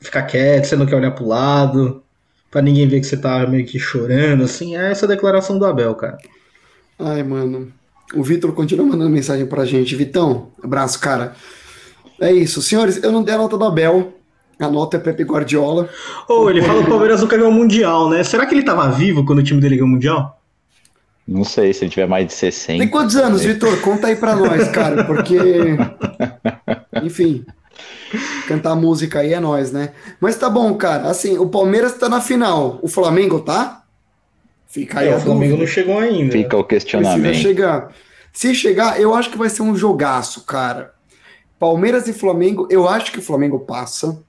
fica 0.00 0.22
quieto, 0.22 0.64
você 0.66 0.76
não 0.76 0.84
quer 0.84 0.96
olhar 0.96 1.12
pro 1.12 1.26
lado, 1.26 2.02
pra 2.50 2.60
ninguém 2.60 2.86
ver 2.86 3.00
que 3.00 3.06
você 3.06 3.16
tá 3.16 3.46
meio 3.46 3.64
que 3.64 3.78
chorando, 3.78 4.44
assim, 4.44 4.76
é 4.76 4.90
essa 4.90 5.06
declaração 5.06 5.58
do 5.58 5.64
Abel, 5.64 5.94
cara. 5.94 6.18
Ai, 6.98 7.22
mano. 7.22 7.72
O 8.14 8.22
Vitor 8.22 8.52
continua 8.52 8.86
mandando 8.86 9.10
mensagem 9.10 9.46
pra 9.46 9.64
gente. 9.64 9.96
Vitão, 9.96 10.48
abraço, 10.62 11.00
cara. 11.00 11.32
É 12.20 12.30
isso. 12.32 12.62
Senhores, 12.62 13.02
eu 13.02 13.10
não 13.10 13.22
dei 13.22 13.34
a 13.34 13.38
nota 13.38 13.56
do 13.58 13.64
Abel. 13.64 14.12
A 14.58 14.68
nota 14.68 14.96
é 14.96 15.00
Pepe 15.00 15.22
Guardiola. 15.24 15.88
Ou 16.28 16.50
ele 16.50 16.62
fala 16.62 16.80
que 16.80 16.86
o 16.86 16.90
Palmeiras 16.90 17.20
nunca 17.20 17.36
ganhou 17.36 17.50
o 17.50 17.54
Mundial, 17.54 18.08
né? 18.08 18.24
Será 18.24 18.46
que 18.46 18.54
ele 18.54 18.62
tava 18.64 18.88
vivo 18.90 19.24
quando 19.24 19.40
o 19.40 19.42
time 19.42 19.60
dele 19.60 19.76
ganhou 19.76 19.88
o 19.88 19.92
Mundial? 19.92 20.40
Não 21.28 21.44
sei 21.44 21.72
se 21.74 21.84
ele 21.84 21.90
tiver 21.90 22.06
mais 22.06 22.26
de 22.26 22.32
60. 22.32 22.78
Tem 22.78 22.88
quantos 22.88 23.16
anos. 23.16 23.42
Vitor? 23.44 23.80
Conta 23.80 24.06
aí 24.06 24.16
pra 24.16 24.34
nós, 24.36 24.68
cara, 24.68 25.04
porque. 25.04 25.36
Enfim. 27.02 27.44
Cantar 28.46 28.74
música 28.76 29.18
aí 29.20 29.32
é 29.34 29.40
nós, 29.40 29.72
né? 29.72 29.90
Mas 30.20 30.36
tá 30.36 30.48
bom, 30.48 30.72
cara. 30.74 31.08
Assim, 31.08 31.36
o 31.36 31.48
Palmeiras 31.48 31.94
tá 31.98 32.08
na 32.08 32.20
final. 32.20 32.78
O 32.80 32.88
Flamengo 32.88 33.40
tá? 33.40 33.82
Fica 34.68 35.00
aí 35.00 35.08
É, 35.08 35.16
o 35.16 35.20
Flamengo 35.20 35.56
dúvida. 35.56 35.58
não 35.58 35.66
chegou 35.66 35.98
ainda. 35.98 36.32
Fica 36.32 36.56
o 36.56 36.64
Precisa 36.64 36.86
questionamento. 36.92 37.34
chegar. 37.36 37.92
Se 38.32 38.54
chegar, 38.54 39.00
eu 39.00 39.14
acho 39.14 39.30
que 39.30 39.38
vai 39.38 39.48
ser 39.50 39.62
um 39.62 39.74
jogaço, 39.76 40.44
cara. 40.44 40.92
Palmeiras 41.58 42.06
e 42.06 42.12
Flamengo, 42.12 42.68
eu 42.70 42.88
acho 42.88 43.10
que 43.10 43.18
o 43.18 43.22
Flamengo 43.22 43.58
passa. 43.60 44.22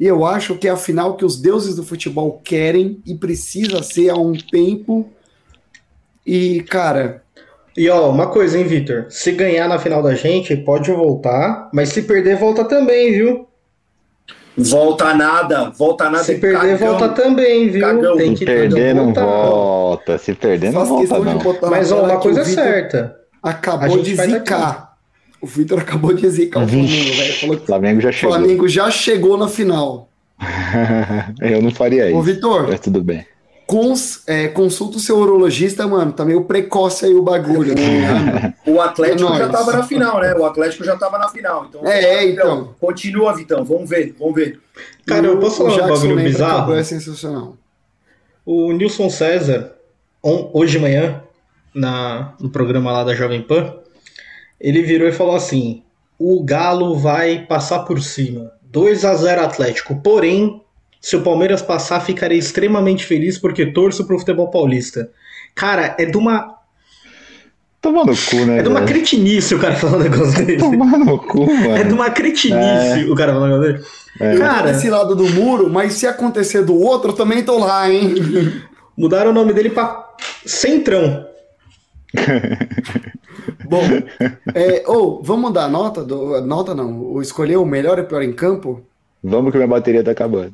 E 0.00 0.06
eu 0.06 0.24
acho 0.24 0.56
que 0.56 0.66
é 0.66 0.70
a 0.70 0.76
final 0.78 1.14
que 1.14 1.26
os 1.26 1.36
deuses 1.38 1.76
do 1.76 1.84
futebol 1.84 2.40
querem 2.42 3.02
e 3.06 3.14
precisa 3.14 3.82
ser 3.82 4.08
há 4.08 4.16
um 4.16 4.32
tempo. 4.32 5.06
E, 6.26 6.62
cara, 6.62 7.22
E 7.76 7.88
ó, 7.90 8.08
uma 8.10 8.26
coisa, 8.28 8.58
hein, 8.58 8.64
Vitor? 8.64 9.06
Se 9.10 9.30
ganhar 9.32 9.68
na 9.68 9.78
final 9.78 10.02
da 10.02 10.14
gente, 10.14 10.56
pode 10.56 10.90
voltar, 10.90 11.68
mas 11.72 11.90
se 11.90 12.02
perder, 12.02 12.36
volta 12.38 12.64
também, 12.64 13.12
viu? 13.12 13.46
Volta 14.56 15.14
nada, 15.14 15.70
volta 15.70 16.10
nada. 16.10 16.24
Se 16.24 16.34
perder, 16.36 16.78
cagão. 16.78 16.98
volta 16.98 17.08
também, 17.10 17.70
viu? 17.70 17.80
Cagão. 17.80 18.16
Tem 18.16 18.34
Se 18.34 18.36
que 18.36 18.44
perder, 18.44 18.94
não 18.94 19.04
voltar. 19.06 19.24
volta. 19.24 20.18
Se 20.18 20.34
perder, 20.34 20.72
não 20.72 20.80
faço 20.80 21.06
volta, 21.06 21.18
não. 21.18 21.38
de 21.38 21.44
botar 21.44 21.66
na 21.66 21.76
Mas 21.76 21.92
ó, 21.92 22.04
uma 22.04 22.18
coisa 22.18 22.40
é 22.40 22.44
certa. 22.44 23.16
Acabou 23.42 24.02
de 24.02 24.14
zicar. 24.16 24.89
O 25.42 25.46
Vitor 25.46 25.78
acabou 25.80 26.12
de 26.12 26.28
zicar 26.28 26.62
o 26.64 26.68
Flamengo, 26.68 26.88
velho. 27.16 27.34
Falou 27.40 27.56
que 27.56 27.62
O 27.62 27.66
Flamengo 27.66 28.00
já 28.00 28.08
o 28.08 28.12
chegou. 28.12 28.36
Flamengo 28.36 28.68
já 28.68 28.90
chegou 28.90 29.36
na 29.38 29.48
final. 29.48 30.08
Eu 31.40 31.62
não 31.62 31.70
faria 31.70 32.06
Ô, 32.06 32.08
isso. 32.10 32.22
Vitor, 32.22 32.68
Mas 32.68 32.80
tudo 32.80 33.02
bem. 33.02 33.26
cons, 33.66 34.22
é, 34.26 34.48
consulta 34.48 34.96
o 34.96 35.00
seu 35.00 35.16
urologista, 35.18 35.86
mano. 35.86 36.12
Tá 36.12 36.24
meio 36.24 36.44
precoce 36.44 37.06
aí 37.06 37.14
o 37.14 37.22
bagulho, 37.22 37.74
né? 37.74 38.54
O 38.66 38.80
Atlético 38.80 39.32
É 39.34 39.38
já 39.38 39.46
estava 39.46 39.72
na 39.72 39.82
final, 39.82 40.20
né? 40.20 40.34
O 40.34 40.44
Atlético 40.44 40.84
já 40.84 40.94
estava 40.94 41.18
na 41.18 41.28
final. 41.28 41.66
Então, 41.68 41.86
É, 41.86 42.26
Vitão, 42.26 42.30
então. 42.62 42.74
Continua, 42.80 43.34
Vitão. 43.34 43.64
Vamos 43.64 43.88
ver, 43.88 44.14
vamos 44.18 44.34
ver. 44.34 44.60
Cara, 45.06 45.26
eu 45.26 45.38
posso 45.38 45.56
falar 45.58 45.84
um 45.86 45.88
bagulho 45.88 46.16
bizarro? 46.16 46.74
É 46.74 46.82
sensacional. 46.84 47.56
O 48.44 48.72
Nilson 48.72 49.08
César, 49.10 49.72
on- 50.22 50.50
hoje 50.52 50.72
de 50.72 50.78
manhã, 50.78 51.22
na, 51.74 52.34
no 52.40 52.48
programa 52.50 52.90
lá 52.92 53.04
da 53.04 53.14
Jovem 53.14 53.42
Pan, 53.42 53.74
ele 54.60 54.82
virou 54.82 55.08
e 55.08 55.12
falou 55.12 55.34
assim: 55.34 55.82
o 56.18 56.42
Galo 56.42 56.96
vai 56.96 57.46
passar 57.46 57.80
por 57.80 58.00
cima. 58.02 58.52
2 58.64 59.04
a 59.04 59.14
0 59.14 59.42
Atlético. 59.42 60.00
Porém, 60.02 60.62
se 61.00 61.16
o 61.16 61.22
Palmeiras 61.22 61.62
passar, 61.62 62.00
ficarei 62.00 62.38
extremamente 62.38 63.04
feliz 63.04 63.38
porque 63.38 63.66
torço 63.66 64.06
pro 64.06 64.18
futebol 64.18 64.50
paulista. 64.50 65.10
Cara, 65.54 65.96
é 65.98 66.04
de 66.04 66.16
uma, 66.16 66.60
Toma 67.80 68.04
no 68.04 68.14
cu, 68.14 68.44
né? 68.44 68.58
é 68.58 68.62
de 68.62 68.68
uma 68.68 68.80
velho? 68.80 68.92
cretinice 68.92 69.54
o 69.54 69.58
cara 69.58 69.74
falando 69.74 70.00
um 70.00 70.10
negócio 70.10 70.36
desse. 70.44 70.58
Tomar 70.58 70.98
no 70.98 71.18
cu, 71.18 71.46
mano. 71.46 71.76
É 71.76 71.84
de 71.84 71.94
uma 71.94 72.10
cretinice 72.10 73.10
o 73.10 73.14
cara 73.14 73.32
falando 73.32 73.54
um 73.54 73.60
negócio 73.60 73.82
desse. 73.82 73.90
É. 74.20 74.34
Eu 74.34 74.38
tô 74.38 74.44
Cara, 74.44 74.72
desse 74.72 74.90
lado 74.90 75.16
do 75.16 75.26
muro, 75.30 75.70
mas 75.70 75.94
se 75.94 76.06
acontecer 76.06 76.62
do 76.62 76.78
outro, 76.78 77.10
eu 77.10 77.14
também 77.14 77.42
tô 77.42 77.58
lá, 77.58 77.90
hein? 77.90 78.14
mudaram 78.96 79.30
o 79.30 79.34
nome 79.34 79.54
dele 79.54 79.70
pra 79.70 80.10
Centrão. 80.44 81.26
Bom, 83.70 83.82
é, 84.52 84.82
ou 84.86 85.22
vamos 85.22 85.52
dar 85.52 85.68
nota? 85.68 86.02
Do, 86.02 86.40
nota 86.40 86.74
não, 86.74 87.00
ou 87.00 87.22
escolher 87.22 87.56
o 87.56 87.64
melhor 87.64 87.98
e 87.98 88.02
o 88.02 88.06
pior 88.06 88.22
em 88.22 88.32
campo? 88.32 88.82
Vamos 89.22 89.52
que 89.52 89.58
minha 89.58 89.68
bateria 89.68 90.02
tá 90.02 90.10
acabando. 90.10 90.52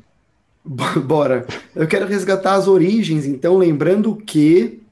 Bora. 0.63 1.47
Eu 1.75 1.87
quero 1.87 2.05
resgatar 2.05 2.53
as 2.53 2.67
origens, 2.67 3.25
então, 3.25 3.57
lembrando 3.57 4.15
que 4.15 4.83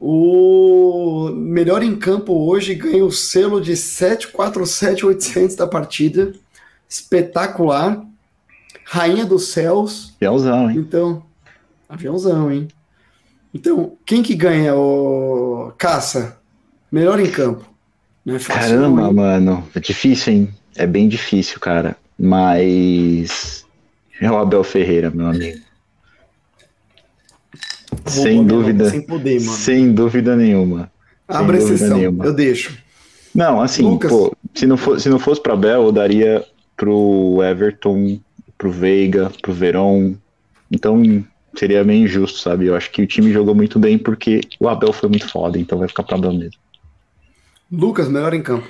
o 0.00 1.30
melhor 1.34 1.82
em 1.82 1.96
campo 1.96 2.32
hoje 2.32 2.74
ganha 2.74 3.04
o 3.04 3.12
selo 3.12 3.60
de 3.60 3.76
747800 3.76 5.54
da 5.54 5.66
partida. 5.66 6.32
Espetacular. 6.88 8.02
Rainha 8.84 9.26
dos 9.26 9.48
céus. 9.48 10.14
Fielzão, 10.18 10.70
hein? 10.70 10.78
Então, 10.78 11.22
aviãozão, 11.88 12.52
hein? 12.52 12.68
Então, 13.52 13.96
quem 14.06 14.22
que 14.22 14.34
ganha 14.34 14.76
o 14.76 15.72
caça? 15.76 16.38
Melhor 16.90 17.20
em 17.20 17.30
campo. 17.30 17.64
Não 18.24 18.36
é 18.36 18.38
fácil, 18.38 18.62
Caramba, 18.62 19.02
não, 19.02 19.12
mano. 19.12 19.68
É 19.74 19.80
difícil, 19.80 20.32
hein? 20.32 20.54
É 20.74 20.86
bem 20.86 21.08
difícil, 21.08 21.60
cara. 21.60 21.96
Mas. 22.18 23.64
É 24.20 24.30
o 24.30 24.36
Abel 24.36 24.64
Ferreira, 24.64 25.10
meu 25.10 25.26
amigo. 25.26 25.58
Roubou 28.04 28.22
Sem 28.22 28.46
dúvida. 28.46 28.90
Sem 28.90 29.02
poder, 29.02 29.40
mano. 29.40 29.58
Sem 29.58 29.92
dúvida 29.92 30.36
nenhuma. 30.36 30.90
Abre 31.28 31.60
sem 31.60 31.74
exceção, 31.74 31.98
nenhuma. 31.98 32.24
eu 32.24 32.32
deixo. 32.32 32.78
Não, 33.34 33.60
assim, 33.60 33.82
Lucas. 33.82 34.10
pô, 34.10 34.34
se 34.54 34.66
não, 34.66 34.76
for, 34.76 35.00
se 35.00 35.08
não 35.08 35.18
fosse 35.18 35.42
pra 35.42 35.52
Abel, 35.52 35.82
eu 35.82 35.92
daria 35.92 36.44
pro 36.76 37.42
Everton, 37.42 38.18
pro 38.56 38.70
Veiga, 38.70 39.30
pro 39.42 39.52
Verón. 39.52 40.14
Então 40.70 41.02
seria 41.54 41.84
meio 41.84 42.04
injusto, 42.04 42.38
sabe? 42.38 42.66
Eu 42.66 42.74
acho 42.74 42.90
que 42.90 43.02
o 43.02 43.06
time 43.06 43.32
jogou 43.32 43.54
muito 43.54 43.78
bem 43.78 43.98
porque 43.98 44.40
o 44.60 44.68
Abel 44.68 44.92
foi 44.92 45.08
muito 45.08 45.28
foda, 45.28 45.58
então 45.58 45.78
vai 45.78 45.88
ficar 45.88 46.02
pra 46.02 46.16
Abel 46.16 46.32
mesmo. 46.32 46.60
Lucas, 47.70 48.08
melhor 48.08 48.32
em 48.32 48.42
campo. 48.42 48.66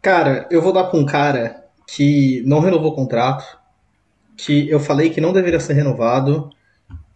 Cara, 0.00 0.46
eu 0.50 0.62
vou 0.62 0.72
dar 0.72 0.84
pra 0.84 0.98
um 0.98 1.04
cara 1.04 1.64
que 1.86 2.42
não 2.46 2.60
renovou 2.60 2.92
o 2.92 2.94
contrato, 2.94 3.44
que 4.36 4.68
eu 4.70 4.78
falei 4.78 5.10
que 5.10 5.20
não 5.20 5.32
deveria 5.32 5.58
ser 5.58 5.72
renovado 5.72 6.50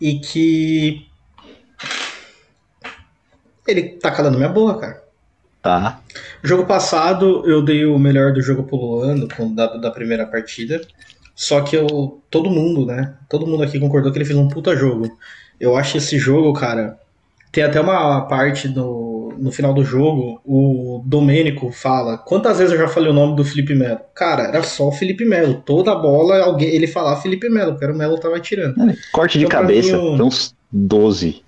e 0.00 0.18
que. 0.18 1.06
Ele 3.66 3.90
tá 3.90 4.10
calando 4.10 4.36
minha 4.36 4.48
boca, 4.48 4.80
cara. 4.80 5.02
Tá? 5.62 6.00
Jogo 6.42 6.66
passado 6.66 7.48
eu 7.48 7.62
dei 7.62 7.84
o 7.84 7.96
melhor 7.96 8.32
do 8.32 8.42
jogo 8.42 8.64
pro 8.64 8.76
Luan, 8.76 9.28
com 9.28 9.54
da, 9.54 9.76
da 9.76 9.90
primeira 9.92 10.26
partida. 10.26 10.80
Só 11.36 11.60
que 11.60 11.76
eu. 11.76 12.20
Todo 12.28 12.50
mundo, 12.50 12.84
né? 12.84 13.14
Todo 13.28 13.46
mundo 13.46 13.62
aqui 13.62 13.78
concordou 13.78 14.10
que 14.10 14.18
ele 14.18 14.24
fez 14.24 14.36
um 14.36 14.48
puta 14.48 14.74
jogo. 14.74 15.16
Eu 15.60 15.76
acho 15.76 15.98
esse 15.98 16.18
jogo, 16.18 16.52
cara. 16.52 16.98
Tem 17.52 17.62
até 17.62 17.80
uma 17.80 18.22
parte 18.22 18.66
no, 19.32 19.44
no 19.44 19.52
final 19.52 19.72
do 19.74 19.84
jogo, 19.84 20.40
o 20.44 21.02
Domênico 21.06 21.70
fala. 21.72 22.18
Quantas 22.18 22.58
vezes 22.58 22.72
eu 22.72 22.78
já 22.78 22.88
falei 22.88 23.10
o 23.10 23.14
nome 23.14 23.36
do 23.36 23.44
Felipe 23.44 23.74
Melo? 23.74 24.00
Cara, 24.14 24.44
era 24.44 24.62
só 24.62 24.88
o 24.88 24.92
Felipe 24.92 25.24
Melo. 25.24 25.62
Toda 25.64 25.94
bola, 25.94 26.38
alguém, 26.42 26.68
ele 26.68 26.86
falava 26.86 27.20
Felipe 27.20 27.48
Melo, 27.48 27.72
porque 27.72 27.84
era 27.84 27.92
o 27.92 27.96
Melo 27.96 28.18
tava 28.18 28.38
tirando. 28.40 28.74
Corte 29.12 29.38
de 29.38 29.44
Então, 29.44 29.50
pra 29.58 29.60
cabeça. 29.60 29.96
mim, 29.96 30.16
Foi 30.16 30.26
uns 30.26 30.54
12. 30.70 31.42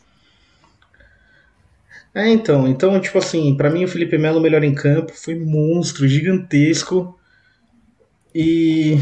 É, 2.15 2.29
então, 2.31 2.69
então, 2.69 3.01
tipo 3.01 3.19
assim, 3.19 3.57
para 3.57 3.69
mim 3.71 3.85
o 3.85 3.89
Felipe 3.89 4.17
Melo 4.17 4.41
melhor 4.41 4.63
em 4.63 4.75
campo, 4.75 5.13
foi 5.13 5.35
monstro, 5.35 6.07
gigantesco. 6.07 7.19
E 8.35 8.99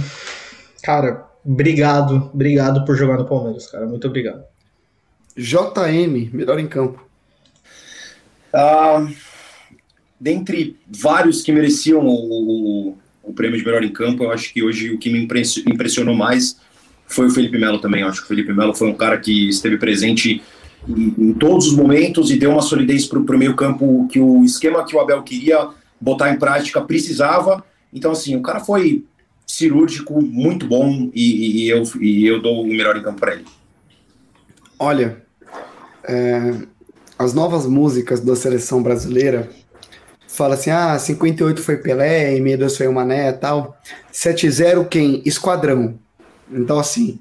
cara, 0.83 1.27
obrigado, 1.45 2.31
obrigado 2.33 2.85
por 2.85 2.97
jogar 2.97 3.19
no 3.19 3.27
Palmeiras, 3.27 3.67
cara, 3.71 3.87
muito 3.87 4.07
obrigado. 4.07 4.43
JM, 5.37 6.31
melhor 6.33 6.59
em 6.59 6.67
campo. 6.67 7.07
Ah, 8.53 9.07
dentre 10.21 10.77
vários 10.87 11.43
que 11.43 11.53
mereciam 11.53 12.07
o, 12.07 12.13
o, 12.13 12.99
o, 13.23 13.33
prêmio 13.33 13.59
de 13.59 13.65
melhor 13.65 13.83
em 13.83 13.93
campo, 13.93 14.25
eu 14.25 14.31
acho 14.31 14.53
que 14.53 14.63
hoje 14.63 14.91
o 14.91 14.99
que 14.99 15.11
me 15.11 15.23
impressionou 15.67 16.15
mais 16.15 16.61
foi 17.07 17.27
o 17.27 17.31
Felipe 17.31 17.59
Melo 17.59 17.81
também. 17.81 18.03
Eu 18.03 18.09
acho 18.09 18.21
que 18.21 18.27
o 18.27 18.29
Felipe 18.29 18.53
Melo 18.53 18.75
foi 18.75 18.89
um 18.89 18.95
cara 18.95 19.19
que 19.19 19.49
esteve 19.49 19.79
presente 19.79 20.43
em, 20.89 21.15
em 21.19 21.33
todos 21.33 21.69
os 21.69 21.77
momentos 21.77 22.31
e 22.31 22.37
deu 22.37 22.51
uma 22.51 22.63
solidez 22.63 23.07
para 23.07 23.19
o 23.19 23.39
meio 23.39 23.55
campo 23.55 24.07
que 24.09 24.21
o 24.21 24.45
esquema 24.45 24.85
que 24.85 24.95
o 24.95 25.01
Abel 25.01 25.23
queria 25.23 25.71
botar 26.01 26.31
em 26.31 26.39
prática 26.39 26.81
precisava. 26.81 27.65
Então, 27.93 28.13
assim, 28.13 28.37
o 28.37 28.43
cara 28.43 28.61
foi 28.61 29.05
cirúrgico, 29.47 30.23
muito 30.23 30.67
bom 30.67 31.11
e, 31.15 31.65
e 31.65 31.69
eu, 31.69 31.83
e 32.01 32.27
eu 32.27 32.41
dou 32.41 32.63
o 32.63 32.67
melhor 32.67 32.97
em 32.97 33.03
campo 33.03 33.21
para 33.21 33.35
ele. 33.35 33.45
Olha, 34.79 35.23
é, 36.05 36.55
as 37.23 37.33
novas 37.33 37.67
músicas 37.67 38.21
da 38.21 38.37
seleção 38.37 38.83
brasileira 38.83 39.51
fala 40.27 40.55
assim: 40.55 40.71
ah, 40.71 40.99
58 40.99 41.63
foi 41.63 41.77
Pelé, 41.77 42.35
e 42.35 42.39
62 42.39 42.77
foi 42.77 42.89
o 42.89 42.93
Mané 42.93 43.33
tal. 43.33 43.77
7-0 44.13 44.89
quem? 44.89 45.23
Esquadrão. 45.25 45.99
Então, 46.51 46.79
assim, 46.79 47.19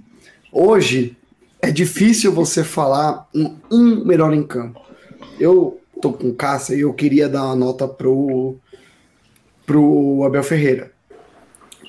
hoje 0.51 1.17
é 1.61 1.69
difícil 1.69 2.31
você 2.31 2.63
falar 2.63 3.27
em 3.33 3.57
um 3.69 4.03
melhor 4.05 4.33
em 4.33 4.43
campo. 4.43 4.81
Eu 5.39 5.79
tô 6.01 6.11
com 6.11 6.33
Cássia 6.33 6.75
e 6.75 6.81
eu 6.81 6.93
queria 6.93 7.29
dar 7.29 7.45
uma 7.45 7.55
nota 7.55 7.87
pro, 7.87 8.55
pro 9.65 10.23
Abel 10.25 10.43
Ferreira. 10.43 10.91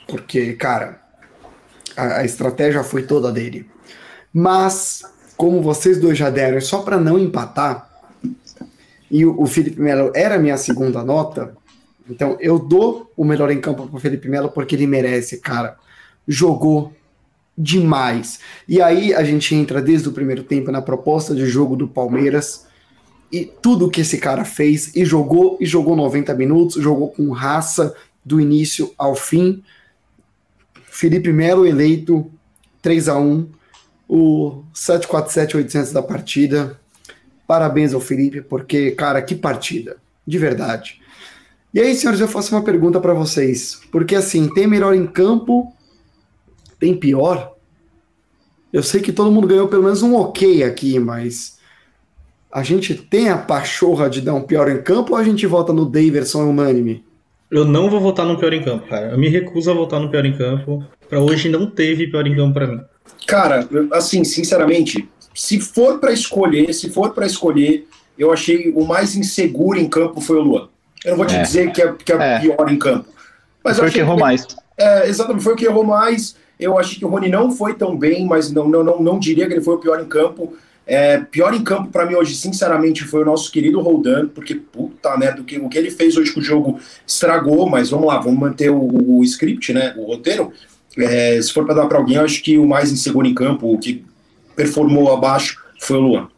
Porque, 0.07 0.53
cara, 0.55 1.01
a, 1.97 2.19
a 2.19 2.25
estratégia 2.25 2.83
foi 2.85 3.05
toda 3.05 3.33
dele. 3.33 3.69
Mas, 4.33 5.03
como 5.37 5.63
vocês 5.63 5.99
dois 5.99 6.17
já 6.17 6.31
deram, 6.31 6.61
só 6.61 6.83
para 6.83 6.99
não 6.99 7.19
empatar, 7.19 7.92
e 9.13 9.27
o, 9.27 9.43
o 9.43 9.47
Felipe 9.47 9.79
Melo 9.79 10.11
era 10.15 10.39
minha 10.39 10.57
segunda 10.57 11.05
nota, 11.05 11.55
então 12.09 12.37
eu 12.41 12.59
dou 12.59 13.13
o 13.15 13.25
melhor 13.25 13.51
em 13.51 13.61
campo 13.61 13.87
pro 13.87 14.01
Felipe 14.01 14.27
Melo 14.27 14.49
porque 14.49 14.75
ele 14.75 14.87
merece, 14.87 15.39
cara. 15.39 15.77
Jogou 16.27 16.93
demais. 17.57 18.41
E 18.67 18.81
aí 18.81 19.13
a 19.13 19.23
gente 19.23 19.55
entra 19.55 19.83
desde 19.83 20.09
o 20.09 20.13
primeiro 20.13 20.43
tempo 20.43 20.73
na 20.73 20.81
proposta 20.81 21.35
de 21.35 21.47
jogo 21.47 21.77
do 21.77 21.87
Palmeiras 21.87 22.67
e 23.31 23.45
tudo 23.45 23.91
que 23.91 24.01
esse 24.01 24.17
cara 24.17 24.45
fez 24.45 24.97
e 24.97 25.05
jogou 25.05 25.59
e 25.61 25.67
jogou 25.67 25.95
90 25.95 26.35
minutos, 26.35 26.83
jogou 26.83 27.09
com 27.11 27.31
raça 27.31 27.95
do 28.25 28.41
início 28.41 28.93
ao 28.97 29.15
fim. 29.15 29.63
Felipe 30.87 31.33
Melo 31.33 31.67
eleito 31.67 32.31
3 32.81 33.09
a 33.11 33.19
1 33.19 33.49
o 34.09 34.63
747-800 34.75 35.93
da 35.93 36.03
partida. 36.03 36.81
Parabéns 37.53 37.93
ao 37.93 38.01
Felipe, 38.01 38.41
porque, 38.41 38.93
cara, 38.93 39.21
que 39.21 39.35
partida, 39.35 39.99
de 40.27 40.39
verdade. 40.39 40.99
E 41.75 41.79
aí, 41.79 41.95
senhores, 41.95 42.19
eu 42.19 42.27
faço 42.27 42.55
uma 42.55 42.65
pergunta 42.65 42.99
para 42.99 43.13
vocês, 43.13 43.79
porque 43.93 44.15
assim, 44.15 44.49
tem 44.55 44.67
melhor 44.67 44.95
em 44.95 45.07
campo 45.07 45.71
tem 46.81 46.97
pior. 46.97 47.53
Eu 48.73 48.83
sei 48.83 49.03
que 49.03 49.13
todo 49.13 49.31
mundo 49.31 49.47
ganhou 49.47 49.69
pelo 49.69 49.83
menos 49.83 50.01
um 50.01 50.15
ok 50.15 50.65
aqui, 50.65 50.99
mas 50.99 51.59
a 52.51 52.63
gente 52.63 52.95
tem 52.95 53.29
a 53.29 53.37
pachorra 53.37 54.09
de 54.09 54.23
dar 54.23 54.33
um 54.33 54.45
pior 54.45 54.71
em 54.71 54.81
campo 54.81 55.13
ou 55.13 55.19
a 55.19 55.23
gente 55.23 55.47
vota 55.47 55.75
no 55.75 55.85
Daverson 55.85 56.45
unânime? 56.45 57.05
Eu 57.51 57.67
não 57.67 57.91
vou 57.91 58.01
votar 58.01 58.25
no 58.25 58.39
pior 58.39 58.55
em 58.55 58.63
campo, 58.63 58.89
cara. 58.89 59.11
Eu 59.11 59.19
me 59.19 59.29
recuso 59.29 59.71
a 59.71 59.75
votar 59.75 60.01
no 60.01 60.11
pior 60.11 60.25
em 60.25 60.39
campo. 60.39 60.83
Para 61.07 61.21
hoje 61.21 61.51
não 61.51 61.67
teve 61.67 62.07
pior 62.07 62.27
em 62.27 62.35
campo 62.35 62.55
para 62.55 62.67
mim. 62.67 62.81
Cara, 63.27 63.69
assim, 63.93 64.25
sinceramente, 64.25 65.07
se 65.35 65.61
for 65.61 65.99
para 65.99 66.13
escolher, 66.13 66.73
se 66.73 66.91
for 66.91 67.13
para 67.13 67.27
escolher, 67.27 67.87
eu 68.19 68.33
achei 68.33 68.71
o 68.75 68.85
mais 68.85 69.17
inseguro 69.17 69.79
em 69.79 69.89
campo 69.89 70.21
foi 70.21 70.37
o 70.37 70.43
Luan. 70.43 70.69
Eu 71.05 71.13
não 71.13 71.17
vou 71.19 71.27
te 71.27 71.35
é. 71.35 71.43
dizer 71.43 71.73
que 71.73 71.83
é, 71.83 71.93
que 71.93 72.13
é, 72.13 72.17
é, 72.17 72.39
pior 72.39 72.71
em 72.71 72.79
campo. 72.79 73.09
Mas 73.65 73.79
foi 73.79 73.89
o 73.89 73.93
que 73.93 73.99
errou 73.99 74.19
mais. 74.19 74.47
É, 74.77 75.09
exatamente, 75.09 75.43
foi 75.43 75.55
o 75.55 75.57
que 75.57 75.65
errou 75.65 75.85
mais. 75.85 76.37
Eu 76.59 76.79
achei 76.79 76.99
que 76.99 77.05
o 77.05 77.09
Rony 77.09 77.29
não 77.29 77.51
foi 77.51 77.75
tão 77.75 77.97
bem, 77.97 78.25
mas 78.25 78.53
não, 78.53 78.69
não, 78.69 78.85
não, 78.85 79.03
não 79.03 79.19
diria 79.19 79.47
que 79.47 79.55
ele 79.55 79.61
foi 79.61 79.75
o 79.75 79.79
pior 79.79 80.01
em 80.01 80.07
campo. 80.07 80.55
É, 80.87 81.19
pior 81.19 81.55
em 81.55 81.63
campo 81.63 81.91
para 81.91 82.05
mim 82.07 82.15
hoje, 82.15 82.35
sinceramente, 82.37 83.05
foi 83.05 83.23
o 83.23 83.25
nosso 83.25 83.51
querido 83.51 83.81
Roldan, 83.81 84.29
porque 84.29 84.55
puta 84.55 85.17
merda, 85.17 85.41
o 85.41 85.45
que, 85.45 85.59
o 85.59 85.69
que 85.69 85.79
ele 85.79 85.91
fez 85.91 86.17
hoje 86.17 86.33
com 86.33 86.41
o 86.41 86.43
jogo 86.43 86.79
estragou, 87.07 87.69
mas 87.69 87.91
vamos 87.91 88.07
lá, 88.07 88.19
vamos 88.19 88.39
manter 88.39 88.71
o, 88.71 89.19
o 89.19 89.25
script, 89.25 89.73
né, 89.73 89.95
o 89.97 90.05
roteiro. 90.05 90.53
É, 90.99 91.41
se 91.41 91.53
for 91.53 91.65
para 91.65 91.75
dar 91.75 91.87
para 91.87 91.99
alguém, 91.99 92.17
eu 92.17 92.25
acho 92.25 92.43
que 92.43 92.59
o 92.59 92.67
mais 92.67 92.93
inseguro 92.93 93.27
em 93.27 93.35
campo, 93.35 93.73
o 93.73 93.79
que 93.79 94.05
performou 94.55 95.13
abaixo, 95.13 95.63
foi 95.81 95.97
o 95.97 96.01
Luan. 96.01 96.29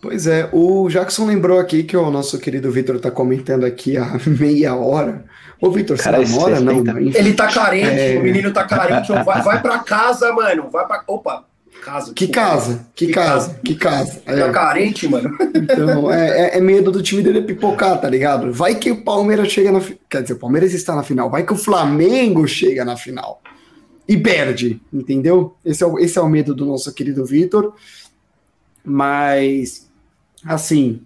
Pois 0.00 0.26
é, 0.26 0.48
o 0.52 0.88
Jackson 0.90 1.26
lembrou 1.26 1.58
aqui 1.58 1.82
que 1.82 1.96
o 1.96 2.10
nosso 2.10 2.38
querido 2.38 2.70
Vitor 2.70 2.96
está 2.96 3.10
comentando 3.10 3.64
aqui 3.64 3.96
há 3.96 4.18
meia 4.26 4.74
hora 4.74 5.24
Ô, 5.64 5.70
Vitor, 5.70 5.96
você 5.96 6.10
namora? 6.10 6.60
Não, 6.60 6.98
Ele 6.98 7.32
tá 7.32 7.46
carente, 7.46 7.98
é... 7.98 8.18
o 8.18 8.22
menino 8.22 8.52
tá 8.52 8.64
carente. 8.64 9.10
Vai, 9.24 9.42
vai 9.42 9.62
pra 9.62 9.78
casa, 9.78 10.30
mano. 10.30 10.68
Vai 10.70 10.86
pra. 10.86 11.02
Opa, 11.06 11.44
casa. 11.82 12.12
Que 12.12 12.28
casa, 12.28 12.86
que, 12.94 13.06
que 13.06 13.12
casa, 13.12 13.48
casa, 13.48 13.60
que 13.64 13.74
casa. 13.74 14.22
É. 14.26 14.36
Tá 14.36 14.50
carente, 14.50 15.08
mano. 15.08 15.34
Então, 15.54 16.10
é, 16.12 16.28
é, 16.28 16.58
é, 16.58 16.60
medo 16.60 16.92
do 16.92 17.02
time 17.02 17.22
dele 17.22 17.40
pipocar, 17.40 17.98
tá 17.98 18.10
ligado? 18.10 18.52
Vai 18.52 18.74
que 18.74 18.90
o 18.90 19.02
Palmeiras 19.02 19.48
chega 19.48 19.72
na. 19.72 19.80
Quer 20.10 20.20
dizer, 20.20 20.34
o 20.34 20.38
Palmeiras 20.38 20.74
está 20.74 20.94
na 20.94 21.02
final. 21.02 21.30
Vai 21.30 21.44
que 21.44 21.52
o 21.54 21.56
Flamengo 21.56 22.46
chega 22.46 22.84
na 22.84 22.96
final. 22.96 23.40
E 24.06 24.16
perde, 24.16 24.80
entendeu? 24.92 25.54
Esse 25.64 25.82
é 25.82 25.86
o, 25.86 25.98
esse 25.98 26.18
é 26.18 26.20
o 26.22 26.28
medo 26.28 26.54
do 26.54 26.66
nosso 26.66 26.92
querido 26.92 27.24
Vitor. 27.24 27.74
Mas, 28.84 29.88
assim, 30.44 31.00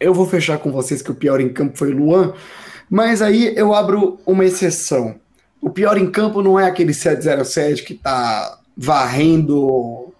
eu 0.00 0.12
vou 0.12 0.26
fechar 0.26 0.58
com 0.58 0.72
vocês 0.72 1.00
que 1.00 1.12
o 1.12 1.14
pior 1.14 1.40
em 1.40 1.52
campo 1.52 1.78
foi 1.78 1.92
o 1.92 1.96
Luan 1.96 2.34
mas 2.92 3.22
aí 3.22 3.54
eu 3.56 3.72
abro 3.72 4.18
uma 4.26 4.44
exceção. 4.44 5.14
O 5.62 5.70
pior 5.70 5.96
em 5.96 6.10
campo 6.10 6.42
não 6.42 6.60
é 6.60 6.66
aquele 6.66 6.92
707 6.92 7.84
que 7.84 7.94
tá 7.94 8.58
varrendo 8.76 10.12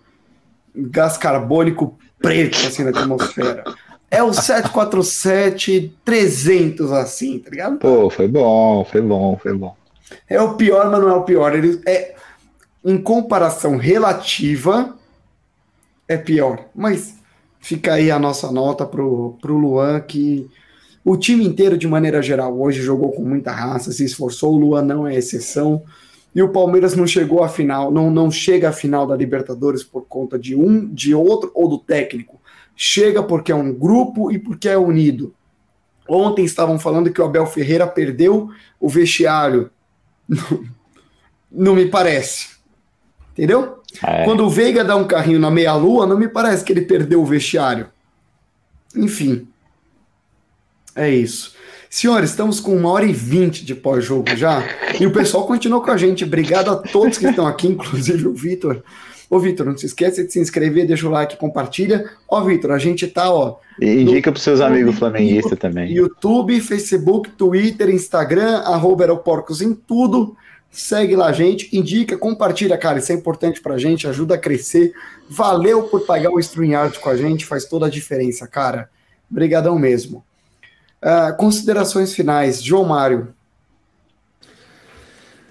gás 0.74 1.18
carbônico 1.18 1.98
preto 2.18 2.56
assim 2.66 2.82
na 2.82 2.88
atmosfera. 2.88 3.62
É 4.10 4.22
o 4.22 4.32
747 4.32 5.94
300 6.02 6.92
assim, 6.92 7.38
tá 7.40 7.50
ligado? 7.50 7.76
Pô, 7.76 8.08
foi 8.08 8.26
bom, 8.26 8.86
foi 8.90 9.02
bom, 9.02 9.38
foi 9.42 9.52
bom. 9.52 9.76
É 10.28 10.40
o 10.40 10.54
pior, 10.54 10.90
mas 10.90 11.00
não 11.00 11.08
é 11.08 11.14
o 11.14 11.24
pior. 11.24 11.54
Ele 11.54 11.80
é 11.86 12.14
em 12.84 12.98
comparação 12.98 13.76
relativa 13.76 14.96
é 16.08 16.16
pior. 16.16 16.66
Mas 16.74 17.14
fica 17.60 17.94
aí 17.94 18.10
a 18.10 18.18
nossa 18.18 18.50
nota 18.50 18.84
pro, 18.84 19.36
pro 19.40 19.56
Luan 19.56 20.00
que 20.00 20.50
o 21.04 21.16
time 21.16 21.44
inteiro, 21.44 21.76
de 21.76 21.88
maneira 21.88 22.22
geral, 22.22 22.58
hoje 22.60 22.80
jogou 22.80 23.12
com 23.12 23.22
muita 23.22 23.50
raça, 23.50 23.92
se 23.92 24.04
esforçou. 24.04 24.54
O 24.54 24.58
Luan 24.58 24.82
não 24.82 25.06
é 25.06 25.16
exceção. 25.16 25.82
E 26.34 26.42
o 26.42 26.48
Palmeiras 26.48 26.94
não 26.94 27.06
chegou 27.06 27.42
à 27.42 27.48
final, 27.48 27.90
não, 27.90 28.10
não 28.10 28.30
chega 28.30 28.70
à 28.70 28.72
final 28.72 29.06
da 29.06 29.14
Libertadores 29.14 29.84
por 29.84 30.06
conta 30.06 30.38
de 30.38 30.56
um, 30.56 30.86
de 30.88 31.14
outro 31.14 31.50
ou 31.54 31.68
do 31.68 31.78
técnico. 31.78 32.40
Chega 32.74 33.22
porque 33.22 33.52
é 33.52 33.54
um 33.54 33.72
grupo 33.72 34.30
e 34.32 34.38
porque 34.38 34.68
é 34.68 34.78
unido. 34.78 35.34
Ontem 36.08 36.44
estavam 36.44 36.78
falando 36.78 37.12
que 37.12 37.20
o 37.20 37.24
Abel 37.24 37.46
Ferreira 37.46 37.86
perdeu 37.86 38.48
o 38.80 38.88
vestiário. 38.88 39.70
Não, 40.32 40.64
não 41.50 41.74
me 41.74 41.86
parece. 41.86 42.48
Entendeu? 43.32 43.82
É. 44.02 44.24
Quando 44.24 44.44
o 44.44 44.50
Veiga 44.50 44.84
dá 44.84 44.96
um 44.96 45.06
carrinho 45.06 45.38
na 45.38 45.50
meia-lua, 45.50 46.06
não 46.06 46.18
me 46.18 46.28
parece 46.28 46.64
que 46.64 46.72
ele 46.72 46.82
perdeu 46.82 47.20
o 47.20 47.26
vestiário. 47.26 47.88
Enfim. 48.96 49.46
É 50.94 51.08
isso. 51.10 51.54
Senhores, 51.88 52.30
estamos 52.30 52.58
com 52.58 52.74
uma 52.74 52.90
hora 52.90 53.04
e 53.04 53.12
vinte 53.12 53.64
de 53.64 53.74
pós-jogo 53.74 54.34
já. 54.34 54.62
E 54.98 55.06
o 55.06 55.12
pessoal 55.12 55.46
continuou 55.46 55.82
com 55.82 55.90
a 55.90 55.96
gente. 55.96 56.24
Obrigado 56.24 56.70
a 56.70 56.76
todos 56.76 57.18
que 57.18 57.26
estão 57.26 57.46
aqui, 57.46 57.68
inclusive 57.68 58.26
o 58.26 58.34
Vitor. 58.34 58.82
Ô, 59.32 59.38
Vitor, 59.38 59.64
não 59.64 59.78
se 59.78 59.86
esqueça 59.86 60.22
de 60.22 60.30
se 60.30 60.38
inscrever, 60.38 60.86
deixa 60.86 61.08
o 61.08 61.10
like, 61.10 61.38
compartilha. 61.38 62.04
Ó, 62.28 62.38
Vitor, 62.44 62.70
a 62.70 62.78
gente 62.78 63.06
tá, 63.06 63.32
ó. 63.32 63.56
E 63.80 64.02
indica 64.02 64.30
para 64.30 64.38
seus 64.38 64.60
amigos 64.60 64.98
flamenguistas 64.98 65.58
também. 65.58 65.90
YouTube, 65.90 66.60
Facebook, 66.60 67.30
Twitter, 67.30 67.88
Instagram, 67.88 68.58
arroba 68.58 69.04
Aeroporcos 69.04 69.62
em 69.62 69.72
tudo. 69.72 70.36
Segue 70.70 71.16
lá 71.16 71.28
a 71.28 71.32
gente, 71.32 71.74
indica, 71.74 72.14
compartilha, 72.18 72.76
cara. 72.76 72.98
Isso 72.98 73.10
é 73.10 73.14
importante 73.14 73.62
pra 73.62 73.78
gente, 73.78 74.06
ajuda 74.06 74.34
a 74.34 74.38
crescer. 74.38 74.92
Valeu 75.30 75.84
por 75.84 76.04
pagar 76.04 76.30
o 76.30 76.38
StreamYard 76.38 76.98
com 76.98 77.08
a 77.08 77.16
gente, 77.16 77.46
faz 77.46 77.64
toda 77.64 77.86
a 77.86 77.90
diferença, 77.90 78.46
cara. 78.46 78.90
Obrigadão 79.30 79.78
mesmo. 79.78 80.22
Uh, 81.02 81.34
considerações 81.38 82.12
finais, 82.12 82.62
João 82.62 82.84
Mário. 82.84 83.34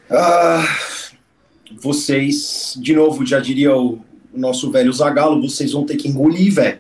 Uh, 0.08 1.01
vocês, 1.80 2.78
de 2.80 2.94
novo, 2.94 3.26
já 3.26 3.40
diria 3.40 3.76
o, 3.76 4.00
o 4.34 4.40
nosso 4.40 4.72
velho 4.72 4.92
Zagalo, 4.92 5.42
vocês 5.42 5.72
vão 5.72 5.86
ter 5.86 5.98
que 5.98 6.08
engolir, 6.08 6.54
velho. 6.54 6.80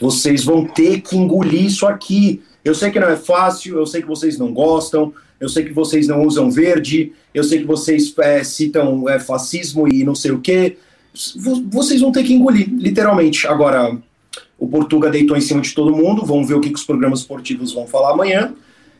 Vocês 0.00 0.44
vão 0.44 0.64
ter 0.66 1.00
que 1.00 1.16
engolir 1.16 1.64
isso 1.64 1.86
aqui. 1.86 2.42
Eu 2.64 2.74
sei 2.74 2.90
que 2.90 2.98
não 3.00 3.08
é 3.08 3.16
fácil, 3.16 3.76
eu 3.78 3.86
sei 3.86 4.02
que 4.02 4.08
vocês 4.08 4.38
não 4.38 4.52
gostam, 4.52 5.12
eu 5.38 5.48
sei 5.48 5.64
que 5.64 5.72
vocês 5.72 6.08
não 6.08 6.24
usam 6.24 6.50
verde, 6.50 7.12
eu 7.32 7.44
sei 7.44 7.60
que 7.60 7.66
vocês 7.66 8.14
é, 8.18 8.42
citam 8.42 9.08
é, 9.08 9.20
fascismo 9.20 9.86
e 9.86 10.04
não 10.04 10.14
sei 10.14 10.30
o 10.30 10.40
quê. 10.40 10.78
Vocês 11.70 12.00
vão 12.00 12.10
ter 12.10 12.24
que 12.24 12.32
engolir, 12.32 12.68
literalmente. 12.70 13.46
Agora, 13.46 13.96
o 14.58 14.66
Portuga 14.66 15.10
deitou 15.10 15.36
em 15.36 15.40
cima 15.40 15.60
de 15.60 15.74
todo 15.74 15.94
mundo, 15.94 16.24
vamos 16.24 16.48
ver 16.48 16.54
o 16.54 16.60
que, 16.60 16.70
que 16.70 16.78
os 16.78 16.84
programas 16.84 17.20
esportivos 17.20 17.72
vão 17.72 17.86
falar 17.86 18.12
amanhã. 18.12 18.54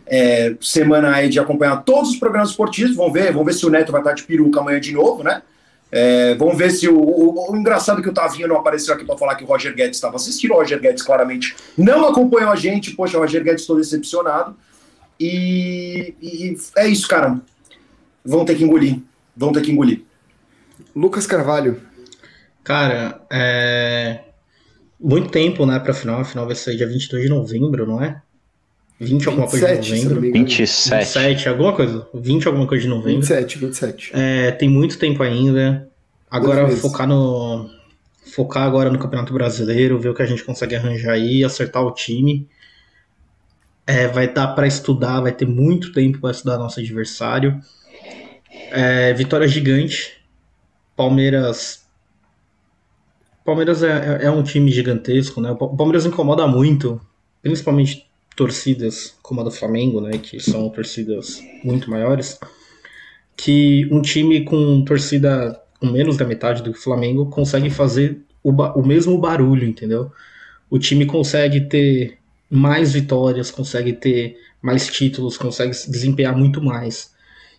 É, 0.06 0.54
semana 0.60 1.14
aí 1.14 1.28
de 1.28 1.40
acompanhar 1.40 1.82
todos 1.82 2.10
os 2.10 2.16
programas 2.16 2.50
esportivos, 2.50 2.94
vamos 2.94 3.12
ver, 3.12 3.32
vamos 3.32 3.46
ver 3.46 3.54
se 3.54 3.64
o 3.64 3.70
Neto 3.70 3.90
vai 3.90 4.02
estar 4.02 4.12
de 4.12 4.22
peruca 4.24 4.60
amanhã 4.60 4.78
de 4.78 4.92
novo, 4.92 5.22
né? 5.22 5.42
É, 5.96 6.34
vamos 6.34 6.58
ver 6.58 6.72
se 6.72 6.88
o, 6.88 6.98
o, 6.98 7.52
o, 7.52 7.56
engraçado 7.56 8.00
é 8.00 8.02
que 8.02 8.08
o 8.08 8.12
Tavinho 8.12 8.48
não 8.48 8.56
apareceu 8.56 8.92
aqui 8.92 9.04
para 9.04 9.16
falar 9.16 9.36
que 9.36 9.44
o 9.44 9.46
Roger 9.46 9.72
Guedes 9.72 9.96
estava 9.96 10.16
assistindo. 10.16 10.52
O 10.52 10.56
Roger 10.56 10.80
Guedes 10.80 11.04
claramente 11.04 11.54
não 11.78 12.08
acompanhou 12.08 12.50
a 12.50 12.56
gente. 12.56 12.90
Poxa, 12.96 13.16
o 13.16 13.20
Roger 13.20 13.44
Guedes 13.44 13.60
estou 13.60 13.76
decepcionado. 13.76 14.56
E, 15.20 16.14
e, 16.20 16.56
é 16.76 16.88
isso, 16.88 17.06
cara. 17.06 17.40
Vão 18.24 18.44
ter 18.44 18.56
que 18.56 18.64
engolir. 18.64 19.00
Vão 19.36 19.52
ter 19.52 19.60
que 19.60 19.70
engolir. 19.70 20.02
Lucas 20.96 21.28
Carvalho. 21.28 21.80
Cara, 22.64 23.20
é. 23.30 24.20
Muito 24.98 25.30
tempo, 25.30 25.64
né, 25.64 25.78
pra 25.78 25.94
final. 25.94 26.22
A 26.22 26.24
final 26.24 26.44
vai 26.44 26.56
ser 26.56 26.76
dia 26.76 26.88
22 26.88 27.22
de 27.22 27.28
novembro, 27.28 27.86
não 27.86 28.02
é? 28.02 28.20
20 29.04 29.28
alguma 29.28 29.46
27, 29.46 29.76
coisa 29.76 29.82
de 29.82 30.04
novembro. 30.14 30.20
27. 30.32 30.96
27, 30.98 31.48
alguma 31.48 31.72
coisa. 31.72 32.08
20 32.14 32.46
alguma 32.46 32.66
coisa 32.66 32.82
de 32.82 32.88
novembro. 32.88 33.20
27, 33.20 33.58
27. 33.58 34.10
É, 34.14 34.50
tem 34.52 34.68
muito 34.68 34.98
tempo 34.98 35.22
ainda. 35.22 35.88
Agora 36.30 36.68
focar 36.76 37.06
no. 37.06 37.70
Focar 38.34 38.64
agora 38.64 38.90
no 38.90 38.98
Campeonato 38.98 39.32
Brasileiro, 39.32 40.00
ver 40.00 40.08
o 40.08 40.14
que 40.14 40.22
a 40.22 40.26
gente 40.26 40.42
consegue 40.42 40.74
arranjar 40.74 41.12
aí, 41.12 41.44
acertar 41.44 41.84
o 41.84 41.92
time. 41.92 42.48
É, 43.86 44.08
vai 44.08 44.32
dar 44.32 44.48
para 44.48 44.66
estudar, 44.66 45.20
vai 45.20 45.30
ter 45.30 45.46
muito 45.46 45.92
tempo 45.92 46.18
para 46.18 46.32
estudar 46.32 46.58
nosso 46.58 46.80
adversário. 46.80 47.60
É, 48.70 49.12
vitória 49.12 49.46
gigante. 49.46 50.14
Palmeiras. 50.96 51.84
Palmeiras 53.44 53.82
é, 53.82 54.22
é, 54.22 54.26
é 54.26 54.30
um 54.30 54.42
time 54.42 54.70
gigantesco, 54.70 55.40
né? 55.40 55.50
O 55.52 55.56
Palmeiras 55.76 56.06
incomoda 56.06 56.46
muito, 56.46 57.00
principalmente 57.42 58.08
torcidas 58.36 59.16
como 59.22 59.40
a 59.40 59.44
do 59.44 59.50
Flamengo, 59.50 60.00
né, 60.00 60.18
que 60.18 60.40
são 60.40 60.68
torcidas 60.68 61.42
muito 61.62 61.90
maiores, 61.90 62.38
que 63.36 63.88
um 63.90 64.02
time 64.02 64.44
com 64.44 64.84
torcida 64.84 65.60
com 65.80 65.86
menos 65.86 66.16
da 66.16 66.24
metade 66.24 66.62
do 66.62 66.72
que 66.72 66.78
o 66.78 66.82
Flamengo 66.82 67.26
consegue 67.26 67.70
fazer 67.70 68.20
o, 68.42 68.50
o 68.50 68.86
mesmo 68.86 69.18
barulho, 69.18 69.66
entendeu? 69.66 70.10
O 70.70 70.78
time 70.78 71.06
consegue 71.06 71.62
ter 71.62 72.18
mais 72.50 72.92
vitórias, 72.92 73.50
consegue 73.50 73.92
ter 73.92 74.38
mais 74.62 74.86
títulos, 74.88 75.36
consegue 75.36 75.74
se 75.74 75.90
desempenhar 75.90 76.36
muito 76.36 76.62
mais. 76.62 77.12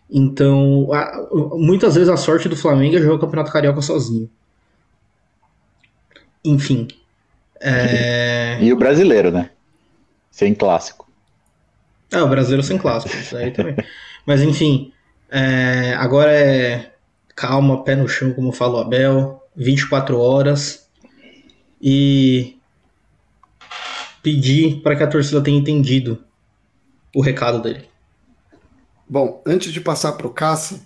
Então, 0.10 0.92
a, 0.94 1.28
muitas 1.56 1.96
vezes 1.96 2.10
a 2.10 2.18
sorte 2.18 2.48
do 2.48 2.56
Flamengo 2.56 2.96
é 2.96 3.00
jogar 3.00 3.16
o 3.16 3.20
Campeonato 3.20 3.52
Carioca 3.52 3.82
sozinho. 3.82 4.30
Enfim. 6.44 6.88
É... 7.60 8.58
E 8.62 8.72
o 8.72 8.78
brasileiro, 8.78 9.32
né? 9.32 9.50
Sem 10.36 10.54
clássico. 10.54 11.10
É, 12.12 12.22
o 12.22 12.28
brasileiro 12.28 12.62
sem 12.62 12.78
clássico, 12.78 13.16
isso 13.16 13.38
aí 13.38 13.52
também. 13.52 13.74
Mas 14.26 14.42
enfim, 14.42 14.92
é, 15.30 15.94
agora 15.98 16.30
é 16.30 16.92
calma, 17.34 17.82
pé 17.86 17.96
no 17.96 18.06
chão, 18.06 18.34
como 18.34 18.52
falou 18.52 18.82
Abel, 18.82 19.42
24 19.56 20.20
horas 20.20 20.90
e 21.82 22.58
pedir 24.22 24.82
para 24.82 24.98
que 24.98 25.04
a 25.04 25.08
torcida 25.08 25.42
tenha 25.42 25.58
entendido 25.58 26.22
o 27.16 27.22
recado 27.22 27.62
dele. 27.62 27.86
Bom, 29.08 29.42
antes 29.46 29.72
de 29.72 29.80
passar 29.80 30.14
para 30.14 30.28
o 30.28 30.32
Caça, 30.32 30.86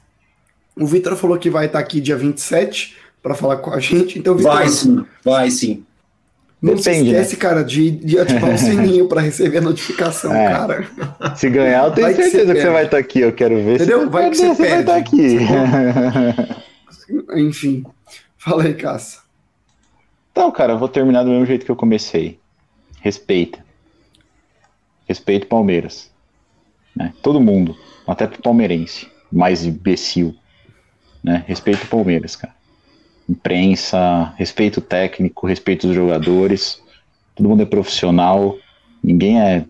o 0.75 0.85
Vitor 0.85 1.15
falou 1.15 1.39
que 1.39 1.49
vai 1.49 1.65
estar 1.65 1.79
aqui 1.79 1.99
dia 1.99 2.15
27 2.15 2.95
para 3.23 3.33
falar 3.33 3.57
com 3.57 3.73
a 3.73 3.79
gente. 3.79 4.19
Então, 4.19 4.35
Vitor, 4.35 4.53
vai 4.53 4.69
sim, 4.69 5.05
vai 5.23 5.49
sim. 5.49 5.83
Não 6.61 6.75
Depende, 6.75 6.83
se 6.83 7.15
esquece, 7.15 7.35
né? 7.35 7.41
cara, 7.41 7.63
de, 7.63 7.91
de 7.91 8.19
ativar 8.19 8.53
o 8.53 8.57
sininho 8.59 9.07
para 9.07 9.21
receber 9.21 9.59
a 9.59 9.61
notificação, 9.61 10.35
é. 10.35 10.49
cara. 10.49 10.89
Se 11.35 11.49
ganhar, 11.49 11.85
eu 11.85 11.91
tenho 11.91 12.07
vai 12.07 12.15
certeza 12.15 12.47
que, 12.47 12.53
que 12.53 12.61
você 12.61 12.69
vai 12.69 12.85
estar 12.85 12.97
tá 12.97 13.01
aqui. 13.01 13.19
Eu 13.21 13.31
quero 13.31 13.55
ver 13.63 13.75
Entendeu? 13.75 14.01
se 14.01 14.05
vai 14.07 14.29
que 14.29 14.35
você, 14.35 14.53
vai 14.53 14.79
estar 14.81 14.93
tá 14.93 14.97
aqui. 14.97 15.37
Enfim, 17.39 17.85
fala 18.37 18.63
aí, 18.63 18.73
Caça. 18.73 19.21
Então, 20.31 20.51
cara, 20.51 20.73
eu 20.73 20.77
vou 20.77 20.89
terminar 20.89 21.23
do 21.23 21.29
mesmo 21.29 21.45
jeito 21.45 21.65
que 21.65 21.71
eu 21.71 21.77
comecei. 21.77 22.37
Respeita. 23.01 23.63
Respeito 25.07 25.47
Palmeiras. 25.47 26.11
Né? 26.93 27.13
Todo 27.21 27.39
mundo, 27.39 27.75
até 28.05 28.27
pro 28.27 28.41
palmeirense, 28.41 29.07
mais 29.31 29.65
imbecil. 29.65 30.35
Né? 31.23 31.43
Respeito 31.47 31.83
o 31.83 31.87
Palmeiras, 31.87 32.35
cara 32.35 32.58
imprensa, 33.29 34.33
respeito 34.37 34.81
técnico, 34.81 35.45
respeito 35.45 35.87
os 35.87 35.95
jogadores, 35.95 36.81
todo 37.35 37.47
mundo 37.47 37.61
é 37.61 37.65
profissional, 37.65 38.57
ninguém 39.03 39.39
é, 39.39 39.65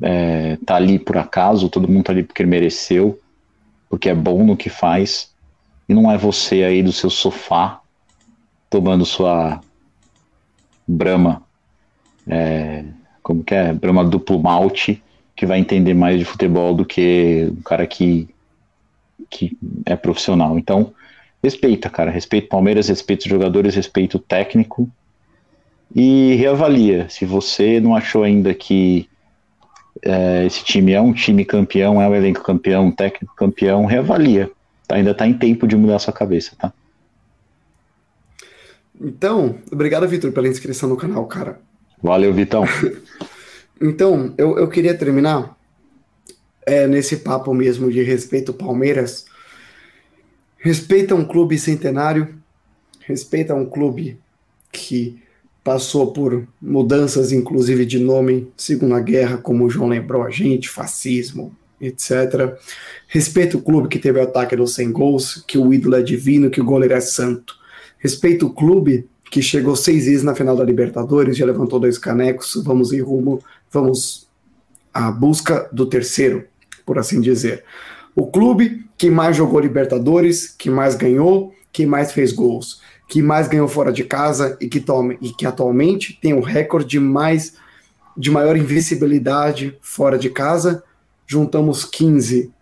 é 0.00 0.56
tá 0.64 0.76
ali 0.76 0.98
por 0.98 1.18
acaso, 1.18 1.68
todo 1.68 1.88
mundo 1.88 2.04
tá 2.04 2.12
ali 2.12 2.22
porque 2.22 2.46
mereceu, 2.46 3.18
porque 3.88 4.08
é 4.08 4.14
bom 4.14 4.44
no 4.44 4.56
que 4.56 4.70
faz, 4.70 5.32
e 5.88 5.94
não 5.94 6.10
é 6.10 6.16
você 6.16 6.62
aí 6.62 6.82
do 6.82 6.92
seu 6.92 7.10
sofá 7.10 7.80
tomando 8.70 9.04
sua 9.04 9.60
brama, 10.86 11.42
é, 12.28 12.84
como 13.20 13.42
que 13.42 13.52
é, 13.52 13.72
brama 13.72 14.04
duplo 14.04 14.40
malte, 14.40 15.02
que 15.34 15.44
vai 15.44 15.58
entender 15.58 15.94
mais 15.94 16.18
de 16.18 16.24
futebol 16.24 16.72
do 16.72 16.84
que 16.84 17.52
o 17.58 17.62
cara 17.62 17.84
que, 17.86 18.28
que 19.28 19.58
é 19.84 19.96
profissional. 19.96 20.56
Então, 20.56 20.92
respeita, 21.42 21.88
cara. 21.90 22.10
Respeita 22.10 22.46
o 22.46 22.50
Palmeiras, 22.50 22.88
respeita 22.88 23.24
os 23.24 23.30
jogadores, 23.30 23.74
respeita 23.74 24.16
o 24.16 24.20
técnico 24.20 24.90
e 25.94 26.34
reavalia. 26.34 27.08
Se 27.08 27.24
você 27.24 27.80
não 27.80 27.94
achou 27.94 28.22
ainda 28.22 28.54
que 28.54 29.08
é, 30.02 30.46
esse 30.46 30.64
time 30.64 30.92
é 30.92 31.00
um 31.00 31.12
time 31.12 31.44
campeão, 31.44 32.00
é 32.00 32.08
um 32.08 32.14
elenco 32.14 32.42
campeão, 32.42 32.86
um 32.86 32.92
técnico 32.92 33.34
campeão, 33.34 33.84
reavalia. 33.84 34.50
Tá, 34.86 34.96
ainda 34.96 35.14
tá 35.14 35.26
em 35.26 35.34
tempo 35.34 35.66
de 35.66 35.76
mudar 35.76 35.96
a 35.96 36.00
sua 36.00 36.12
cabeça, 36.12 36.52
tá? 36.58 36.72
Então, 39.00 39.56
obrigado, 39.72 40.06
Vitor, 40.06 40.30
pela 40.30 40.48
inscrição 40.48 40.88
no 40.88 40.96
canal, 40.96 41.26
cara. 41.26 41.60
Valeu, 42.02 42.32
Vitão. 42.34 42.64
então, 43.80 44.34
eu, 44.36 44.58
eu 44.58 44.68
queria 44.68 44.94
terminar 44.94 45.56
é, 46.66 46.86
nesse 46.86 47.18
papo 47.18 47.54
mesmo 47.54 47.90
de 47.90 48.02
respeito 48.02 48.52
ao 48.52 48.58
Palmeiras 48.58 49.24
respeita 50.60 51.14
um 51.14 51.24
clube 51.24 51.58
centenário, 51.58 52.36
respeita 53.00 53.54
um 53.54 53.66
clube 53.66 54.18
que 54.70 55.20
passou 55.64 56.12
por 56.12 56.46
mudanças, 56.60 57.32
inclusive 57.32 57.84
de 57.84 57.98
nome, 57.98 58.48
Segunda 58.56 59.00
Guerra, 59.00 59.38
como 59.38 59.64
o 59.64 59.70
João 59.70 59.88
lembrou 59.88 60.22
a 60.22 60.30
gente, 60.30 60.68
fascismo, 60.68 61.54
etc. 61.80 62.56
Respeita 63.08 63.56
o 63.56 63.62
clube 63.62 63.88
que 63.88 63.98
teve 63.98 64.18
o 64.18 64.22
ataque 64.22 64.54
dos 64.54 64.74
100 64.74 64.92
gols, 64.92 65.44
que 65.46 65.58
o 65.58 65.72
ídolo 65.72 65.96
é 65.96 66.02
divino, 66.02 66.50
que 66.50 66.60
o 66.60 66.64
goleiro 66.64 66.94
é 66.94 67.00
santo. 67.00 67.54
Respeita 67.98 68.46
o 68.46 68.52
clube 68.52 69.08
que 69.30 69.40
chegou 69.40 69.76
seis 69.76 70.06
vezes 70.06 70.22
na 70.22 70.34
final 70.34 70.56
da 70.56 70.64
Libertadores, 70.64 71.36
já 71.36 71.46
levantou 71.46 71.78
dois 71.78 71.98
canecos, 71.98 72.60
vamos 72.64 72.92
em 72.92 73.00
rumo, 73.00 73.42
vamos 73.70 74.28
à 74.92 75.10
busca 75.10 75.68
do 75.72 75.86
terceiro, 75.86 76.44
por 76.84 76.98
assim 76.98 77.20
dizer. 77.20 77.64
O 78.14 78.26
clube 78.26 78.84
que 79.00 79.08
mais 79.08 79.34
jogou 79.34 79.60
Libertadores, 79.60 80.54
que 80.58 80.68
mais 80.68 80.94
ganhou, 80.94 81.54
que 81.72 81.86
mais 81.86 82.12
fez 82.12 82.32
gols, 82.32 82.82
que 83.08 83.22
mais 83.22 83.48
ganhou 83.48 83.66
fora 83.66 83.90
de 83.90 84.04
casa 84.04 84.58
e 84.60 84.68
que, 84.68 84.78
tome, 84.78 85.16
e 85.22 85.30
que 85.30 85.46
atualmente 85.46 86.18
tem 86.20 86.34
o 86.34 86.42
recorde 86.42 86.86
de 86.86 87.00
mais 87.00 87.54
de 88.14 88.30
maior 88.30 88.58
invisibilidade 88.58 89.74
fora 89.80 90.18
de 90.18 90.28
casa. 90.28 90.84
Juntamos 91.26 91.86
15. 91.86 92.52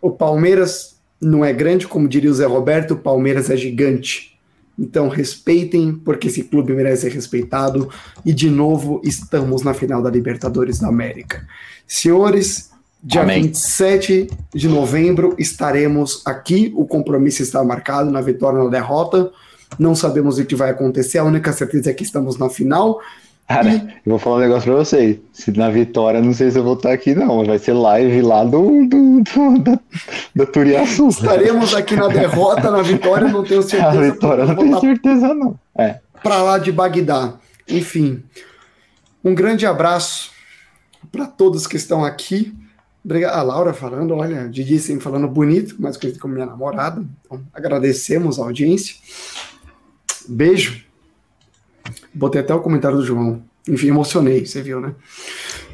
O 0.00 0.10
Palmeiras 0.10 0.96
não 1.20 1.44
é 1.44 1.52
grande, 1.52 1.86
como 1.86 2.08
diria 2.08 2.30
o 2.30 2.34
Zé 2.34 2.46
Roberto, 2.46 2.94
o 2.94 2.98
Palmeiras 2.98 3.50
é 3.50 3.56
gigante. 3.58 4.34
Então 4.78 5.10
respeitem, 5.10 5.92
porque 5.92 6.28
esse 6.28 6.44
clube 6.44 6.72
merece 6.72 7.02
ser 7.02 7.12
respeitado. 7.12 7.90
E 8.24 8.32
de 8.32 8.48
novo, 8.48 8.98
estamos 9.04 9.60
na 9.60 9.74
final 9.74 10.00
da 10.00 10.08
Libertadores 10.08 10.78
da 10.78 10.88
América. 10.88 11.46
Senhores, 11.86 12.70
Dia 13.06 13.22
Amém. 13.22 13.42
27 13.42 14.26
de 14.52 14.68
novembro 14.68 15.36
estaremos 15.38 16.22
aqui. 16.26 16.72
O 16.74 16.84
compromisso 16.84 17.40
está 17.40 17.62
marcado 17.62 18.10
na 18.10 18.20
vitória 18.20 18.58
ou 18.58 18.64
na 18.64 18.70
derrota. 18.70 19.30
Não 19.78 19.94
sabemos 19.94 20.38
o 20.38 20.44
que 20.44 20.56
vai 20.56 20.70
acontecer. 20.70 21.18
A 21.18 21.24
única 21.24 21.52
certeza 21.52 21.88
é 21.88 21.94
que 21.94 22.02
estamos 22.02 22.36
na 22.36 22.50
final. 22.50 23.00
Cara, 23.46 23.70
eu 24.04 24.10
vou 24.10 24.18
falar 24.18 24.38
um 24.38 24.40
negócio 24.40 24.64
pra 24.64 24.82
vocês. 24.82 25.18
Se 25.32 25.52
na 25.52 25.70
vitória, 25.70 26.20
não 26.20 26.34
sei 26.34 26.50
se 26.50 26.58
eu 26.58 26.64
vou 26.64 26.74
estar 26.74 26.90
aqui, 26.90 27.14
não. 27.14 27.44
Vai 27.44 27.60
ser 27.60 27.74
live 27.74 28.22
lá 28.22 28.42
do, 28.42 28.84
do, 28.88 29.22
do 29.22 29.58
da, 29.60 29.78
da 30.34 30.46
Turiaçu. 30.46 31.06
Estaremos 31.06 31.76
aqui 31.76 31.94
na 31.94 32.08
derrota, 32.08 32.72
na 32.72 32.82
vitória, 32.82 33.28
não 33.28 33.44
tenho 33.44 33.62
certeza. 33.62 33.94
Na 33.94 34.00
vitória, 34.00 34.44
não 34.46 34.56
tenho 34.56 34.80
certeza, 34.80 35.32
não. 35.32 35.56
É. 35.78 36.00
Pra 36.24 36.42
lá 36.42 36.58
de 36.58 36.72
Bagdá. 36.72 37.34
Enfim, 37.68 38.24
um 39.24 39.32
grande 39.32 39.64
abraço 39.64 40.32
para 41.12 41.24
todos 41.24 41.68
que 41.68 41.76
estão 41.76 42.04
aqui. 42.04 42.52
Obrigado. 43.06 43.38
A 43.38 43.42
Laura 43.42 43.72
falando, 43.72 44.14
olha, 44.14 44.48
Didi 44.48 44.80
sempre 44.80 45.04
falando 45.04 45.28
bonito, 45.28 45.76
mais 45.78 45.96
conhecido 45.96 46.20
como 46.20 46.34
minha 46.34 46.44
namorada. 46.44 47.04
Então, 47.24 47.40
agradecemos 47.54 48.40
a 48.40 48.42
audiência. 48.42 48.96
Beijo. 50.28 50.84
Botei 52.12 52.40
até 52.40 52.52
o 52.52 52.60
comentário 52.60 52.96
do 52.96 53.04
João. 53.04 53.44
Enfim, 53.68 53.88
emocionei, 53.88 54.44
você 54.44 54.60
viu, 54.60 54.80
né? 54.80 54.92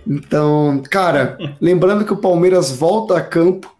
Então, 0.07 0.83
cara, 0.91 1.39
lembrando 1.59 2.05
que 2.05 2.13
o 2.13 2.19
Palmeiras 2.19 2.71
volta 2.71 3.17
a 3.17 3.23
campo 3.23 3.75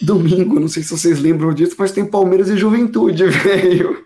domingo, 0.00 0.58
não 0.58 0.66
sei 0.66 0.82
se 0.82 0.90
vocês 0.90 1.20
lembram 1.20 1.54
disso, 1.54 1.76
mas 1.78 1.92
tem 1.92 2.04
Palmeiras 2.04 2.48
e 2.48 2.56
Juventude, 2.56 3.22
velho. 3.30 4.04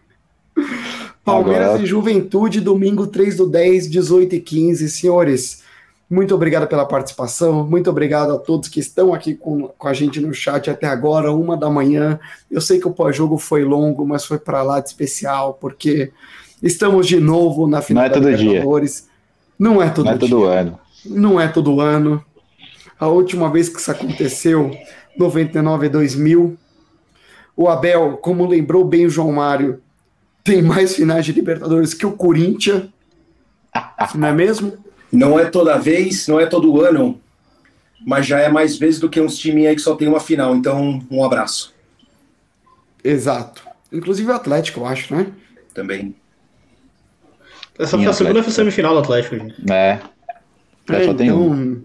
Palmeiras 1.25 1.69
Agora... 1.69 1.83
e 1.83 1.87
Juventude, 1.87 2.61
domingo 2.61 3.07
3 3.07 3.39
do 3.39 3.49
10, 3.49 3.89
18 3.89 4.35
e 4.35 4.41
15. 4.41 4.91
Senhores, 4.91 5.63
muito 6.09 6.35
obrigado 6.35 6.69
pela 6.69 6.87
participação, 6.87 7.67
muito 7.67 7.91
obrigado 7.91 8.33
a 8.33 8.39
todos 8.39 8.69
que 8.69 8.79
estão 8.79 9.13
aqui 9.13 9.35
com, 9.35 9.69
com 9.69 9.89
a 9.89 9.93
gente 9.93 10.21
no 10.21 10.33
chat 10.33 10.71
até 10.71 10.87
agora, 10.87 11.33
uma 11.33 11.57
da 11.57 11.69
manhã. 11.69 12.19
Eu 12.49 12.61
sei 12.61 12.79
que 12.79 12.87
o 12.87 12.93
pós-jogo 12.93 13.39
foi 13.39 13.65
longo, 13.65 14.07
mas 14.07 14.25
foi 14.25 14.39
para 14.39 14.63
lá 14.63 14.79
de 14.79 14.89
especial, 14.89 15.55
porque 15.61 16.13
estamos 16.63 17.09
de 17.09 17.19
novo 17.19 17.67
na 17.67 17.83
final 17.83 18.05
Não 18.05 18.11
é 18.11 18.15
todo 18.15 18.29
Libertadores. 18.29 18.95
Dia. 18.95 19.17
Não 19.59 19.83
é 19.83 19.91
todo 19.91 20.05
Não 20.05 20.13
é 20.13 20.17
dia. 20.19 20.29
todo 20.29 20.45
ano. 20.45 20.79
Não 21.05 21.41
é 21.41 21.49
todo 21.49 21.81
ano. 21.81 22.25
A 23.01 23.09
última 23.09 23.51
vez 23.51 23.69
que 23.69 23.81
isso 23.81 23.91
aconteceu, 23.91 24.71
99 25.19 25.87
e 25.87 25.89
2000. 25.89 26.57
O 27.57 27.69
Abel, 27.69 28.17
como 28.19 28.47
lembrou 28.47 28.85
bem 28.85 29.07
o 29.07 29.11
João 29.11 29.33
Mário, 29.33 29.81
tem 30.45 30.63
mais 30.63 30.95
finais 30.95 31.25
de 31.25 31.33
Libertadores 31.33 31.93
que 31.93 32.07
o 32.07 32.13
Corinthians. 32.13 32.85
Não 34.15 34.29
é 34.29 34.33
mesmo? 34.33 34.86
Não 35.13 35.39
é 35.39 35.47
toda 35.47 35.79
vez, 35.79 36.27
não 36.27 36.41
é 36.41 36.47
todo 36.47 36.81
ano, 36.81 37.21
mas 38.05 38.27
já 38.27 38.41
é 38.41 38.49
mais 38.49 38.77
vezes 38.77 39.01
do 39.01 39.09
que 39.09 39.21
uns 39.21 39.39
times 39.39 39.67
aí 39.67 39.75
que 39.75 39.83
só 39.83 39.95
tem 39.95 40.09
uma 40.09 40.21
final. 40.21 40.55
Então, 40.55 41.01
um 41.11 41.25
abraço. 41.25 41.75
Exato. 43.03 43.63
Inclusive 43.93 44.31
o 44.31 44.35
Atlético, 44.35 44.81
eu 44.81 44.87
acho, 44.87 45.15
né? 45.15 45.29
Também. 45.73 46.15
Essa 47.79 47.97
foi 47.97 48.07
a 48.07 48.13
segunda 48.13 48.43
semifinal 48.43 48.95
do 48.95 49.01
Atlético, 49.01 49.37
gente. 49.37 49.55
É. 49.71 50.01
é 50.91 51.05
então, 51.05 51.51
um. 51.51 51.83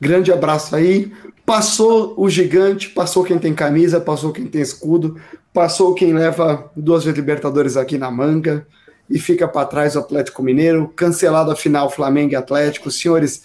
grande 0.00 0.32
abraço 0.32 0.74
aí. 0.74 1.12
Passou 1.44 2.14
o 2.16 2.28
gigante, 2.28 2.90
passou 2.90 3.24
quem 3.24 3.38
tem 3.38 3.54
camisa, 3.54 4.00
passou 4.00 4.32
quem 4.32 4.46
tem 4.46 4.60
escudo, 4.60 5.18
passou 5.52 5.94
quem 5.94 6.12
leva 6.12 6.70
duas 6.76 7.04
Libertadores 7.04 7.76
aqui 7.76 7.96
na 7.96 8.10
manga 8.10 8.66
e 9.10 9.18
fica 9.18 9.48
para 9.48 9.66
trás 9.66 9.96
o 9.96 10.00
Atlético 10.00 10.42
Mineiro. 10.42 10.92
Cancelado 10.94 11.50
a 11.50 11.56
final 11.56 11.90
Flamengo 11.90 12.32
e 12.32 12.36
Atlético. 12.36 12.90
Senhores, 12.90 13.42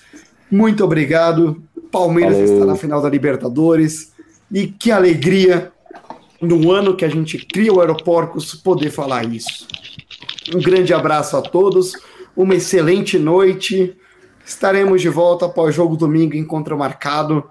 muito 0.52 0.84
obrigado. 0.84 1.64
Palmeiras 1.92 2.34
Valeu. 2.34 2.54
está 2.54 2.66
na 2.66 2.76
final 2.76 3.02
da 3.02 3.10
Libertadores. 3.10 4.12
E 4.52 4.68
que 4.68 4.92
alegria 4.92 5.72
no 6.42 6.72
ano 6.72 6.96
que 6.96 7.06
a 7.06 7.10
gente 7.10 7.38
cria 7.46 7.74
o 7.74 7.80
Aeroporcos 7.80 8.54
poder 8.56 8.92
falar 8.92 9.26
isso. 9.26 9.68
Um 10.54 10.62
grande 10.62 10.94
abraço 10.94 11.38
a 11.38 11.42
todos, 11.42 11.94
uma 12.36 12.56
excelente 12.56 13.18
noite. 13.18 13.96
Estaremos 14.46 15.02
de 15.02 15.08
volta 15.08 15.46
após 15.46 15.74
jogo 15.74 15.96
domingo, 15.96 16.36
encontro 16.36 16.78
marcado. 16.78 17.44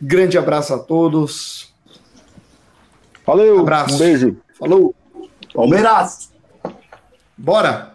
Grande 0.00 0.38
abraço 0.38 0.72
a 0.72 0.78
todos. 0.78 1.74
Valeu, 3.26 3.60
abraço. 3.60 3.94
um 3.94 3.98
beijo. 3.98 4.36
Falou. 4.58 4.94
Palmeiras! 5.52 6.29
Bora! 7.40 7.89